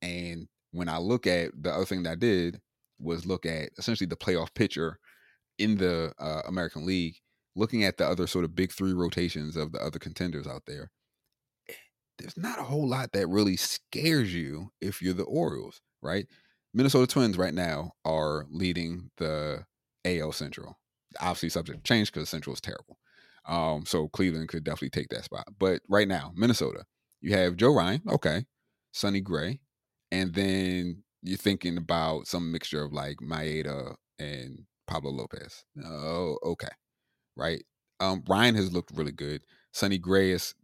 And 0.03 0.49
when 0.73 0.89
I 0.89 0.99
look 0.99 1.25
at 1.25 1.51
the 1.57 1.71
other 1.71 1.85
thing 1.85 2.03
that 2.03 2.13
I 2.13 2.17
did 2.17 2.61
was 2.99 3.25
look 3.25 3.47
at 3.47 3.71
essentially 3.79 4.09
the 4.09 4.17
playoff 4.17 4.53
pitcher 4.55 4.99
in 5.57 5.77
the 5.77 6.13
uh, 6.19 6.43
American 6.49 6.85
League, 6.85 7.19
looking 7.55 7.85
at 7.85 7.97
the 7.97 8.09
other 8.09 8.27
sort 8.27 8.45
of 8.45 8.57
big 8.57 8.73
three 8.73 8.93
rotations 8.93 9.55
of 9.57 9.71
the 9.71 9.79
other 9.81 10.01
contenders 10.01 10.49
out 10.49 10.63
there. 10.67 10.91
There's 12.21 12.37
not 12.37 12.59
a 12.59 12.65
whole 12.65 12.89
lot 12.89 13.13
that 13.13 13.29
really 13.29 13.57
scares 13.57 14.35
you 14.35 14.71
if 14.81 15.01
you're 15.01 15.15
the 15.15 15.25
Orioles, 15.25 15.81
right? 16.03 16.27
Minnesota 16.73 17.07
Twins 17.07 17.39
right 17.39 17.55
now 17.55 17.93
are 18.05 18.47
leading 18.51 19.11
the 19.17 19.65
AL 20.05 20.33
Central. 20.33 20.79
Obviously, 21.21 21.49
subject 21.49 21.85
change 21.85 22.13
because 22.13 22.29
Central 22.29 22.55
is 22.55 22.61
terrible. 22.61 22.99
Um, 23.47 23.85
so 23.87 24.09
Cleveland 24.09 24.49
could 24.49 24.65
definitely 24.65 24.91
take 24.91 25.09
that 25.09 25.25
spot. 25.25 25.49
But 25.59 25.81
right 25.89 26.07
now, 26.07 26.33
Minnesota, 26.37 26.85
you 27.21 27.35
have 27.35 27.57
Joe 27.57 27.75
Ryan, 27.75 28.03
okay, 28.09 28.45
Sonny 28.93 29.21
Gray, 29.21 29.61
and 30.13 30.35
then 30.35 31.03
you're 31.23 31.39
thinking 31.39 31.77
about 31.77 32.27
some 32.27 32.53
mixture 32.53 32.83
of 32.85 32.93
like 32.93 33.17
Maeda 33.17 33.95
and 34.19 34.65
Pablo 34.87 35.11
Lopez. 35.11 35.65
Oh, 35.85 36.39
okay, 36.45 36.69
right. 37.37 37.65
Um, 37.99 38.23
Ryan 38.29 38.55
has 38.55 38.73
looked 38.73 38.97
really 38.97 39.13
good. 39.13 39.43
Sonny 39.73 39.99
Gray 39.99 40.31
is. 40.31 40.55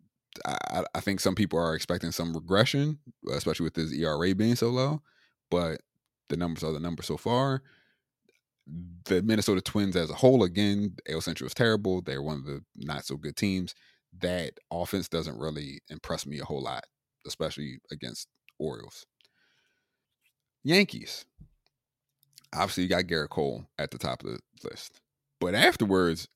I, 0.44 0.84
I 0.94 1.00
think 1.00 1.20
some 1.20 1.34
people 1.34 1.58
are 1.58 1.74
expecting 1.74 2.12
some 2.12 2.34
regression, 2.34 2.98
especially 3.30 3.64
with 3.64 3.76
his 3.76 3.92
ERA 3.92 4.34
being 4.34 4.56
so 4.56 4.68
low. 4.68 5.02
But 5.50 5.80
the 6.28 6.36
numbers 6.36 6.64
are 6.64 6.72
the 6.72 6.80
numbers 6.80 7.06
so 7.06 7.16
far 7.16 7.62
the 9.04 9.22
Minnesota 9.22 9.60
Twins 9.60 9.96
as 9.96 10.10
a 10.10 10.14
whole, 10.14 10.42
again, 10.42 10.96
AL 11.08 11.20
Central 11.20 11.46
is 11.46 11.54
terrible. 11.54 12.02
They're 12.02 12.22
one 12.22 12.38
of 12.38 12.44
the 12.44 12.64
not 12.74 13.04
so 13.04 13.16
good 13.16 13.36
teams. 13.36 13.74
That 14.18 14.54
offense 14.72 15.08
doesn't 15.08 15.38
really 15.38 15.80
impress 15.88 16.26
me 16.26 16.40
a 16.40 16.44
whole 16.44 16.62
lot, 16.62 16.84
especially 17.26 17.78
against 17.92 18.28
Orioles. 18.58 19.06
Yankees. 20.64 21.24
Obviously, 22.52 22.84
you 22.84 22.88
got 22.88 23.04
Gerrit 23.04 23.28
Cole 23.28 23.66
at 23.78 23.90
the 23.90 23.98
top 23.98 24.24
of 24.24 24.30
the 24.30 24.40
list. 24.68 25.00
But 25.40 25.54
afterwards, 25.54 26.28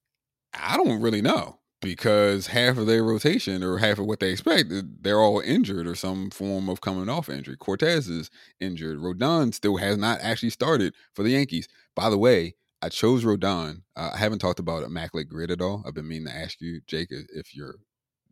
I 0.55 0.77
don't 0.77 1.01
really 1.01 1.23
know 1.23 1.59
because 1.81 2.49
half 2.49 2.77
of 2.77 2.87
their 2.87 3.03
rotation 3.03 3.63
or 3.63 3.79
half 3.79 3.99
of 3.99 4.07
what 4.07 4.21
they 4.21 4.31
expect, 4.31 4.73
they're 5.03 5.21
all 5.21 5.41
injured 5.41 5.87
or 5.87 5.95
some 5.95 6.31
form 6.31 6.69
of 6.69 6.81
coming 6.81 7.09
off 7.09 7.29
injury. 7.29 7.57
Cortes 7.57 8.09
is 8.09 8.31
injured. 8.61 8.99
Rodon 8.99 9.55
still 9.55 9.77
has 9.77 9.97
not 9.97 10.21
actually 10.21 10.51
started 10.51 10.95
for 11.15 11.23
the 11.23 11.31
Yankees. 11.31 11.69
By 11.97 12.11
the 12.11 12.19
way, 12.19 12.55
I 12.83 12.89
chose 12.89 13.25
Rodon. 13.25 13.83
Uh, 13.97 14.11
I 14.15 14.19
haven't 14.19 14.41
talked 14.41 14.59
about 14.59 14.83
Immaculate 14.83 15.29
Grid 15.29 15.51
at 15.51 15.63
all. 15.63 15.83
I've 15.87 15.95
been 15.95 16.09
meaning 16.09 16.29
to 16.29 16.37
ask 16.37 16.61
you, 16.61 16.81
Jake, 16.87 17.09
if 17.11 17.55
you're, 17.55 17.77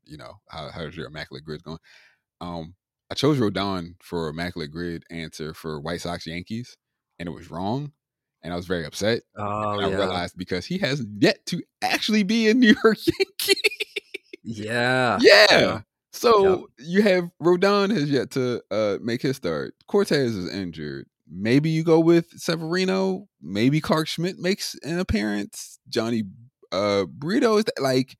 you 0.05 0.17
know, 0.17 0.35
how, 0.49 0.71
how's 0.71 0.97
your 0.97 1.07
Immaculate 1.07 1.45
Grid 1.45 1.63
going? 1.63 1.79
Um, 2.41 2.75
I 3.11 3.15
chose 3.15 3.39
Rodon 3.39 3.95
for 4.03 4.29
Immaculate 4.29 4.71
Grid 4.71 5.05
answer 5.11 5.55
for 5.55 5.81
White 5.81 6.03
Sox 6.03 6.27
Yankees, 6.27 6.77
and 7.19 7.29
it 7.29 7.33
was 7.33 7.51
wrong 7.51 7.93
and 8.43 8.53
I 8.53 8.57
was 8.57 8.67
very 8.67 8.87
upset. 8.87 9.23
Oh, 9.37 9.43
I 9.81 9.89
yeah. 9.89 9.97
realized 9.97 10.37
because 10.37 10.67
he 10.67 10.79
has 10.79 11.05
yet 11.19 11.45
to 11.47 11.63
actually 11.83 12.23
be 12.23 12.49
a 12.49 12.55
New 12.55 12.75
York 12.83 12.99
Yankee. 13.07 13.38
Yeah. 14.49 15.19
yeah. 15.21 15.81
So 16.13 16.69
Yep. 16.79 16.89
you 16.89 17.03
have 17.03 17.31
Rodon 17.43 17.91
has 17.91 18.11
yet 18.11 18.31
to 18.33 18.63
uh, 18.71 18.97
make 19.03 19.21
his 19.23 19.37
start. 19.37 19.75
Cortes 19.87 20.11
is 20.35 20.53
injured. 20.53 21.07
Maybe 21.31 21.69
you 21.69 21.85
go 21.85 22.01
with 22.01 22.31
Severino. 22.41 23.29
Maybe 23.43 23.81
Clarke 23.81 24.09
Schmidt 24.09 24.39
makes 24.39 24.75
an 24.83 24.99
appearance. 24.99 25.79
Jhony 25.91 26.23
uh, 26.73 27.05
Brito 27.05 27.59
is 27.59 27.65
that, 27.67 27.83
like 27.83 28.17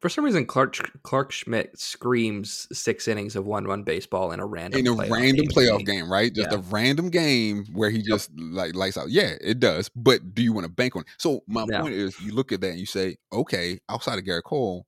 For 0.00 0.08
some 0.08 0.24
reason, 0.24 0.46
Clarke 0.46 0.76
Clarke 1.02 1.30
Schmidt 1.32 1.78
screams 1.78 2.66
six 2.72 3.06
innings 3.06 3.36
of 3.36 3.44
one 3.46 3.66
run 3.66 3.82
baseball 3.82 4.32
in 4.32 4.40
a 4.40 4.46
random 4.46 4.80
in 4.80 4.86
a 4.86 4.90
playoff 4.90 5.10
random 5.10 5.44
game. 5.44 5.48
playoff 5.54 5.84
game, 5.84 6.10
right? 6.10 6.32
Just 6.34 6.50
Yeah. 6.50 6.56
a 6.58 6.60
random 6.62 7.10
game 7.10 7.66
where 7.74 7.90
he 7.90 8.00
just 8.00 8.30
like 8.38 8.74
lights 8.74 8.96
out. 8.96 9.10
Yeah, 9.10 9.34
it 9.42 9.60
does. 9.60 9.90
But 9.94 10.34
do 10.34 10.42
you 10.42 10.54
want 10.54 10.64
to 10.64 10.72
bank 10.72 10.96
on 10.96 11.02
it? 11.02 11.08
So 11.18 11.42
my 11.46 11.66
No. 11.66 11.80
point 11.82 11.94
is, 11.94 12.18
you 12.20 12.32
look 12.32 12.50
at 12.52 12.62
that 12.62 12.70
and 12.70 12.80
you 12.80 12.86
say, 12.86 13.16
okay, 13.30 13.78
outside 13.90 14.18
of 14.18 14.24
Gerrit 14.24 14.44
Cole, 14.44 14.86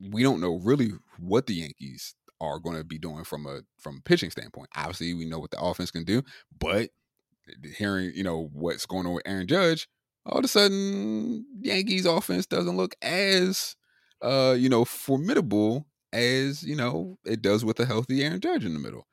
we 0.00 0.22
don't 0.22 0.40
know 0.40 0.60
really 0.62 0.90
what 1.18 1.46
the 1.46 1.54
Yankees 1.54 2.14
are 2.40 2.58
going 2.58 2.76
to 2.76 2.84
be 2.84 2.98
doing 2.98 3.24
from 3.24 3.46
a 3.46 3.60
from 3.78 3.98
a 3.98 4.02
pitching 4.02 4.30
standpoint. 4.30 4.68
Obviously, 4.76 5.14
we 5.14 5.24
know 5.24 5.38
what 5.38 5.50
the 5.50 5.60
offense 5.60 5.90
can 5.90 6.04
do, 6.04 6.22
but 6.58 6.90
hearing 7.76 8.12
you 8.14 8.24
know 8.24 8.50
what's 8.52 8.86
going 8.86 9.06
on 9.06 9.14
with 9.14 9.22
Aaron 9.26 9.46
Judge, 9.46 9.88
all 10.24 10.38
of 10.38 10.44
a 10.44 10.48
sudden 10.48 11.46
Yankees 11.60 12.06
offense 12.06 12.46
doesn't 12.46 12.76
look 12.76 12.94
as 13.02 13.76
uh 14.22 14.54
you 14.58 14.68
know 14.68 14.84
formidable 14.84 15.86
as 16.12 16.62
you 16.62 16.74
know 16.76 17.18
it 17.24 17.42
does 17.42 17.64
with 17.64 17.78
a 17.80 17.86
healthy 17.86 18.22
Aaron 18.24 18.40
Judge 18.40 18.64
in 18.64 18.72
the 18.74 18.80
middle. 18.80 19.06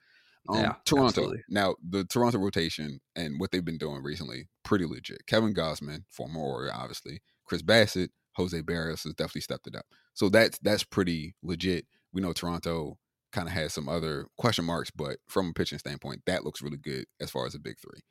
Um, 0.49 0.57
Yeah, 0.57 0.73
Toronto. 0.85 1.07
absolutely. 1.07 1.43
Now 1.49 1.75
the 1.87 2.03
Toronto 2.05 2.39
rotation 2.39 2.99
and 3.15 3.39
what 3.39 3.51
they've 3.51 3.63
been 3.63 3.77
doing 3.77 4.03
recently, 4.03 4.49
pretty 4.63 4.85
legit. 4.85 5.25
Kevin 5.27 5.53
Gausman, 5.53 6.03
former 6.09 6.39
Warrior, 6.39 6.71
obviously. 6.73 7.21
Chris 7.45 7.61
Bassitt, 7.61 8.09
Jose 8.35 8.61
Berrios 8.61 9.03
has 9.03 9.13
definitely 9.13 9.41
stepped 9.41 9.67
it 9.67 9.75
up. 9.75 9.85
So 10.13 10.29
that's 10.29 10.57
that's 10.59 10.83
pretty 10.83 11.35
legit. 11.43 11.85
We 12.11 12.21
know 12.21 12.33
Toronto 12.33 12.97
kind 13.31 13.47
of 13.47 13.53
has 13.53 13.73
some 13.73 13.89
other 13.89 14.27
question 14.37 14.65
marks, 14.65 14.91
but 14.91 15.17
from 15.27 15.49
a 15.49 15.53
pitching 15.53 15.79
standpoint, 15.79 16.21
that 16.25 16.43
looks 16.43 16.61
really 16.61 16.77
good 16.77 17.05
as 17.19 17.31
far 17.31 17.45
as 17.45 17.53
the 17.53 17.59
big 17.59 17.79
three. 17.79 18.01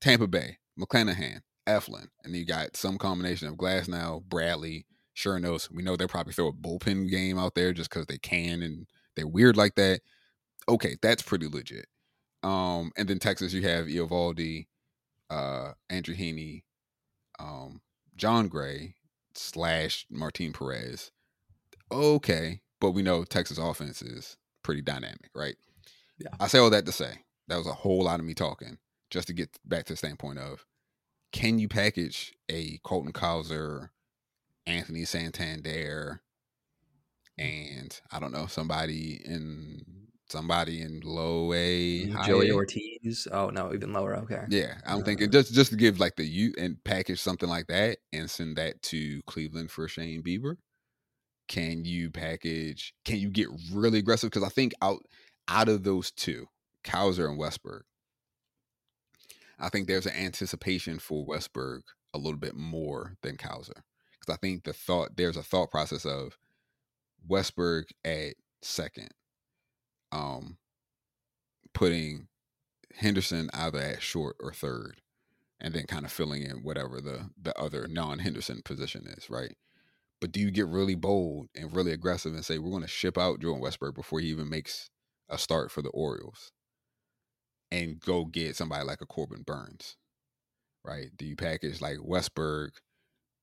Tampa 0.00 0.26
Bay, 0.26 0.58
McClanahan, 0.78 1.40
Eflin, 1.66 2.08
and 2.22 2.34
you 2.34 2.44
got 2.44 2.76
some 2.76 2.98
combination 2.98 3.48
of 3.48 3.56
Glasnow, 3.56 4.22
Bradley, 4.22 4.86
Chirinos. 5.16 5.70
We 5.70 5.82
know 5.82 5.96
they'll 5.96 6.08
probably 6.08 6.34
throw 6.34 6.48
a 6.48 6.52
bullpen 6.52 7.10
game 7.10 7.38
out 7.38 7.54
there 7.54 7.72
just 7.72 7.90
because 7.90 8.06
they 8.06 8.18
can 8.18 8.62
and 8.62 8.86
they're 9.16 9.26
weird 9.26 9.56
like 9.56 9.74
that. 9.76 10.00
Okay, 10.68 10.96
that's 11.00 11.22
pretty 11.22 11.48
legit. 11.48 11.86
Um, 12.42 12.92
and 12.96 13.08
then 13.08 13.18
Texas, 13.18 13.52
you 13.54 13.62
have 13.62 13.86
Eovaldi, 13.86 14.66
uh, 15.30 15.72
Andrew 15.88 16.14
Heaney, 16.14 16.62
um, 17.38 17.80
Jon 18.16 18.48
Gray 18.48 18.94
slash 19.36 20.06
Martin 20.10 20.52
Perez. 20.52 21.10
Okay, 21.90 22.60
but 22.80 22.90
we 22.92 23.02
know 23.02 23.24
Texas 23.24 23.58
offense 23.58 24.02
is 24.02 24.36
pretty 24.62 24.82
dynamic, 24.82 25.30
right? 25.34 25.56
Yeah. 26.18 26.30
I 26.40 26.48
say 26.48 26.58
all 26.58 26.70
that 26.70 26.86
to 26.86 26.92
say 26.92 27.24
that 27.48 27.56
was 27.56 27.66
a 27.66 27.72
whole 27.72 28.04
lot 28.04 28.20
of 28.20 28.26
me 28.26 28.34
talking 28.34 28.78
just 29.10 29.28
to 29.28 29.32
get 29.32 29.56
back 29.64 29.84
to 29.84 29.92
the 29.92 29.96
standpoint 29.96 30.38
of 30.38 30.64
can 31.32 31.58
you 31.58 31.68
package 31.68 32.32
a 32.48 32.78
Colton 32.82 33.12
Cowser, 33.12 33.90
Anthony 34.66 35.04
Santander, 35.04 36.22
mm. 37.38 37.44
and 37.44 38.00
I 38.10 38.18
don't 38.18 38.32
know 38.32 38.46
somebody 38.46 39.20
in 39.24 40.05
somebody 40.28 40.82
in 40.82 41.00
low 41.04 41.52
A, 41.52 42.06
Joey 42.24 42.50
A? 42.50 42.54
Ortiz. 42.54 43.28
Oh 43.30 43.50
no, 43.50 43.72
even 43.72 43.92
lower. 43.92 44.16
Okay. 44.16 44.44
Yeah, 44.48 44.74
I'm 44.86 45.00
Uh, 45.00 45.04
thinking 45.04 45.30
just 45.30 45.52
just 45.54 45.70
to 45.70 45.76
give 45.76 46.00
like 46.00 46.16
the 46.16 46.24
you 46.24 46.52
and 46.58 46.82
package 46.84 47.20
something 47.20 47.48
like 47.48 47.66
that 47.68 47.98
and 48.12 48.30
send 48.30 48.56
that 48.56 48.82
to 48.82 49.22
Cleveland 49.22 49.70
for 49.70 49.88
Shane 49.88 50.22
Bieber. 50.22 50.56
Can 51.48 51.84
you 51.84 52.10
package? 52.10 52.92
Can 53.04 53.18
you 53.18 53.30
get 53.30 53.48
really 53.72 53.98
aggressive? 54.00 54.30
Because 54.30 54.42
I 54.42 54.48
think 54.50 54.72
out 54.82 55.02
out 55.48 55.68
of 55.68 55.84
those 55.84 56.10
two, 56.10 56.46
Cowser 56.84 57.28
and 57.28 57.38
Westburg, 57.38 57.82
I 59.58 59.68
think 59.68 59.86
there's 59.86 60.06
an 60.06 60.16
anticipation 60.16 60.98
for 60.98 61.24
Westburg 61.24 61.82
a 62.12 62.18
little 62.18 62.38
bit 62.38 62.56
more 62.56 63.16
than 63.22 63.36
Cowser. 63.36 63.82
Because 64.18 64.34
I 64.34 64.36
think 64.36 64.64
the 64.64 64.72
thought 64.72 65.16
there's 65.16 65.36
a 65.36 65.42
thought 65.42 65.70
process 65.70 66.04
of 66.04 66.36
Westburg 67.28 67.84
at 68.04 68.34
second, 68.62 69.10
um, 70.12 70.58
putting 71.74 72.28
Henderson 72.96 73.50
either 73.52 73.78
at 73.78 74.02
short 74.02 74.36
or 74.40 74.52
third, 74.52 75.00
and 75.60 75.74
then 75.74 75.84
kind 75.86 76.04
of 76.04 76.12
filling 76.12 76.42
in 76.42 76.62
whatever 76.62 77.00
the 77.00 77.30
the 77.40 77.58
other 77.58 77.86
non 77.88 78.20
Henderson 78.20 78.62
position 78.64 79.06
is, 79.06 79.30
right? 79.30 79.54
But 80.20 80.32
do 80.32 80.40
you 80.40 80.50
get 80.50 80.66
really 80.66 80.94
bold 80.94 81.48
and 81.54 81.74
really 81.74 81.92
aggressive 81.92 82.32
and 82.32 82.44
say 82.44 82.58
we're 82.58 82.70
going 82.70 82.82
to 82.82 82.88
ship 82.88 83.18
out 83.18 83.40
Jordan 83.40 83.62
Westburg 83.62 83.94
before 83.94 84.20
he 84.20 84.28
even 84.28 84.48
makes 84.48 84.88
a 85.28 85.36
start 85.36 85.70
for 85.70 85.82
the 85.82 85.90
Orioles, 85.90 86.52
and 87.70 88.00
go 88.00 88.24
get 88.24 88.56
somebody 88.56 88.84
like 88.84 89.00
a 89.02 89.06
Corbin 89.06 89.42
Burnes, 89.42 89.96
right? 90.84 91.10
Do 91.16 91.26
you 91.26 91.36
package 91.36 91.80
like 91.80 91.98
Westburg, 91.98 92.70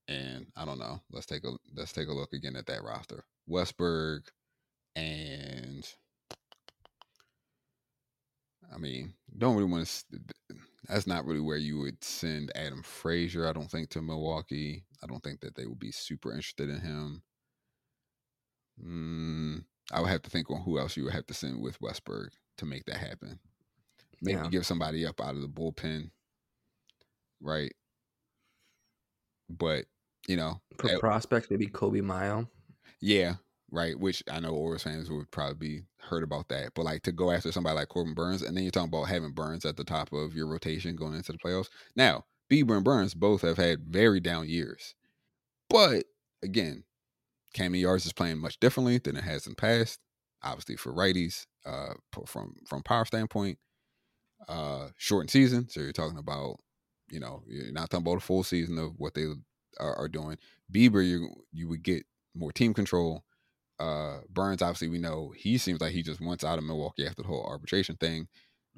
and 0.07 0.47
I 0.55 0.65
don't 0.65 0.79
know. 0.79 1.01
Let's 1.11 1.25
take 1.25 1.43
a 1.43 1.51
let's 1.75 1.93
take 1.93 2.07
a 2.07 2.13
look 2.13 2.33
again 2.33 2.55
at 2.55 2.65
that 2.67 2.83
roster. 2.83 3.25
Westburg 3.49 4.21
and 4.95 5.87
I 8.71 8.77
mean, 8.77 9.13
don't 9.37 9.55
really 9.55 9.69
want 9.71 9.87
to. 10.11 10.19
That's 10.87 11.07
not 11.07 11.25
really 11.25 11.39
where 11.39 11.57
you 11.57 11.79
would 11.79 12.03
send 12.03 12.51
Adam 12.55 12.83
Frazier. 12.83 13.47
I 13.47 13.53
don't 13.53 13.69
think 13.71 13.89
to 13.91 14.01
Milwaukee. 14.01 14.85
I 15.01 15.07
don't 15.07 15.23
think 15.23 15.39
that 15.41 15.55
they 15.55 15.65
would 15.65 15.79
be 15.79 15.91
super 15.91 16.31
interested 16.31 16.69
in 16.69 16.81
him. 16.81 17.23
Mm, 18.81 19.65
I 19.91 19.99
would 20.01 20.09
have 20.09 20.21
to 20.23 20.29
think 20.29 20.49
on 20.49 20.61
who 20.61 20.79
else 20.79 20.97
you 20.97 21.03
would 21.05 21.13
have 21.13 21.25
to 21.27 21.33
send 21.33 21.61
with 21.61 21.79
Westburg 21.79 22.29
to 22.57 22.65
make 22.65 22.85
that 22.85 22.97
happen. 22.97 23.39
Maybe 24.21 24.33
Yeah. 24.33 24.49
give 24.49 24.65
somebody 24.65 25.05
up 25.05 25.21
out 25.21 25.35
of 25.35 25.41
the 25.41 25.49
bullpen, 25.49 26.11
right? 27.41 27.73
But 29.49 29.85
you 30.27 30.35
know, 30.37 30.61
For 30.77 30.89
prospects, 30.99 31.49
maybe 31.49 31.67
Coby 31.67 32.01
Mayo. 32.03 32.49
yeah, 32.99 33.35
right. 33.73 33.99
Which 33.99 34.23
I 34.31 34.39
know 34.39 34.51
Orioles 34.51 34.83
fans 34.83 35.09
would 35.09 35.31
probably 35.31 35.55
be 35.55 35.81
hurt 35.99 36.23
about 36.23 36.49
that. 36.49 36.71
But 36.75 36.85
like 36.85 37.03
to 37.03 37.11
go 37.11 37.31
after 37.31 37.51
somebody 37.51 37.75
like 37.75 37.89
Corbin 37.89 38.13
Burnes, 38.13 38.41
and 38.41 38.55
then 38.55 38.63
you're 38.63 38.71
talking 38.71 38.89
about 38.89 39.05
having 39.09 39.31
Burnes 39.33 39.65
at 39.65 39.77
the 39.77 39.83
top 39.83 40.13
of 40.13 40.35
your 40.35 40.47
rotation 40.47 40.95
going 40.95 41.15
into 41.15 41.31
the 41.31 41.37
playoffs. 41.39 41.69
Now, 41.95 42.25
Bieber 42.51 42.75
and 42.75 42.83
Burnes 42.83 43.13
both 43.13 43.41
have 43.41 43.57
had 43.57 43.85
very 43.87 44.19
down 44.19 44.47
years. 44.47 44.95
But 45.69 46.05
again, 46.43 46.83
Camden 47.53 47.81
Yards 47.81 48.05
is 48.05 48.13
playing 48.13 48.39
much 48.39 48.59
differently 48.59 48.97
than 48.97 49.15
it 49.17 49.23
has 49.23 49.47
in 49.47 49.51
the 49.53 49.55
past. 49.57 49.99
Obviously 50.43 50.75
for 50.75 50.91
righties, 50.93 51.45
uh 51.65 51.93
from 52.25 52.55
from 52.67 52.83
power 52.83 53.05
standpoint, 53.05 53.57
uh 54.47 54.89
shortened 54.97 55.31
season. 55.31 55.69
So 55.69 55.79
you're 55.79 55.93
talking 55.93 56.17
about, 56.17 56.57
you 57.09 57.19
know, 57.19 57.43
you're 57.47 57.71
not 57.71 57.89
talking 57.89 58.05
about 58.05 58.17
a 58.17 58.21
full 58.21 58.43
season 58.43 58.77
of 58.77 58.93
what 58.97 59.13
they 59.13 59.25
are, 59.79 59.95
are 59.95 60.09
doing. 60.09 60.37
Bieber, 60.71 61.07
you 61.07 61.29
you 61.51 61.67
would 61.69 61.83
get 61.83 62.05
more 62.35 62.51
team 62.51 62.73
control. 62.73 63.23
Uh, 63.79 64.19
Burnes, 64.29 64.61
obviously, 64.61 64.89
we 64.89 64.99
know 64.99 65.33
he 65.35 65.57
seems 65.57 65.81
like 65.81 65.91
he 65.91 66.03
just 66.03 66.21
wants 66.21 66.43
out 66.43 66.57
of 66.57 66.63
Milwaukee 66.63 67.05
after 67.05 67.21
the 67.21 67.27
whole 67.27 67.45
arbitration 67.45 67.95
thing. 67.97 68.27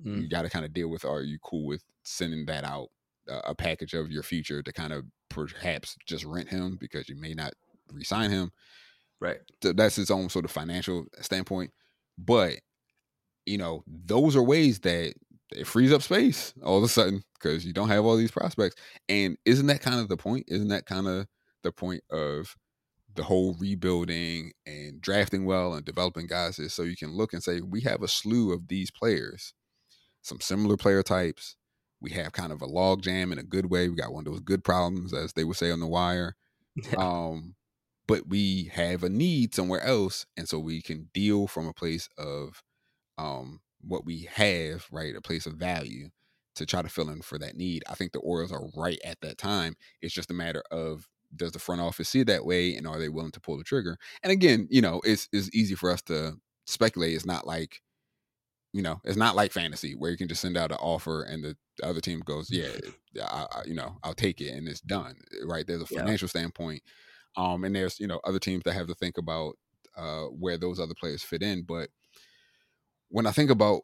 Mm. 0.04 0.22
You 0.22 0.30
got 0.30 0.44
to 0.44 0.50
kind 0.50 0.66
of 0.66 0.74
deal 0.74 0.90
with. 0.90 1.06
Are 1.06 1.22
you 1.22 1.38
cool 1.44 1.66
with 1.66 1.84
sending 2.04 2.46
that 2.46 2.64
out, 2.64 2.90
uh, 3.30 3.42
a 3.46 3.56
package 3.56 3.94
of 3.94 4.12
your 4.12 4.24
future 4.24 4.62
to 4.62 4.74
kind 4.74 4.94
of 4.94 5.06
perhaps 5.30 5.96
just 6.06 6.26
rent 6.26 6.50
him 6.50 6.78
because 6.80 7.10
you 7.10 7.16
may 7.16 7.34
not 7.34 7.54
re-sign 7.92 8.32
him? 8.32 8.52
Right. 9.20 9.38
So 9.62 9.74
that's 9.74 9.98
its 9.98 10.12
own 10.12 10.30
sort 10.30 10.46
of 10.46 10.52
financial 10.52 11.06
standpoint. 11.22 11.72
But 12.18 12.56
you 13.46 13.58
know, 13.58 13.84
those 13.88 14.36
are 14.36 14.44
ways 14.44 14.80
that 14.82 15.14
it 15.52 15.68
frees 15.68 15.94
up 15.94 16.02
space 16.02 16.54
all 16.64 16.78
of 16.78 16.84
a 16.84 16.88
sudden 16.88 17.24
because 17.36 17.66
you 17.66 17.74
don't 17.74 17.90
have 17.90 18.06
all 18.06 18.18
these 18.18 18.32
prospects. 18.32 18.76
And 19.08 19.38
isn't 19.46 19.68
that 19.68 19.82
kind 19.82 20.00
of 20.00 20.10
the 20.10 20.18
point? 20.18 20.46
Isn't 20.48 20.70
that 20.70 20.86
kind 20.86 21.08
of 21.08 21.28
the 21.64 21.72
point 21.72 22.04
of 22.10 22.56
the 23.16 23.24
whole 23.24 23.56
rebuilding 23.60 24.52
and 24.66 25.02
drafting 25.02 25.46
well 25.46 25.74
and 25.74 25.86
developing 25.86 26.28
guys 26.28 26.60
is 26.60 26.74
so 26.74 26.84
you 26.84 26.96
can 26.96 27.12
look 27.16 27.34
and 27.34 27.44
say 27.44 27.62
we 27.62 27.82
have 27.82 28.02
a 28.04 28.08
slew 28.08 28.54
of 28.54 28.68
these 28.68 28.92
players, 28.92 29.54
some 30.22 30.42
similar 30.42 30.78
player 30.78 31.04
types. 31.04 31.56
We 32.02 32.12
have 32.12 32.34
kind 32.34 32.52
of 32.52 32.62
a 32.62 32.66
log 32.68 33.02
jam 33.02 33.32
in 33.32 33.40
a 33.40 33.44
good 33.44 33.70
way. 33.72 33.90
We 33.90 33.96
got 33.96 34.14
one 34.14 34.28
of 34.28 34.34
those 34.34 34.42
good 34.42 34.64
problems, 34.64 35.14
as 35.14 35.34
they 35.34 35.44
would 35.44 35.58
say 35.58 35.72
on 35.72 35.80
the 35.80 35.88
wire. 35.88 36.36
Um, 36.98 37.56
but 38.08 38.28
we 38.28 38.66
have 38.74 39.04
a 39.04 39.10
need 39.10 39.56
somewhere 39.56 39.82
else, 39.82 40.26
and 40.38 40.48
so 40.48 40.60
we 40.60 40.82
can 40.82 41.10
deal 41.14 41.48
from 41.48 41.68
a 41.68 41.74
place 41.74 42.08
of 42.18 42.62
um 43.18 43.62
what 43.82 44.06
we 44.06 44.28
have, 44.34 44.88
right? 44.92 45.16
A 45.16 45.22
place 45.22 45.46
of 45.46 45.54
value 45.54 46.10
to 46.56 46.66
try 46.66 46.82
to 46.82 46.90
fill 46.90 47.10
in 47.10 47.22
for 47.22 47.38
that 47.40 47.56
need. 47.56 47.84
I 47.90 47.96
think 47.96 48.12
the 48.12 48.20
Orioles 48.20 48.52
are 48.52 48.68
right 48.76 49.00
at 49.04 49.22
that 49.22 49.38
time. 49.38 49.76
It's 50.02 50.14
just 50.14 50.32
a 50.32 50.34
matter 50.34 50.64
of 50.72 51.08
does 51.38 51.52
the 51.52 51.60
front 51.60 51.82
office 51.82 52.10
see 52.10 52.22
it 52.22 52.28
that 52.28 52.46
way 52.46 52.76
and 52.76 52.88
are 52.88 53.00
they 53.00 53.10
willing 53.10 53.32
to 53.32 53.42
pull 53.42 53.58
the 53.58 53.64
trigger? 53.64 53.98
And 54.24 54.32
again, 54.32 54.68
you 54.70 54.82
know, 54.82 55.02
it's 55.04 55.30
it's 55.32 55.54
easy 55.56 55.76
for 55.76 55.92
us 55.92 56.02
to 56.04 56.38
speculate. 56.66 57.16
It's 57.16 57.26
not 57.26 57.48
like 57.48 57.82
you 58.74 58.82
know, 58.82 59.00
it's 59.06 59.18
not 59.18 59.36
like 59.36 59.52
fantasy 59.54 59.94
where 59.96 60.12
you 60.12 60.18
can 60.18 60.28
just 60.28 60.42
send 60.42 60.58
out 60.58 60.72
an 60.72 60.78
offer 60.80 61.24
and 61.24 61.44
the 61.44 61.58
other 61.84 62.02
team 62.02 62.20
goes, 62.20 62.50
yeah, 62.52 62.72
I, 63.22 63.48
I, 63.52 63.64
you 63.66 63.74
know, 63.74 63.98
I'll 64.04 64.14
take 64.14 64.42
it 64.42 64.50
and 64.54 64.68
it's 64.68 64.82
done, 64.82 65.16
right? 65.46 65.66
There's 65.66 65.82
a 65.82 65.86
Yeah. 65.90 66.10
financial 66.10 66.28
standpoint, 66.28 66.84
um, 67.38 67.64
and 67.64 67.76
there's 67.76 68.00
you 68.00 68.08
know 68.08 68.20
other 68.26 68.40
teams 68.40 68.64
that 68.66 68.74
have 68.74 68.88
to 68.88 68.96
think 68.96 69.18
about 69.18 69.58
uh, 69.96 70.26
where 70.26 70.58
those 70.58 70.80
other 70.80 70.96
players 71.00 71.24
fit 71.24 71.42
in. 71.44 71.64
But 71.64 71.90
when 73.10 73.26
I 73.28 73.32
think 73.32 73.50
about 73.50 73.82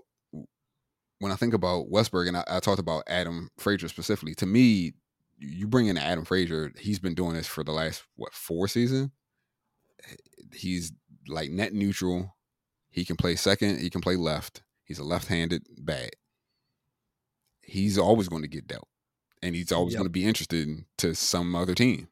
when 1.19 1.31
I 1.31 1.35
think 1.35 1.53
about 1.53 1.89
Westburg, 1.89 2.27
and 2.27 2.37
I, 2.37 2.43
I 2.47 2.59
talked 2.59 2.79
about 2.79 3.03
Adam 3.07 3.49
Frazier 3.59 3.87
specifically, 3.87 4.33
to 4.35 4.45
me, 4.45 4.93
you 5.41 5.67
bring 5.67 5.87
in 5.87 5.97
Adam 5.97 6.23
Frazier, 6.23 6.71
he's 6.77 6.99
been 6.99 7.15
doing 7.15 7.33
this 7.33 7.47
for 7.47 7.63
the 7.63 7.71
last 7.71 8.03
what 8.15 8.33
four 8.33 8.67
seasons. 8.67 9.09
He's 10.53 10.91
like 11.27 11.49
net 11.49 11.73
neutral. 11.73 12.35
He 12.89 13.05
can 13.05 13.15
play 13.15 13.35
second. 13.35 13.79
He 13.79 13.89
can 13.89 14.01
play 14.01 14.15
left. 14.15 14.63
He's 14.83 14.99
a 14.99 15.03
left-handed 15.03 15.63
bat. 15.79 16.15
He's 17.61 17.97
always 17.97 18.27
going 18.27 18.41
to 18.41 18.47
get 18.47 18.67
dealt, 18.67 18.87
and 19.41 19.55
he's 19.55 19.71
always 19.71 19.93
yep. 19.93 19.99
going 19.99 20.07
to 20.07 20.11
be 20.11 20.25
interested 20.25 20.67
in, 20.67 20.85
to 20.97 21.15
some 21.15 21.55
other 21.55 21.73
team 21.73 22.09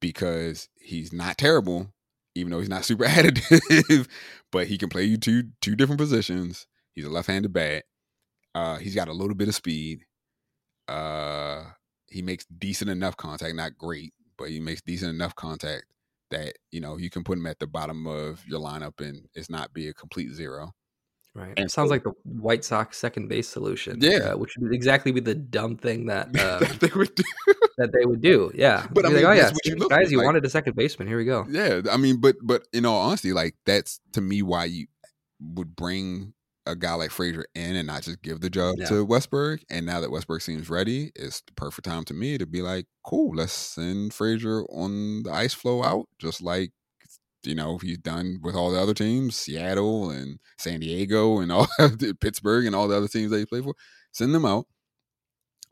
because 0.00 0.68
he's 0.78 1.12
not 1.12 1.38
terrible, 1.38 1.92
even 2.34 2.52
though 2.52 2.58
he's 2.58 2.68
not 2.68 2.84
super 2.84 3.04
additive. 3.06 4.08
but 4.50 4.66
he 4.66 4.76
can 4.76 4.88
play 4.88 5.04
you 5.04 5.16
two 5.16 5.44
two 5.60 5.74
different 5.74 6.00
positions. 6.00 6.66
He's 6.92 7.06
a 7.06 7.10
left-handed 7.10 7.52
bat. 7.52 7.84
Uh, 8.54 8.76
he's 8.76 8.94
got 8.94 9.08
a 9.08 9.14
little 9.14 9.34
bit 9.34 9.48
of 9.48 9.54
speed. 9.54 10.04
Uh, 10.86 11.64
he 12.12 12.22
makes 12.22 12.44
decent 12.46 12.90
enough 12.90 13.16
contact, 13.16 13.54
not 13.54 13.76
great, 13.76 14.12
but 14.36 14.50
he 14.50 14.60
makes 14.60 14.82
decent 14.82 15.10
enough 15.10 15.34
contact 15.34 15.84
that 16.30 16.54
you 16.70 16.80
know 16.80 16.96
you 16.96 17.10
can 17.10 17.24
put 17.24 17.38
him 17.38 17.46
at 17.46 17.58
the 17.58 17.66
bottom 17.66 18.06
of 18.06 18.46
your 18.46 18.60
lineup 18.60 19.00
and 19.00 19.28
it's 19.34 19.50
not 19.50 19.72
be 19.72 19.88
a 19.88 19.94
complete 19.94 20.32
zero. 20.32 20.72
Right. 21.34 21.54
And 21.56 21.66
it 21.66 21.70
sounds 21.70 21.88
so, 21.88 21.94
like 21.94 22.04
the 22.04 22.12
White 22.24 22.62
Sox 22.62 22.98
second 22.98 23.28
base 23.28 23.48
solution. 23.48 23.96
Yeah. 24.00 24.32
Uh, 24.32 24.36
which 24.36 24.54
would 24.58 24.74
exactly 24.74 25.12
be 25.12 25.20
the 25.20 25.34
dumb 25.34 25.78
thing 25.78 26.04
that, 26.06 26.26
um, 26.38 26.78
they 26.78 26.90
would 26.94 27.14
do. 27.14 27.22
that 27.78 27.90
they 27.92 28.04
would 28.04 28.20
do. 28.20 28.52
Yeah. 28.54 28.86
But 28.92 29.06
I 29.06 29.08
mean, 29.08 29.22
like, 29.22 29.24
oh 29.24 29.32
yeah, 29.32 29.50
you 29.64 29.88
guys, 29.88 30.12
you 30.12 30.22
wanted 30.22 30.44
a 30.44 30.50
second 30.50 30.76
baseman. 30.76 31.08
Here 31.08 31.16
we 31.16 31.24
go. 31.24 31.46
Yeah. 31.48 31.80
I 31.90 31.96
mean, 31.96 32.20
but 32.20 32.36
but 32.42 32.66
in 32.74 32.84
all 32.84 33.00
honesty, 33.00 33.32
like 33.32 33.54
that's 33.64 33.98
to 34.12 34.20
me 34.20 34.42
why 34.42 34.66
you 34.66 34.88
would 35.40 35.74
bring 35.74 36.34
a 36.66 36.76
guy 36.76 36.94
like 36.94 37.10
Frazier 37.10 37.44
in 37.54 37.76
and 37.76 37.86
not 37.86 38.02
just 38.02 38.22
give 38.22 38.40
the 38.40 38.50
job 38.50 38.76
yeah. 38.78 38.86
to 38.86 39.06
Westburg. 39.06 39.62
And 39.70 39.84
now 39.86 40.00
that 40.00 40.10
Westburg 40.10 40.42
seems 40.42 40.70
ready, 40.70 41.10
it's 41.14 41.40
the 41.42 41.52
perfect 41.52 41.86
time 41.86 42.04
to 42.04 42.14
me 42.14 42.38
to 42.38 42.46
be 42.46 42.62
like, 42.62 42.86
cool, 43.04 43.34
let's 43.34 43.52
send 43.52 44.14
Frazier 44.14 44.62
on 44.64 45.24
the 45.24 45.32
ice 45.32 45.54
flow 45.54 45.82
out, 45.82 46.06
just 46.18 46.40
like 46.40 46.72
you 47.44 47.54
know 47.54 47.78
he's 47.78 47.98
done 47.98 48.38
with 48.42 48.54
all 48.54 48.70
the 48.70 48.80
other 48.80 48.94
teams, 48.94 49.36
Seattle 49.36 50.10
and 50.10 50.38
San 50.58 50.80
Diego 50.80 51.40
and 51.40 51.50
all 51.50 51.66
Pittsburgh 52.20 52.66
and 52.66 52.74
all 52.74 52.88
the 52.88 52.96
other 52.96 53.08
teams 53.08 53.30
that 53.30 53.38
he 53.38 53.46
played 53.46 53.64
for. 53.64 53.74
Send 54.12 54.34
them 54.34 54.44
out. 54.44 54.66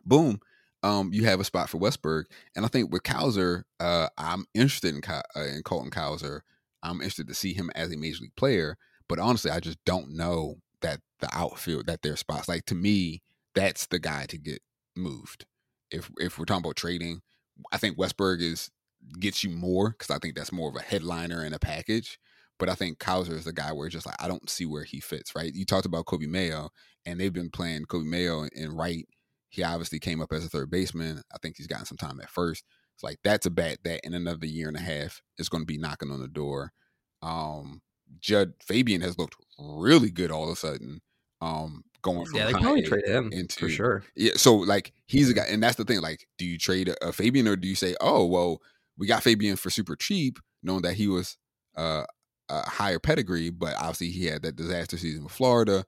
Boom. 0.05 0.41
Um, 0.83 1.11
you 1.13 1.25
have 1.27 1.41
a 1.41 1.45
spot 1.45 1.69
for 1.69 1.79
Westburg, 1.79 2.25
and 2.57 2.65
I 2.65 2.69
think 2.69 2.91
with 2.91 3.03
Cowser, 3.03 3.65
uh, 3.79 4.09
I'm 4.17 4.47
interested 4.55 4.95
in 4.95 5.03
uh, 5.07 5.23
in 5.37 5.63
Colton 5.63 5.91
Cowser. 5.91 6.41
I'm 6.83 6.97
interested 6.97 7.29
to 7.29 7.35
see 7.35 7.53
him 7.53 7.71
as 7.75 7.93
a 7.93 7.99
major 7.99 8.23
league 8.23 8.37
player, 8.37 8.79
but 9.07 9.19
honestly, 9.19 9.51
I 9.51 9.61
just 9.61 9.79
don't 9.85 10.17
know 10.17 10.57
that 10.83 11.01
the 11.21 11.29
outfield 11.33 11.87
that 11.87 12.03
their 12.03 12.17
spots. 12.17 12.49
Like 12.49 12.67
to 12.67 12.75
me, 12.75 13.23
that's 13.55 13.87
the 13.87 13.99
guy 13.99 14.27
to 14.27 14.39
get 14.39 14.61
moved. 14.97 15.47
If 15.91 16.11
if 16.19 16.39
we're 16.39 16.45
talking 16.45 16.65
about 16.65 16.77
trading, 16.77 17.21
I 17.73 17.79
think 17.79 17.99
Westburg 17.99 18.41
is 18.41 18.71
gets 19.19 19.43
you 19.43 19.51
more 19.51 19.91
because 19.91 20.11
I 20.11 20.19
think 20.19 20.35
that's 20.35 20.53
more 20.53 20.69
of 20.69 20.77
a 20.77 20.83
headliner 20.83 21.43
and 21.43 21.55
a 21.55 21.59
package. 21.59 22.19
But 22.59 22.69
I 22.69 22.75
think 22.75 22.99
Cowser 22.99 23.33
is 23.33 23.45
the 23.45 23.53
guy 23.53 23.73
where 23.73 23.89
just 23.89 24.07
like 24.07 24.23
I 24.23 24.29
don't 24.29 24.51
see 24.51 24.67
where 24.67 24.85
he 24.85 25.01
fits. 25.01 25.35
Right? 25.35 25.53
You 25.55 25.65
talked 25.65 25.87
about 25.87 26.07
Coby 26.07 26.29
Mayo, 26.29 26.71
and 27.07 27.19
they've 27.19 27.33
been 27.33 27.51
playing 27.51 27.87
Coby 27.87 28.07
Mayo 28.07 28.47
and 28.55 28.77
right. 28.77 29.07
He 29.49 29.65
obviously 29.65 29.99
came 29.99 30.21
up 30.21 30.33
as 30.33 30.45
a 30.45 30.49
third 30.49 30.71
baseman. 30.71 31.23
I 31.35 31.39
think 31.43 31.57
he's 31.57 31.67
gotten 31.67 31.87
some 31.87 31.97
time 31.97 32.21
at 32.21 32.31
first. 32.31 32.65
It's 32.95 33.03
like 33.03 33.19
that's 33.25 33.47
a 33.47 33.51
bat 33.51 33.79
that 33.85 34.01
in 34.05 34.15
another 34.15 34.47
year 34.47 34.69
and 34.69 34.77
a 34.77 34.81
half 34.81 35.23
is 35.39 35.49
going 35.49 35.63
to 35.63 35.67
be 35.67 35.79
knocking 35.79 36.11
on 36.11 36.21
the 36.21 36.29
door. 36.29 36.73
Um, 37.23 37.81
Jud 38.19 38.55
Fabian 38.63 39.01
has 39.01 39.19
looked 39.19 39.37
really 39.59 40.11
good 40.11 40.31
all 40.31 40.45
of 40.45 40.51
a 40.51 40.57
sudden. 40.57 41.01
Um, 41.41 41.85
going 42.03 42.27
from 42.27 42.37
yeah, 42.37 42.47
they 42.47 42.53
probably 42.53 42.83
trade 42.83 43.07
him 43.07 43.31
into 43.33 43.61
for 43.61 43.69
sure. 43.69 44.05
Yeah, 44.15 44.33
so 44.37 44.57
like 44.57 44.93
he's 45.07 45.31
a 45.31 45.35
guy, 45.35 45.47
and 45.49 45.63
that's 45.63 45.77
the 45.77 45.85
thing. 45.85 46.01
Like, 46.01 46.27
do 46.39 46.45
you 46.45 46.59
trade 46.59 46.89
a, 46.89 47.09
a 47.09 47.13
Fabian 47.13 47.49
or 47.49 47.57
do 47.57 47.69
you 47.69 47.75
say, 47.75 47.95
oh 48.01 48.27
well, 48.27 48.61
we 48.99 49.07
got 49.07 49.23
Fabian 49.23 49.57
for 49.57 49.71
super 49.71 49.97
cheap, 49.97 50.39
knowing 50.63 50.83
that 50.83 50.95
he 50.95 51.09
was 51.09 51.37
uh, 51.77 52.05
a 52.49 52.69
higher 52.69 52.99
pedigree, 52.99 53.51
but 53.51 53.75
obviously 53.77 54.11
he 54.11 54.27
had 54.27 54.43
that 54.43 54.57
disaster 54.57 54.99
season 54.99 55.25
with 55.25 55.33
Florida. 55.33 55.85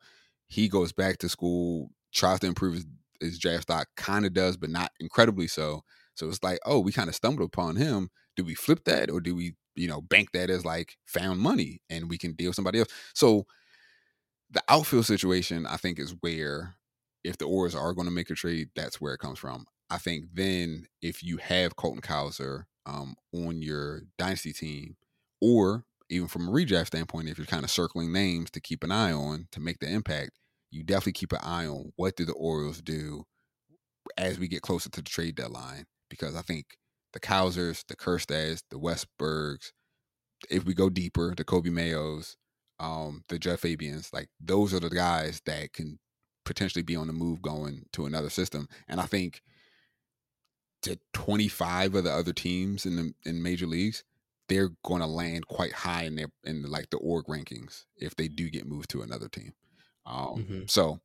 He 0.47 0.69
goes 0.69 0.93
back 0.93 1.19
to 1.19 1.29
school, 1.29 1.91
tries 2.13 2.41
to 2.41 2.47
improve 2.47 2.75
his, 2.75 2.87
his 3.21 3.39
draft 3.39 3.65
stock, 3.65 3.89
kind 3.97 4.25
of 4.25 4.33
does, 4.33 4.57
but 4.57 4.71
not 4.71 4.93
incredibly 5.01 5.49
so. 5.49 5.83
So 6.15 6.29
it's 6.29 6.43
like, 6.43 6.59
oh, 6.65 6.79
we 6.79 6.93
kind 6.93 7.09
of 7.09 7.15
stumbled 7.15 7.47
upon 7.47 7.77
him. 7.77 8.11
Do 8.37 8.45
we 8.45 8.55
flip 8.55 8.85
that 8.85 9.11
or 9.11 9.21
do 9.21 9.35
we 9.35 9.55
you 9.75 9.89
know, 9.89 10.01
bank 10.01 10.33
that 10.33 10.51
as 10.51 10.65
like 10.65 10.97
found 11.07 11.41
money 11.41 11.81
and 11.89 12.09
we 12.09 12.19
can 12.19 12.33
deal 12.33 12.51
with 12.51 12.57
somebody 12.57 12.79
else. 12.79 12.89
So 13.15 13.47
the 14.51 14.63
outfield 14.69 15.07
situation, 15.07 15.67
I 15.67 15.77
think, 15.77 15.99
is 15.99 16.15
where 16.21 16.75
if 17.25 17.39
the 17.39 17.47
Orioles 17.47 17.75
are 17.75 17.95
going 17.95 18.07
to 18.07 18.13
make 18.13 18.31
a 18.31 18.35
trade, 18.35 18.71
that's 18.75 19.01
where 19.01 19.15
it 19.15 19.21
comes 19.21 19.39
from. 19.39 19.67
I 19.91 19.99
think 19.99 20.27
then 20.33 20.87
if 21.01 21.23
you 21.23 21.39
have 21.39 21.77
Colton 21.77 22.03
Cowser 22.03 22.65
um, 22.87 23.15
on 23.35 23.63
your 23.63 24.03
dynasty 24.19 24.53
team, 24.53 24.97
or 25.41 25.85
even 26.09 26.29
from 26.29 26.49
a 26.49 26.51
redraft 26.51 26.89
standpoint, 26.89 27.29
if 27.29 27.39
you're 27.39 27.47
kind 27.47 27.65
of 27.65 27.71
circling 27.71 28.13
names 28.13 28.51
to 28.51 28.61
keep 28.61 28.85
an 28.85 28.93
eye 28.93 29.13
on 29.13 29.49
to 29.53 29.61
make 29.61 29.79
the 29.79 29.91
impact, 29.91 30.39
you 30.71 30.83
definitely 30.83 31.13
keep 31.13 31.33
an 31.33 31.41
eye 31.43 31.67
on 31.67 31.93
what 31.97 32.17
do 32.17 32.25
the 32.25 32.33
Orioles 32.33 32.81
do 32.81 33.25
as 34.17 34.39
we 34.39 34.49
get 34.49 34.63
closer 34.63 34.91
to 34.91 35.03
the 35.03 35.09
trade 35.09 35.37
deadline. 35.37 35.87
Because 36.11 36.37
I 36.37 36.43
think 36.43 36.77
the 37.13 37.21
Cowsers, 37.21 37.85
the 37.87 37.97
Kjerstads, 37.97 38.63
the 38.71 38.79
Westburgs. 38.79 39.73
If 40.51 40.65
we 40.65 40.75
go 40.75 40.91
deeper, 40.91 41.35
the 41.37 41.45
Coby 41.45 41.69
Mayos, 41.69 42.37
um, 42.81 43.23
the 43.29 43.39
Jeff 43.39 43.61
Fabians, 43.61 44.13
like 44.13 44.29
those 44.41 44.75
are 44.75 44.81
the 44.81 44.91
guys 44.91 45.41
that 45.47 45.73
can 45.73 45.99
potentially 46.45 46.83
be 46.83 46.97
on 46.97 47.07
the 47.07 47.13
move 47.13 47.41
going 47.43 47.85
to 47.93 48.07
another 48.07 48.31
system. 48.31 48.69
And 48.89 49.01
I 49.01 49.05
think 49.05 49.41
to 50.83 50.99
25 51.13 51.95
of 51.95 52.05
the 52.05 52.13
other 52.13 52.33
teams 52.33 52.85
in 52.87 52.97
the 52.97 53.15
in 53.25 53.43
major 53.43 53.67
leagues, 53.67 54.03
they're 54.49 54.71
going 54.85 55.01
to 55.01 55.07
land 55.07 55.47
quite 55.47 55.73
high 55.73 56.03
in 56.05 56.17
their 56.17 56.29
in 56.45 56.63
like 56.65 56.91
the 56.91 56.99
org 56.99 57.27
rankings 57.27 57.85
if 57.97 58.17
they 58.17 58.29
do 58.29 58.51
get 58.51 58.67
moved 58.67 58.91
to 58.91 59.03
another 59.03 59.29
team. 59.29 59.53
Um, 60.05 60.17
mm-hmm. 60.39 60.61
So 60.67 61.01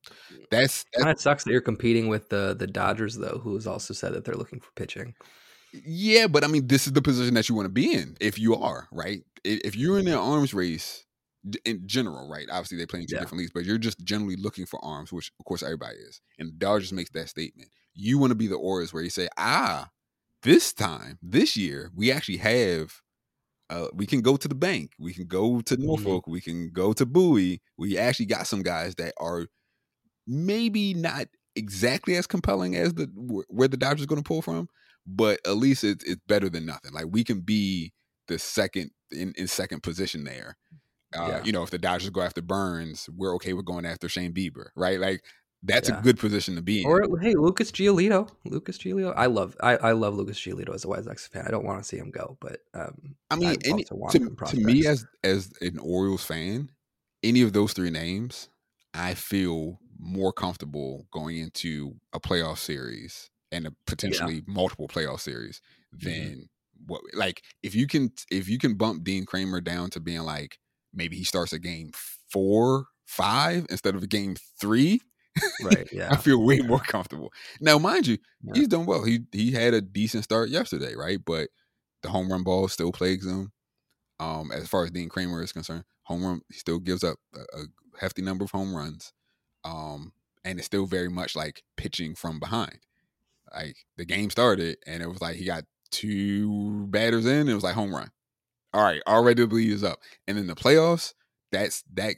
that's, 0.50 0.84
that's 0.92 1.04
kind 1.04 1.10
of 1.10 1.22
sucks 1.22 1.44
that 1.44 1.52
you're 1.52 1.62
competing 1.62 2.08
with 2.08 2.30
the 2.30 2.56
the 2.58 2.68
Dodgers 2.68 3.16
though, 3.16 3.40
who 3.44 3.54
has 3.54 3.68
also 3.68 3.94
said 3.94 4.14
that 4.14 4.26
they're 4.26 4.36
looking 4.36 4.60
for 4.60 4.72
pitching. 4.76 5.14
Yeah, 5.74 6.28
but 6.28 6.44
I 6.44 6.48
mean, 6.48 6.68
this 6.68 6.88
is 6.88 6.94
the 6.94 7.02
position 7.02 7.34
that 7.36 7.50
you 7.50 7.56
want 7.56 7.66
to 7.66 7.72
be 7.72 7.94
in 7.94 8.18
if 8.20 8.40
you 8.40 8.56
are, 8.56 8.88
right? 8.92 9.22
If 9.44 9.76
you're 9.76 10.00
in 10.00 10.06
their 10.06 10.20
arms 10.20 10.54
race 10.54 11.06
in 11.66 11.84
general, 11.86 12.30
right? 12.30 12.48
Obviously, 12.52 12.78
they 12.78 12.86
play 12.86 13.02
in 13.02 13.08
two 13.08 13.16
yeah. 13.16 13.22
different 13.22 13.40
leagues, 13.40 13.52
but 13.54 13.66
you're 13.66 13.78
just 13.78 14.04
generally 14.04 14.36
looking 14.36 14.66
for 14.66 14.84
arms, 14.84 15.12
which 15.12 15.32
of 15.40 15.46
course 15.46 15.64
everybody 15.64 15.98
is. 15.98 16.22
And 16.40 16.50
the 16.50 16.58
Dodgers 16.58 16.94
makes 16.94 17.12
that 17.12 17.30
statement. 17.30 17.70
You 17.94 18.18
want 18.18 18.32
to 18.32 18.36
be 18.36 18.48
the 18.48 18.56
Orioles 18.56 18.94
where 18.94 19.04
you 19.04 19.10
say, 19.10 19.28
ah, 19.38 19.90
this 20.44 20.74
time, 20.74 21.18
this 21.22 21.58
year, 21.58 21.92
we 21.96 22.12
actually 22.12 22.38
have 22.38 23.02
uh, 23.70 23.88
we 23.94 24.06
can 24.06 24.22
go 24.22 24.38
to 24.38 24.48
the 24.48 24.56
bank. 24.56 24.92
We 25.00 25.14
can 25.14 25.26
go 25.26 25.62
to 25.62 25.76
mm-hmm. 25.76 25.86
Norfolk. 25.86 26.24
Mm-hmm. 26.24 26.32
We 26.32 26.42
can 26.42 26.70
go 26.72 26.94
to 26.94 27.06
Bowie. 27.06 27.62
We 27.78 27.98
actually 27.98 28.28
got 28.28 28.48
some 28.48 28.62
guys 28.62 28.96
that 28.96 29.14
are 29.18 29.48
maybe 30.26 30.94
not 30.94 31.28
exactly 31.56 32.16
as 32.16 32.28
compelling 32.28 32.76
as 32.76 32.94
the 32.94 33.06
where 33.50 33.68
the 33.68 33.78
Dodgers 33.78 34.06
going 34.06 34.22
to 34.22 34.28
pull 34.28 34.42
from, 34.42 34.70
but 35.08 35.40
at 35.46 35.56
least 35.56 35.84
it's 35.84 36.04
it's 36.04 36.22
better 36.28 36.50
than 36.50 36.66
nothing. 36.66 36.92
Like 36.94 37.06
we 37.10 37.24
can 37.24 37.40
be 37.40 37.94
the 38.28 38.38
second 38.38 38.92
in, 39.12 39.34
in 39.38 39.48
second 39.48 39.82
position 39.82 40.26
there. 40.26 40.58
Uh, 41.18 41.28
yeah. 41.28 41.44
You 41.44 41.54
know, 41.54 41.64
if 41.64 41.70
the 41.70 41.78
Dodgers 41.78 42.10
go 42.10 42.22
after 42.22 42.42
Burnes, 42.42 43.10
we're 43.16 43.34
okay 43.36 43.54
with 43.54 43.66
going 43.66 43.86
after 43.86 44.10
Shane 44.10 44.34
Bieber, 44.34 44.68
right? 44.76 45.00
Like 45.00 45.24
that's 45.64 45.90
yeah. 45.90 46.00
a 46.00 46.02
good 46.02 46.20
position 46.20 46.56
to 46.56 46.62
be 46.62 46.82
in. 46.82 46.88
Or 46.88 47.08
hey, 47.20 47.36
Lucas 47.36 47.72
Giolito, 47.72 48.30
Lucas 48.46 48.78
Giolito. 48.78 49.14
I 49.16 49.28
love 49.28 49.56
I, 49.62 49.78
I 49.78 49.92
love 49.94 50.16
Lucas 50.16 50.38
Giolito 50.38 50.76
as 50.76 50.84
a 50.84 50.90
White 50.90 51.06
Sox 51.06 51.28
fan. 51.28 51.46
I 51.48 51.52
don't 51.52 51.66
want 51.66 51.82
to 51.82 51.88
see 51.88 51.98
him 51.98 52.12
go, 52.12 52.38
but 52.42 52.60
um, 52.74 53.16
I 53.32 53.38
mean, 53.38 53.58
any, 53.64 53.86
to, 53.86 54.36
to 54.48 54.58
me 54.58 54.86
as 54.86 55.06
as 55.24 55.52
an 55.62 55.80
Orioles 55.80 56.26
fan, 56.26 56.70
any 57.24 57.42
of 57.42 57.54
those 57.54 57.72
three 57.72 57.90
names, 57.90 58.50
I 58.94 59.14
feel 59.14 59.80
more 60.00 60.34
comfortable 60.34 61.08
going 61.12 61.38
into 61.38 61.96
a 62.14 62.20
playoff 62.20 62.58
series 62.58 63.32
and 63.52 63.68
a 63.68 63.74
potentially 63.86 64.36
yeah. 64.36 64.42
multiple 64.48 64.88
playoff 64.88 65.20
series 65.20 65.62
mm-hmm. 65.96 66.10
than 66.10 66.28
mm-hmm. 66.28 66.86
what 66.88 67.02
like 67.14 67.44
if 67.64 67.76
you 67.76 67.88
can 67.88 68.12
if 68.32 68.50
you 68.50 68.58
can 68.58 68.76
bump 68.76 69.04
Dean 69.04 69.26
Kremer 69.26 69.62
down 69.62 69.90
to 69.92 70.00
being 70.00 70.22
like 70.22 70.58
maybe 70.94 71.16
he 71.16 71.24
starts 71.24 71.54
a 71.54 71.60
game 71.60 71.92
four 72.30 72.88
five 73.06 73.66
instead 73.70 73.96
of 73.96 74.04
a 74.04 74.08
game 74.08 74.36
three 74.60 75.00
right 75.64 75.88
yeah 75.94 76.12
i 76.12 76.18
feel 76.18 76.44
way 76.44 76.58
yeah. 76.58 76.68
more 76.68 76.80
comfortable 76.80 77.32
now 77.62 77.78
mind 77.78 78.06
you 78.06 78.18
yeah. 78.44 78.54
he's 78.56 78.68
done 78.68 78.86
well 78.86 79.04
he 79.04 79.22
he 79.32 79.52
had 79.52 79.74
a 79.74 79.82
decent 79.82 80.24
start 80.24 80.50
yesterday 80.50 80.94
right 80.96 81.20
but 81.26 81.50
the 82.04 82.10
home 82.10 82.30
run 82.30 82.44
ball 82.44 82.68
still 82.68 82.92
plagues 82.92 83.26
him 83.26 83.52
um 84.20 84.52
as 84.52 84.68
far 84.68 84.84
as 84.84 84.92
dean 84.92 85.08
Kremer 85.10 85.42
is 85.42 85.54
concerned 85.54 85.86
home 86.04 86.26
run 86.26 86.42
he 86.52 86.58
still 86.58 86.80
gives 86.80 87.04
up 87.04 87.18
a, 87.34 87.40
a 87.58 87.64
hefty 88.00 88.22
number 88.22 88.44
of 88.44 88.52
home 88.52 88.76
runs 88.76 89.14
um 89.64 90.12
and 90.44 90.60
it's 90.60 90.66
still 90.66 90.86
very 90.86 91.10
much 91.10 91.36
like 91.36 91.64
pitching 91.78 92.14
from 92.14 92.40
behind 92.40 92.80
like 93.54 93.78
the 93.98 94.06
game 94.06 94.30
started 94.30 94.78
and 94.86 95.02
it 95.02 95.08
was 95.10 95.22
like 95.22 95.36
he 95.36 95.46
got 95.46 95.64
two 95.92 96.88
batters 96.88 97.26
in, 97.26 97.48
it 97.48 97.54
was 97.54 97.64
like 97.64 97.76
home 97.76 97.94
run. 97.94 98.12
all 98.74 98.84
right, 98.84 99.02
already 99.08 99.46
the 99.46 99.54
lead 99.54 99.72
is 99.72 99.84
up. 99.84 100.00
And 100.28 100.38
in 100.38 100.48
the 100.48 100.56
playoffs, 100.56 101.14
that's 101.52 101.84
that 101.94 102.16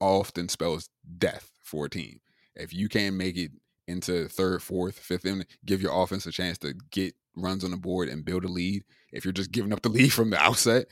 often 0.00 0.48
spells 0.48 0.88
death 1.18 1.50
for 1.62 1.86
a 1.86 1.90
team. 1.90 2.20
If 2.54 2.72
you 2.72 2.88
can't 2.88 3.16
make 3.16 3.36
it 3.36 3.52
into 3.86 4.28
third, 4.28 4.62
fourth, 4.62 4.98
fifth 4.98 5.24
inning, 5.24 5.46
give 5.64 5.82
your 5.82 6.02
offense 6.02 6.26
a 6.26 6.32
chance 6.32 6.58
to 6.58 6.74
get 6.90 7.14
runs 7.36 7.64
on 7.64 7.70
the 7.70 7.76
board 7.76 8.08
and 8.08 8.24
build 8.24 8.44
a 8.44 8.48
lead. 8.48 8.84
If 9.12 9.24
you're 9.24 9.32
just 9.32 9.52
giving 9.52 9.72
up 9.72 9.82
the 9.82 9.88
lead 9.90 10.12
from 10.12 10.30
the 10.30 10.38
outset, 10.38 10.86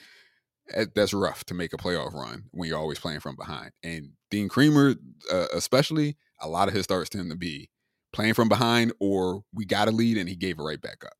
that's 0.95 1.14
rough 1.14 1.45
to 1.45 1.55
make 1.55 1.72
a 1.72 1.76
playoff 1.76 2.12
run 2.12 2.45
when 2.51 2.68
you're 2.68 2.78
always 2.78 2.99
playing 2.99 3.20
from 3.20 3.37
behind. 3.37 3.70
And 3.82 4.11
Dean 4.30 4.49
Kremer, 4.49 4.97
uh, 5.32 5.47
especially, 5.55 6.16
a 6.41 6.49
lot 6.49 6.68
of 6.68 6.74
his 6.74 6.84
starts 6.84 7.11
tend 7.11 7.30
to 7.30 7.37
be 7.37 7.70
playing 8.13 8.35
from 8.35 8.49
behind 8.49 8.93
or 9.01 9.43
we 9.53 9.65
got 9.65 9.89
a 9.89 9.91
lead 9.91 10.19
and 10.19 10.29
he 10.29 10.37
gave 10.37 10.59
it 10.59 10.63
right 10.63 10.81
back 10.81 11.05
up. 11.05 11.15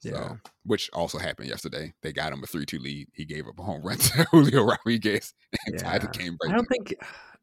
So, 0.00 0.10
yeah. 0.10 0.36
which 0.64 0.88
also 0.92 1.18
happened 1.18 1.48
yesterday. 1.48 1.92
They 2.02 2.12
got 2.12 2.32
him 2.32 2.42
a 2.44 2.46
three-two 2.46 2.78
lead. 2.78 3.08
He 3.14 3.24
gave 3.24 3.48
up 3.48 3.58
a 3.58 3.62
home 3.62 3.82
run 3.82 3.98
to 3.98 4.24
Julio 4.30 4.62
Rodriguez 4.62 5.34
and 5.66 5.74
yeah. 5.74 5.82
tied 5.82 6.02
the 6.02 6.08
game. 6.08 6.36
Right 6.40 6.52
I 6.52 6.56
don't 6.56 6.66
think 6.66 6.94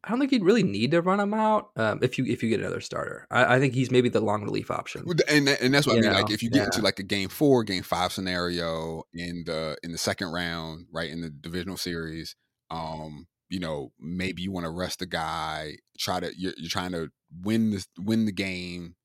I 0.05 0.09
don't 0.09 0.20
think 0.20 0.32
you'd 0.32 0.43
really 0.43 0.63
need 0.63 0.91
to 0.91 1.01
run 1.01 1.20
him 1.20 1.34
out 1.34 1.72
um, 1.78 1.99
if 2.01 2.18
you 2.18 2.26
if 2.26 2.43
you 2.43 2.49
get 2.49 2.59
another 2.59 2.80
starter. 2.80 3.26
I, 3.32 3.55
I, 3.55 3.59
think 3.59 3.74
he's 3.74 3.89
maybe 3.89 4.07
the 4.07 4.22
long 4.22 4.43
relief 4.43 4.70
option. 4.70 5.03
And 5.28 5.49
and 5.49 5.74
that's 5.74 5.88
what 5.88 5.93
you 5.93 5.99
I 5.99 6.01
mean. 6.03 6.11
Know? 6.11 6.20
Like 6.20 6.32
if 6.32 6.43
you 6.43 6.51
get 6.51 6.59
yeah. 6.59 6.66
into 6.66 6.82
like 6.82 6.99
a 6.99 7.03
game 7.03 7.28
four, 7.28 7.63
game 7.63 7.82
five 7.82 8.13
scenario 8.13 9.03
in 9.13 9.43
the 9.45 9.78
in 9.82 9.91
the 9.91 9.97
second 9.97 10.32
round, 10.32 10.86
right 10.91 11.09
in 11.09 11.22
the 11.22 11.32
divisional 11.32 11.78
series, 11.78 12.36
um, 12.70 13.26
you 13.49 13.59
know 13.59 13.91
maybe 13.99 14.41
you 14.41 14.51
want 14.51 14.65
to 14.65 14.71
rest 14.71 14.99
the 14.99 15.05
guy, 15.05 15.77
try 15.99 16.19
to 16.19 16.31
you're, 16.37 16.53
you're 16.57 16.69
trying 16.69 16.91
to 16.91 17.09
win 17.43 17.71
the 17.71 17.85
win 17.99 18.25
the 18.25 18.31
game 18.31 18.95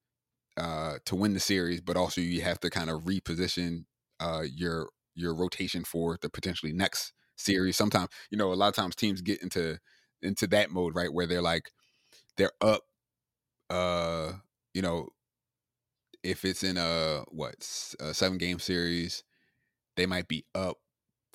uh, 0.57 0.99
to 1.07 1.17
win 1.17 1.35
the 1.35 1.41
series, 1.41 1.81
but 1.81 1.97
also 1.97 2.21
you 2.21 2.43
have 2.43 2.61
to 2.61 2.71
kind 2.71 2.91
of 2.91 3.03
reposition 3.03 3.85
uh, 4.21 4.43
your 4.53 4.91
your 5.15 5.35
rotation 5.35 5.85
for 5.85 6.19
the 6.21 6.31
potentially 6.31 6.73
next 6.73 7.13
series. 7.37 7.77
Sometimes 7.77 8.09
you 8.31 8.39
know 8.39 8.53
a 8.53 8.55
lot 8.55 8.69
of 8.69 8.75
times 8.75 8.97
teams 8.97 9.21
get 9.21 9.43
into 9.43 9.79
into 10.23 10.47
that 10.49 10.71
mode, 10.71 10.95
right? 10.95 11.13
Where 11.13 11.27
they're 11.27 11.43
like 11.43 11.71
they're 12.37 12.53
up 12.61 12.83
uh, 13.71 14.33
you 14.75 14.83
know, 14.83 15.09
if 16.23 16.45
it's 16.45 16.63
in 16.63 16.77
a 16.77 17.25
what, 17.31 17.55
a 18.01 18.13
seven 18.13 18.37
game 18.37 18.59
series, 18.59 19.23
they 19.97 20.07
might 20.07 20.29
be 20.29 20.45
up 20.55 20.79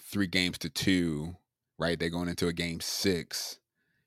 3 0.01 0.27
games 0.27 0.57
to 0.59 0.69
2, 0.69 1.35
right? 1.79 1.99
They're 1.99 2.09
going 2.09 2.29
into 2.29 2.47
a 2.47 2.53
game 2.53 2.79
6. 2.81 3.59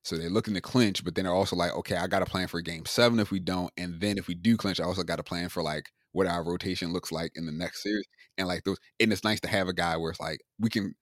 So 0.08 0.16
they're 0.16 0.30
looking 0.30 0.54
to 0.54 0.60
clinch, 0.62 1.04
but 1.04 1.14
then 1.14 1.24
they're 1.24 1.34
also 1.34 1.54
like, 1.54 1.74
okay, 1.76 1.96
I 1.96 2.06
got 2.06 2.20
to 2.20 2.24
plan 2.24 2.48
for 2.48 2.62
game 2.62 2.86
seven 2.86 3.18
if 3.18 3.30
we 3.30 3.40
don't, 3.40 3.70
and 3.76 4.00
then 4.00 4.16
if 4.16 4.26
we 4.26 4.34
do 4.34 4.56
clinch, 4.56 4.80
I 4.80 4.84
also 4.84 5.02
got 5.02 5.16
to 5.16 5.22
plan 5.22 5.50
for 5.50 5.62
like 5.62 5.90
what 6.12 6.26
our 6.26 6.42
rotation 6.42 6.94
looks 6.94 7.12
like 7.12 7.32
in 7.34 7.44
the 7.44 7.52
next 7.52 7.82
series, 7.82 8.06
and 8.38 8.48
like 8.48 8.64
those. 8.64 8.78
And 8.98 9.12
it's 9.12 9.22
nice 9.22 9.40
to 9.40 9.48
have 9.48 9.68
a 9.68 9.74
guy 9.74 9.98
where 9.98 10.10
it's 10.10 10.20
like 10.20 10.40
we 10.58 10.70
can 10.70 10.94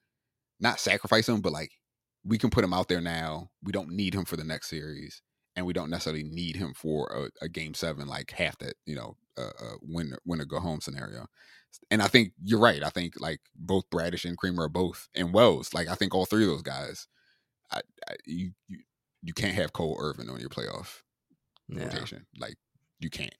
not 0.58 0.80
sacrifice 0.80 1.28
him, 1.28 1.40
but 1.40 1.52
like 1.52 1.70
we 2.24 2.36
can 2.36 2.50
put 2.50 2.64
him 2.64 2.74
out 2.74 2.88
there 2.88 3.00
now. 3.00 3.50
We 3.62 3.70
don't 3.70 3.90
need 3.90 4.12
him 4.12 4.24
for 4.24 4.36
the 4.36 4.42
next 4.42 4.68
series, 4.70 5.22
and 5.56 5.64
we 5.66 5.72
don't 5.72 5.90
necessarily 5.90 6.22
need 6.22 6.56
him 6.56 6.74
for 6.74 7.30
a, 7.40 7.44
a 7.44 7.48
game 7.48 7.74
seven, 7.74 8.06
like 8.06 8.30
half 8.30 8.58
that, 8.58 8.74
you 8.84 8.94
know, 8.94 9.16
uh, 9.38 9.50
uh, 9.60 9.76
win 9.82 10.12
win 10.24 10.40
or 10.40 10.44
go 10.44 10.60
home 10.60 10.80
scenario. 10.80 11.26
And 11.90 12.02
I 12.02 12.06
think 12.06 12.32
you're 12.42 12.60
right. 12.60 12.82
I 12.82 12.90
think 12.90 13.14
like 13.18 13.40
both 13.54 13.88
Bradish 13.90 14.24
and 14.24 14.36
Kremer 14.36 14.64
are 14.64 14.68
both, 14.68 15.08
and 15.14 15.32
Wells. 15.32 15.74
Like 15.74 15.88
I 15.88 15.94
think 15.94 16.14
all 16.14 16.26
three 16.26 16.44
of 16.44 16.50
those 16.50 16.62
guys, 16.62 17.08
I, 17.70 17.80
I 18.08 18.14
you, 18.24 18.52
you 18.68 18.78
you 19.22 19.34
can't 19.34 19.54
have 19.54 19.72
Cole 19.72 19.96
Irvin 20.00 20.30
on 20.30 20.40
your 20.40 20.48
playoff 20.48 21.02
yeah. 21.68 21.84
rotation. 21.84 22.26
Like 22.38 22.56
you 22.98 23.10
can't. 23.10 23.34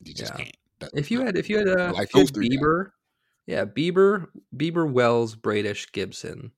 You 0.00 0.14
just 0.14 0.32
yeah. 0.32 0.44
can't. 0.44 0.56
That, 0.80 0.90
if 0.94 1.10
you 1.10 1.20
had 1.20 1.36
if 1.36 1.48
you 1.48 1.58
had 1.58 1.68
uh, 1.68 1.92
like 1.92 2.10
if 2.14 2.28
had 2.28 2.34
Bieber, 2.34 2.90
yeah, 3.46 3.64
Bieber, 3.64 4.28
Bieber, 4.56 4.90
Wells, 4.90 5.34
Bradish, 5.34 5.92
Gibson 5.92 6.52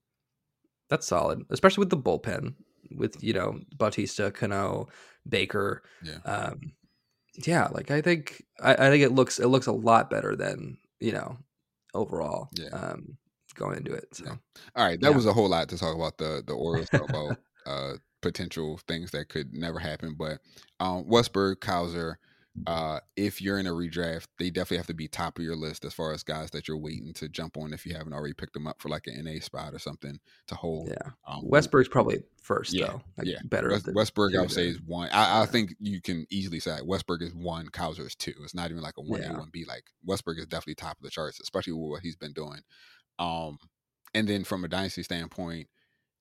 that's 0.88 1.07
solid, 1.07 1.42
especially 1.50 1.82
with 1.82 1.90
the 1.90 1.96
bullpen 1.96 2.54
with 2.91 3.22
you 3.22 3.32
know 3.32 3.61
Bautista, 3.76 4.30
Cano, 4.30 4.89
Baker. 5.28 5.82
Yeah. 6.03 6.18
Um, 6.24 6.72
yeah, 7.47 7.68
like 7.70 7.91
I 7.91 8.01
think 8.01 8.43
I, 8.62 8.72
I, 8.74 8.91
think 8.91 9.03
it 9.03 9.12
looks 9.12 9.39
it 9.39 9.49
looks 9.49 9.66
a 9.66 9.72
lot 9.72 10.11
better 10.11 10.34
than 10.37 10.78
you 11.01 11.12
know 11.12 11.39
overall. 11.95 12.49
Yeah. 12.53 12.68
Um, 12.68 13.18
going 13.55 13.78
into 13.78 13.93
it. 13.93 14.05
So. 14.12 14.24
Yeah. 14.26 14.34
All 14.74 14.84
right, 14.84 15.01
that 15.01 15.11
yeah. 15.11 15.16
was 15.16 15.26
a 15.26 15.32
whole 15.32 15.49
lot 15.49 15.68
to 15.70 15.78
talk 15.78 15.95
about 15.95 16.18
the 16.18 16.43
the 16.47 16.53
Orioles 16.53 16.89
about 16.93 17.39
uh, 17.66 17.93
potential 18.22 18.80
things 18.87 19.11
that 19.12 19.28
could 19.28 19.53
never 19.53 19.78
happen, 19.78 20.14
but 20.18 20.39
um, 20.80 21.05
Westburg, 21.05 21.57
Cowser, 21.57 22.16
uh, 22.66 23.00
if 23.16 23.40
you're 23.40 23.59
in 23.59 23.66
a 23.66 23.72
redraft, 23.72 24.26
they 24.38 24.50
definitely 24.50 24.78
have 24.78 24.86
to 24.86 24.94
be 24.94 25.09
top 25.09 25.38
of 25.38 25.44
your 25.44 25.57
list 25.57 25.84
as 25.84 25.92
far 25.92 26.12
as 26.12 26.22
guys 26.22 26.50
that 26.52 26.66
you're 26.66 26.76
waiting 26.76 27.12
to 27.14 27.28
jump 27.28 27.57
on 27.57 27.72
if 27.72 27.84
you 27.84 27.94
haven't 27.94 28.12
already 28.12 28.34
picked 28.34 28.54
them 28.54 28.66
up 28.66 28.80
for 28.80 28.88
like 28.88 29.07
an 29.07 29.24
NA 29.24 29.40
spot 29.40 29.74
or 29.74 29.78
something 29.78 30.18
to 30.48 30.54
hold. 30.54 30.88
Yeah, 30.88 31.11
um, 31.26 31.44
Westburg's 31.44 31.88
probably 31.88 32.22
first 32.42 32.72
yeah, 32.72 32.86
though. 32.86 33.02
Like 33.18 33.26
yeah, 33.26 33.38
better. 33.44 33.70
West, 33.70 33.86
Westburg, 33.86 34.36
I 34.36 34.40
would 34.40 34.52
say 34.52 34.68
is 34.68 34.80
one. 34.80 35.09
I, 35.11 35.42
I, 35.42 35.46
think 35.46 35.74
you 35.80 36.00
can 36.00 36.26
easily 36.30 36.61
say 36.61 36.78
Westburg 36.82 37.22
is 37.22 37.34
one, 37.34 37.68
Cowser 37.68 38.07
is 38.07 38.14
two. 38.14 38.34
It's 38.42 38.54
not 38.54 38.70
even 38.70 38.82
like 38.82 38.96
a 38.96 39.02
one 39.02 39.22
A 39.22 39.32
one 39.32 39.50
B. 39.52 39.64
Like 39.66 39.84
Westburg 40.09 40.38
is 40.38 40.46
definitely 40.46 40.76
top 40.76 40.96
of 40.96 41.02
the 41.02 41.11
charts, 41.11 41.40
especially 41.40 41.74
with 41.74 41.90
what 41.90 42.02
he's 42.02 42.16
been 42.16 42.32
doing. 42.32 42.61
Um, 43.18 43.59
and 44.14 44.26
then 44.28 44.44
from 44.44 44.64
a 44.64 44.68
dynasty 44.68 45.02
standpoint, 45.02 45.68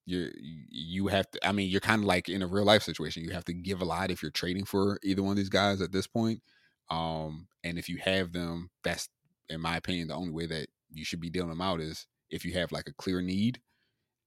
you 0.06 0.32
you 0.70 1.08
have 1.08 1.30
to. 1.32 1.48
I 1.48 1.52
mean, 1.52 1.70
you're 1.70 1.82
kind 1.82 2.02
of 2.02 2.06
like 2.06 2.30
in 2.30 2.42
a 2.42 2.48
real 2.48 2.66
life 2.66 2.84
situation. 2.84 3.24
You 3.24 3.32
have 3.32 3.46
to 3.46 3.54
give 3.54 3.82
a 3.82 3.86
lot 3.86 4.12
if 4.12 4.22
you're 4.22 4.32
trading 4.32 4.66
for 4.66 5.00
either 5.04 5.24
one 5.24 5.32
of 5.32 5.38
these 5.38 5.50
guys 5.50 5.82
at 5.82 5.92
this 5.92 6.08
point. 6.08 6.42
Um, 6.90 7.48
and 7.64 7.80
if 7.80 7.90
you 7.90 7.98
have 7.98 8.32
them, 8.32 8.70
that's 8.84 9.10
in 9.50 9.62
my 9.62 9.78
opinion 9.78 10.08
the 10.08 10.16
only 10.16 10.32
way 10.32 10.46
that 10.48 10.68
you 10.92 11.04
should 11.04 11.20
be 11.20 11.30
dealing 11.30 11.50
them 11.50 11.62
out 11.62 11.82
is 11.82 12.08
if 12.30 12.46
you 12.46 12.54
have 12.54 12.72
like 12.72 12.88
a 12.88 12.94
clear 12.94 13.22
need 13.22 13.60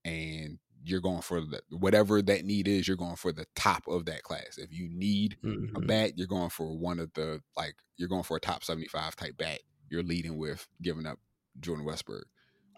and 0.05 0.59
you're 0.83 1.01
going 1.01 1.23
for 1.23 1.41
the 1.41 1.61
whatever 1.71 2.23
that 2.23 2.45
need 2.45 2.69
is, 2.69 2.87
you're 2.87 2.97
going 2.97 3.17
for 3.17 3.33
the 3.33 3.47
top 3.55 3.83
of 3.89 4.07
that 4.07 4.23
class. 4.23 4.59
If 4.59 4.73
you 4.73 4.89
need 4.89 5.37
mm-hmm. 5.45 5.77
a 5.77 5.81
bat, 5.81 6.13
you're 6.17 6.27
going 6.27 6.51
for 6.51 6.77
one 6.77 6.99
of 6.99 7.13
the 7.15 7.41
like 7.57 7.75
you're 7.97 8.09
going 8.09 8.23
for 8.23 8.37
a 8.37 8.41
top 8.41 8.65
75 8.65 9.17
type 9.17 9.37
bat. 9.37 9.61
You're 9.91 10.03
leading 10.03 10.39
with 10.39 10.67
giving 10.83 11.07
up 11.07 11.19
Jordan 11.61 11.85
Westburg. 11.85 12.23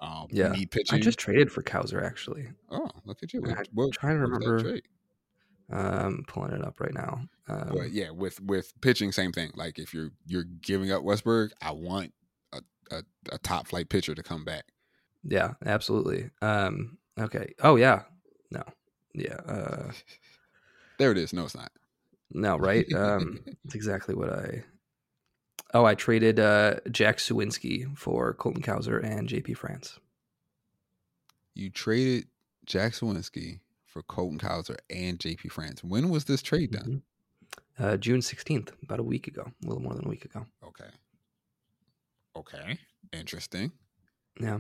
Um, 0.01 0.29
yeah. 0.31 0.55
I 0.91 0.99
just 0.99 1.19
traded 1.19 1.53
for 1.53 1.63
Cowser 1.63 2.05
actually. 2.05 2.49
Oh, 2.71 2.89
look 3.05 3.23
at 3.23 3.33
you! 3.33 3.43
I'm 3.47 3.91
trying 3.93 4.17
to 4.17 4.23
remember. 4.23 4.81
Um, 5.73 6.25
pulling 6.27 6.53
it 6.53 6.65
up 6.65 6.81
right 6.81 6.93
now. 6.93 7.21
Um, 7.49 7.71
but 7.73 7.93
yeah, 7.93 8.11
with 8.11 8.41
with 8.41 8.73
pitching, 8.81 9.13
same 9.13 9.31
thing. 9.31 9.53
Like 9.55 9.79
if 9.79 9.95
you're 9.95 10.11
you're 10.27 10.45
giving 10.45 10.91
up 10.91 11.03
Westburg, 11.03 11.51
I 11.61 11.71
want 11.71 12.13
a, 12.53 12.61
a, 12.91 13.03
a 13.31 13.39
top 13.39 13.69
flight 13.69 13.89
pitcher 13.89 14.15
to 14.15 14.23
come 14.23 14.45
back. 14.45 14.65
Yeah, 15.23 15.53
absolutely. 15.65 16.31
Um, 16.43 16.99
okay. 17.19 17.55
Oh 17.63 17.77
yeah. 17.77 18.03
No. 18.51 18.63
Yeah. 19.15 19.37
Uh, 19.47 19.93
there 20.99 21.13
it 21.13 21.19
is. 21.19 21.33
No, 21.33 21.45
it's 21.45 21.55
not. 21.55 21.71
No, 22.33 22.57
right? 22.57 22.87
Um, 22.97 23.41
it's 23.65 23.75
exactly 23.75 24.15
what 24.15 24.31
I. 24.31 24.65
Oh, 25.73 25.85
I 25.85 25.95
traded 25.95 26.41
uh, 26.41 26.77
Jack 26.91 27.19
Suwinski 27.19 27.97
for 27.97 28.35
Colton 28.35 28.63
Cowser 28.63 29.03
and 29.05 29.29
JP 29.29 29.57
France. 29.57 29.99
You 31.55 31.71
traded 31.71 32.27
Jack 32.67 32.93
Suwinski 32.93 33.61
for 33.87 34.03
Colton 34.03 34.39
Cowser 34.39 34.77
and 34.89 35.19
JP 35.19 35.51
France. 35.53 35.85
When 35.85 36.09
was 36.09 36.25
this 36.25 36.43
trade 36.43 36.73
done? 36.73 37.03
Mm-hmm. 37.79 37.85
Uh, 37.85 37.97
June 37.97 38.21
16th, 38.21 38.71
about 38.83 39.01
a 39.01 39.05
week 39.05 39.27
ago, 39.27 39.45
a 39.65 39.67
little 39.67 39.83
more 39.83 39.95
than 39.95 40.05
a 40.05 40.09
week 40.09 40.25
ago. 40.25 40.45
Okay. 40.65 40.91
Okay. 42.37 42.79
Interesting. 43.13 43.73
Yeah. 44.39 44.59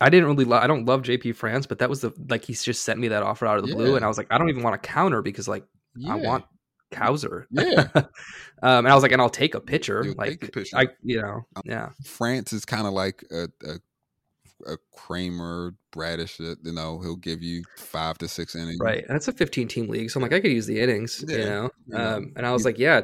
I 0.00 0.08
didn't 0.08 0.28
really 0.34 0.50
I 0.50 0.66
don't 0.66 0.86
love 0.86 1.02
JP 1.02 1.36
France, 1.36 1.66
but 1.66 1.78
that 1.80 1.90
was 1.90 2.00
the 2.00 2.12
like 2.28 2.44
he 2.44 2.54
just 2.54 2.84
sent 2.84 2.98
me 2.98 3.08
that 3.08 3.22
offer 3.22 3.46
out 3.46 3.58
of 3.58 3.64
the 3.64 3.70
yeah. 3.70 3.76
blue 3.76 3.96
and 3.96 4.04
I 4.04 4.08
was 4.08 4.16
like 4.16 4.28
I 4.30 4.38
don't 4.38 4.48
even 4.48 4.62
want 4.62 4.80
to 4.80 4.88
counter 4.88 5.20
because 5.20 5.46
like 5.46 5.64
yeah. 5.94 6.14
I 6.14 6.16
want 6.16 6.46
Cowser. 6.90 7.46
Yeah. 7.50 7.88
um, 7.94 8.04
and 8.84 8.88
I 8.88 8.94
was 8.94 9.02
like, 9.02 9.12
and 9.12 9.22
I'll 9.22 9.30
take 9.30 9.54
a 9.54 9.60
pitcher. 9.60 10.02
You'll 10.04 10.14
like, 10.16 10.52
pitcher. 10.52 10.76
I, 10.76 10.88
you 11.02 11.20
know, 11.20 11.46
um, 11.56 11.62
yeah. 11.64 11.90
France 12.04 12.52
is 12.52 12.64
kind 12.64 12.86
of 12.86 12.92
like 12.92 13.24
a, 13.30 13.48
a, 13.64 14.72
a 14.72 14.76
Kremer, 14.92 15.74
Bradish, 15.92 16.38
you 16.38 16.56
know, 16.64 17.00
he'll 17.00 17.16
give 17.16 17.42
you 17.42 17.62
five 17.78 18.18
to 18.18 18.28
six 18.28 18.54
innings. 18.54 18.78
Right. 18.80 19.04
And 19.06 19.16
it's 19.16 19.28
a 19.28 19.32
15 19.32 19.68
team 19.68 19.88
league. 19.88 20.10
So 20.10 20.18
I'm 20.18 20.22
like, 20.22 20.32
I 20.32 20.40
could 20.40 20.52
use 20.52 20.66
the 20.66 20.80
innings, 20.80 21.24
yeah. 21.26 21.36
you 21.36 21.44
know? 21.44 21.70
Um, 21.94 22.32
and 22.36 22.46
I 22.46 22.52
was 22.52 22.64
like, 22.64 22.78
yeah, 22.78 23.02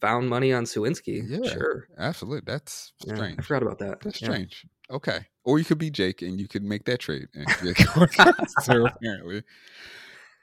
found 0.00 0.28
money 0.28 0.52
on 0.52 0.64
Suwinski. 0.64 1.24
Yeah. 1.28 1.50
Sure. 1.50 1.88
Absolutely. 1.98 2.42
That's 2.46 2.92
strange. 3.00 3.38
I 3.38 3.42
forgot 3.42 3.62
about 3.62 3.78
that. 3.78 4.00
That's 4.00 4.18
strange. 4.18 4.66
Okay. 4.90 5.26
Or 5.44 5.58
you 5.58 5.64
could 5.64 5.78
be 5.78 5.90
Jake 5.90 6.22
and 6.22 6.40
you 6.40 6.48
could 6.48 6.62
make 6.62 6.84
that 6.84 6.98
trade. 6.98 7.28
so 8.62 8.86
apparently. 8.86 9.42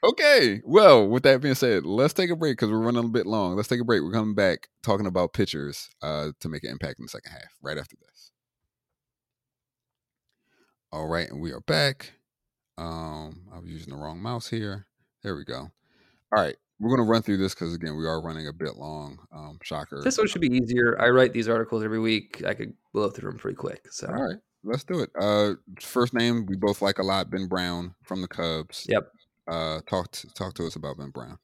Okay. 0.04 0.60
Well, 0.64 1.08
with 1.08 1.22
that 1.22 1.40
being 1.40 1.54
said, 1.54 1.86
let's 1.86 2.12
take 2.12 2.28
a 2.28 2.36
break 2.36 2.58
because 2.58 2.70
we're 2.70 2.78
running 2.78 3.04
a 3.04 3.08
bit 3.08 3.24
long. 3.24 3.56
Let's 3.56 3.68
take 3.68 3.80
a 3.80 3.84
break. 3.84 4.02
We're 4.02 4.12
coming 4.12 4.34
back 4.34 4.68
talking 4.82 5.06
about 5.06 5.32
pitchers 5.32 5.88
uh, 6.02 6.32
to 6.40 6.48
make 6.50 6.62
an 6.62 6.70
impact 6.70 6.98
in 6.98 7.06
the 7.06 7.08
second 7.08 7.32
half 7.32 7.54
right 7.62 7.78
after 7.78 7.96
this. 7.96 8.30
All 10.92 11.08
right, 11.08 11.28
and 11.30 11.40
we 11.40 11.52
are 11.52 11.60
back. 11.60 12.12
Um, 12.76 13.46
I 13.52 13.58
was 13.58 13.70
using 13.70 13.94
the 13.94 13.98
wrong 13.98 14.20
mouse 14.20 14.48
here. 14.48 14.86
There 15.22 15.36
we 15.36 15.44
go. 15.44 15.70
All 16.36 16.42
right, 16.42 16.56
we're 16.78 16.94
going 16.94 17.04
to 17.04 17.10
run 17.10 17.22
through 17.22 17.38
this 17.38 17.54
because 17.54 17.74
again, 17.74 17.96
we 17.96 18.06
are 18.06 18.20
running 18.20 18.46
a 18.46 18.52
bit 18.52 18.76
long. 18.76 19.18
Um, 19.34 19.58
shocker. 19.62 20.02
This 20.04 20.18
one 20.18 20.28
should 20.28 20.42
be 20.42 20.54
easier. 20.54 21.00
I 21.00 21.08
write 21.08 21.32
these 21.32 21.48
articles 21.48 21.82
every 21.82 21.98
week. 21.98 22.42
I 22.46 22.52
could 22.52 22.74
blow 22.92 23.08
through 23.08 23.30
them 23.30 23.38
pretty 23.38 23.56
quick. 23.56 23.90
So 23.90 24.08
all 24.08 24.22
right, 24.22 24.36
let's 24.64 24.84
do 24.84 25.00
it. 25.00 25.10
Uh, 25.18 25.54
first 25.80 26.12
name 26.12 26.44
we 26.46 26.56
both 26.56 26.82
like 26.82 26.98
a 26.98 27.02
lot, 27.02 27.30
Ben 27.30 27.46
Brown 27.46 27.94
from 28.02 28.20
the 28.20 28.28
Cubs. 28.28 28.86
Yep. 28.88 29.10
Uh, 29.46 29.80
talk 29.88 30.10
to, 30.12 30.26
talk 30.28 30.54
to 30.54 30.66
us 30.66 30.76
about 30.76 30.98
Ben 30.98 31.10
Brown. 31.10 31.38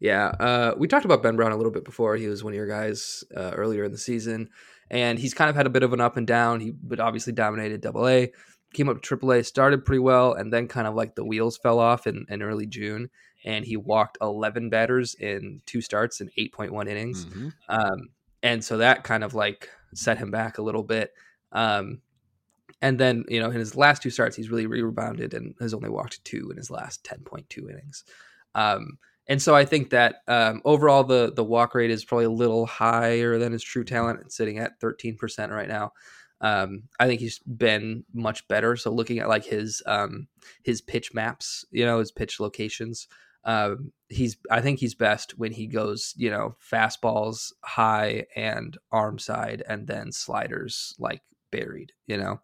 Yeah, 0.00 0.26
uh, 0.40 0.74
we 0.76 0.88
talked 0.88 1.04
about 1.04 1.22
Ben 1.22 1.36
Brown 1.36 1.52
a 1.52 1.56
little 1.56 1.70
bit 1.70 1.84
before. 1.84 2.16
He 2.16 2.26
was 2.26 2.42
one 2.42 2.52
of 2.52 2.56
your 2.56 2.66
guys 2.66 3.22
uh, 3.36 3.52
earlier 3.54 3.84
in 3.84 3.92
the 3.92 3.98
season, 3.98 4.48
and 4.90 5.16
he's 5.16 5.32
kind 5.32 5.48
of 5.48 5.54
had 5.54 5.66
a 5.66 5.70
bit 5.70 5.84
of 5.84 5.92
an 5.92 6.00
up 6.00 6.16
and 6.16 6.26
down. 6.26 6.58
He 6.58 6.72
but 6.72 6.98
obviously 6.98 7.32
dominated 7.32 7.82
Double 7.82 8.08
A, 8.08 8.32
came 8.74 8.88
up 8.88 8.96
to 8.96 9.00
Triple 9.00 9.30
A, 9.30 9.44
started 9.44 9.84
pretty 9.84 10.00
well, 10.00 10.32
and 10.32 10.52
then 10.52 10.66
kind 10.66 10.88
of 10.88 10.96
like 10.96 11.14
the 11.14 11.24
wheels 11.24 11.56
fell 11.56 11.78
off 11.78 12.08
in, 12.08 12.26
in 12.28 12.42
early 12.42 12.66
June, 12.66 13.10
and 13.44 13.64
he 13.64 13.76
walked 13.76 14.18
11 14.20 14.70
batters 14.70 15.14
in 15.14 15.62
two 15.66 15.80
starts 15.80 16.20
in 16.20 16.30
8.1 16.36 16.88
innings, 16.88 17.26
mm-hmm. 17.26 17.48
um, 17.68 18.08
and 18.42 18.64
so 18.64 18.78
that 18.78 19.04
kind 19.04 19.22
of 19.22 19.34
like 19.34 19.68
set 19.94 20.18
him 20.18 20.32
back 20.32 20.58
a 20.58 20.62
little 20.62 20.82
bit. 20.82 21.12
Um, 21.52 22.00
and 22.82 22.98
then 22.98 23.24
you 23.28 23.40
know 23.40 23.50
in 23.50 23.58
his 23.58 23.74
last 23.74 24.02
two 24.02 24.10
starts, 24.10 24.36
he's 24.36 24.50
really 24.50 24.66
rebounded 24.66 25.32
and 25.32 25.54
has 25.60 25.72
only 25.72 25.88
walked 25.88 26.22
two 26.24 26.50
in 26.50 26.56
his 26.58 26.70
last 26.70 27.04
10.2 27.04 27.70
innings. 27.70 28.04
Um, 28.54 28.98
and 29.28 29.40
so 29.40 29.54
I 29.54 29.64
think 29.64 29.90
that 29.90 30.16
um, 30.28 30.60
overall 30.64 31.04
the 31.04 31.32
the 31.34 31.44
walk 31.44 31.74
rate 31.74 31.90
is 31.90 32.04
probably 32.04 32.26
a 32.26 32.30
little 32.30 32.66
higher 32.66 33.38
than 33.38 33.52
his 33.52 33.62
true 33.62 33.84
talent. 33.84 34.20
It's 34.20 34.36
sitting 34.36 34.58
at 34.58 34.80
13% 34.80 35.50
right 35.50 35.68
now. 35.68 35.92
Um, 36.40 36.82
I 36.98 37.06
think 37.06 37.20
he's 37.20 37.38
been 37.38 38.04
much 38.12 38.46
better. 38.48 38.74
So 38.76 38.90
looking 38.90 39.20
at 39.20 39.28
like 39.28 39.44
his 39.44 39.80
um, 39.86 40.26
his 40.64 40.80
pitch 40.82 41.14
maps, 41.14 41.64
you 41.70 41.86
know, 41.86 42.00
his 42.00 42.10
pitch 42.10 42.40
locations, 42.40 43.06
um, 43.44 43.92
he's 44.08 44.36
I 44.50 44.60
think 44.60 44.80
he's 44.80 44.96
best 44.96 45.38
when 45.38 45.52
he 45.52 45.68
goes, 45.68 46.14
you 46.16 46.30
know, 46.30 46.56
fastballs 46.60 47.52
high 47.62 48.26
and 48.34 48.76
arm 48.90 49.20
side, 49.20 49.62
and 49.68 49.86
then 49.86 50.10
sliders 50.10 50.96
like 50.98 51.22
buried. 51.52 51.92
You 52.06 52.16
know, 52.16 52.40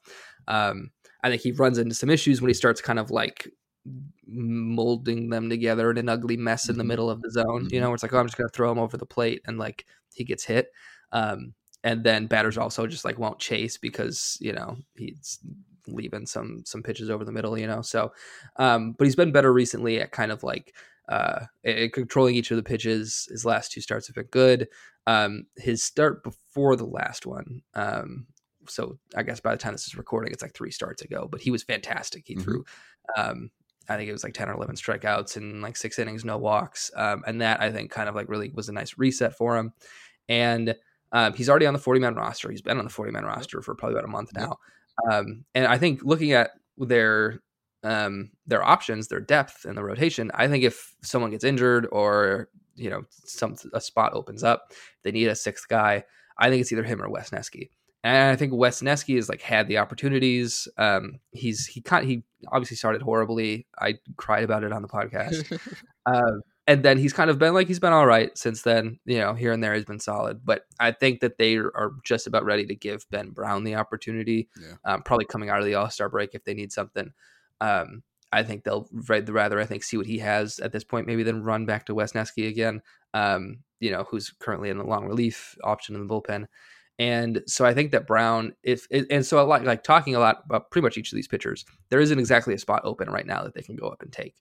um, 0.47 0.91
I 1.25 1.31
think 1.31 1.43
he 1.43 1.51
runs 1.53 1.79
into 1.79 1.97
some 1.97 2.11
issues 2.11 2.41
when 2.41 2.49
he 2.49 2.55
starts 2.55 2.81
kind 2.81 3.01
of 3.01 3.11
like 3.11 3.51
molding 4.27 5.31
them 5.31 5.49
together 5.51 5.91
in 5.91 5.99
an 5.99 6.09
ugly 6.09 6.37
mess 6.37 6.69
in 6.69 6.77
the 6.77 6.83
mm-hmm. 6.83 6.89
middle 6.89 7.11
of 7.11 7.23
the 7.23 7.31
zone. 7.31 7.65
You 7.65 7.81
mm-hmm. 7.81 7.81
know, 7.81 7.95
it's 7.95 8.03
like, 8.03 8.13
oh, 8.13 8.19
I'm 8.19 8.27
just 8.27 8.37
gonna 8.37 8.49
throw 8.51 8.71
him 8.71 8.79
over 8.79 8.97
the 8.97 9.07
plate 9.07 9.43
and 9.47 9.59
like 9.59 9.87
he 10.15 10.25
gets 10.25 10.45
hit. 10.45 10.69
Um, 11.11 11.55
and 11.85 12.05
then 12.05 12.27
batters 12.27 12.59
also 12.59 12.87
just 12.87 13.05
like 13.05 13.19
won't 13.19 13.39
chase 13.39 13.79
because 13.79 14.37
you 14.41 14.53
know 14.53 14.77
he's 14.97 15.39
leaving 15.87 16.27
some 16.27 16.63
some 16.65 16.83
pitches 16.83 17.11
over 17.11 17.25
the 17.25 17.33
middle. 17.33 17.59
You 17.59 17.67
know, 17.67 17.83
so 17.83 18.13
um, 18.57 18.93
but 18.93 19.07
he's 19.07 19.17
been 19.17 19.33
better 19.33 19.53
recently 19.53 20.01
at 20.01 20.13
kind 20.13 20.33
of 20.33 20.43
like 20.43 20.75
uh, 21.09 21.47
controlling 21.93 22.35
each 22.35 22.51
of 22.51 22.57
the 22.57 22.63
pitches. 22.63 23.27
His 23.31 23.45
last 23.45 23.73
two 23.73 23.81
starts 23.81 24.07
have 24.07 24.17
been 24.17 24.27
good. 24.27 24.69
Um, 25.07 25.47
his 25.57 25.83
start 25.83 26.23
before 26.23 26.77
the 26.77 26.85
last 26.85 27.25
one, 27.25 27.63
um, 27.75 28.27
so 28.69 28.99
I 29.17 29.23
guess 29.23 29.41
by 29.41 29.53
the 29.53 29.59
time 29.59 29.73
this 29.73 29.87
is 29.87 29.97
recording, 29.97 30.33
it's 30.33 30.43
like 30.43 30.55
three 30.55 30.71
starts 30.71 31.03
ago. 31.03 31.29
But 31.31 31.41
he 31.41 31.51
was 31.51 31.63
fantastic. 31.63 32.25
He 32.27 32.35
mm-hmm. 32.35 32.43
threw 32.43 32.65
um, 33.17 33.51
I 33.89 33.97
think 33.97 34.09
it 34.09 34.13
was 34.13 34.25
like 34.25 34.35
10 34.35 34.51
or 34.51 34.55
11 34.55 34.77
strikeouts 34.77 35.37
and 35.37 35.63
like 35.63 35.77
six 35.77 35.99
innings, 35.99 36.25
no 36.25 36.37
walks. 36.37 36.91
Um, 36.95 37.23
and 37.27 37.41
that 37.41 37.61
I 37.61 37.73
think 37.73 37.91
kind 37.91 38.09
of 38.09 38.15
like 38.15 38.29
really 38.29 38.51
was 38.55 38.69
a 38.69 38.73
nice 38.73 38.99
reset 38.99 39.35
for 39.35 39.57
him. 39.57 39.73
And 40.29 40.75
um, 41.13 41.33
he's 41.33 41.49
already 41.49 41.67
on 41.67 41.73
the 41.73 41.81
40 41.81 42.01
man 42.01 42.15
roster. 42.15 42.51
He's 42.51 42.61
been 42.61 42.79
on 42.79 42.85
the 42.85 42.91
40 42.91 43.13
man 43.13 43.25
roster 43.25 43.63
for 43.63 43.75
probably 43.75 43.95
about 43.95 44.09
a 44.09 44.13
month 44.13 44.31
now. 44.35 44.59
Um, 45.11 45.45
and 45.55 45.67
I 45.67 45.79
think 45.79 46.03
looking 46.03 46.33
at 46.33 46.51
their 46.77 47.41
um, 47.85 48.31
their 48.47 48.65
options, 48.65 49.09
their 49.09 49.21
depth 49.21 49.65
and 49.65 49.79
the 49.79 49.85
rotation, 49.85 50.31
I 50.35 50.49
think 50.49 50.65
if 50.65 50.95
someone 51.03 51.31
gets 51.31 51.45
injured 51.45 51.87
or 51.93 52.49
you 52.75 52.91
know 52.91 53.05
some 53.11 53.57
a 53.73 53.81
spot 53.81 54.13
opens 54.13 54.45
up, 54.45 54.73
they 55.03 55.13
need 55.13 55.29
a 55.29 55.37
sixth 55.37 55.69
guy. 55.69 56.05
I 56.37 56.51
think 56.51 56.61
it's 56.61 56.73
either 56.73 56.83
him 56.83 57.03
or 57.03 57.09
Wes 57.09 57.31
Wesneski. 57.31 57.71
And 58.05 58.31
I 58.31 58.37
think 58.37 58.53
Wes 58.55 58.81
Wesneski 58.81 59.17
has 59.17 59.29
like 59.29 59.43
had 59.43 59.67
the 59.67 59.79
opportunities. 59.79 60.69
Um, 60.77 61.19
he's 61.33 61.67
he 61.67 61.81
kind 61.81 62.07
he 62.07 62.23
obviously 62.53 62.77
started 62.77 63.03
horribly. 63.03 63.67
I 63.79 63.95
cried 64.17 64.45
about 64.45 64.63
it 64.63 64.73
on 64.73 64.83
the 64.83 64.89
podcast. 64.89 65.59
uh, 66.07 66.33
and 66.69 66.83
then 66.85 66.99
he's 66.99 67.13
kind 67.13 67.29
of 67.29 67.39
been 67.39 67.55
like 67.55 67.67
he's 67.67 67.81
been 67.81 67.93
all 67.93 68.07
right 68.07 68.37
since 68.39 68.63
then. 68.63 69.01
You 69.05 69.19
know, 69.19 69.35
here 69.35 69.53
and 69.53 69.65
there 69.65 69.75
he's 69.75 69.85
been 69.85 69.99
solid. 69.99 70.43
But 70.45 70.63
I 70.79 70.93
think 70.93 71.21
that 71.21 71.39
they 71.39 71.57
are 71.57 71.93
just 72.05 72.29
about 72.29 72.45
ready 72.45 72.67
to 72.67 72.75
give 72.75 73.05
Ben 73.11 73.31
Brown 73.31 73.65
the 73.65 73.75
opportunity. 73.75 74.49
Yeah. 74.61 74.75
Um, 74.85 75.03
probably 75.03 75.25
coming 75.25 75.49
out 75.49 75.59
of 75.59 75.65
the 75.65 75.75
All 75.75 75.91
Star 75.91 76.09
break 76.09 76.35
if 76.35 76.45
they 76.45 76.55
need 76.55 76.71
something. 76.71 77.13
Um, 77.61 78.05
I 78.31 78.43
think 78.43 78.63
they'll 78.63 78.89
rather 78.93 79.59
I 79.59 79.65
think 79.65 79.83
see 79.83 79.97
what 79.97 80.07
he 80.07 80.19
has 80.19 80.59
at 80.61 80.71
this 80.71 80.85
point, 80.85 81.07
maybe 81.07 81.23
then 81.23 81.43
run 81.43 81.67
back 81.67 81.87
to 81.87 81.95
Wes 81.95 82.13
Wesneski 82.13 82.49
again. 82.49 82.83
Um, 83.15 83.65
you 83.81 83.91
know, 83.91 84.05
who's 84.09 84.33
currently 84.39 84.71
in 84.71 84.79
the 84.79 84.85
long 84.85 85.07
relief 85.07 85.57
option 85.65 85.95
in 85.95 86.07
the 86.07 86.13
bullpen. 86.13 86.47
And 86.99 87.43
so 87.47 87.65
I 87.65 87.75
think 87.75 87.93
that 87.93 88.07
Brown, 88.07 88.55
if 88.65 88.87
and 88.91 89.25
so 89.25 89.45
like 89.47 89.63
like 89.63 89.85
talking 89.85 90.17
a 90.17 90.19
lot 90.19 90.43
about 90.47 90.71
pretty 90.71 90.85
much 90.85 90.99
each 90.99 91.13
of 91.13 91.17
these 91.17 91.29
pitchers, 91.29 91.65
there 91.91 92.01
isn't 92.01 92.19
exactly 92.19 92.55
a 92.55 92.59
spot 92.59 92.83
open 92.85 93.09
right 93.11 93.27
now 93.27 93.45
that 93.45 93.55
they 93.55 93.63
can 93.63 93.77
go 93.77 93.89
up 93.89 94.03
and 94.03 94.13
take. 94.13 94.35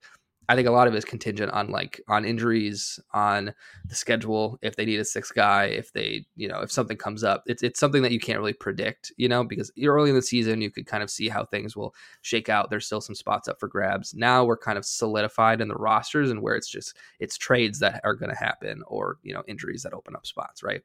I 0.50 0.56
think 0.56 0.68
a 0.68 0.72
lot 0.72 0.88
of 0.88 0.94
it 0.94 0.98
is 0.98 1.04
contingent 1.06 1.52
on 1.52 1.70
like 1.72 2.02
on 2.08 2.24
injuries, 2.24 3.00
on 3.14 3.54
the 3.86 3.96
schedule, 3.96 4.58
if 4.62 4.78
they 4.78 4.86
need 4.86 5.00
a 5.00 5.06
sixth 5.06 5.36
guy, 5.36 5.66
if 5.66 5.92
they, 5.92 6.26
you 6.38 6.48
know, 6.48 6.62
if 6.62 6.72
something 6.72 6.96
comes 6.96 7.24
up. 7.24 7.44
It's 7.48 7.62
it's 7.64 7.80
something 7.80 8.02
that 8.04 8.14
you 8.14 8.20
can't 8.20 8.40
really 8.40 8.54
predict, 8.54 9.12
you 9.18 9.28
know, 9.28 9.44
because 9.44 9.72
early 9.84 10.10
in 10.10 10.16
the 10.16 10.22
season 10.22 10.62
you 10.62 10.72
could 10.72 10.86
kind 10.88 11.04
of 11.04 11.10
see 11.12 11.28
how 11.28 11.44
things 11.44 11.76
will 11.76 11.94
shake 12.22 12.48
out. 12.48 12.70
There's 12.70 12.86
still 12.86 13.02
some 13.02 13.16
spots 13.16 13.50
up 13.50 13.60
for 13.60 13.68
grabs. 13.68 14.14
Now 14.14 14.46
we're 14.46 14.58
kind 14.58 14.78
of 14.78 14.86
solidified 14.86 15.60
in 15.60 15.68
the 15.68 15.76
rosters 15.76 16.32
and 16.32 16.42
where 16.42 16.56
it's 16.56 16.70
just 16.70 16.96
it's 17.20 17.38
trades 17.38 17.80
that 17.80 18.00
are 18.06 18.16
going 18.16 18.32
to 18.32 18.38
happen 18.38 18.84
or, 18.88 19.18
you 19.24 19.34
know, 19.34 19.44
injuries 19.48 19.84
that 19.84 19.94
open 19.94 20.16
up 20.16 20.26
spots, 20.26 20.64
right? 20.64 20.82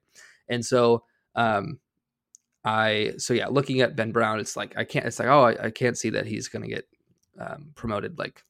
And 0.49 0.66
so 0.66 1.05
um, 1.35 1.79
I 2.65 3.15
so 3.19 3.35
yeah, 3.35 3.49
looking 3.49 3.81
at 3.81 3.97
Ben 3.97 4.13
Brown, 4.13 4.41
it's 4.41 4.57
like 4.57 4.77
I 4.77 4.85
can't. 4.85 5.07
It's 5.07 5.19
like 5.19 5.29
oh, 5.29 5.43
I, 5.43 5.67
I 5.67 5.71
can't 5.71 5.99
see 5.99 6.11
that 6.11 6.27
he's 6.27 6.49
going 6.49 6.63
to 6.63 6.69
get 6.69 6.87
um, 7.39 7.73
promoted 7.75 8.19
like 8.19 8.45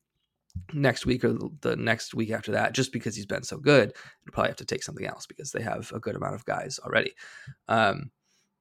next 0.73 1.07
week 1.07 1.25
or 1.25 1.39
the 1.63 1.77
next 1.77 2.15
week 2.15 2.31
after 2.31 2.53
that, 2.53 2.75
just 2.75 2.93
because 2.93 3.17
he's 3.17 3.27
been 3.27 3.43
so 3.43 3.57
good. 3.57 3.93
You 4.27 4.33
probably 4.33 4.51
have 4.51 4.57
to 4.57 4.65
take 4.65 4.83
something 4.83 5.07
else 5.07 5.27
because 5.27 5.53
they 5.53 5.63
have 5.63 5.91
a 5.93 6.01
good 6.01 6.17
amount 6.17 6.35
of 6.35 6.45
guys 6.45 6.79
already. 6.85 7.15
Um, 7.69 8.11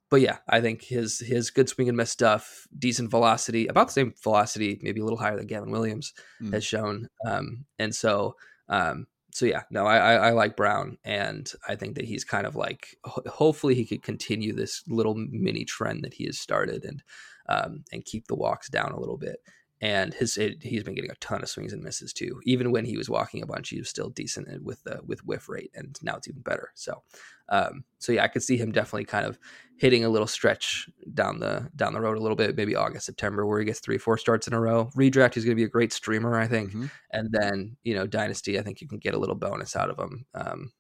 but 0.10 0.22
yeah, 0.22 0.38
I 0.48 0.62
think 0.62 0.84
his 0.84 1.20
his 1.20 1.50
good 1.50 1.70
swing 1.70 1.88
and 1.90 1.98
miss 1.98 2.12
stuff, 2.12 2.68
decent 2.78 3.10
velocity, 3.10 3.68
about 3.68 3.88
the 3.88 3.94
same 3.94 4.14
velocity, 4.24 4.80
maybe 4.82 5.02
a 5.02 5.04
little 5.04 5.20
higher 5.20 5.38
than 5.38 5.48
Gavin 5.48 5.72
Williams 5.72 6.14
mm. 6.42 6.54
has 6.54 6.66
shown. 6.66 7.08
Um, 7.26 7.66
and 7.80 7.96
so 7.96 8.36
um, 8.70 9.08
so 9.32 9.46
yeah, 9.46 9.64
no, 9.70 9.86
I, 9.86 9.98
I, 9.98 10.14
I 10.14 10.30
like 10.32 10.56
Brown, 10.56 10.98
and 11.04 11.52
I 11.68 11.76
think 11.76 11.96
that 11.96 12.06
he's 12.06 12.24
kind 12.24 12.46
of 12.46 12.56
like 12.56 12.98
hopefully 13.06 13.76
he 13.76 13.86
could 13.86 14.04
continue 14.04 14.54
this 14.54 14.84
little 14.88 15.16
mini 15.16 15.66
trend 15.66 16.04
that 16.04 16.14
he 16.14 16.26
has 16.26 16.40
started, 16.40 16.86
and 16.86 17.04
um, 17.50 17.84
and 17.92 18.06
keep 18.06 18.28
the 18.28 18.36
walks 18.36 18.70
down 18.70 18.92
a 18.92 19.00
little 19.00 19.18
bit 19.18 19.38
and 19.82 20.14
his 20.14 20.38
it, 20.38 20.62
he's 20.62 20.84
been 20.84 20.94
getting 20.94 21.12
a 21.12 21.16
ton 21.16 21.42
of 21.42 21.50
swings 21.50 21.74
and 21.74 21.84
misses 21.84 22.14
too. 22.14 22.40
Even 22.46 22.72
when 22.72 22.86
he 22.86 22.98
was 22.98 23.10
walking 23.10 23.42
a 23.42 23.48
bunch, 23.48 23.70
he 23.70 23.80
was 23.80 23.90
still 23.90 24.10
decent 24.10 24.64
with 24.64 24.84
the 24.84 25.00
with 25.06 25.26
whiff 25.26 25.50
rate, 25.50 25.72
and 25.74 25.98
now 26.04 26.16
it's 26.16 26.28
even 26.28 26.42
better. 26.42 26.72
So, 26.76 27.02
um, 27.50 27.84
so 27.98 28.12
yeah, 28.12 28.24
I 28.24 28.28
could 28.28 28.44
see 28.44 28.58
him 28.58 28.72
definitely 28.72 29.06
kind 29.06 29.26
of 29.26 29.40
hitting 29.78 30.06
a 30.06 30.10
little 30.10 30.28
stretch 30.28 30.88
down 31.16 31.40
the 31.40 31.70
down 31.76 31.94
the 31.94 32.02
road 32.02 32.18
a 32.18 32.22
little 32.22 32.36
bit, 32.36 32.56
maybe 32.56 32.76
August 32.76 33.08
September, 33.08 33.46
where 33.48 33.60
he 33.60 33.66
gets 33.66 33.80
three 33.80 33.98
four 33.98 34.18
starts 34.20 34.48
in 34.48 34.54
a 34.54 34.60
row. 34.60 34.92
Redraft, 34.96 35.34
he's 35.34 35.46
going 35.46 35.56
to 35.58 35.62
be 35.62 35.66
a 35.66 35.70
great 35.70 35.92
streamer, 35.92 36.40
I 36.40 36.48
think, 36.48 36.70
mm-hmm. 36.70 36.86
and 37.12 37.30
then 37.32 37.78
you 37.84 37.96
know 37.96 38.06
Dynasty, 38.06 38.60
I 38.60 38.62
think 38.62 38.82
you 38.82 38.88
can 38.88 39.00
get 39.00 39.16
a 39.16 39.20
little 39.20 39.36
bonus 39.36 39.76
out 39.76 39.90
of 39.90 39.98
him. 39.98 40.26
Um, 40.36 40.72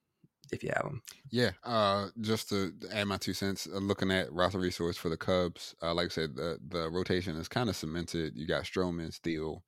if 0.52 0.64
you 0.64 0.72
have 0.73 0.84
them. 0.84 1.02
Yeah, 1.30 1.52
uh, 1.64 2.07
just 2.19 2.49
to 2.49 2.73
add 2.91 3.07
my 3.07 3.18
two 3.18 3.34
cents, 3.34 3.68
uh, 3.73 3.78
looking 3.78 4.11
at 4.11 4.32
roster 4.32 4.60
resource 4.60 4.98
for 4.98 5.10
the 5.10 5.18
Cubs, 5.18 5.76
uh, 5.82 5.94
like 5.94 6.07
I 6.07 6.10
said, 6.10 6.36
the 6.36 6.60
the 6.69 6.90
rotation 6.90 7.36
is 7.36 7.48
kind 7.48 7.69
of 7.69 7.76
cemented. 7.76 8.34
You 8.36 8.48
got 8.48 8.64
Stroman, 8.64 9.14
Steele, 9.14 9.64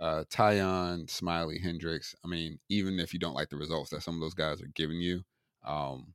uh, 0.00 0.24
Taillon, 0.30 1.06
Smyly, 1.06 1.60
Hendricks. 1.60 2.14
I 2.24 2.28
mean, 2.28 2.58
even 2.68 2.98
if 2.98 3.12
you 3.12 3.18
don't 3.18 3.34
like 3.34 3.48
the 3.48 3.56
results 3.56 3.90
that 3.90 4.02
some 4.02 4.14
of 4.14 4.20
those 4.20 4.34
guys 4.34 4.60
are 4.60 4.70
giving 4.74 5.00
you, 5.00 5.22
um, 5.64 6.14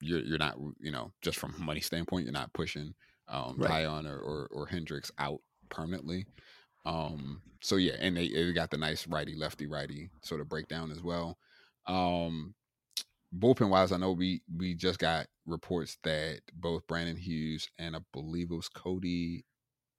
you're 0.00 0.20
you're 0.20 0.38
not 0.38 0.56
you 0.80 0.92
know 0.92 1.12
just 1.22 1.38
from 1.38 1.54
a 1.54 1.62
money 1.62 1.80
standpoint, 1.80 2.24
you're 2.24 2.32
not 2.32 2.52
pushing 2.52 2.94
um, 3.28 3.56
right. 3.58 3.70
Taillon 3.70 4.06
or, 4.06 4.18
or, 4.18 4.48
or 4.52 4.66
Hendricks 4.66 5.12
out 5.18 5.40
permanently. 5.68 6.26
Um, 6.86 7.42
so 7.60 7.76
yeah, 7.76 7.94
and 7.98 8.16
they, 8.16 8.28
they 8.28 8.52
got 8.52 8.70
the 8.70 8.78
nice 8.78 9.06
righty 9.06 9.34
lefty 9.34 9.66
righty 9.66 10.10
sort 10.22 10.40
of 10.40 10.48
breakdown 10.48 10.90
as 10.90 11.02
well. 11.02 11.38
Um, 11.86 12.54
bullpen 13.36 13.70
wise, 13.70 13.92
I 13.92 13.96
know 13.96 14.12
we 14.12 14.42
we 14.54 14.74
just 14.74 14.98
got 14.98 15.26
reports 15.46 15.98
that 16.04 16.40
both 16.54 16.86
Brandon 16.86 17.16
Hughes 17.16 17.68
and 17.78 17.96
I 17.96 18.00
believe 18.12 18.50
it 18.50 18.56
was 18.56 18.68
Codi. 18.68 19.44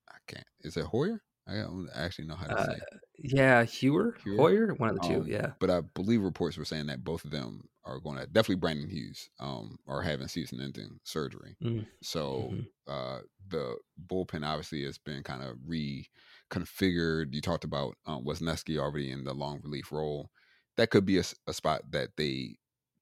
I 0.10 0.18
can't. 0.28 0.48
Is 0.62 0.78
it 0.78 0.86
Hoyer? 0.86 1.22
I 1.48 1.54
don't 1.54 1.90
actually 1.96 2.28
know 2.28 2.36
how 2.36 2.48
to 2.48 2.58
uh, 2.58 2.66
say. 2.66 2.74
It. 2.74 3.34
Yeah, 3.34 3.64
Hewer, 3.64 4.16
Hewer, 4.24 4.38
Hoyer, 4.38 4.74
one 4.76 4.90
of 4.90 5.00
the 5.00 5.08
two. 5.08 5.22
Um, 5.22 5.28
yeah, 5.28 5.52
but 5.60 5.70
I 5.70 5.82
believe 5.82 6.22
reports 6.22 6.58
were 6.58 6.66
saying 6.66 6.88
that 6.88 7.04
both 7.04 7.26
of 7.26 7.32
them 7.32 7.64
are 7.86 8.00
going 8.00 8.20
to 8.20 8.28
definitely 8.28 8.56
Brandon 8.56 8.88
Hughes 8.88 9.30
um 9.40 9.78
are 9.88 10.02
having 10.02 10.28
season-ending 10.28 11.00
surgery. 11.04 11.56
Mm. 11.64 11.88
So 12.04 12.52
mm-hmm. 12.52 12.62
uh 12.88 13.20
the 13.48 13.78
bullpen 14.08 14.46
obviously 14.46 14.84
has 14.84 15.00
been 15.00 15.24
kind 15.24 15.42
of 15.42 15.56
reconfigured. 15.68 17.34
You 17.34 17.42
talked 17.42 17.64
about 17.64 17.96
um, 18.06 18.24
Wesneski 18.24 18.78
already 18.78 19.12
in 19.12 19.24
the 19.24 19.34
long 19.34 19.60
relief 19.64 19.92
role. 19.92 20.30
That 20.78 20.92
could 20.92 21.06
be 21.06 21.18
a, 21.18 21.24
a 21.48 21.54
spot 21.54 21.82
that 21.92 22.10
they 22.16 22.58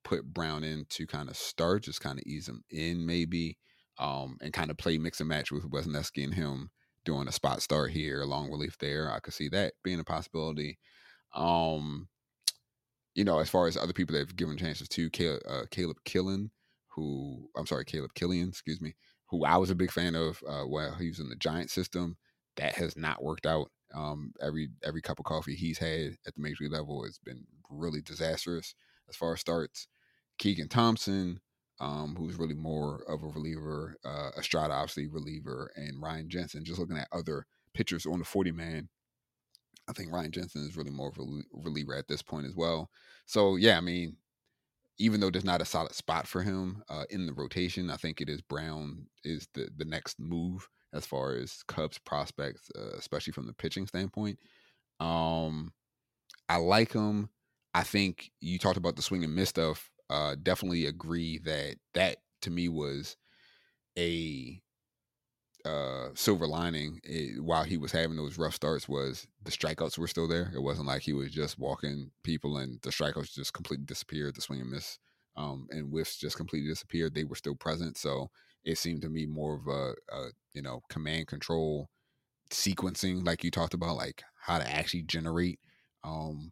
put 0.07 0.34
Brown 0.34 0.63
in 0.63 0.85
to 0.89 1.05
kind 1.05 1.29
of 1.29 1.38
start, 1.38 1.84
just 1.84 2.01
kind 2.01 2.19
of 2.19 2.25
ease 2.25 2.47
him 2.47 2.63
in 2.69 3.05
maybe. 3.05 3.57
um, 3.99 4.38
and 4.41 4.53
kind 4.53 4.69
of 4.71 4.77
play 4.77 4.97
mix 4.97 5.19
and 5.19 5.29
match 5.29 5.51
with 5.51 5.69
Wesneski 5.69 6.23
and 6.23 6.34
him 6.34 6.69
doing 7.05 7.27
a 7.27 7.31
spot 7.31 7.61
start 7.61 7.91
here, 7.91 8.23
long 8.25 8.49
relief 8.49 8.77
there. 8.79 9.11
I 9.11 9.19
could 9.19 9.34
see 9.34 9.49
that 9.49 9.73
being 9.84 9.99
a 9.99 10.03
possibility. 10.03 10.77
Um, 11.34 12.07
you 13.15 13.23
know, 13.23 13.39
as 13.39 13.49
far 13.49 13.67
as 13.67 13.77
other 13.77 13.93
people 13.93 14.13
that 14.13 14.19
have 14.27 14.35
given 14.35 14.57
chances 14.57 14.88
to, 14.89 15.09
Caleb, 15.09 15.41
uh, 15.49 15.63
Caleb 15.71 15.97
Killen, 16.05 16.49
who 16.95 17.49
I'm 17.55 17.65
sorry, 17.65 17.85
Caleb 17.85 18.13
Kilian, 18.13 18.49
excuse 18.49 18.81
me, 18.81 18.95
who 19.29 19.45
I 19.45 19.57
was 19.57 19.69
a 19.69 19.75
big 19.75 19.91
fan 19.91 20.15
of 20.15 20.41
uh, 20.47 20.63
while 20.63 20.95
he 20.95 21.07
was 21.09 21.19
in 21.19 21.29
the 21.29 21.35
Giant 21.35 21.69
system. 21.71 22.17
That 22.57 22.75
has 22.75 22.97
not 22.97 23.23
worked 23.23 23.45
out. 23.45 23.71
Um, 23.95 24.34
every 24.41 24.69
every 24.84 25.01
cup 25.01 25.19
of 25.19 25.25
coffee 25.25 25.55
he's 25.55 25.77
had 25.77 26.17
at 26.25 26.35
the 26.35 26.41
major 26.41 26.63
league 26.63 26.73
level 26.73 27.03
has 27.05 27.19
been 27.23 27.45
really 27.69 28.01
disastrous 28.01 28.75
as 29.09 29.15
far 29.15 29.34
as 29.34 29.39
starts. 29.39 29.88
Keegan 30.38 30.69
Thompson, 30.69 31.39
um, 31.80 32.15
who's 32.18 32.38
really 32.38 32.55
more 32.55 33.03
of 33.07 33.23
a 33.23 33.27
reliever, 33.27 33.97
uh, 34.05 34.30
Estrada 34.38 34.73
obviously 34.73 35.07
reliever, 35.07 35.72
and 35.76 36.01
Ryan 36.01 36.30
Jensen. 36.30 36.65
Just 36.65 36.80
looking 36.80 36.97
at 36.97 37.07
other 37.11 37.45
pitchers 37.73 38.05
on 38.05 38.19
the 38.19 38.26
40 38.26 38.51
man, 38.51 38.89
I 39.89 39.93
think 39.93 40.11
Ryan 40.11 40.31
Jensen 40.31 40.64
is 40.64 40.76
really 40.76 40.91
more 40.91 41.09
of 41.09 41.18
a 41.18 41.26
reliever 41.53 41.95
at 41.95 42.07
this 42.07 42.22
point 42.22 42.47
as 42.47 42.55
well. 42.55 42.89
So 43.26 43.55
yeah, 43.55 43.77
I 43.77 43.81
mean, 43.81 44.18
even 44.99 45.19
though 45.19 45.30
there's 45.30 45.45
not 45.45 45.61
a 45.61 45.65
solid 45.65 45.93
spot 45.93 46.27
for 46.27 46.41
him 46.41 46.84
uh, 46.89 47.03
in 47.09 47.26
the 47.26 47.34
rotation, 47.34 47.89
I 47.89 47.97
think 47.97 48.19
it 48.19 48.30
is 48.30 48.41
Brown 48.41 49.07
is 49.23 49.47
the 49.53 49.69
the 49.77 49.85
next 49.85 50.19
move 50.19 50.68
as 50.93 51.05
far 51.05 51.35
as 51.35 51.64
Cubs 51.68 51.99
prospects, 51.99 52.72
uh, 52.77 52.97
especially 52.97 53.34
from 53.34 53.45
the 53.45 53.53
pitching 53.53 53.88
standpoint. 53.88 54.39
Um, 54.99 55.73
I 56.49 56.57
like 56.57 56.93
him. 56.93 57.30
I 57.73 57.84
think 57.84 58.31
you 58.39 58.57
talked 58.57 58.77
about 58.77 58.95
the 58.95 59.01
swing 59.01 59.23
and 59.23 59.35
miss 59.35 59.49
stuff. 59.49 59.91
Uh, 60.09 60.35
definitely 60.41 60.85
agree 60.85 61.38
that 61.39 61.75
that 61.93 62.17
to 62.41 62.49
me 62.49 62.69
was 62.69 63.17
a 63.97 64.61
uh, 65.65 66.09
silver 66.13 66.47
lining 66.47 66.99
it, 67.03 67.43
while 67.43 67.63
he 67.63 67.77
was 67.77 67.91
having 67.91 68.15
those 68.15 68.38
rough 68.38 68.55
starts 68.55 68.88
was 68.88 69.27
the 69.43 69.51
strikeouts 69.51 69.97
were 69.97 70.07
still 70.07 70.27
there. 70.27 70.51
It 70.55 70.61
wasn't 70.61 70.88
like 70.88 71.01
he 71.01 71.13
was 71.13 71.31
just 71.31 71.59
walking 71.59 72.11
people 72.23 72.57
and 72.57 72.79
the 72.84 72.89
strikeouts 72.89 73.34
just 73.34 73.53
completely 73.53 73.85
disappeared. 73.85 74.35
The 74.35 74.41
swing 74.41 74.61
and 74.61 74.69
miss 74.71 74.97
um, 75.35 75.67
and 75.71 75.91
whiffs 75.91 76.17
just 76.17 76.38
completely 76.38 76.69
disappeared. 76.69 77.13
They 77.13 77.25
were 77.25 77.35
still 77.35 77.55
present, 77.55 77.97
so 77.97 78.29
it 78.63 78.77
seemed 78.77 79.01
to 79.01 79.09
me 79.09 79.25
more 79.25 79.55
of 79.55 79.67
a, 79.67 79.93
a 80.15 80.27
you 80.53 80.61
know 80.61 80.81
command 80.89 81.27
control 81.27 81.89
sequencing, 82.51 83.25
like 83.25 83.43
you 83.43 83.51
talked 83.51 83.73
about, 83.73 83.97
like 83.97 84.23
how 84.41 84.59
to 84.59 84.69
actually 84.69 85.03
generate 85.03 85.59
um, 86.03 86.51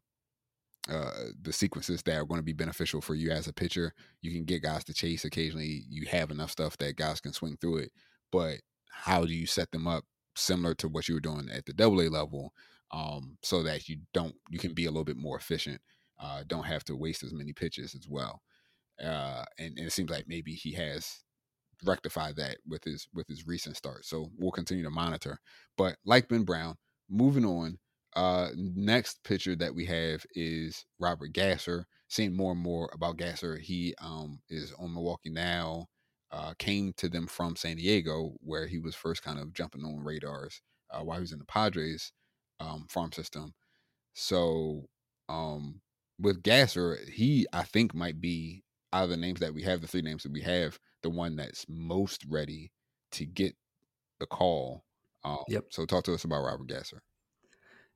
uh, 0.90 1.12
the 1.42 1.54
sequences 1.54 2.04
that 2.04 2.16
are 2.16 2.26
going 2.26 2.40
to 2.40 2.44
be 2.44 2.54
beneficial 2.54 3.02
for 3.02 3.16
you 3.16 3.32
as 3.32 3.48
a 3.48 3.54
pitcher. 3.54 3.94
You 4.22 4.32
can 4.32 4.46
get 4.46 4.64
guys 4.64 4.84
to 4.86 4.94
chase 4.94 5.26
occasionally. 5.26 5.84
You 5.90 6.06
have 6.08 6.32
enough 6.32 6.52
stuff 6.52 6.78
that 6.78 6.96
guys 6.96 7.20
can 7.20 7.34
swing 7.34 7.58
through 7.60 7.78
it, 7.78 7.92
but 8.32 8.58
how 8.90 9.26
do 9.26 9.34
you 9.34 9.46
set 9.46 9.72
them 9.72 9.88
up 9.88 10.06
similar 10.36 10.74
to 10.76 10.88
what 10.88 11.08
you 11.08 11.16
were 11.16 11.22
doing 11.22 11.50
at 11.52 11.66
the 11.66 11.74
double 11.74 12.02
A 12.02 12.10
level 12.10 12.54
um, 12.92 13.38
so 13.44 13.64
that 13.64 13.88
you 13.90 13.98
don't 14.14 14.36
you 14.50 14.60
can 14.60 14.74
be 14.74 14.86
a 14.86 14.92
little 14.92 15.04
bit 15.04 15.18
more 15.18 15.38
efficient 15.38 15.82
uh, 16.20 16.44
don't 16.48 16.66
have 16.66 16.84
to 16.86 16.96
waste 16.96 17.24
as 17.24 17.34
many 17.34 17.54
pitches 17.54 17.96
as 17.96 18.08
well 18.08 18.42
uh, 19.04 19.44
and, 19.60 19.78
and, 19.78 19.88
it 19.88 19.92
seems 19.92 20.10
like 20.10 20.26
maybe 20.28 20.54
he 20.54 20.72
has 20.72 21.24
rectified 21.84 22.36
that 22.38 22.58
with 22.68 22.84
his 22.84 23.08
with 23.14 23.28
his 23.28 23.46
recent 23.46 23.76
start 23.76 24.06
so 24.06 24.30
we'll 24.38 24.52
continue 24.52 24.84
to 24.84 24.90
monitor 24.90 25.40
but 25.78 25.98
like 26.06 26.30
ben 26.30 26.44
brown 26.44 26.76
moving 27.10 27.46
on 27.46 27.78
uh, 28.16 28.50
next 28.56 29.24
pitcher 29.24 29.56
that 29.56 29.76
we 29.76 29.86
have 29.86 30.26
is 30.36 30.86
robert 31.00 31.34
gasser 31.34 31.86
seeing 32.08 32.36
more 32.36 32.54
and 32.54 32.62
more 32.62 32.90
about 32.94 33.18
gasser 33.18 33.58
he 33.58 33.94
um, 34.02 34.40
is 34.50 34.74
on 34.80 34.94
milwaukee 34.94 35.30
now 35.30 35.88
uh, 36.32 36.54
came 36.60 36.92
to 36.98 37.08
them 37.08 37.28
from 37.28 37.56
San 37.56 37.78
Diego, 37.78 38.34
where 38.42 38.68
he 38.68 38.78
was 38.78 38.94
first 38.94 39.24
kind 39.24 39.40
of 39.40 39.54
jumping 39.54 39.84
on 39.84 40.04
radars 40.04 40.62
uh, 40.92 41.00
while 41.00 41.18
he 41.18 41.22
was 41.22 41.32
in 41.32 41.40
the 41.40 41.46
Padres 41.46 42.12
um, 42.60 42.86
farm 42.90 43.12
system. 43.14 43.54
So 44.14 44.90
um, 45.30 45.82
with 46.20 46.44
Gasser, 46.44 47.00
he 47.12 47.48
I 47.54 47.64
think 47.64 47.94
might 47.94 48.20
be 48.20 48.64
out 48.92 49.06
of 49.06 49.10
the 49.12 49.18
names 49.18 49.40
that 49.40 49.54
we 49.54 49.64
have, 49.64 49.82
the 49.82 49.88
three 49.88 50.02
names 50.02 50.24
that 50.24 50.32
we 50.32 50.42
have, 50.42 50.78
the 51.04 51.10
one 51.10 51.36
that's 51.36 51.66
most 51.70 52.26
ready 52.30 52.72
to 53.12 53.26
get 53.26 53.56
the 54.20 54.26
call. 54.26 54.84
Um, 55.24 55.44
yep. 55.48 55.66
So 55.70 55.86
talk 55.86 56.04
to 56.06 56.14
us 56.14 56.24
about 56.24 56.44
Robert 56.44 56.68
Gasser. 56.68 57.02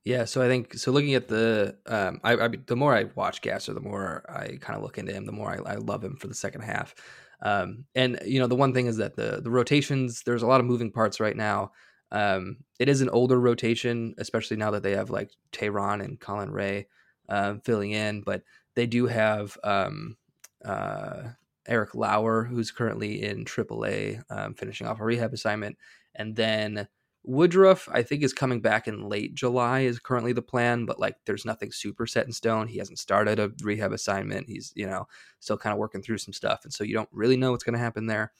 Yeah, 0.04 0.24
so 0.24 0.40
I 0.40 0.48
think 0.48 0.74
so. 0.74 0.92
Looking 0.92 1.14
at 1.14 1.28
the, 1.28 1.76
um, 1.86 2.20
I, 2.24 2.32
I 2.34 2.48
the 2.48 2.76
more 2.76 2.94
I 2.96 3.04
watch 3.14 3.42
Gasser, 3.42 3.74
the 3.74 3.80
more 3.80 4.24
I 4.28 4.56
kind 4.60 4.76
of 4.76 4.82
look 4.82 4.96
into 4.96 5.12
him, 5.12 5.26
the 5.26 5.32
more 5.32 5.50
I, 5.66 5.72
I 5.72 5.74
love 5.76 6.02
him 6.02 6.16
for 6.16 6.26
the 6.26 6.34
second 6.34 6.62
half. 6.62 6.94
Um, 7.42 7.84
and 7.94 8.18
you 8.24 8.40
know, 8.40 8.46
the 8.46 8.56
one 8.56 8.72
thing 8.72 8.86
is 8.86 8.96
that 8.96 9.16
the 9.16 9.40
the 9.42 9.50
rotations, 9.50 10.22
there's 10.24 10.42
a 10.42 10.46
lot 10.46 10.60
of 10.60 10.66
moving 10.66 10.90
parts 10.90 11.20
right 11.20 11.36
now. 11.36 11.72
Um, 12.12 12.58
it 12.78 12.88
is 12.88 13.02
an 13.02 13.10
older 13.10 13.38
rotation, 13.38 14.14
especially 14.18 14.56
now 14.56 14.70
that 14.72 14.82
they 14.82 14.92
have 14.92 15.10
like 15.10 15.32
Teheran 15.52 16.02
and 16.02 16.18
Colin 16.18 16.50
Rea 16.50 16.86
uh, 17.28 17.54
filling 17.64 17.92
in, 17.92 18.22
but 18.22 18.42
they 18.74 18.86
do 18.86 19.06
have 19.06 19.56
um, 19.64 20.16
uh, 20.64 21.24
Eric 21.68 21.94
Lauer, 21.94 22.44
who's 22.44 22.70
currently 22.70 23.22
in 23.22 23.44
AAA, 23.44 24.20
um, 24.30 24.54
finishing 24.54 24.86
off 24.86 25.00
a 25.00 25.04
rehab 25.04 25.32
assignment, 25.34 25.76
and 26.14 26.34
then 26.34 26.88
Woodruff, 27.22 27.88
I 27.92 28.02
think, 28.02 28.22
is 28.22 28.32
coming 28.32 28.60
back 28.60 28.88
in 28.88 29.08
late 29.08 29.34
July, 29.34 29.80
is 29.80 29.98
currently 29.98 30.32
the 30.32 30.42
plan, 30.42 30.86
but 30.86 30.98
like 30.98 31.16
there's 31.26 31.44
nothing 31.44 31.70
super 31.70 32.06
set 32.06 32.26
in 32.26 32.32
stone. 32.32 32.66
He 32.66 32.78
hasn't 32.78 32.98
started 32.98 33.38
a 33.38 33.52
rehab 33.62 33.92
assignment. 33.92 34.46
He's, 34.48 34.72
you 34.74 34.86
know, 34.86 35.06
still 35.38 35.58
kind 35.58 35.72
of 35.72 35.78
working 35.78 36.02
through 36.02 36.18
some 36.18 36.32
stuff. 36.32 36.60
And 36.64 36.72
so 36.72 36.82
you 36.82 36.94
don't 36.94 37.08
really 37.12 37.36
know 37.36 37.50
what's 37.50 37.64
going 37.64 37.74
to 37.74 37.78
happen 37.78 38.06
there. 38.06 38.32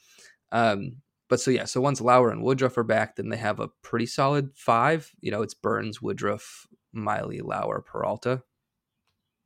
Um, 0.51 0.97
but 1.29 1.39
so, 1.39 1.51
yeah, 1.51 1.65
so 1.65 1.79
once 1.79 2.01
Lauer 2.01 2.31
and 2.31 2.43
Woodruff 2.43 2.77
are 2.77 2.83
back, 2.83 3.15
then 3.15 3.29
they 3.29 3.37
have 3.37 3.59
a 3.59 3.69
pretty 3.83 4.07
solid 4.07 4.49
five. 4.55 5.11
You 5.21 5.31
know, 5.31 5.43
it's 5.43 5.53
Burnes, 5.53 6.01
Woodruff, 6.01 6.67
Miley, 6.91 7.39
Lauer, 7.39 7.81
Peralta. 7.81 8.43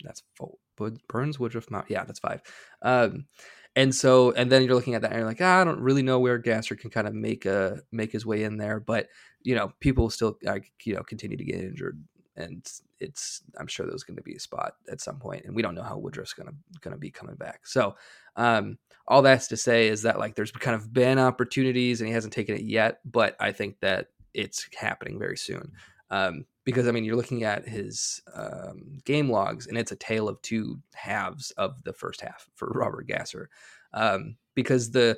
That's 0.04 0.24
full. 0.36 0.60
Burnes, 1.08 1.40
Woodruff, 1.40 1.70
Mount. 1.70 1.86
Yeah, 1.90 2.04
that's 2.04 2.20
five. 2.20 2.42
Um, 2.82 3.28
and 3.76 3.94
so 3.94 4.32
and 4.32 4.52
then 4.52 4.64
you're 4.64 4.76
looking 4.76 4.96
at 4.96 5.02
that 5.02 5.12
and 5.12 5.20
you're 5.20 5.28
like 5.28 5.42
ah, 5.42 5.62
i 5.62 5.64
don't 5.64 5.80
really 5.80 6.04
know 6.04 6.20
where 6.20 6.38
gasser 6.38 6.76
can 6.76 6.90
kind 6.90 7.08
of 7.08 7.14
make 7.14 7.46
a 7.46 7.80
make 7.92 8.12
his 8.12 8.26
way 8.26 8.44
in 8.44 8.58
there 8.58 8.80
but 8.80 9.08
you 9.44 9.56
know 9.56 9.72
people 9.80 10.10
still 10.10 10.38
you 10.84 10.94
know 10.94 11.04
continue 11.04 11.38
to 11.38 11.44
get 11.44 11.60
injured 11.60 12.02
and 12.36 12.70
it's 13.00 13.42
i'm 13.60 13.68
sure 13.68 13.86
there's 13.86 14.04
going 14.04 14.18
to 14.18 14.24
be 14.24 14.36
a 14.36 14.40
spot 14.40 14.76
at 14.92 15.02
some 15.02 15.20
point 15.20 15.46
and 15.46 15.56
we 15.56 15.62
don't 15.62 15.76
know 15.76 15.84
how 15.84 15.98
woodruff's 15.98 16.34
going 16.34 16.48
to 16.48 16.56
going 16.82 16.94
to 16.94 17.00
be 17.00 17.12
coming 17.12 17.36
back. 17.36 17.68
So 17.68 17.96
um 18.36 18.78
all 19.08 19.22
that's 19.22 19.48
to 19.50 19.58
say 19.58 19.88
is 19.88 20.02
that 20.02 20.20
like 20.20 20.36
there's 20.36 20.52
kind 20.52 20.76
of 20.76 20.92
been 20.92 21.20
opportunities 21.20 22.02
and 22.02 22.08
he 22.08 22.14
hasn't 22.14 22.34
taken 22.34 22.56
it 22.56 22.64
yet 22.64 23.00
but 23.06 23.36
i 23.40 23.52
think 23.52 23.80
that 23.80 24.08
it's 24.34 24.68
happening 24.76 25.20
very 25.20 25.38
soon 25.38 25.72
um 26.10 26.46
because 26.64 26.88
I 26.88 26.92
mean 26.92 27.04
you're 27.04 27.16
looking 27.16 27.44
at 27.44 27.68
his 27.68 28.22
um, 28.34 29.00
game 29.06 29.30
logs 29.30 29.68
and 29.68 29.78
it's 29.78 29.92
a 29.92 29.98
tale 29.98 30.28
of 30.28 30.42
two 30.42 30.80
halves 30.94 31.52
of 31.52 31.84
the 31.84 31.94
first 31.94 32.22
half 32.22 32.50
for 32.56 32.68
Robert 32.74 33.08
Gasser. 33.08 33.50
Um, 33.94 34.36
because 34.56 34.92
the 34.92 35.18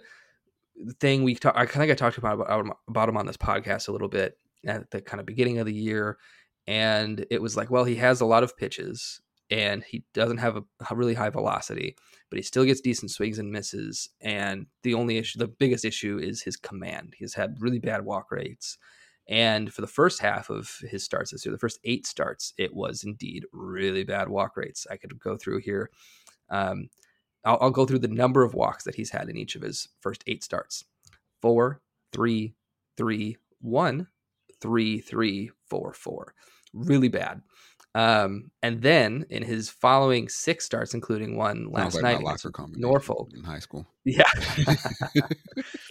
thing 1.00 1.24
we 1.24 1.36
talk, 1.36 1.56
I 1.56 1.66
kind 1.66 1.84
of 1.84 1.88
got 1.88 1.98
talked 1.98 2.20
about, 2.20 2.40
about 2.88 3.10
him 3.10 3.18
on 3.18 3.26
this 3.26 3.38
podcast 3.38 3.88
a 3.88 3.92
little 3.92 4.10
bit 4.10 4.38
at 4.68 4.92
the 4.92 5.02
kind 5.02 5.20
of 5.20 5.26
beginning 5.26 5.58
of 5.58 5.66
the 5.66 5.74
year 5.74 6.18
and 6.68 7.26
it 7.32 7.42
was 7.42 7.56
like 7.56 7.72
well 7.72 7.86
he 7.86 7.96
has 7.96 8.22
a 8.22 8.26
lot 8.26 8.44
of 8.44 8.58
pitches 8.58 9.22
and 9.50 9.84
he 9.84 10.04
doesn't 10.14 10.38
have 10.38 10.58
a, 10.58 10.64
a 10.92 10.96
really 10.96 11.14
high 11.14 11.30
velocity 11.30 11.96
but 12.30 12.38
he 12.38 12.44
still 12.44 12.66
gets 12.66 12.82
decent 12.82 13.12
swings 13.12 13.40
and 13.40 13.52
misses 13.52 14.10
and 14.22 14.66
the 14.84 14.94
only 14.94 15.18
issue 15.18 15.40
the 15.40 15.48
biggest 15.48 15.86
issue 15.86 16.20
is 16.22 16.42
his 16.42 16.58
command. 16.58 17.14
He's 17.18 17.34
had 17.34 17.56
really 17.60 17.80
bad 17.80 18.04
walk 18.04 18.32
rates 18.32 18.78
and 19.28 19.74
for 19.74 19.82
the 19.82 19.88
first 19.88 20.22
half 20.22 20.50
of 20.50 20.78
his 20.90 21.04
starts 21.04 21.32
this 21.32 21.46
year, 21.46 21.52
the 21.52 21.60
first 21.60 21.80
eight 21.84 22.08
starts, 22.08 22.54
it 22.58 22.74
was 22.74 23.04
indeed 23.04 23.46
really 23.52 24.04
bad 24.04 24.30
walk 24.30 24.56
rates. 24.56 24.88
I 24.90 24.98
could 24.98 25.20
go 25.20 25.36
through 25.36 25.60
here. 25.60 25.90
Um, 26.50 26.90
I'll, 27.44 27.58
I'll, 27.62 27.72
go 27.72 27.86
through 27.86 28.00
the 28.00 28.08
number 28.08 28.44
of 28.44 28.54
walks 28.54 28.86
that 28.86 28.96
he's 28.96 29.10
had 29.10 29.30
in 29.30 29.38
each 29.38 29.56
of 29.56 29.62
his 29.62 29.90
first 30.00 30.24
eight 30.28 30.44
starts 30.44 30.86
four, 31.42 31.82
three, 32.14 32.56
three, 32.96 33.38
one, 33.60 34.08
three, 34.62 35.00
three, 35.00 35.52
four, 35.70 35.94
four. 35.94 36.34
Really 36.74 37.10
bad. 37.10 37.42
Um, 37.96 38.52
and 38.62 38.82
then 38.82 39.26
in 39.30 39.44
his 39.44 39.70
following 39.70 40.30
six 40.30 40.66
starts, 40.66 40.94
including 40.94 41.36
one 41.36 41.70
last 41.72 42.02
night, 42.02 42.22
Norfolk 42.76 43.32
in 43.34 43.44
high 43.44 43.60
school. 43.60 43.88
Yeah. 44.06 44.30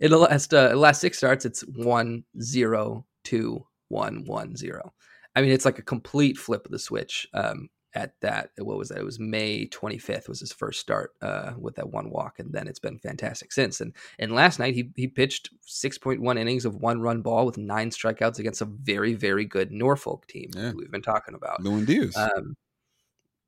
in 0.00 0.10
the 0.10 0.18
last 0.18 0.54
uh, 0.54 0.74
last 0.76 1.00
six 1.00 1.18
starts, 1.18 1.44
it's 1.44 1.62
one 1.62 2.24
zero 2.40 3.06
two 3.24 3.66
one 3.88 4.24
one 4.24 4.56
zero. 4.56 4.92
I 5.34 5.42
mean, 5.42 5.52
it's 5.52 5.64
like 5.64 5.78
a 5.78 5.82
complete 5.82 6.36
flip 6.36 6.64
of 6.66 6.72
the 6.72 6.78
switch. 6.78 7.28
Um, 7.34 7.68
at 7.94 8.12
that, 8.20 8.50
what 8.58 8.76
was 8.76 8.90
that? 8.90 8.98
It 8.98 9.04
was 9.04 9.18
May 9.18 9.66
25th 9.66 10.28
was 10.28 10.40
his 10.40 10.52
first 10.52 10.78
start 10.78 11.12
uh, 11.22 11.52
with 11.58 11.76
that 11.76 11.90
one 11.90 12.10
walk, 12.10 12.38
and 12.38 12.52
then 12.52 12.68
it's 12.68 12.78
been 12.78 12.98
fantastic 12.98 13.50
since. 13.50 13.80
And 13.80 13.94
and 14.18 14.34
last 14.34 14.58
night 14.58 14.74
he 14.74 14.90
he 14.94 15.08
pitched 15.08 15.50
6.1 15.66 16.38
innings 16.38 16.64
of 16.64 16.76
one 16.76 17.00
run 17.00 17.22
ball 17.22 17.46
with 17.46 17.58
nine 17.58 17.90
strikeouts 17.90 18.38
against 18.38 18.60
a 18.60 18.66
very 18.66 19.14
very 19.14 19.44
good 19.44 19.72
Norfolk 19.72 20.26
team 20.26 20.50
yeah. 20.54 20.72
we've 20.72 20.90
been 20.90 21.02
talking 21.02 21.34
about. 21.34 21.62
Lewin 21.62 21.86
Diaz. 21.86 22.16
Um, 22.16 22.56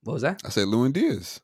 what 0.02 0.14
was 0.14 0.22
that? 0.22 0.40
I 0.44 0.48
said 0.48 0.68
Lewin 0.68 0.92
Diaz. 0.92 1.40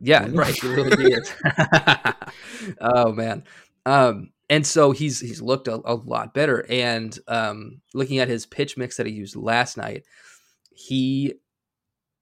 Yeah, 0.00 0.26
right. 0.30 0.62
Lewin 0.62 0.98
Diaz. 0.98 1.32
oh 2.80 3.12
man, 3.12 3.44
Um, 3.86 4.30
and 4.50 4.66
so 4.66 4.92
he's 4.92 5.20
he's 5.20 5.42
looked 5.42 5.68
a, 5.68 5.80
a 5.84 5.94
lot 5.94 6.34
better. 6.34 6.64
And 6.70 7.18
um, 7.28 7.80
looking 7.94 8.18
at 8.18 8.28
his 8.28 8.46
pitch 8.46 8.76
mix 8.76 8.96
that 8.96 9.06
he 9.06 9.12
used 9.12 9.36
last 9.36 9.76
night, 9.76 10.04
he 10.70 11.34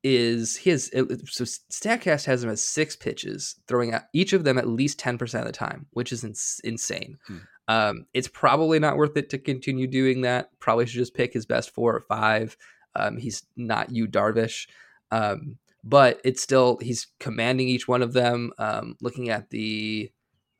is 0.02 0.56
he 0.56 0.70
has 0.70 0.86
so 0.86 1.44
Statcast 1.44 2.26
has 2.26 2.44
him 2.44 2.50
as 2.50 2.62
six 2.62 2.94
pitches, 2.96 3.56
throwing 3.66 3.92
out 3.92 4.02
each 4.12 4.32
of 4.32 4.44
them 4.44 4.58
at 4.58 4.68
least 4.68 4.98
ten 4.98 5.18
percent 5.18 5.46
of 5.46 5.52
the 5.52 5.56
time, 5.58 5.86
which 5.90 6.12
is 6.12 6.24
ins- 6.24 6.60
insane. 6.64 7.18
Hmm. 7.26 7.36
Um, 7.68 8.06
it's 8.14 8.28
probably 8.28 8.78
not 8.78 8.96
worth 8.96 9.16
it 9.16 9.30
to 9.30 9.38
continue 9.38 9.86
doing 9.86 10.22
that. 10.22 10.50
Probably 10.60 10.86
should 10.86 10.98
just 10.98 11.14
pick 11.14 11.32
his 11.32 11.46
best 11.46 11.70
four 11.74 11.94
or 11.94 12.00
five. 12.00 12.56
Um, 12.94 13.16
he's 13.16 13.42
not 13.56 13.90
you 13.90 14.06
Darvish, 14.06 14.68
um, 15.10 15.58
but 15.82 16.20
it's 16.24 16.42
still 16.42 16.78
he's 16.80 17.08
commanding 17.18 17.68
each 17.68 17.88
one 17.88 18.02
of 18.02 18.12
them. 18.12 18.52
Um, 18.58 18.96
looking 19.00 19.30
at 19.30 19.50
the 19.50 20.10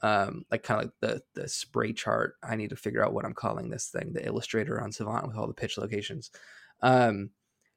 um, 0.03 0.45
like 0.51 0.63
kind 0.63 0.81
of 0.81 0.87
like 0.87 0.95
the 1.01 1.41
the 1.41 1.49
spray 1.49 1.93
chart. 1.93 2.35
I 2.43 2.57
need 2.57 2.71
to 2.71 2.77
figure 2.77 3.05
out 3.05 3.13
what 3.13 3.25
I'm 3.25 3.35
calling 3.35 3.71
this 3.71 3.89
thing. 3.89 4.13
The 4.13 4.27
illustrator 4.27 4.81
on 4.81 4.93
Savant 4.93 5.27
with 5.27 5.37
all 5.37 5.47
the 5.47 5.55
pitch 5.55 5.79
locations. 5.79 6.31
Um, 6.83 7.31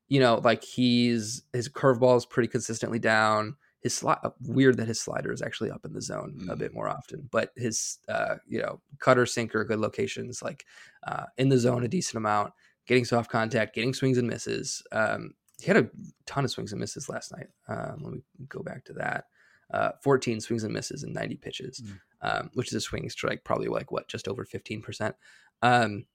you 0.07 0.19
know, 0.19 0.41
like 0.43 0.63
he's 0.63 1.43
his 1.53 1.69
curveball 1.69 2.17
is 2.17 2.25
pretty 2.25 2.47
consistently 2.47 2.99
down. 2.99 3.55
His 3.81 3.93
slide 3.93 4.17
uh, 4.23 4.31
weird 4.41 4.77
that 4.77 4.87
his 4.87 4.99
slider 4.99 5.31
is 5.31 5.41
actually 5.41 5.71
up 5.71 5.85
in 5.85 5.93
the 5.93 6.01
zone 6.01 6.35
mm. 6.41 6.49
a 6.51 6.55
bit 6.55 6.73
more 6.73 6.89
often, 6.89 7.29
but 7.31 7.51
his 7.55 7.99
uh, 8.09 8.35
you 8.47 8.61
know 8.61 8.81
cutter 8.99 9.25
sinker 9.25 9.63
good 9.63 9.79
locations 9.79 10.41
like 10.41 10.65
uh, 11.07 11.25
in 11.37 11.49
the 11.49 11.57
zone 11.57 11.83
a 11.83 11.87
decent 11.87 12.17
amount, 12.17 12.53
getting 12.87 13.05
soft 13.05 13.31
contact, 13.31 13.75
getting 13.75 13.93
swings 13.93 14.17
and 14.17 14.27
misses. 14.27 14.83
Um, 14.91 15.35
he 15.59 15.67
had 15.67 15.77
a 15.77 15.89
ton 16.25 16.45
of 16.45 16.51
swings 16.51 16.71
and 16.71 16.79
misses 16.79 17.09
last 17.09 17.31
night. 17.31 17.47
Um, 17.67 17.99
let 18.01 18.13
me 18.13 18.21
go 18.47 18.63
back 18.63 18.85
to 18.85 18.93
that. 18.93 19.25
Uh, 19.71 19.91
14 20.01 20.41
swings 20.41 20.63
and 20.63 20.73
misses 20.73 21.03
and 21.03 21.13
90 21.13 21.35
pitches, 21.35 21.81
mm. 21.81 21.99
Um, 22.21 22.49
which 22.53 22.67
is 22.67 22.73
a 22.73 22.81
swing 22.81 23.09
strike 23.09 23.43
probably 23.43 23.67
like 23.67 23.91
what 23.91 24.07
just 24.07 24.27
over 24.27 24.45
15 24.45 24.81
percent. 24.81 25.15
Um, 25.61 26.05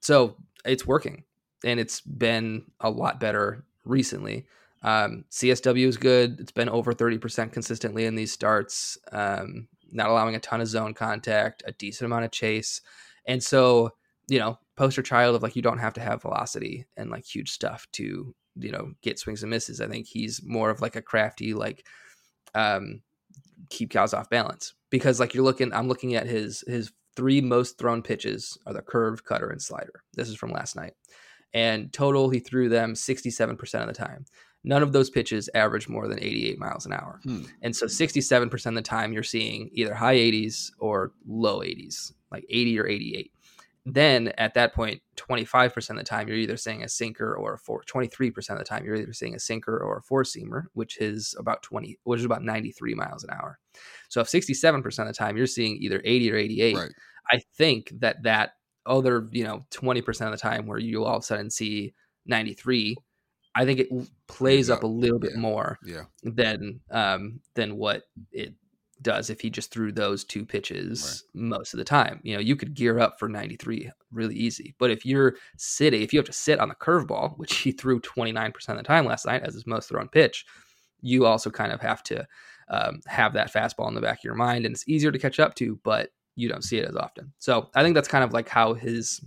so 0.00 0.36
it's 0.64 0.86
working 0.86 1.24
and 1.64 1.78
it's 1.78 2.00
been 2.00 2.64
a 2.80 2.90
lot 2.90 3.20
better 3.20 3.64
recently. 3.84 4.46
Um, 4.82 5.24
CSW 5.30 5.86
is 5.86 5.96
good. 5.96 6.40
It's 6.40 6.52
been 6.52 6.68
over 6.68 6.94
30% 6.94 7.52
consistently 7.52 8.06
in 8.06 8.14
these 8.14 8.32
starts, 8.32 8.96
um, 9.12 9.68
not 9.92 10.08
allowing 10.08 10.36
a 10.36 10.40
ton 10.40 10.62
of 10.62 10.68
zone 10.68 10.94
contact, 10.94 11.62
a 11.66 11.72
decent 11.72 12.06
amount 12.06 12.24
of 12.24 12.30
chase. 12.30 12.80
And 13.26 13.42
so, 13.42 13.90
you 14.28 14.38
know, 14.38 14.58
poster 14.76 15.02
child 15.02 15.36
of 15.36 15.42
like, 15.42 15.54
you 15.54 15.62
don't 15.62 15.78
have 15.78 15.92
to 15.94 16.00
have 16.00 16.22
velocity 16.22 16.86
and 16.96 17.10
like 17.10 17.26
huge 17.26 17.50
stuff 17.50 17.86
to, 17.92 18.34
you 18.56 18.72
know, 18.72 18.92
get 19.02 19.18
swings 19.18 19.42
and 19.42 19.50
misses. 19.50 19.82
I 19.82 19.86
think 19.86 20.06
he's 20.06 20.42
more 20.42 20.70
of 20.70 20.80
like 20.80 20.96
a 20.96 21.02
crafty, 21.02 21.52
like, 21.52 21.86
um, 22.54 23.02
keep 23.68 23.90
cows 23.90 24.14
off 24.14 24.30
balance 24.30 24.74
because 24.90 25.20
like 25.20 25.34
you're 25.34 25.44
looking, 25.44 25.72
I'm 25.72 25.88
looking 25.88 26.14
at 26.14 26.26
his, 26.26 26.62
his 26.66 26.92
three 27.16 27.40
most 27.40 27.78
thrown 27.78 28.02
pitches 28.02 28.58
are 28.66 28.72
the 28.72 28.82
curve, 28.82 29.24
cutter, 29.24 29.50
and 29.50 29.60
slider. 29.60 30.02
This 30.14 30.28
is 30.28 30.36
from 30.36 30.50
last 30.50 30.76
night 30.76 30.94
and 31.52 31.92
total 31.92 32.30
he 32.30 32.38
threw 32.38 32.68
them 32.68 32.94
67% 32.94 33.80
of 33.80 33.86
the 33.86 33.92
time. 33.92 34.24
None 34.62 34.82
of 34.82 34.92
those 34.92 35.08
pitches 35.08 35.48
average 35.54 35.88
more 35.88 36.06
than 36.06 36.22
88 36.22 36.58
miles 36.58 36.84
an 36.86 36.92
hour. 36.92 37.20
Hmm. 37.24 37.42
And 37.62 37.74
so 37.74 37.86
67% 37.86 38.66
of 38.66 38.74
the 38.74 38.82
time 38.82 39.12
you're 39.12 39.22
seeing 39.22 39.70
either 39.72 39.94
high 39.94 40.16
80s 40.16 40.70
or 40.78 41.12
low 41.26 41.60
80s, 41.60 42.12
like 42.30 42.44
80 42.48 42.78
or 42.78 42.86
88. 42.86 43.32
Then 43.86 44.28
at 44.36 44.54
that 44.54 44.74
point, 44.74 45.00
25% 45.16 45.90
of 45.90 45.96
the 45.96 46.04
time 46.04 46.28
you're 46.28 46.36
either 46.36 46.56
seeing 46.56 46.82
a 46.82 46.88
sinker 46.88 47.34
or 47.34 47.54
a 47.54 47.58
four, 47.58 47.82
23% 47.82 48.50
of 48.50 48.58
the 48.58 48.64
time 48.64 48.84
you're 48.84 48.96
either 48.96 49.14
seeing 49.14 49.34
a 49.34 49.40
sinker 49.40 49.78
or 49.78 49.98
a 49.98 50.02
four 50.02 50.22
seamer, 50.22 50.64
which 50.74 50.98
is 50.98 51.34
about 51.38 51.62
20, 51.62 51.98
which 52.04 52.20
is 52.20 52.26
about 52.26 52.42
93 52.42 52.94
miles 52.94 53.24
an 53.24 53.30
hour. 53.30 53.58
So 54.08 54.20
if 54.20 54.28
67% 54.28 54.84
of 54.98 55.06
the 55.06 55.12
time 55.14 55.36
you're 55.36 55.46
seeing 55.46 55.78
either 55.80 56.02
80 56.04 56.32
or 56.32 56.36
88, 56.36 56.76
right. 56.76 56.90
I 57.32 57.40
think 57.56 57.92
that 58.00 58.22
that 58.24 58.52
other, 58.84 59.28
you 59.30 59.44
know, 59.44 59.64
20% 59.70 60.26
of 60.26 60.32
the 60.32 60.36
time 60.36 60.66
where 60.66 60.78
you 60.78 61.04
all 61.04 61.16
of 61.16 61.22
a 61.22 61.26
sudden 61.26 61.50
see 61.50 61.94
93, 62.26 62.96
I 63.54 63.64
think 63.64 63.80
it 63.80 63.88
plays 64.28 64.68
yeah, 64.68 64.74
up 64.74 64.82
a 64.82 64.86
little 64.86 65.18
bit 65.18 65.36
more 65.36 65.78
yeah. 65.84 66.04
than 66.22 66.80
um, 66.90 67.40
than 67.54 67.76
what 67.76 68.04
it 68.30 68.54
does 69.02 69.30
if 69.30 69.40
he 69.40 69.50
just 69.50 69.70
threw 69.70 69.92
those 69.92 70.24
two 70.24 70.44
pitches 70.44 71.24
right. 71.34 71.42
most 71.42 71.74
of 71.74 71.78
the 71.78 71.84
time. 71.84 72.20
You 72.22 72.34
know, 72.34 72.40
you 72.40 72.56
could 72.56 72.74
gear 72.74 72.98
up 72.98 73.18
for 73.18 73.28
93 73.28 73.90
really 74.12 74.34
easy. 74.34 74.74
But 74.78 74.90
if 74.90 75.06
you're 75.06 75.36
sitting, 75.56 76.02
if 76.02 76.12
you 76.12 76.18
have 76.18 76.26
to 76.26 76.32
sit 76.32 76.60
on 76.60 76.68
the 76.68 76.74
curveball, 76.74 77.34
which 77.38 77.56
he 77.58 77.72
threw 77.72 78.00
29% 78.00 78.68
of 78.68 78.76
the 78.76 78.82
time 78.82 79.06
last 79.06 79.26
night 79.26 79.42
as 79.42 79.54
his 79.54 79.66
most 79.66 79.88
thrown 79.88 80.08
pitch, 80.08 80.44
you 81.00 81.24
also 81.26 81.50
kind 81.50 81.72
of 81.72 81.80
have 81.80 82.02
to 82.04 82.26
um, 82.68 83.00
have 83.06 83.32
that 83.32 83.52
fastball 83.52 83.88
in 83.88 83.94
the 83.94 84.00
back 84.00 84.18
of 84.18 84.24
your 84.24 84.34
mind. 84.34 84.66
And 84.66 84.74
it's 84.74 84.88
easier 84.88 85.10
to 85.10 85.18
catch 85.18 85.40
up 85.40 85.54
to, 85.56 85.78
but 85.82 86.10
you 86.36 86.48
don't 86.48 86.64
see 86.64 86.78
it 86.78 86.88
as 86.88 86.96
often. 86.96 87.32
So 87.38 87.68
I 87.74 87.82
think 87.82 87.94
that's 87.94 88.08
kind 88.08 88.24
of 88.24 88.32
like 88.32 88.48
how 88.48 88.74
his 88.74 89.20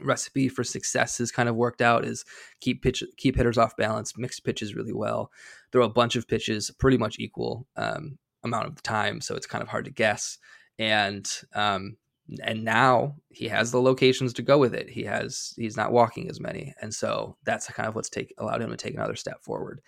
recipe 0.00 0.48
for 0.48 0.64
success 0.64 1.18
has 1.18 1.30
kind 1.30 1.48
of 1.48 1.54
worked 1.54 1.80
out 1.80 2.04
is 2.04 2.24
keep 2.60 2.82
pitch 2.82 3.02
keep 3.16 3.36
hitters 3.36 3.58
off 3.58 3.76
balance, 3.76 4.18
mix 4.18 4.40
pitches 4.40 4.74
really 4.74 4.92
well, 4.92 5.30
throw 5.72 5.84
a 5.84 5.88
bunch 5.88 6.16
of 6.16 6.26
pitches 6.26 6.70
pretty 6.78 6.98
much 6.98 7.16
equal 7.18 7.66
um, 7.76 8.18
amount 8.44 8.66
of 8.68 8.82
time, 8.82 9.20
so 9.20 9.34
it's 9.34 9.46
kind 9.46 9.62
of 9.62 9.68
hard 9.68 9.86
to 9.86 9.90
guess. 9.90 10.38
And 10.78 11.28
um, 11.54 11.96
and 12.42 12.64
now 12.64 13.16
he 13.30 13.48
has 13.48 13.70
the 13.70 13.80
locations 13.80 14.32
to 14.34 14.42
go 14.42 14.58
with 14.58 14.74
it. 14.74 14.88
He 14.88 15.04
has 15.04 15.52
he's 15.56 15.76
not 15.76 15.92
walking 15.92 16.28
as 16.28 16.40
many, 16.40 16.74
and 16.80 16.92
so 16.94 17.36
that's 17.44 17.66
kind 17.66 17.88
of 17.88 17.94
what's 17.94 18.08
take 18.08 18.34
allowed 18.38 18.62
him 18.62 18.70
to 18.70 18.76
take 18.76 18.94
another 18.94 19.16
step 19.16 19.42
forward. 19.42 19.80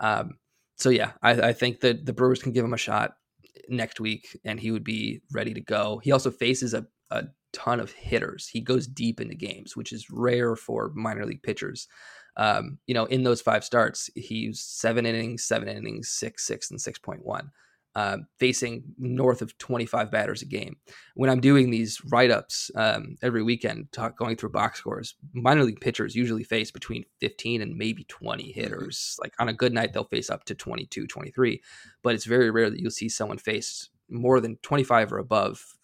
Um, 0.00 0.38
so 0.76 0.88
yeah, 0.88 1.12
I, 1.22 1.30
I 1.32 1.52
think 1.52 1.80
that 1.80 2.06
the 2.06 2.12
Brewers 2.12 2.42
can 2.42 2.52
give 2.52 2.64
him 2.64 2.72
a 2.72 2.78
shot 2.78 3.12
next 3.68 4.00
week 4.00 4.38
and 4.44 4.58
he 4.58 4.70
would 4.70 4.84
be 4.84 5.20
ready 5.32 5.54
to 5.54 5.60
go. 5.60 6.00
He 6.02 6.12
also 6.12 6.30
faces 6.30 6.74
a, 6.74 6.86
a 7.10 7.24
ton 7.52 7.80
of 7.80 7.92
hitters. 7.92 8.48
He 8.48 8.60
goes 8.60 8.86
deep 8.86 9.20
into 9.20 9.34
games, 9.34 9.76
which 9.76 9.92
is 9.92 10.10
rare 10.10 10.56
for 10.56 10.90
minor 10.94 11.26
league 11.26 11.42
pitchers. 11.42 11.88
Um, 12.36 12.78
you 12.86 12.94
know, 12.94 13.04
in 13.06 13.24
those 13.24 13.40
five 13.40 13.64
starts, 13.64 14.08
he's 14.14 14.60
seven 14.60 15.04
innings, 15.04 15.44
seven 15.44 15.68
innings, 15.68 16.08
six, 16.08 16.46
six, 16.46 16.70
and 16.70 16.80
6.1 16.80 17.50
uh, 17.96 18.18
facing 18.38 18.84
north 18.98 19.42
of 19.42 19.56
25 19.58 20.10
batters 20.10 20.42
a 20.42 20.46
game. 20.46 20.76
When 21.14 21.28
I'm 21.28 21.40
doing 21.40 21.70
these 21.70 22.00
write 22.04 22.30
ups 22.30 22.70
um, 22.74 23.16
every 23.22 23.42
weekend, 23.42 23.90
talk, 23.92 24.16
going 24.16 24.36
through 24.36 24.50
box 24.50 24.78
scores, 24.78 25.14
minor 25.32 25.64
league 25.64 25.80
pitchers 25.80 26.14
usually 26.14 26.44
face 26.44 26.70
between 26.70 27.04
15 27.20 27.62
and 27.62 27.76
maybe 27.76 28.04
20 28.04 28.42
mm-hmm. 28.42 28.60
hitters. 28.60 29.18
Like 29.20 29.34
on 29.38 29.48
a 29.48 29.54
good 29.54 29.72
night, 29.72 29.92
they'll 29.92 30.04
face 30.04 30.30
up 30.30 30.44
to 30.44 30.54
22, 30.54 31.06
23. 31.06 31.62
But 32.02 32.14
it's 32.14 32.26
very 32.26 32.50
rare 32.50 32.70
that 32.70 32.80
you'll 32.80 32.90
see 32.90 33.08
someone 33.08 33.38
face 33.38 33.88
more 34.08 34.40
than 34.40 34.56
25 34.62 35.12
or 35.12 35.18
above, 35.18 35.76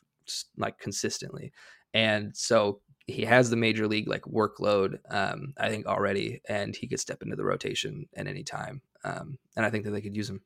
like 0.57 0.79
consistently. 0.79 1.53
And 1.93 2.37
so 2.37 2.81
he 3.07 3.25
has 3.25 3.51
the 3.51 3.57
major 3.57 3.87
league 3.87 4.09
like 4.09 4.23
workload, 4.23 4.99
um, 5.11 5.55
I 5.57 5.69
think 5.69 5.87
already, 5.87 6.41
and 6.49 6.75
he 6.75 6.89
could 6.89 7.01
step 7.01 7.23
into 7.23 7.37
the 7.37 7.45
rotation 7.45 8.09
at 8.17 8.27
any 8.27 8.43
time. 8.43 8.83
Um, 9.05 9.39
and 9.57 9.65
I 9.65 9.71
think 9.71 9.85
that 9.85 9.93
they 9.93 10.01
could 10.01 10.17
use 10.17 10.29
him. 10.29 10.43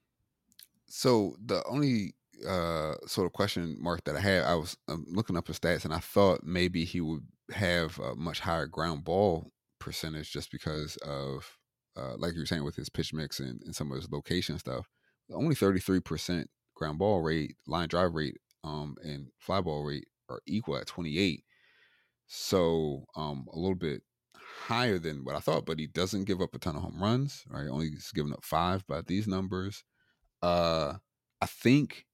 So 0.93 1.37
the 1.45 1.63
only 1.67 2.15
uh, 2.47 2.95
sort 3.07 3.27
of 3.27 3.33
question 3.33 3.77
mark 3.81 4.03
that 4.05 4.17
I 4.17 4.21
had, 4.21 4.43
I 4.43 4.57
was 4.57 4.77
um, 4.89 5.07
looking 5.09 5.37
up 5.37 5.47
his 5.47 5.59
stats, 5.59 5.85
and 5.85 5.95
I 5.95 6.01
thought 6.01 6.43
maybe 6.43 6.85
he 6.85 7.01
would 7.01 7.23
have 7.53 7.99
a 8.01 8.17
much 8.17 8.41
higher 8.41 8.67
ground 8.67 9.05
ball 9.05 9.53
percentage 9.79 10.33
just 10.33 10.51
because 10.51 10.97
of, 10.97 11.57
uh, 11.97 12.17
like 12.17 12.35
you 12.35 12.41
were 12.41 12.47
saying, 12.47 12.65
with 12.65 12.75
his 12.75 12.89
pitch 12.89 13.15
mix 13.15 13.39
and, 13.39 13.63
and 13.65 13.75
some 13.75 13.93
of 13.93 13.97
his 13.99 14.11
location 14.11 14.59
stuff. 14.59 14.89
Only 15.33 15.55
thirty 15.55 15.79
three 15.79 16.01
percent 16.01 16.51
ground 16.75 16.99
ball 16.99 17.21
rate, 17.21 17.55
line 17.69 17.89
drive 17.89 18.15
rate, 18.15 18.39
um, 18.65 18.97
and 19.05 19.29
fly 19.39 19.61
ball 19.61 19.85
rate 19.85 20.09
are 20.29 20.41
equal 20.45 20.77
at 20.77 20.89
twenty 20.89 21.19
eight. 21.19 21.45
So 22.27 23.05
um, 23.15 23.47
a 23.53 23.57
little 23.57 23.77
bit 23.77 24.03
higher 24.67 24.99
than 24.99 25.25
what 25.25 25.37
I 25.37 25.41
thought, 25.41 25.67
but 25.67 25.79
he 25.79 25.87
doesn't 25.87 26.25
give 26.25 26.41
up 26.41 26.55
a 26.55 26.59
ton 26.59 26.75
of 26.75 26.83
home 26.83 27.01
runs, 27.01 27.45
right? 27.49 27.69
Only 27.69 27.91
he's 27.91 28.11
giving 28.13 28.33
up 28.33 28.45
five 28.45 28.85
by 28.89 29.03
these 29.03 29.29
numbers. 29.29 29.85
Uh, 30.43 30.95
I 31.41 31.47
think, 31.47 32.07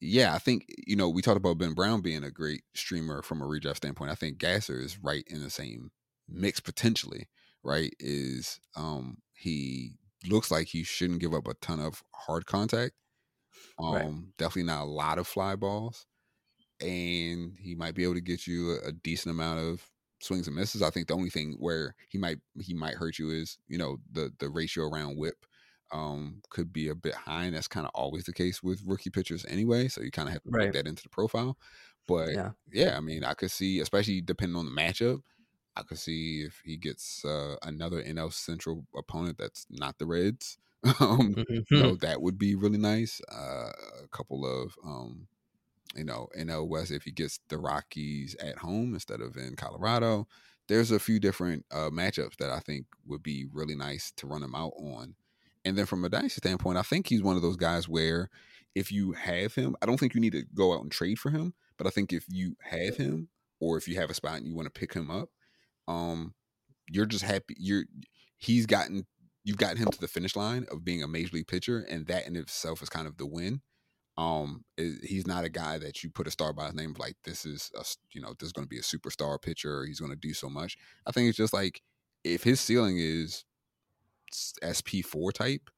yeah, 0.00 0.34
I 0.34 0.38
think 0.38 0.66
you 0.86 0.96
know 0.96 1.08
we 1.08 1.22
talked 1.22 1.36
about 1.36 1.58
Ben 1.58 1.74
Brown 1.74 2.02
being 2.02 2.24
a 2.24 2.30
great 2.30 2.64
streamer 2.74 3.22
from 3.22 3.42
a 3.42 3.46
redraft 3.46 3.76
standpoint. 3.76 4.10
I 4.10 4.16
think 4.16 4.38
Gasser 4.38 4.80
is 4.80 4.98
right 5.02 5.24
in 5.28 5.42
the 5.42 5.50
same 5.50 5.90
mix 6.28 6.60
potentially. 6.60 7.28
Right? 7.64 7.94
Is 8.00 8.60
um 8.76 9.18
he 9.34 9.94
looks 10.28 10.50
like 10.50 10.68
he 10.68 10.84
shouldn't 10.84 11.20
give 11.20 11.34
up 11.34 11.48
a 11.48 11.54
ton 11.54 11.80
of 11.80 12.02
hard 12.14 12.46
contact. 12.46 12.94
Um, 13.78 13.94
right. 13.94 14.08
definitely 14.38 14.64
not 14.64 14.82
a 14.82 14.84
lot 14.84 15.18
of 15.18 15.26
fly 15.26 15.56
balls, 15.56 16.06
and 16.80 17.56
he 17.60 17.74
might 17.74 17.94
be 17.94 18.04
able 18.04 18.14
to 18.14 18.20
get 18.20 18.46
you 18.46 18.72
a, 18.72 18.88
a 18.88 18.92
decent 18.92 19.34
amount 19.34 19.60
of 19.60 19.90
swings 20.20 20.46
and 20.46 20.56
misses. 20.56 20.82
I 20.82 20.90
think 20.90 21.08
the 21.08 21.14
only 21.16 21.30
thing 21.30 21.56
where 21.58 21.94
he 22.08 22.18
might 22.18 22.38
he 22.60 22.74
might 22.74 22.94
hurt 22.94 23.18
you 23.18 23.30
is 23.30 23.58
you 23.68 23.78
know 23.78 23.98
the 24.10 24.32
the 24.38 24.50
ratio 24.50 24.84
around 24.88 25.16
whip 25.18 25.46
um, 25.92 26.42
could 26.50 26.72
be 26.72 26.88
a 26.88 26.94
bit 26.94 27.14
high, 27.14 27.44
and 27.44 27.54
that's 27.54 27.68
kind 27.68 27.86
of 27.86 27.92
always 27.94 28.24
the 28.24 28.32
case 28.32 28.62
with 28.62 28.82
rookie 28.86 29.10
pitchers 29.10 29.44
anyway. 29.48 29.88
So 29.88 30.00
you 30.00 30.10
kind 30.10 30.28
of 30.28 30.32
have 30.34 30.42
to 30.44 30.50
right. 30.50 30.66
put 30.66 30.74
that 30.74 30.88
into 30.88 31.02
the 31.02 31.08
profile. 31.08 31.56
But 32.08 32.32
yeah. 32.32 32.50
yeah, 32.72 32.96
I 32.96 33.00
mean, 33.00 33.24
I 33.24 33.34
could 33.34 33.50
see, 33.50 33.80
especially 33.80 34.20
depending 34.20 34.56
on 34.56 34.66
the 34.66 34.72
matchup, 34.72 35.20
I 35.76 35.82
could 35.82 35.98
see 35.98 36.40
if 36.40 36.60
he 36.64 36.76
gets 36.76 37.24
uh, 37.24 37.56
another 37.62 38.02
NL 38.02 38.32
Central 38.32 38.84
opponent 38.96 39.38
that's 39.38 39.66
not 39.70 39.98
the 39.98 40.06
Reds. 40.06 40.58
um, 41.00 41.34
mm-hmm. 41.34 41.74
You 41.74 41.82
know, 41.82 41.94
that 41.96 42.20
would 42.20 42.38
be 42.38 42.56
really 42.56 42.78
nice. 42.78 43.20
Uh, 43.30 43.70
a 44.02 44.08
couple 44.10 44.44
of 44.44 44.74
um, 44.84 45.28
you 45.94 46.04
know, 46.04 46.28
NL 46.38 46.68
West 46.68 46.90
if 46.90 47.04
he 47.04 47.10
gets 47.10 47.40
the 47.48 47.58
Rockies 47.58 48.34
at 48.40 48.58
home 48.58 48.94
instead 48.94 49.20
of 49.20 49.36
in 49.36 49.56
Colorado. 49.56 50.26
There's 50.68 50.90
a 50.90 50.98
few 50.98 51.18
different 51.18 51.66
uh, 51.70 51.90
matchups 51.90 52.36
that 52.36 52.50
I 52.50 52.60
think 52.60 52.86
would 53.06 53.22
be 53.22 53.46
really 53.52 53.74
nice 53.74 54.12
to 54.16 54.26
run 54.26 54.42
him 54.42 54.54
out 54.54 54.72
on. 54.78 55.14
And 55.64 55.78
then 55.78 55.86
from 55.86 56.04
a 56.04 56.08
dynasty 56.08 56.38
standpoint, 56.38 56.78
I 56.78 56.82
think 56.82 57.08
he's 57.08 57.22
one 57.22 57.36
of 57.36 57.42
those 57.42 57.56
guys 57.56 57.88
where 57.88 58.30
if 58.74 58.90
you 58.90 59.12
have 59.12 59.54
him, 59.54 59.76
I 59.82 59.86
don't 59.86 59.98
think 59.98 60.14
you 60.14 60.20
need 60.20 60.32
to 60.32 60.44
go 60.54 60.74
out 60.74 60.82
and 60.82 60.90
trade 60.90 61.18
for 61.18 61.30
him, 61.30 61.54
but 61.76 61.86
I 61.86 61.90
think 61.90 62.12
if 62.12 62.24
you 62.28 62.56
have 62.62 62.96
him 62.96 63.28
or 63.60 63.76
if 63.76 63.86
you 63.86 63.96
have 63.96 64.10
a 64.10 64.14
spot 64.14 64.38
and 64.38 64.46
you 64.46 64.54
want 64.54 64.66
to 64.66 64.78
pick 64.78 64.94
him 64.94 65.10
up, 65.10 65.28
um, 65.86 66.34
you're 66.90 67.06
just 67.06 67.24
happy 67.24 67.54
you're 67.58 67.84
he's 68.38 68.66
gotten 68.66 69.06
you've 69.44 69.56
gotten 69.56 69.76
him 69.76 69.88
to 69.88 70.00
the 70.00 70.08
finish 70.08 70.36
line 70.36 70.66
of 70.70 70.84
being 70.84 71.02
a 71.02 71.08
major 71.08 71.36
league 71.36 71.48
pitcher, 71.48 71.84
and 71.90 72.06
that 72.06 72.26
in 72.26 72.36
itself 72.36 72.82
is 72.82 72.88
kind 72.88 73.06
of 73.06 73.16
the 73.16 73.26
win. 73.26 73.60
Um, 74.18 74.64
he's 74.76 75.26
not 75.26 75.44
a 75.44 75.48
guy 75.48 75.78
that 75.78 76.04
you 76.04 76.10
put 76.10 76.26
a 76.26 76.30
star 76.30 76.52
by 76.52 76.66
his 76.66 76.74
name 76.74 76.94
like 76.98 77.16
this 77.24 77.46
is 77.46 77.70
a 77.74 77.84
you 78.12 78.20
know 78.20 78.34
this 78.38 78.48
is 78.48 78.52
going 78.52 78.66
to 78.66 78.68
be 78.68 78.78
a 78.78 78.82
superstar 78.82 79.40
pitcher. 79.40 79.84
He's 79.84 80.00
going 80.00 80.12
to 80.12 80.18
do 80.18 80.34
so 80.34 80.48
much. 80.48 80.76
I 81.06 81.12
think 81.12 81.28
it's 81.28 81.38
just 81.38 81.52
like 81.52 81.82
if 82.24 82.42
his 82.44 82.60
ceiling 82.60 82.98
is 82.98 83.44
SP 84.62 85.04
four 85.04 85.32
type, 85.32 85.70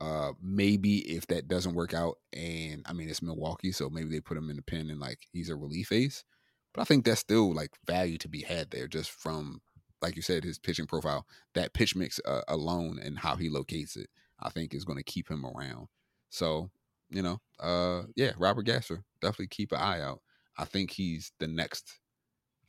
uh, 0.00 0.32
maybe 0.42 0.98
if 0.98 1.26
that 1.28 1.48
doesn't 1.48 1.74
work 1.74 1.94
out, 1.94 2.16
and 2.32 2.82
I 2.86 2.92
mean 2.92 3.08
it's 3.08 3.22
Milwaukee, 3.22 3.72
so 3.72 3.90
maybe 3.90 4.10
they 4.10 4.20
put 4.20 4.36
him 4.36 4.50
in 4.50 4.56
the 4.56 4.62
pen 4.62 4.90
and 4.90 5.00
like 5.00 5.26
he's 5.32 5.50
a 5.50 5.56
relief 5.56 5.92
ace. 5.92 6.24
But 6.72 6.82
I 6.82 6.84
think 6.84 7.04
that's 7.04 7.20
still 7.20 7.52
like 7.52 7.70
value 7.86 8.18
to 8.18 8.28
be 8.28 8.42
had 8.42 8.70
there, 8.70 8.86
just 8.88 9.10
from 9.10 9.60
like 10.02 10.16
you 10.16 10.22
said, 10.22 10.44
his 10.44 10.58
pitching 10.58 10.86
profile, 10.86 11.26
that 11.54 11.74
pitch 11.74 11.94
mix 11.94 12.20
uh, 12.24 12.42
alone 12.48 12.98
and 13.02 13.18
how 13.18 13.36
he 13.36 13.48
locates 13.48 13.96
it, 13.96 14.08
I 14.40 14.50
think 14.50 14.74
is 14.74 14.84
going 14.84 14.98
to 14.98 15.04
keep 15.04 15.30
him 15.30 15.44
around. 15.44 15.88
So, 16.30 16.70
you 17.10 17.22
know, 17.22 17.40
uh, 17.58 18.02
yeah, 18.16 18.32
Robert 18.38 18.62
Gasser, 18.62 19.04
definitely 19.20 19.48
keep 19.48 19.72
an 19.72 19.80
eye 19.80 20.00
out. 20.00 20.20
I 20.56 20.64
think 20.64 20.92
he's 20.92 21.32
the 21.38 21.46
next. 21.46 21.98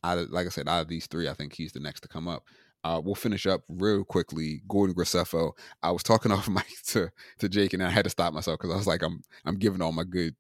Of, 0.04 0.30
like 0.32 0.48
I 0.48 0.50
said, 0.50 0.68
out 0.68 0.82
of 0.82 0.88
these 0.88 1.08
three, 1.08 1.30
I 1.30 1.34
think 1.34 1.54
he's 1.54 1.74
the 1.74 1.80
next 1.80 2.02
to 2.02 2.08
come 2.08 2.28
up. 2.28 2.44
Uh, 2.84 3.02
we'll 3.04 3.16
finish 3.16 3.46
up 3.46 3.62
real 3.70 4.04
quickly. 4.04 4.62
Gordon 4.68 4.96
Graceffo. 4.96 5.52
I 5.84 5.92
was 5.92 6.04
talking 6.04 6.32
off 6.32 6.50
mic 6.50 6.66
to 6.88 7.12
to 7.40 7.50
Jake, 7.50 7.74
and 7.74 7.84
I 7.84 7.90
had 7.90 8.06
to 8.06 8.10
stop 8.10 8.34
myself 8.34 8.60
because 8.60 8.74
I 8.74 8.78
was 8.78 8.88
like, 8.88 9.04
I'm 9.04 9.22
I'm 9.46 9.56
giving 9.56 9.82
all 9.82 9.92
my 9.92 10.04
good 10.04 10.36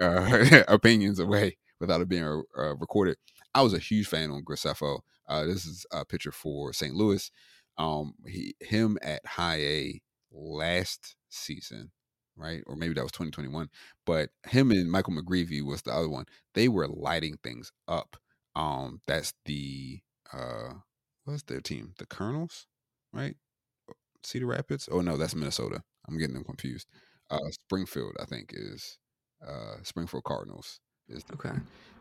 uh, 0.00 0.62
opinions 0.68 1.18
away 1.18 1.56
without 1.80 2.00
it 2.00 2.08
being 2.08 2.24
uh, 2.24 2.76
recorded. 2.76 3.16
I 3.54 3.62
was 3.62 3.74
a 3.74 3.78
huge 3.78 4.06
fan 4.06 4.30
on 4.30 4.44
Graceffo. 4.44 5.00
Uh, 5.28 5.44
this 5.44 5.64
is 5.66 5.86
a 5.92 6.04
picture 6.04 6.32
for 6.32 6.72
St. 6.72 6.94
Louis. 6.94 7.30
Um, 7.78 8.14
he 8.26 8.54
him 8.60 8.98
at 9.02 9.24
high 9.24 9.60
A 9.60 10.00
last 10.32 11.16
season, 11.28 11.90
right? 12.36 12.62
Or 12.66 12.76
maybe 12.76 12.94
that 12.94 13.02
was 13.02 13.12
2021. 13.12 13.68
But 14.06 14.30
him 14.46 14.70
and 14.70 14.90
Michael 14.90 15.14
McGreevy 15.14 15.62
was 15.62 15.82
the 15.82 15.92
other 15.92 16.08
one. 16.08 16.26
They 16.54 16.68
were 16.68 16.88
lighting 16.88 17.38
things 17.42 17.72
up. 17.88 18.16
Um, 18.54 19.00
that's 19.06 19.32
the 19.44 20.00
uh 20.32 20.74
what's 21.30 21.42
their 21.44 21.60
team? 21.60 21.94
The 21.98 22.06
Colonels, 22.06 22.66
right? 23.12 23.36
Cedar 24.22 24.46
Rapids? 24.46 24.88
Oh 24.90 25.00
no, 25.00 25.16
that's 25.16 25.34
Minnesota. 25.34 25.82
I'm 26.08 26.18
getting 26.18 26.34
them 26.34 26.44
confused. 26.44 26.88
Uh 27.30 27.38
Springfield, 27.50 28.16
I 28.20 28.24
think, 28.24 28.52
is 28.52 28.98
uh 29.46 29.76
Springfield 29.82 30.24
Cardinals 30.24 30.80
is 31.08 31.24
the, 31.24 31.34
okay. 31.34 31.56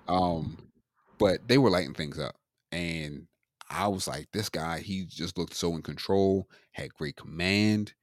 Um 0.08 0.70
but 1.18 1.48
they 1.48 1.58
were 1.58 1.70
lighting 1.70 1.94
things 1.94 2.20
up. 2.20 2.36
And 2.72 3.28
I 3.70 3.88
was 3.88 4.08
like, 4.08 4.28
this 4.34 4.50
guy, 4.50 4.80
he 4.80 5.06
just 5.06 5.38
looked 5.38 5.54
so 5.54 5.76
in 5.76 5.82
control, 5.82 6.48
had 6.72 6.94
great 6.94 7.16
command. 7.16 7.94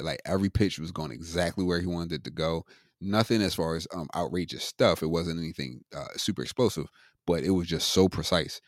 Like 0.00 0.20
every 0.24 0.50
pitch 0.50 0.78
was 0.78 0.92
going 0.92 1.12
exactly 1.12 1.64
where 1.64 1.80
he 1.80 1.86
wanted 1.86 2.12
it 2.12 2.24
to 2.24 2.30
go. 2.30 2.64
Nothing 3.00 3.42
as 3.42 3.54
far 3.54 3.76
as 3.76 3.86
um, 3.94 4.08
outrageous 4.14 4.64
stuff. 4.64 5.02
It 5.02 5.06
wasn't 5.08 5.38
anything 5.38 5.82
uh, 5.94 6.08
super 6.16 6.42
explosive, 6.42 6.86
but 7.26 7.42
it 7.42 7.50
was 7.50 7.66
just 7.66 7.88
so 7.88 8.08
precise. 8.08 8.60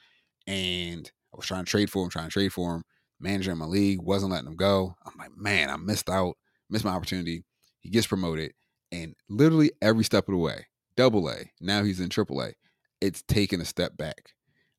And 0.47 1.11
I 1.33 1.37
was 1.37 1.47
trying 1.47 1.65
to 1.65 1.71
trade 1.71 1.91
for 1.91 2.05
him, 2.05 2.11
trying 2.11 2.29
to 2.29 2.33
trade 2.33 2.53
for 2.53 2.77
him. 2.77 2.83
Manager 3.21 3.53
in 3.53 3.59
my 3.59 3.67
league 3.67 4.03
wasn't 4.03 4.33
letting 4.33 4.49
him 4.49 4.57
go. 4.57 4.95
I'm 5.07 5.13
like, 5.19 5.37
man, 5.37 5.71
I 5.71 5.77
missed 5.77 6.11
out, 6.11 6.35
missed 6.69 6.85
my 6.85 6.93
opportunity. 6.93 7.45
He 7.81 7.89
gets 7.89 8.07
promoted, 8.07 8.53
and 8.91 9.15
literally 9.29 9.73
every 9.81 10.05
step 10.05 10.29
of 10.29 10.33
the 10.33 10.39
way, 10.39 10.67
double 10.97 11.29
A. 11.29 11.51
Now 11.61 11.85
he's 11.85 12.01
in 12.01 12.09
triple 12.09 12.43
A. 12.43 12.53
It's 13.01 13.23
taken 13.23 13.61
a 13.61 13.65
step 13.65 13.97
back 13.97 14.33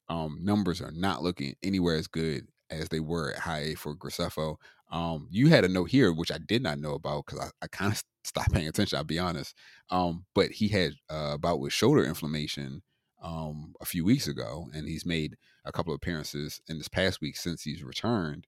um, 0.10 0.40
numbers 0.42 0.82
are 0.82 0.92
not 0.92 1.24
looking 1.24 1.56
anywhere 1.64 1.96
as 1.96 2.08
good 2.08 2.48
as 2.70 2.90
they 2.90 3.00
were 3.00 3.32
at 3.34 3.40
high 3.40 3.60
A 3.60 3.76
for 3.76 3.96
Graceffo. 3.96 4.56
Um, 4.92 5.28
you 5.32 5.50
had 5.50 5.66
a 5.66 5.70
note 5.70 5.90
here, 5.90 6.14
which 6.14 6.32
I 6.32 6.38
did 6.38 6.62
not 6.62 6.80
know 6.80 6.94
about 6.94 7.26
because 7.26 7.40
I, 7.40 7.50
I 7.64 7.68
kind 7.68 7.92
of 7.92 8.04
stopped 8.24 8.54
paying 8.54 8.68
attention. 8.68 8.98
I'll 8.98 9.04
be 9.04 9.20
honest. 9.20 9.56
Um, 9.90 10.26
but 10.36 10.52
he 10.52 10.68
had 10.68 10.94
uh, 11.10 11.32
about 11.34 11.60
with 11.60 11.74
shoulder 11.74 12.04
inflammation 12.04 12.84
um, 13.24 13.74
a 13.82 13.86
few 13.86 14.06
weeks 14.06 14.28
ago, 14.28 14.68
and 14.74 14.88
he's 14.88 15.06
made 15.06 15.38
a 15.66 15.72
couple 15.72 15.94
of 15.94 15.98
appearances 15.98 16.62
in 16.68 16.78
this 16.78 16.90
past 16.90 17.22
week 17.22 17.38
since 17.38 17.64
he's 17.64 17.84
returned. 17.84 18.46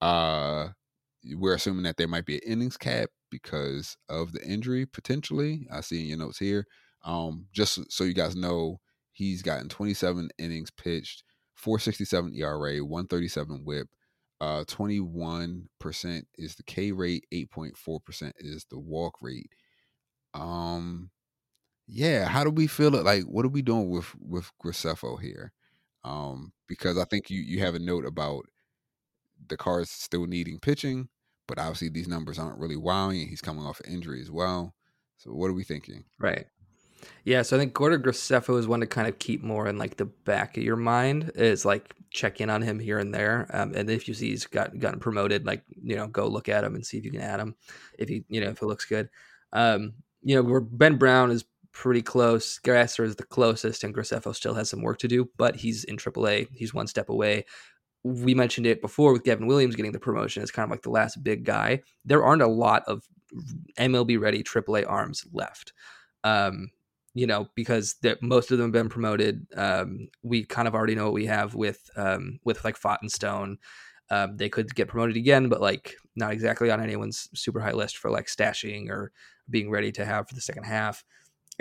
Uh, 0.00 0.68
we're 1.34 1.54
assuming 1.54 1.82
that 1.84 1.96
there 1.98 2.08
might 2.08 2.26
be 2.26 2.36
an 2.36 2.42
innings 2.46 2.76
cap 2.76 3.10
because 3.30 3.96
of 4.08 4.32
the 4.32 4.42
injury 4.42 4.86
potentially. 4.86 5.66
I 5.70 5.80
see 5.80 6.00
in 6.02 6.06
your 6.06 6.18
notes 6.18 6.38
here. 6.38 6.66
Um, 7.04 7.46
just 7.52 7.92
so 7.92 8.04
you 8.04 8.14
guys 8.14 8.36
know, 8.36 8.80
He's 9.12 9.42
gotten 9.42 9.68
27 9.68 10.30
innings 10.38 10.70
pitched, 10.70 11.22
467 11.54 12.34
ERA, 12.34 12.78
137 12.78 13.64
whip. 13.64 13.88
Uh, 14.40 14.64
21% 14.64 15.66
is 16.36 16.56
the 16.56 16.62
K 16.64 16.90
rate, 16.90 17.24
8.4% 17.32 18.32
is 18.38 18.66
the 18.70 18.78
walk 18.78 19.18
rate. 19.20 19.52
Um, 20.34 21.10
yeah, 21.86 22.26
how 22.26 22.44
do 22.44 22.50
we 22.50 22.66
feel 22.66 22.94
it? 22.94 23.04
Like, 23.04 23.24
what 23.24 23.44
are 23.44 23.50
we 23.50 23.62
doing 23.62 23.90
with 23.90 24.14
with 24.20 24.50
Graceffo 24.62 25.20
here? 25.20 25.52
Um, 26.04 26.52
because 26.68 26.98
I 26.98 27.04
think 27.04 27.30
you 27.30 27.40
you 27.40 27.60
have 27.60 27.74
a 27.74 27.80
note 27.80 28.06
about 28.06 28.46
the 29.48 29.56
Cards 29.56 29.90
still 29.90 30.26
needing 30.26 30.58
pitching, 30.58 31.08
but 31.46 31.58
obviously 31.58 31.88
these 31.88 32.08
numbers 32.08 32.38
aren't 32.38 32.58
really 32.58 32.76
wowing. 32.76 33.28
He's 33.28 33.40
coming 33.40 33.64
off 33.64 33.80
an 33.80 33.92
injury 33.92 34.20
as 34.20 34.30
well. 34.30 34.74
So 35.18 35.30
what 35.30 35.50
are 35.50 35.54
we 35.54 35.64
thinking? 35.64 36.04
Right. 36.18 36.46
Yeah, 37.24 37.42
so 37.42 37.56
I 37.56 37.58
think 37.58 37.74
Gordon 37.74 38.02
Graceffo 38.02 38.58
is 38.58 38.66
one 38.66 38.80
to 38.80 38.86
kind 38.86 39.08
of 39.08 39.18
keep 39.18 39.42
more 39.42 39.66
in 39.66 39.76
like 39.76 39.96
the 39.96 40.04
back 40.04 40.56
of 40.56 40.62
your 40.62 40.76
mind 40.76 41.32
is 41.34 41.64
like 41.64 41.94
check 42.10 42.40
in 42.40 42.50
on 42.50 42.62
him 42.62 42.78
here 42.78 42.98
and 42.98 43.14
there. 43.14 43.48
Um, 43.52 43.72
and 43.74 43.90
if 43.90 44.06
you 44.06 44.14
see 44.14 44.30
he's 44.30 44.46
got 44.46 44.78
gotten 44.78 45.00
promoted, 45.00 45.44
like 45.44 45.62
you 45.82 45.96
know, 45.96 46.06
go 46.06 46.26
look 46.26 46.48
at 46.48 46.64
him 46.64 46.74
and 46.74 46.86
see 46.86 46.98
if 46.98 47.04
you 47.04 47.10
can 47.10 47.20
add 47.20 47.40
him 47.40 47.56
if 47.98 48.08
he 48.08 48.24
you 48.28 48.40
know 48.40 48.50
if 48.50 48.62
it 48.62 48.66
looks 48.66 48.84
good. 48.84 49.08
Um, 49.52 49.94
you 50.22 50.36
know, 50.36 50.42
where 50.42 50.60
Ben 50.60 50.96
Brown 50.96 51.30
is 51.30 51.44
pretty 51.72 52.02
close. 52.02 52.58
Gasser 52.58 53.04
is 53.04 53.16
the 53.16 53.24
closest, 53.24 53.84
and 53.84 53.94
Graceffo 53.94 54.34
still 54.34 54.54
has 54.54 54.70
some 54.70 54.82
work 54.82 54.98
to 54.98 55.08
do, 55.08 55.28
but 55.36 55.56
he's 55.56 55.84
in 55.84 55.96
AAA. 55.96 56.48
He's 56.52 56.74
one 56.74 56.86
step 56.86 57.08
away. 57.08 57.44
We 58.04 58.34
mentioned 58.34 58.66
it 58.66 58.80
before 58.80 59.12
with 59.12 59.24
Gavin 59.24 59.46
Williams 59.46 59.76
getting 59.76 59.92
the 59.92 60.00
promotion. 60.00 60.42
It's 60.42 60.50
kind 60.50 60.64
of 60.64 60.70
like 60.70 60.82
the 60.82 60.90
last 60.90 61.22
big 61.22 61.44
guy. 61.44 61.82
There 62.04 62.24
aren't 62.24 62.42
a 62.42 62.48
lot 62.48 62.82
of 62.86 63.04
MLB 63.78 64.20
ready 64.20 64.42
AAA 64.42 64.88
arms 64.88 65.24
left. 65.32 65.72
Um, 66.24 66.70
you 67.14 67.26
know, 67.26 67.48
because 67.54 67.96
most 68.22 68.50
of 68.50 68.58
them 68.58 68.68
have 68.68 68.72
been 68.72 68.88
promoted. 68.88 69.46
Um, 69.56 70.08
we 70.22 70.44
kind 70.44 70.66
of 70.66 70.74
already 70.74 70.94
know 70.94 71.04
what 71.04 71.12
we 71.12 71.26
have 71.26 71.54
with 71.54 71.90
um, 71.96 72.38
with 72.44 72.64
like 72.64 72.80
Pfaadt 72.80 72.98
and 73.02 73.12
Stone. 73.12 73.58
Um, 74.10 74.36
they 74.36 74.48
could 74.48 74.74
get 74.74 74.88
promoted 74.88 75.16
again, 75.16 75.48
but 75.48 75.60
like 75.60 75.94
not 76.16 76.32
exactly 76.32 76.70
on 76.70 76.82
anyone's 76.82 77.28
super 77.34 77.60
high 77.60 77.72
list 77.72 77.98
for 77.98 78.10
like 78.10 78.26
stashing 78.26 78.88
or 78.88 79.12
being 79.48 79.70
ready 79.70 79.92
to 79.92 80.04
have 80.04 80.28
for 80.28 80.34
the 80.34 80.40
second 80.40 80.64
half. 80.64 81.04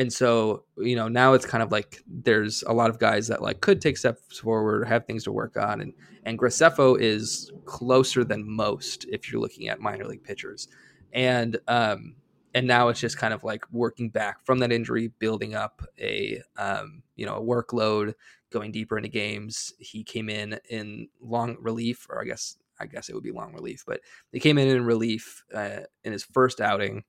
And 0.01 0.11
so, 0.11 0.63
you 0.77 0.95
know, 0.95 1.07
now 1.07 1.33
it's 1.33 1.45
kind 1.45 1.61
of 1.61 1.71
like 1.71 2.01
there's 2.07 2.63
a 2.63 2.73
lot 2.73 2.89
of 2.89 2.97
guys 2.97 3.27
that 3.27 3.39
like 3.39 3.61
could 3.61 3.79
take 3.79 3.97
steps 3.97 4.39
forward, 4.39 4.87
have 4.87 5.05
things 5.05 5.23
to 5.25 5.31
work 5.31 5.55
on, 5.55 5.79
and 5.79 5.93
and 6.23 6.39
Graceffo 6.39 6.99
is 6.99 7.51
closer 7.65 8.23
than 8.23 8.49
most 8.49 9.05
if 9.11 9.31
you're 9.31 9.39
looking 9.39 9.69
at 9.69 9.79
minor 9.79 10.05
league 10.05 10.23
pitchers. 10.23 10.67
And 11.13 11.57
um, 11.67 12.15
and 12.55 12.65
now 12.65 12.87
it's 12.87 12.99
just 12.99 13.19
kind 13.19 13.31
of 13.31 13.43
like 13.43 13.63
working 13.71 14.09
back 14.09 14.43
from 14.43 14.57
that 14.59 14.71
injury, 14.71 15.11
building 15.19 15.53
up 15.53 15.83
a 15.99 16.41
um, 16.57 17.03
you 17.15 17.27
know 17.27 17.35
a 17.35 17.41
workload, 17.43 18.15
going 18.51 18.71
deeper 18.71 18.97
into 18.97 19.09
games. 19.09 19.71
He 19.77 20.03
came 20.03 20.29
in 20.29 20.59
in 20.67 21.09
long 21.21 21.57
relief, 21.59 22.07
or 22.09 22.19
I 22.19 22.25
guess 22.25 22.57
I 22.79 22.87
guess 22.87 23.07
it 23.07 23.13
would 23.13 23.23
be 23.23 23.31
long 23.31 23.53
relief, 23.53 23.83
but 23.85 24.01
he 24.31 24.39
came 24.39 24.57
in 24.57 24.67
in 24.67 24.83
relief 24.83 25.43
uh, 25.53 25.81
in 26.03 26.11
his 26.11 26.23
first 26.23 26.59
outing, 26.59 27.03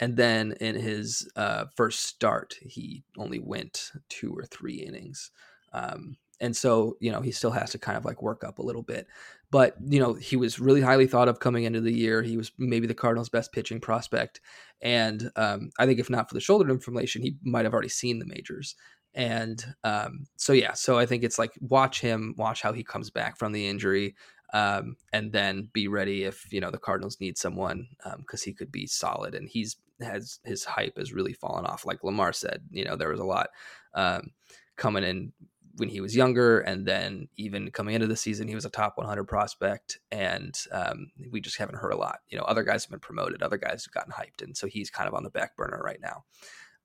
and 0.00 0.16
then 0.16 0.54
in 0.60 0.74
his 0.74 1.28
uh, 1.36 1.66
first 1.74 2.00
start, 2.00 2.54
he 2.60 3.04
only 3.16 3.38
went 3.38 3.92
two 4.08 4.32
or 4.36 4.44
three 4.44 4.76
innings. 4.76 5.30
Um, 5.72 6.16
and 6.40 6.54
so 6.54 6.96
you 7.00 7.10
know 7.10 7.22
he 7.22 7.32
still 7.32 7.50
has 7.50 7.70
to 7.70 7.78
kind 7.78 7.96
of 7.96 8.04
like 8.04 8.22
work 8.22 8.44
up 8.44 8.58
a 8.58 8.62
little 8.62 8.82
bit. 8.82 9.06
But 9.50 9.76
you 9.88 9.98
know 9.98 10.14
he 10.14 10.36
was 10.36 10.60
really 10.60 10.82
highly 10.82 11.06
thought 11.06 11.28
of 11.28 11.40
coming 11.40 11.64
into 11.64 11.80
the 11.80 11.92
year. 11.92 12.22
He 12.22 12.36
was 12.36 12.52
maybe 12.58 12.86
the 12.86 12.94
cardinals 12.94 13.30
best 13.30 13.52
pitching 13.52 13.80
prospect. 13.80 14.40
And 14.82 15.30
um, 15.36 15.70
i 15.78 15.86
think 15.86 15.98
if 15.98 16.10
not 16.10 16.28
for 16.28 16.34
the 16.34 16.40
shoulder 16.40 16.70
inflammation 16.70 17.22
he 17.22 17.36
might 17.42 17.64
have 17.64 17.72
already 17.72 17.88
seen 17.88 18.18
the 18.18 18.26
majors. 18.26 18.74
And 19.14 19.64
um, 19.82 20.26
so 20.36 20.52
yeah 20.52 20.74
so 20.74 20.98
i 20.98 21.06
think 21.06 21.24
it's 21.24 21.38
like 21.38 21.52
watch 21.60 22.02
him 22.02 22.34
watch 22.36 22.60
how 22.60 22.74
he 22.74 22.84
comes 22.84 23.08
back 23.08 23.38
from 23.38 23.52
the 23.52 23.66
injury 23.66 24.14
um, 24.52 24.96
and 25.12 25.32
then 25.32 25.68
be 25.72 25.88
ready 25.88 26.24
if 26.24 26.52
you 26.52 26.60
know 26.60 26.70
the 26.70 26.78
cardinals 26.78 27.20
need 27.20 27.36
someone 27.38 27.88
because 28.18 28.42
um, 28.42 28.44
he 28.44 28.52
could 28.52 28.70
be 28.70 28.86
solid. 28.86 29.34
And 29.34 29.48
he's 29.48 29.76
has 30.00 30.38
his 30.44 30.64
hype 30.64 30.96
has 30.96 31.12
really 31.12 31.32
fallen 31.32 31.66
off. 31.66 31.86
Like 31.86 32.04
Lamar 32.04 32.32
said, 32.32 32.62
you 32.70 32.84
know, 32.84 32.96
there 32.96 33.10
was 33.10 33.20
a 33.20 33.24
lot 33.24 33.48
um, 33.94 34.30
coming 34.76 35.04
in 35.04 35.32
when 35.76 35.88
he 35.88 36.00
was 36.00 36.16
younger, 36.16 36.60
and 36.60 36.86
then 36.86 37.28
even 37.36 37.70
coming 37.70 37.94
into 37.94 38.06
the 38.06 38.16
season, 38.16 38.48
he 38.48 38.54
was 38.54 38.64
a 38.64 38.70
top 38.70 38.94
100 38.96 39.24
prospect, 39.24 39.98
and 40.10 40.58
um, 40.72 41.10
we 41.30 41.40
just 41.40 41.58
haven't 41.58 41.78
heard 41.78 41.92
a 41.92 41.98
lot. 41.98 42.20
You 42.28 42.38
know, 42.38 42.44
other 42.44 42.62
guys 42.62 42.84
have 42.84 42.90
been 42.90 43.00
promoted, 43.00 43.42
other 43.42 43.58
guys 43.58 43.84
have 43.84 43.92
gotten 43.92 44.12
hyped, 44.12 44.42
and 44.42 44.56
so 44.56 44.66
he's 44.66 44.90
kind 44.90 45.08
of 45.08 45.14
on 45.14 45.22
the 45.22 45.30
back 45.30 45.56
burner 45.56 45.80
right 45.84 46.00
now. 46.00 46.24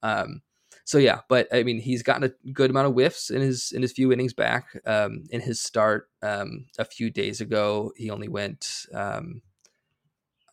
Um, 0.03 0.41
so 0.83 0.97
yeah, 0.97 1.21
but 1.29 1.47
I 1.53 1.63
mean, 1.63 1.79
he's 1.79 2.03
gotten 2.03 2.23
a 2.23 2.51
good 2.51 2.69
amount 2.69 2.87
of 2.87 2.93
whiffs 2.93 3.29
in 3.29 3.41
his 3.41 3.71
in 3.71 3.81
his 3.81 3.91
few 3.91 4.11
innings 4.11 4.33
back. 4.33 4.67
Um, 4.85 5.23
in 5.29 5.41
his 5.41 5.61
start 5.61 6.09
um, 6.21 6.65
a 6.77 6.85
few 6.85 7.09
days 7.09 7.41
ago, 7.41 7.91
he 7.95 8.09
only 8.09 8.27
went. 8.27 8.85
Um, 8.93 9.41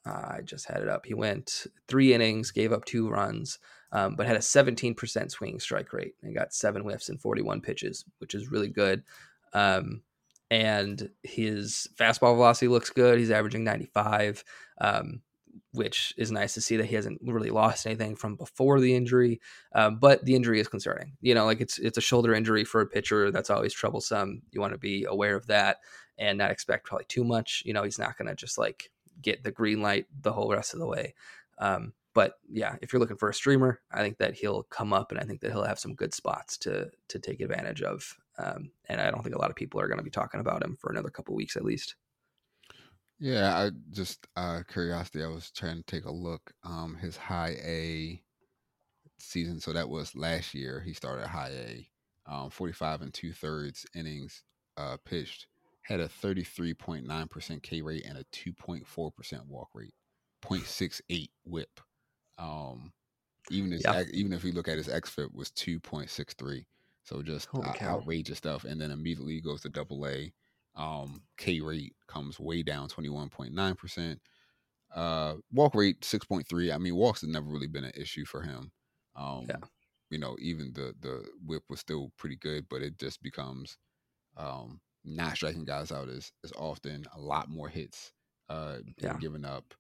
I 0.09 0.41
just 0.45 0.67
had 0.67 0.83
it 0.83 0.89
up. 0.89 1.07
He 1.07 1.15
went 1.15 1.67
three 1.87 2.15
innings, 2.15 2.51
gave 2.51 2.73
up 2.73 2.85
two 2.85 3.09
runs, 3.09 3.59
um, 3.93 4.17
but 4.17 4.27
had 4.27 4.37
a 4.37 4.41
17% 4.41 5.31
swinging 5.31 5.61
strike 5.61 5.93
rate 5.93 6.15
and 6.23 6.35
got 6.35 6.53
seven 6.53 6.83
whiffs 6.83 7.09
and 7.09 7.21
41 7.21 7.61
pitches, 7.61 8.05
which 8.19 8.35
is 8.35 8.51
really 8.51 8.69
good. 8.69 9.03
Um, 9.53 10.03
and 10.51 11.11
his 11.23 11.89
fastball 11.99 12.35
velocity 12.35 12.69
looks 12.69 12.91
good. 12.91 13.19
He's 13.19 13.31
averaging 13.31 13.65
95, 13.65 14.45
um, 14.81 15.21
which 15.73 16.15
is 16.17 16.31
nice 16.31 16.55
to 16.55 16.61
see 16.61 16.77
that 16.79 16.87
he 16.87 16.95
hasn't 16.95 17.21
really 17.23 17.51
lost 17.51 17.87
anything 17.87 18.17
from 18.17 18.37
before 18.37 18.81
the 18.81 18.95
injury. 18.95 19.41
Um, 19.75 19.99
but 19.99 20.25
the 20.25 20.35
injury 20.35 20.61
is 20.61 20.69
concerning. 20.69 21.17
You 21.21 21.35
know, 21.35 21.45
like 21.45 21.61
it's 21.61 21.79
it's 21.79 21.99
a 21.99 22.03
shoulder 22.03 22.35
injury 22.35 22.65
for 22.65 22.81
a 22.81 22.87
pitcher. 22.87 23.31
That's 23.31 23.51
always 23.51 23.75
troublesome. 23.75 24.43
You 24.51 24.61
want 24.61 24.73
to 24.73 24.79
be 24.79 25.05
aware 25.05 25.37
of 25.37 25.47
that 25.49 25.79
and 26.19 26.39
not 26.39 26.51
expect 26.51 26.87
probably 26.87 27.07
too 27.07 27.25
much. 27.25 27.63
You 27.67 27.75
know, 27.75 27.83
he's 27.83 27.99
not 27.99 28.17
going 28.17 28.29
to 28.29 28.35
just 28.35 28.59
like 28.59 28.91
get 29.21 29.45
the 29.45 29.51
green 29.51 29.83
light 29.83 30.07
the 30.21 30.33
whole 30.33 30.51
rest 30.51 30.75
of 30.75 30.81
the 30.81 30.87
way. 30.87 31.15
Um, 31.59 31.93
but 32.15 32.35
yeah, 32.51 32.77
if 32.83 32.93
you're 32.93 33.01
looking 33.01 33.17
for 33.17 33.29
a 33.29 33.35
streamer, 33.35 33.81
I 33.93 34.01
think 34.03 34.19
that 34.19 34.35
he'll 34.35 34.65
come 34.65 34.93
up, 34.93 35.13
and 35.13 35.21
I 35.21 35.25
think 35.25 35.41
that 35.41 35.53
he'll 35.53 35.65
have 35.65 35.79
some 35.79 35.95
good 35.95 36.15
spots 36.15 36.59
to 36.59 36.91
to 37.09 37.19
take 37.19 37.41
advantage 37.41 37.83
of. 37.83 38.17
Um, 38.39 38.71
and 38.89 39.01
I 39.01 39.11
don't 39.11 39.23
think 39.23 39.35
a 39.35 39.39
lot 39.39 39.51
of 39.51 39.57
people 39.57 39.81
are 39.81 39.89
going 39.89 39.99
to 39.99 40.05
be 40.05 40.11
talking 40.11 40.41
about 40.41 40.63
him 40.63 40.77
for 40.81 40.91
another 40.91 41.11
couple 41.11 41.35
weeks 41.35 41.57
at 41.57 41.65
least. 41.65 41.97
Yeah, 43.19 43.57
I 43.57 43.71
just 43.91 44.27
uh 44.37 44.63
curiosity. 44.69 45.23
I 45.25 45.29
was 45.29 45.51
trying 45.51 45.79
to 45.79 45.83
take 45.85 46.05
a 46.05 46.13
look. 46.13 46.53
Um, 46.65 46.97
his 46.97 47.17
high 47.17 47.57
A 47.65 48.23
season, 49.19 49.61
so 49.61 49.73
that 49.73 49.89
was 49.89 50.15
last 50.17 50.55
year. 50.55 50.81
He 50.81 50.93
started 50.93 51.27
high 51.27 51.51
A, 51.51 51.89
um, 52.33 52.51
forty 52.51 52.73
five 52.73 53.03
and 53.03 53.13
two 53.13 53.33
thirds 53.33 53.87
innings 53.95 54.43
uh 54.77 54.97
pitched 55.05 55.47
had 55.89 56.01
a 56.01 56.09
33.9% 56.09 57.63
K 57.63 57.81
rate 57.81 58.05
and 58.07 58.19
a 58.19 58.25
2.4% 58.25 59.47
walk 59.47 59.71
rate, 59.73 59.95
0.68 60.45 61.29
whip. 61.47 61.81
Um, 62.37 62.93
even 63.51 63.73
his, 63.73 63.83
yep. 63.85 64.07
even 64.13 64.35
if 64.35 64.45
you 64.45 64.53
look 64.53 64.69
at 64.69 64.77
his 64.77 64.89
xFIP 64.89 65.33
was 65.33 65.51
2.63. 65.53 66.67
So 67.05 67.23
just 67.23 67.49
uh, 67.55 67.73
outrageous 67.81 68.37
stuff. 68.37 68.65
And 68.65 68.79
then 68.79 68.91
immediately 68.91 69.41
goes 69.41 69.63
to 69.63 69.71
double 69.71 70.07
A. 70.07 70.31
Um, 70.77 71.23
K 71.39 71.61
rate 71.61 71.95
comes 72.07 72.39
way 72.39 72.63
down 72.63 72.89
21.9%. 72.89 74.19
Uh, 74.95 75.35
walk 75.53 75.75
rate 75.75 76.03
6.3. 76.03 76.75
I 76.75 76.77
mean, 76.77 76.97
walks 76.97 77.23
has 77.23 77.31
never 77.31 77.47
really 77.47 77.67
been 77.67 77.85
an 77.85 77.93
issue 77.97 78.27
for 78.27 78.43
him. 78.43 78.73
Um, 79.17 79.47
yeah. 79.49 79.57
You 80.11 80.19
know, 80.19 80.37
even 80.39 80.73
the 80.75 80.95
the 81.01 81.23
whip 81.45 81.63
was 81.69 81.81
still 81.81 82.13
pretty 82.17 82.37
good, 82.37 82.67
but 82.71 82.81
it 82.81 82.99
just 82.99 83.23
becomes 83.23 83.77
um, 84.39 84.81
not 85.05 85.37
striking 85.37 85.65
guys 85.65 85.93
out 85.93 86.09
is 86.09 86.33
is 86.45 86.53
often. 86.57 87.05
A 87.17 87.21
lot 87.21 87.49
more 87.49 87.69
hits, 87.69 88.13
uh, 88.49 88.79
yeah. 89.01 89.17
giving 89.21 89.45
up. 89.45 89.75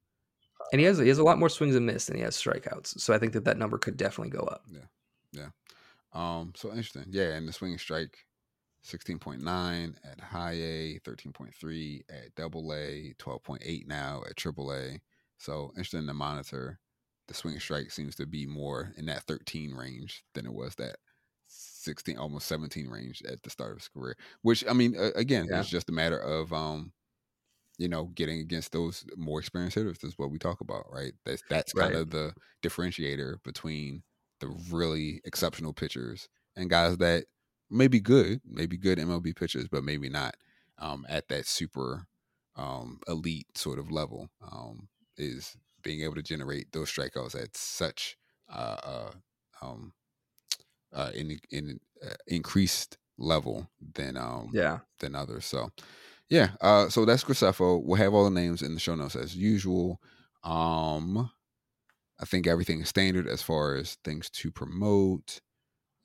And 0.72 0.80
he 0.80 0.86
has 0.86 0.98
he 0.98 1.08
has 1.08 1.18
a 1.18 1.24
lot 1.24 1.38
more 1.38 1.48
swings 1.48 1.76
and 1.76 1.86
miss 1.86 2.06
than 2.06 2.16
he 2.16 2.22
has 2.22 2.36
strikeouts. 2.36 3.00
So 3.00 3.14
I 3.14 3.18
think 3.18 3.32
that 3.32 3.44
that 3.44 3.58
number 3.58 3.78
could 3.78 3.96
definitely 3.96 4.30
go 4.30 4.44
up. 4.44 4.64
Yeah, 4.70 4.86
yeah. 5.32 5.48
Um, 6.12 6.52
so 6.56 6.70
interesting. 6.70 7.06
Yeah, 7.10 7.34
and 7.34 7.46
the 7.46 7.52
swing 7.52 7.78
strike, 7.78 8.18
sixteen 8.82 9.18
point 9.18 9.42
nine 9.42 9.96
at 10.04 10.20
high 10.20 10.54
A, 10.54 10.98
thirteen 11.04 11.32
point 11.32 11.54
three 11.54 12.02
at 12.10 12.34
double 12.34 12.72
A, 12.72 13.14
twelve 13.18 13.42
point 13.42 13.62
eight 13.64 13.86
now 13.86 14.22
at 14.28 14.36
triple 14.36 14.72
A. 14.72 15.00
So 15.38 15.70
interesting 15.76 16.06
to 16.06 16.14
monitor. 16.14 16.80
The 17.28 17.34
swing 17.34 17.60
strike 17.60 17.90
seems 17.90 18.16
to 18.16 18.26
be 18.26 18.46
more 18.46 18.92
in 18.96 19.06
that 19.06 19.24
thirteen 19.24 19.74
range 19.74 20.24
than 20.34 20.46
it 20.46 20.52
was 20.52 20.74
that 20.76 20.96
16 21.48 22.18
almost 22.18 22.46
17 22.46 22.88
range 22.88 23.22
at 23.26 23.42
the 23.42 23.50
start 23.50 23.72
of 23.72 23.78
his 23.78 23.88
career 23.88 24.16
which 24.42 24.64
i 24.68 24.72
mean 24.72 24.94
uh, 24.96 25.10
again 25.14 25.46
yeah. 25.50 25.60
it's 25.60 25.68
just 25.68 25.88
a 25.88 25.92
matter 25.92 26.18
of 26.18 26.52
um 26.52 26.92
you 27.78 27.88
know 27.88 28.06
getting 28.14 28.40
against 28.40 28.72
those 28.72 29.04
more 29.16 29.40
experienced 29.40 29.76
hitters 29.76 30.02
is 30.02 30.18
what 30.18 30.30
we 30.30 30.38
talk 30.38 30.60
about 30.60 30.84
right 30.92 31.12
that's 31.24 31.42
that's 31.48 31.74
right. 31.74 31.84
kind 31.84 31.96
of 31.96 32.10
the 32.10 32.32
differentiator 32.62 33.42
between 33.44 34.02
the 34.40 34.48
really 34.70 35.20
exceptional 35.24 35.72
pitchers 35.72 36.28
and 36.56 36.70
guys 36.70 36.96
that 36.98 37.24
may 37.70 37.88
be 37.88 38.00
good 38.00 38.40
maybe 38.44 38.76
good 38.76 38.98
mlb 38.98 39.36
pitchers 39.36 39.68
but 39.68 39.84
maybe 39.84 40.08
not 40.08 40.34
um, 40.80 41.04
at 41.08 41.28
that 41.28 41.44
super 41.44 42.06
um, 42.56 43.00
elite 43.08 43.46
sort 43.56 43.78
of 43.78 43.90
level 43.90 44.28
um, 44.52 44.88
is 45.16 45.56
being 45.82 46.02
able 46.02 46.14
to 46.14 46.22
generate 46.22 46.72
those 46.72 46.90
strikeouts 46.90 47.40
at 47.40 47.56
such 47.56 48.16
uh, 48.52 48.76
uh, 48.82 49.10
um, 49.62 49.92
uh, 50.92 51.10
in 51.14 51.38
in 51.50 51.80
uh, 52.04 52.14
increased 52.26 52.98
level 53.18 53.68
than 53.94 54.16
um 54.16 54.50
yeah 54.52 54.78
than 55.00 55.14
others. 55.14 55.44
So 55.44 55.70
yeah, 56.30 56.50
uh, 56.60 56.88
so 56.88 57.04
that's 57.04 57.24
Graceffo. 57.24 57.82
We'll 57.82 57.96
have 57.96 58.12
all 58.12 58.24
the 58.24 58.30
names 58.30 58.62
in 58.62 58.74
the 58.74 58.80
show 58.80 58.94
notes 58.94 59.16
as 59.16 59.34
usual. 59.34 60.00
Um, 60.44 61.30
I 62.20 62.26
think 62.26 62.46
everything 62.46 62.80
is 62.80 62.88
standard 62.88 63.26
as 63.26 63.42
far 63.42 63.76
as 63.76 63.96
things 64.04 64.28
to 64.30 64.50
promote. 64.50 65.40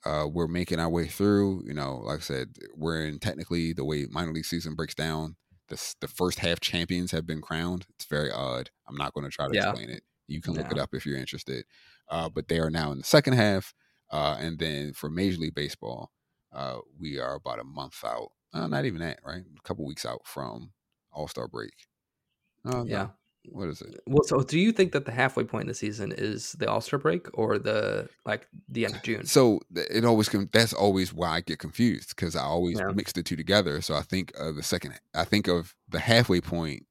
Uh, 0.04 0.26
we're 0.30 0.48
making 0.48 0.80
our 0.80 0.88
way 0.88 1.06
through. 1.06 1.62
You 1.66 1.74
know, 1.74 2.02
like 2.04 2.18
I 2.18 2.22
said, 2.22 2.56
we're 2.74 3.04
in 3.04 3.18
technically 3.18 3.72
the 3.72 3.84
way 3.84 4.06
minor 4.10 4.32
league 4.32 4.46
season 4.46 4.74
breaks 4.74 4.94
down. 4.94 5.36
The 5.68 5.94
the 6.00 6.08
first 6.08 6.38
half 6.38 6.60
champions 6.60 7.10
have 7.10 7.26
been 7.26 7.40
crowned. 7.40 7.86
It's 7.96 8.06
very 8.06 8.30
odd. 8.30 8.70
I'm 8.88 8.96
not 8.96 9.12
going 9.12 9.24
to 9.24 9.30
try 9.30 9.48
to 9.48 9.54
yeah. 9.54 9.70
explain 9.70 9.90
it. 9.90 10.04
You 10.26 10.40
can 10.40 10.54
look 10.54 10.70
it 10.72 10.78
up 10.78 10.94
if 10.94 11.04
you're 11.04 11.18
interested. 11.18 11.66
Uh, 12.08 12.30
but 12.30 12.48
they 12.48 12.58
are 12.58 12.70
now 12.70 12.92
in 12.92 12.98
the 12.98 13.04
second 13.04 13.34
half. 13.34 13.74
Uh, 14.10 14.36
and 14.38 14.58
then 14.58 14.92
for 14.92 15.10
Major 15.10 15.38
League 15.38 15.54
Baseball, 15.54 16.10
uh, 16.52 16.78
we 16.98 17.18
are 17.18 17.34
about 17.34 17.58
a 17.58 17.64
month 17.64 18.04
out. 18.04 18.30
Uh, 18.52 18.66
not 18.66 18.84
even 18.84 19.00
that, 19.00 19.18
right? 19.26 19.42
A 19.42 19.62
couple 19.62 19.84
weeks 19.84 20.06
out 20.06 20.20
from 20.24 20.70
All 21.12 21.28
Star 21.28 21.48
break. 21.48 21.74
Uh, 22.64 22.84
yeah. 22.86 23.08
What 23.50 23.68
is 23.68 23.82
it? 23.82 24.00
Well, 24.06 24.24
so 24.24 24.40
do 24.40 24.58
you 24.58 24.72
think 24.72 24.92
that 24.92 25.04
the 25.04 25.12
halfway 25.12 25.44
point 25.44 25.62
in 25.62 25.68
the 25.68 25.74
season 25.74 26.12
is 26.16 26.52
the 26.52 26.70
All 26.70 26.80
Star 26.80 26.98
break 26.98 27.26
or 27.34 27.58
the 27.58 28.08
like 28.24 28.46
the 28.68 28.86
end 28.86 28.94
of 28.94 29.02
June? 29.02 29.26
So 29.26 29.60
it 29.74 30.04
always 30.04 30.28
can. 30.28 30.48
that's 30.52 30.72
always 30.72 31.12
why 31.12 31.28
I 31.28 31.40
get 31.40 31.58
confused 31.58 32.10
because 32.10 32.36
I 32.36 32.42
always 32.42 32.78
yeah. 32.78 32.92
mix 32.94 33.12
the 33.12 33.22
two 33.22 33.36
together. 33.36 33.82
So 33.82 33.96
I 33.96 34.02
think 34.02 34.32
of 34.38 34.56
the 34.56 34.62
second, 34.62 34.94
I 35.14 35.24
think 35.24 35.46
of 35.48 35.74
the 35.88 35.98
halfway 35.98 36.40
point 36.40 36.86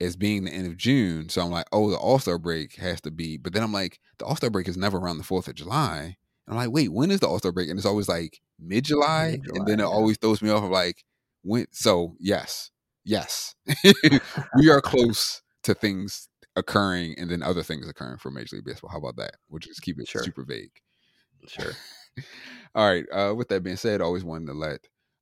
as 0.00 0.16
being 0.16 0.44
the 0.44 0.52
end 0.52 0.66
of 0.66 0.76
June. 0.76 1.28
So 1.28 1.42
I'm 1.42 1.50
like, 1.50 1.66
oh, 1.72 1.90
the 1.90 1.96
All 1.96 2.18
Star 2.18 2.38
break 2.38 2.76
has 2.76 3.00
to 3.02 3.10
be. 3.10 3.36
But 3.36 3.52
then 3.52 3.62
I'm 3.62 3.72
like, 3.72 4.00
the 4.18 4.24
All 4.24 4.36
Star 4.36 4.50
break 4.50 4.68
is 4.68 4.76
never 4.76 4.98
around 4.98 5.18
the 5.18 5.24
Fourth 5.24 5.48
of 5.48 5.54
July. 5.54 6.16
I'm 6.48 6.56
like, 6.56 6.70
wait, 6.70 6.92
when 6.92 7.10
is 7.10 7.20
the 7.20 7.28
All 7.28 7.38
Star 7.38 7.52
break? 7.52 7.68
And 7.68 7.78
it's 7.78 7.86
always 7.86 8.08
like 8.08 8.40
mid 8.58 8.84
July, 8.84 9.38
and 9.54 9.66
then 9.66 9.80
it 9.80 9.84
yeah. 9.84 9.88
always 9.88 10.18
throws 10.18 10.42
me 10.42 10.50
off 10.50 10.64
of 10.64 10.70
like 10.70 11.04
when. 11.42 11.66
So 11.70 12.16
yes, 12.18 12.70
yes, 13.04 13.54
we 14.56 14.70
are 14.70 14.80
close 14.80 15.42
to 15.64 15.74
things 15.74 16.28
occurring, 16.56 17.14
and 17.18 17.30
then 17.30 17.42
other 17.42 17.62
things 17.62 17.88
occurring 17.88 18.18
for 18.18 18.30
Major 18.30 18.56
League 18.56 18.64
Baseball. 18.64 18.90
How 18.90 18.98
about 18.98 19.16
that? 19.16 19.36
We'll 19.48 19.60
just 19.60 19.82
keep 19.82 20.00
it 20.00 20.08
sure. 20.08 20.24
super 20.24 20.44
vague. 20.44 20.72
Sure. 21.46 21.72
All 22.74 22.90
right. 22.90 23.06
Uh, 23.12 23.34
with 23.34 23.48
that 23.48 23.62
being 23.62 23.76
said, 23.76 24.00
always 24.00 24.24
wanted 24.24 24.46
to 24.46 24.52
let 24.52 24.80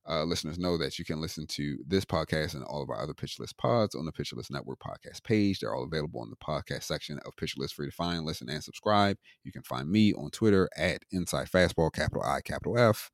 uh, 0.09 0.23
listeners 0.23 0.57
know 0.57 0.77
that 0.77 0.97
you 0.97 1.05
can 1.05 1.21
listen 1.21 1.45
to 1.47 1.77
this 1.87 2.03
podcast 2.03 2.55
and 2.55 2.63
all 2.63 2.81
of 2.81 2.89
our 2.89 3.01
other 3.01 3.13
Pitcher 3.13 3.43
List 3.43 3.57
pods 3.57 3.95
on 3.95 4.05
the 4.05 4.11
Pitcher 4.11 4.35
List 4.35 4.51
Network 4.51 4.79
podcast 4.79 5.23
page. 5.23 5.59
They're 5.59 5.73
all 5.73 5.83
available 5.83 6.23
in 6.23 6.29
the 6.29 6.35
podcast 6.35 6.83
section 6.83 7.19
of 7.25 7.35
Pitcher 7.37 7.59
List, 7.59 7.75
free 7.75 7.87
to 7.87 7.95
find, 7.95 8.25
listen, 8.25 8.49
and 8.49 8.63
subscribe. 8.63 9.17
You 9.43 9.51
can 9.51 9.63
find 9.63 9.89
me 9.89 10.13
on 10.13 10.31
Twitter 10.31 10.69
at 10.75 11.03
Inside 11.11 11.47
Fastball, 11.47 11.93
capital 11.93 12.23
I, 12.23 12.41
capital 12.41 12.77
F. 12.77 13.11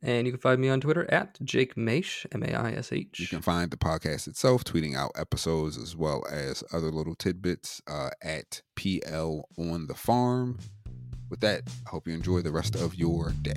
And 0.00 0.26
you 0.26 0.32
can 0.32 0.40
find 0.40 0.60
me 0.60 0.68
on 0.68 0.80
Twitter 0.80 1.12
at 1.12 1.38
Jake 1.44 1.74
Maish, 1.74 2.24
M 2.32 2.42
A 2.42 2.54
I 2.54 2.72
S 2.72 2.92
H. 2.92 3.18
You 3.18 3.26
can 3.26 3.42
find 3.42 3.70
the 3.70 3.76
podcast 3.76 4.28
itself, 4.28 4.64
tweeting 4.64 4.96
out 4.96 5.10
episodes 5.16 5.76
as 5.76 5.96
well 5.96 6.24
as 6.30 6.62
other 6.72 6.90
little 6.90 7.14
tidbits 7.14 7.80
uh, 7.88 8.10
at 8.22 8.62
PL 8.76 9.48
on 9.58 9.86
the 9.88 9.94
farm. 9.94 10.58
With 11.30 11.40
that, 11.40 11.62
I 11.86 11.90
hope 11.90 12.06
you 12.06 12.14
enjoy 12.14 12.42
the 12.42 12.52
rest 12.52 12.76
of 12.76 12.94
your 12.94 13.30
day. 13.42 13.54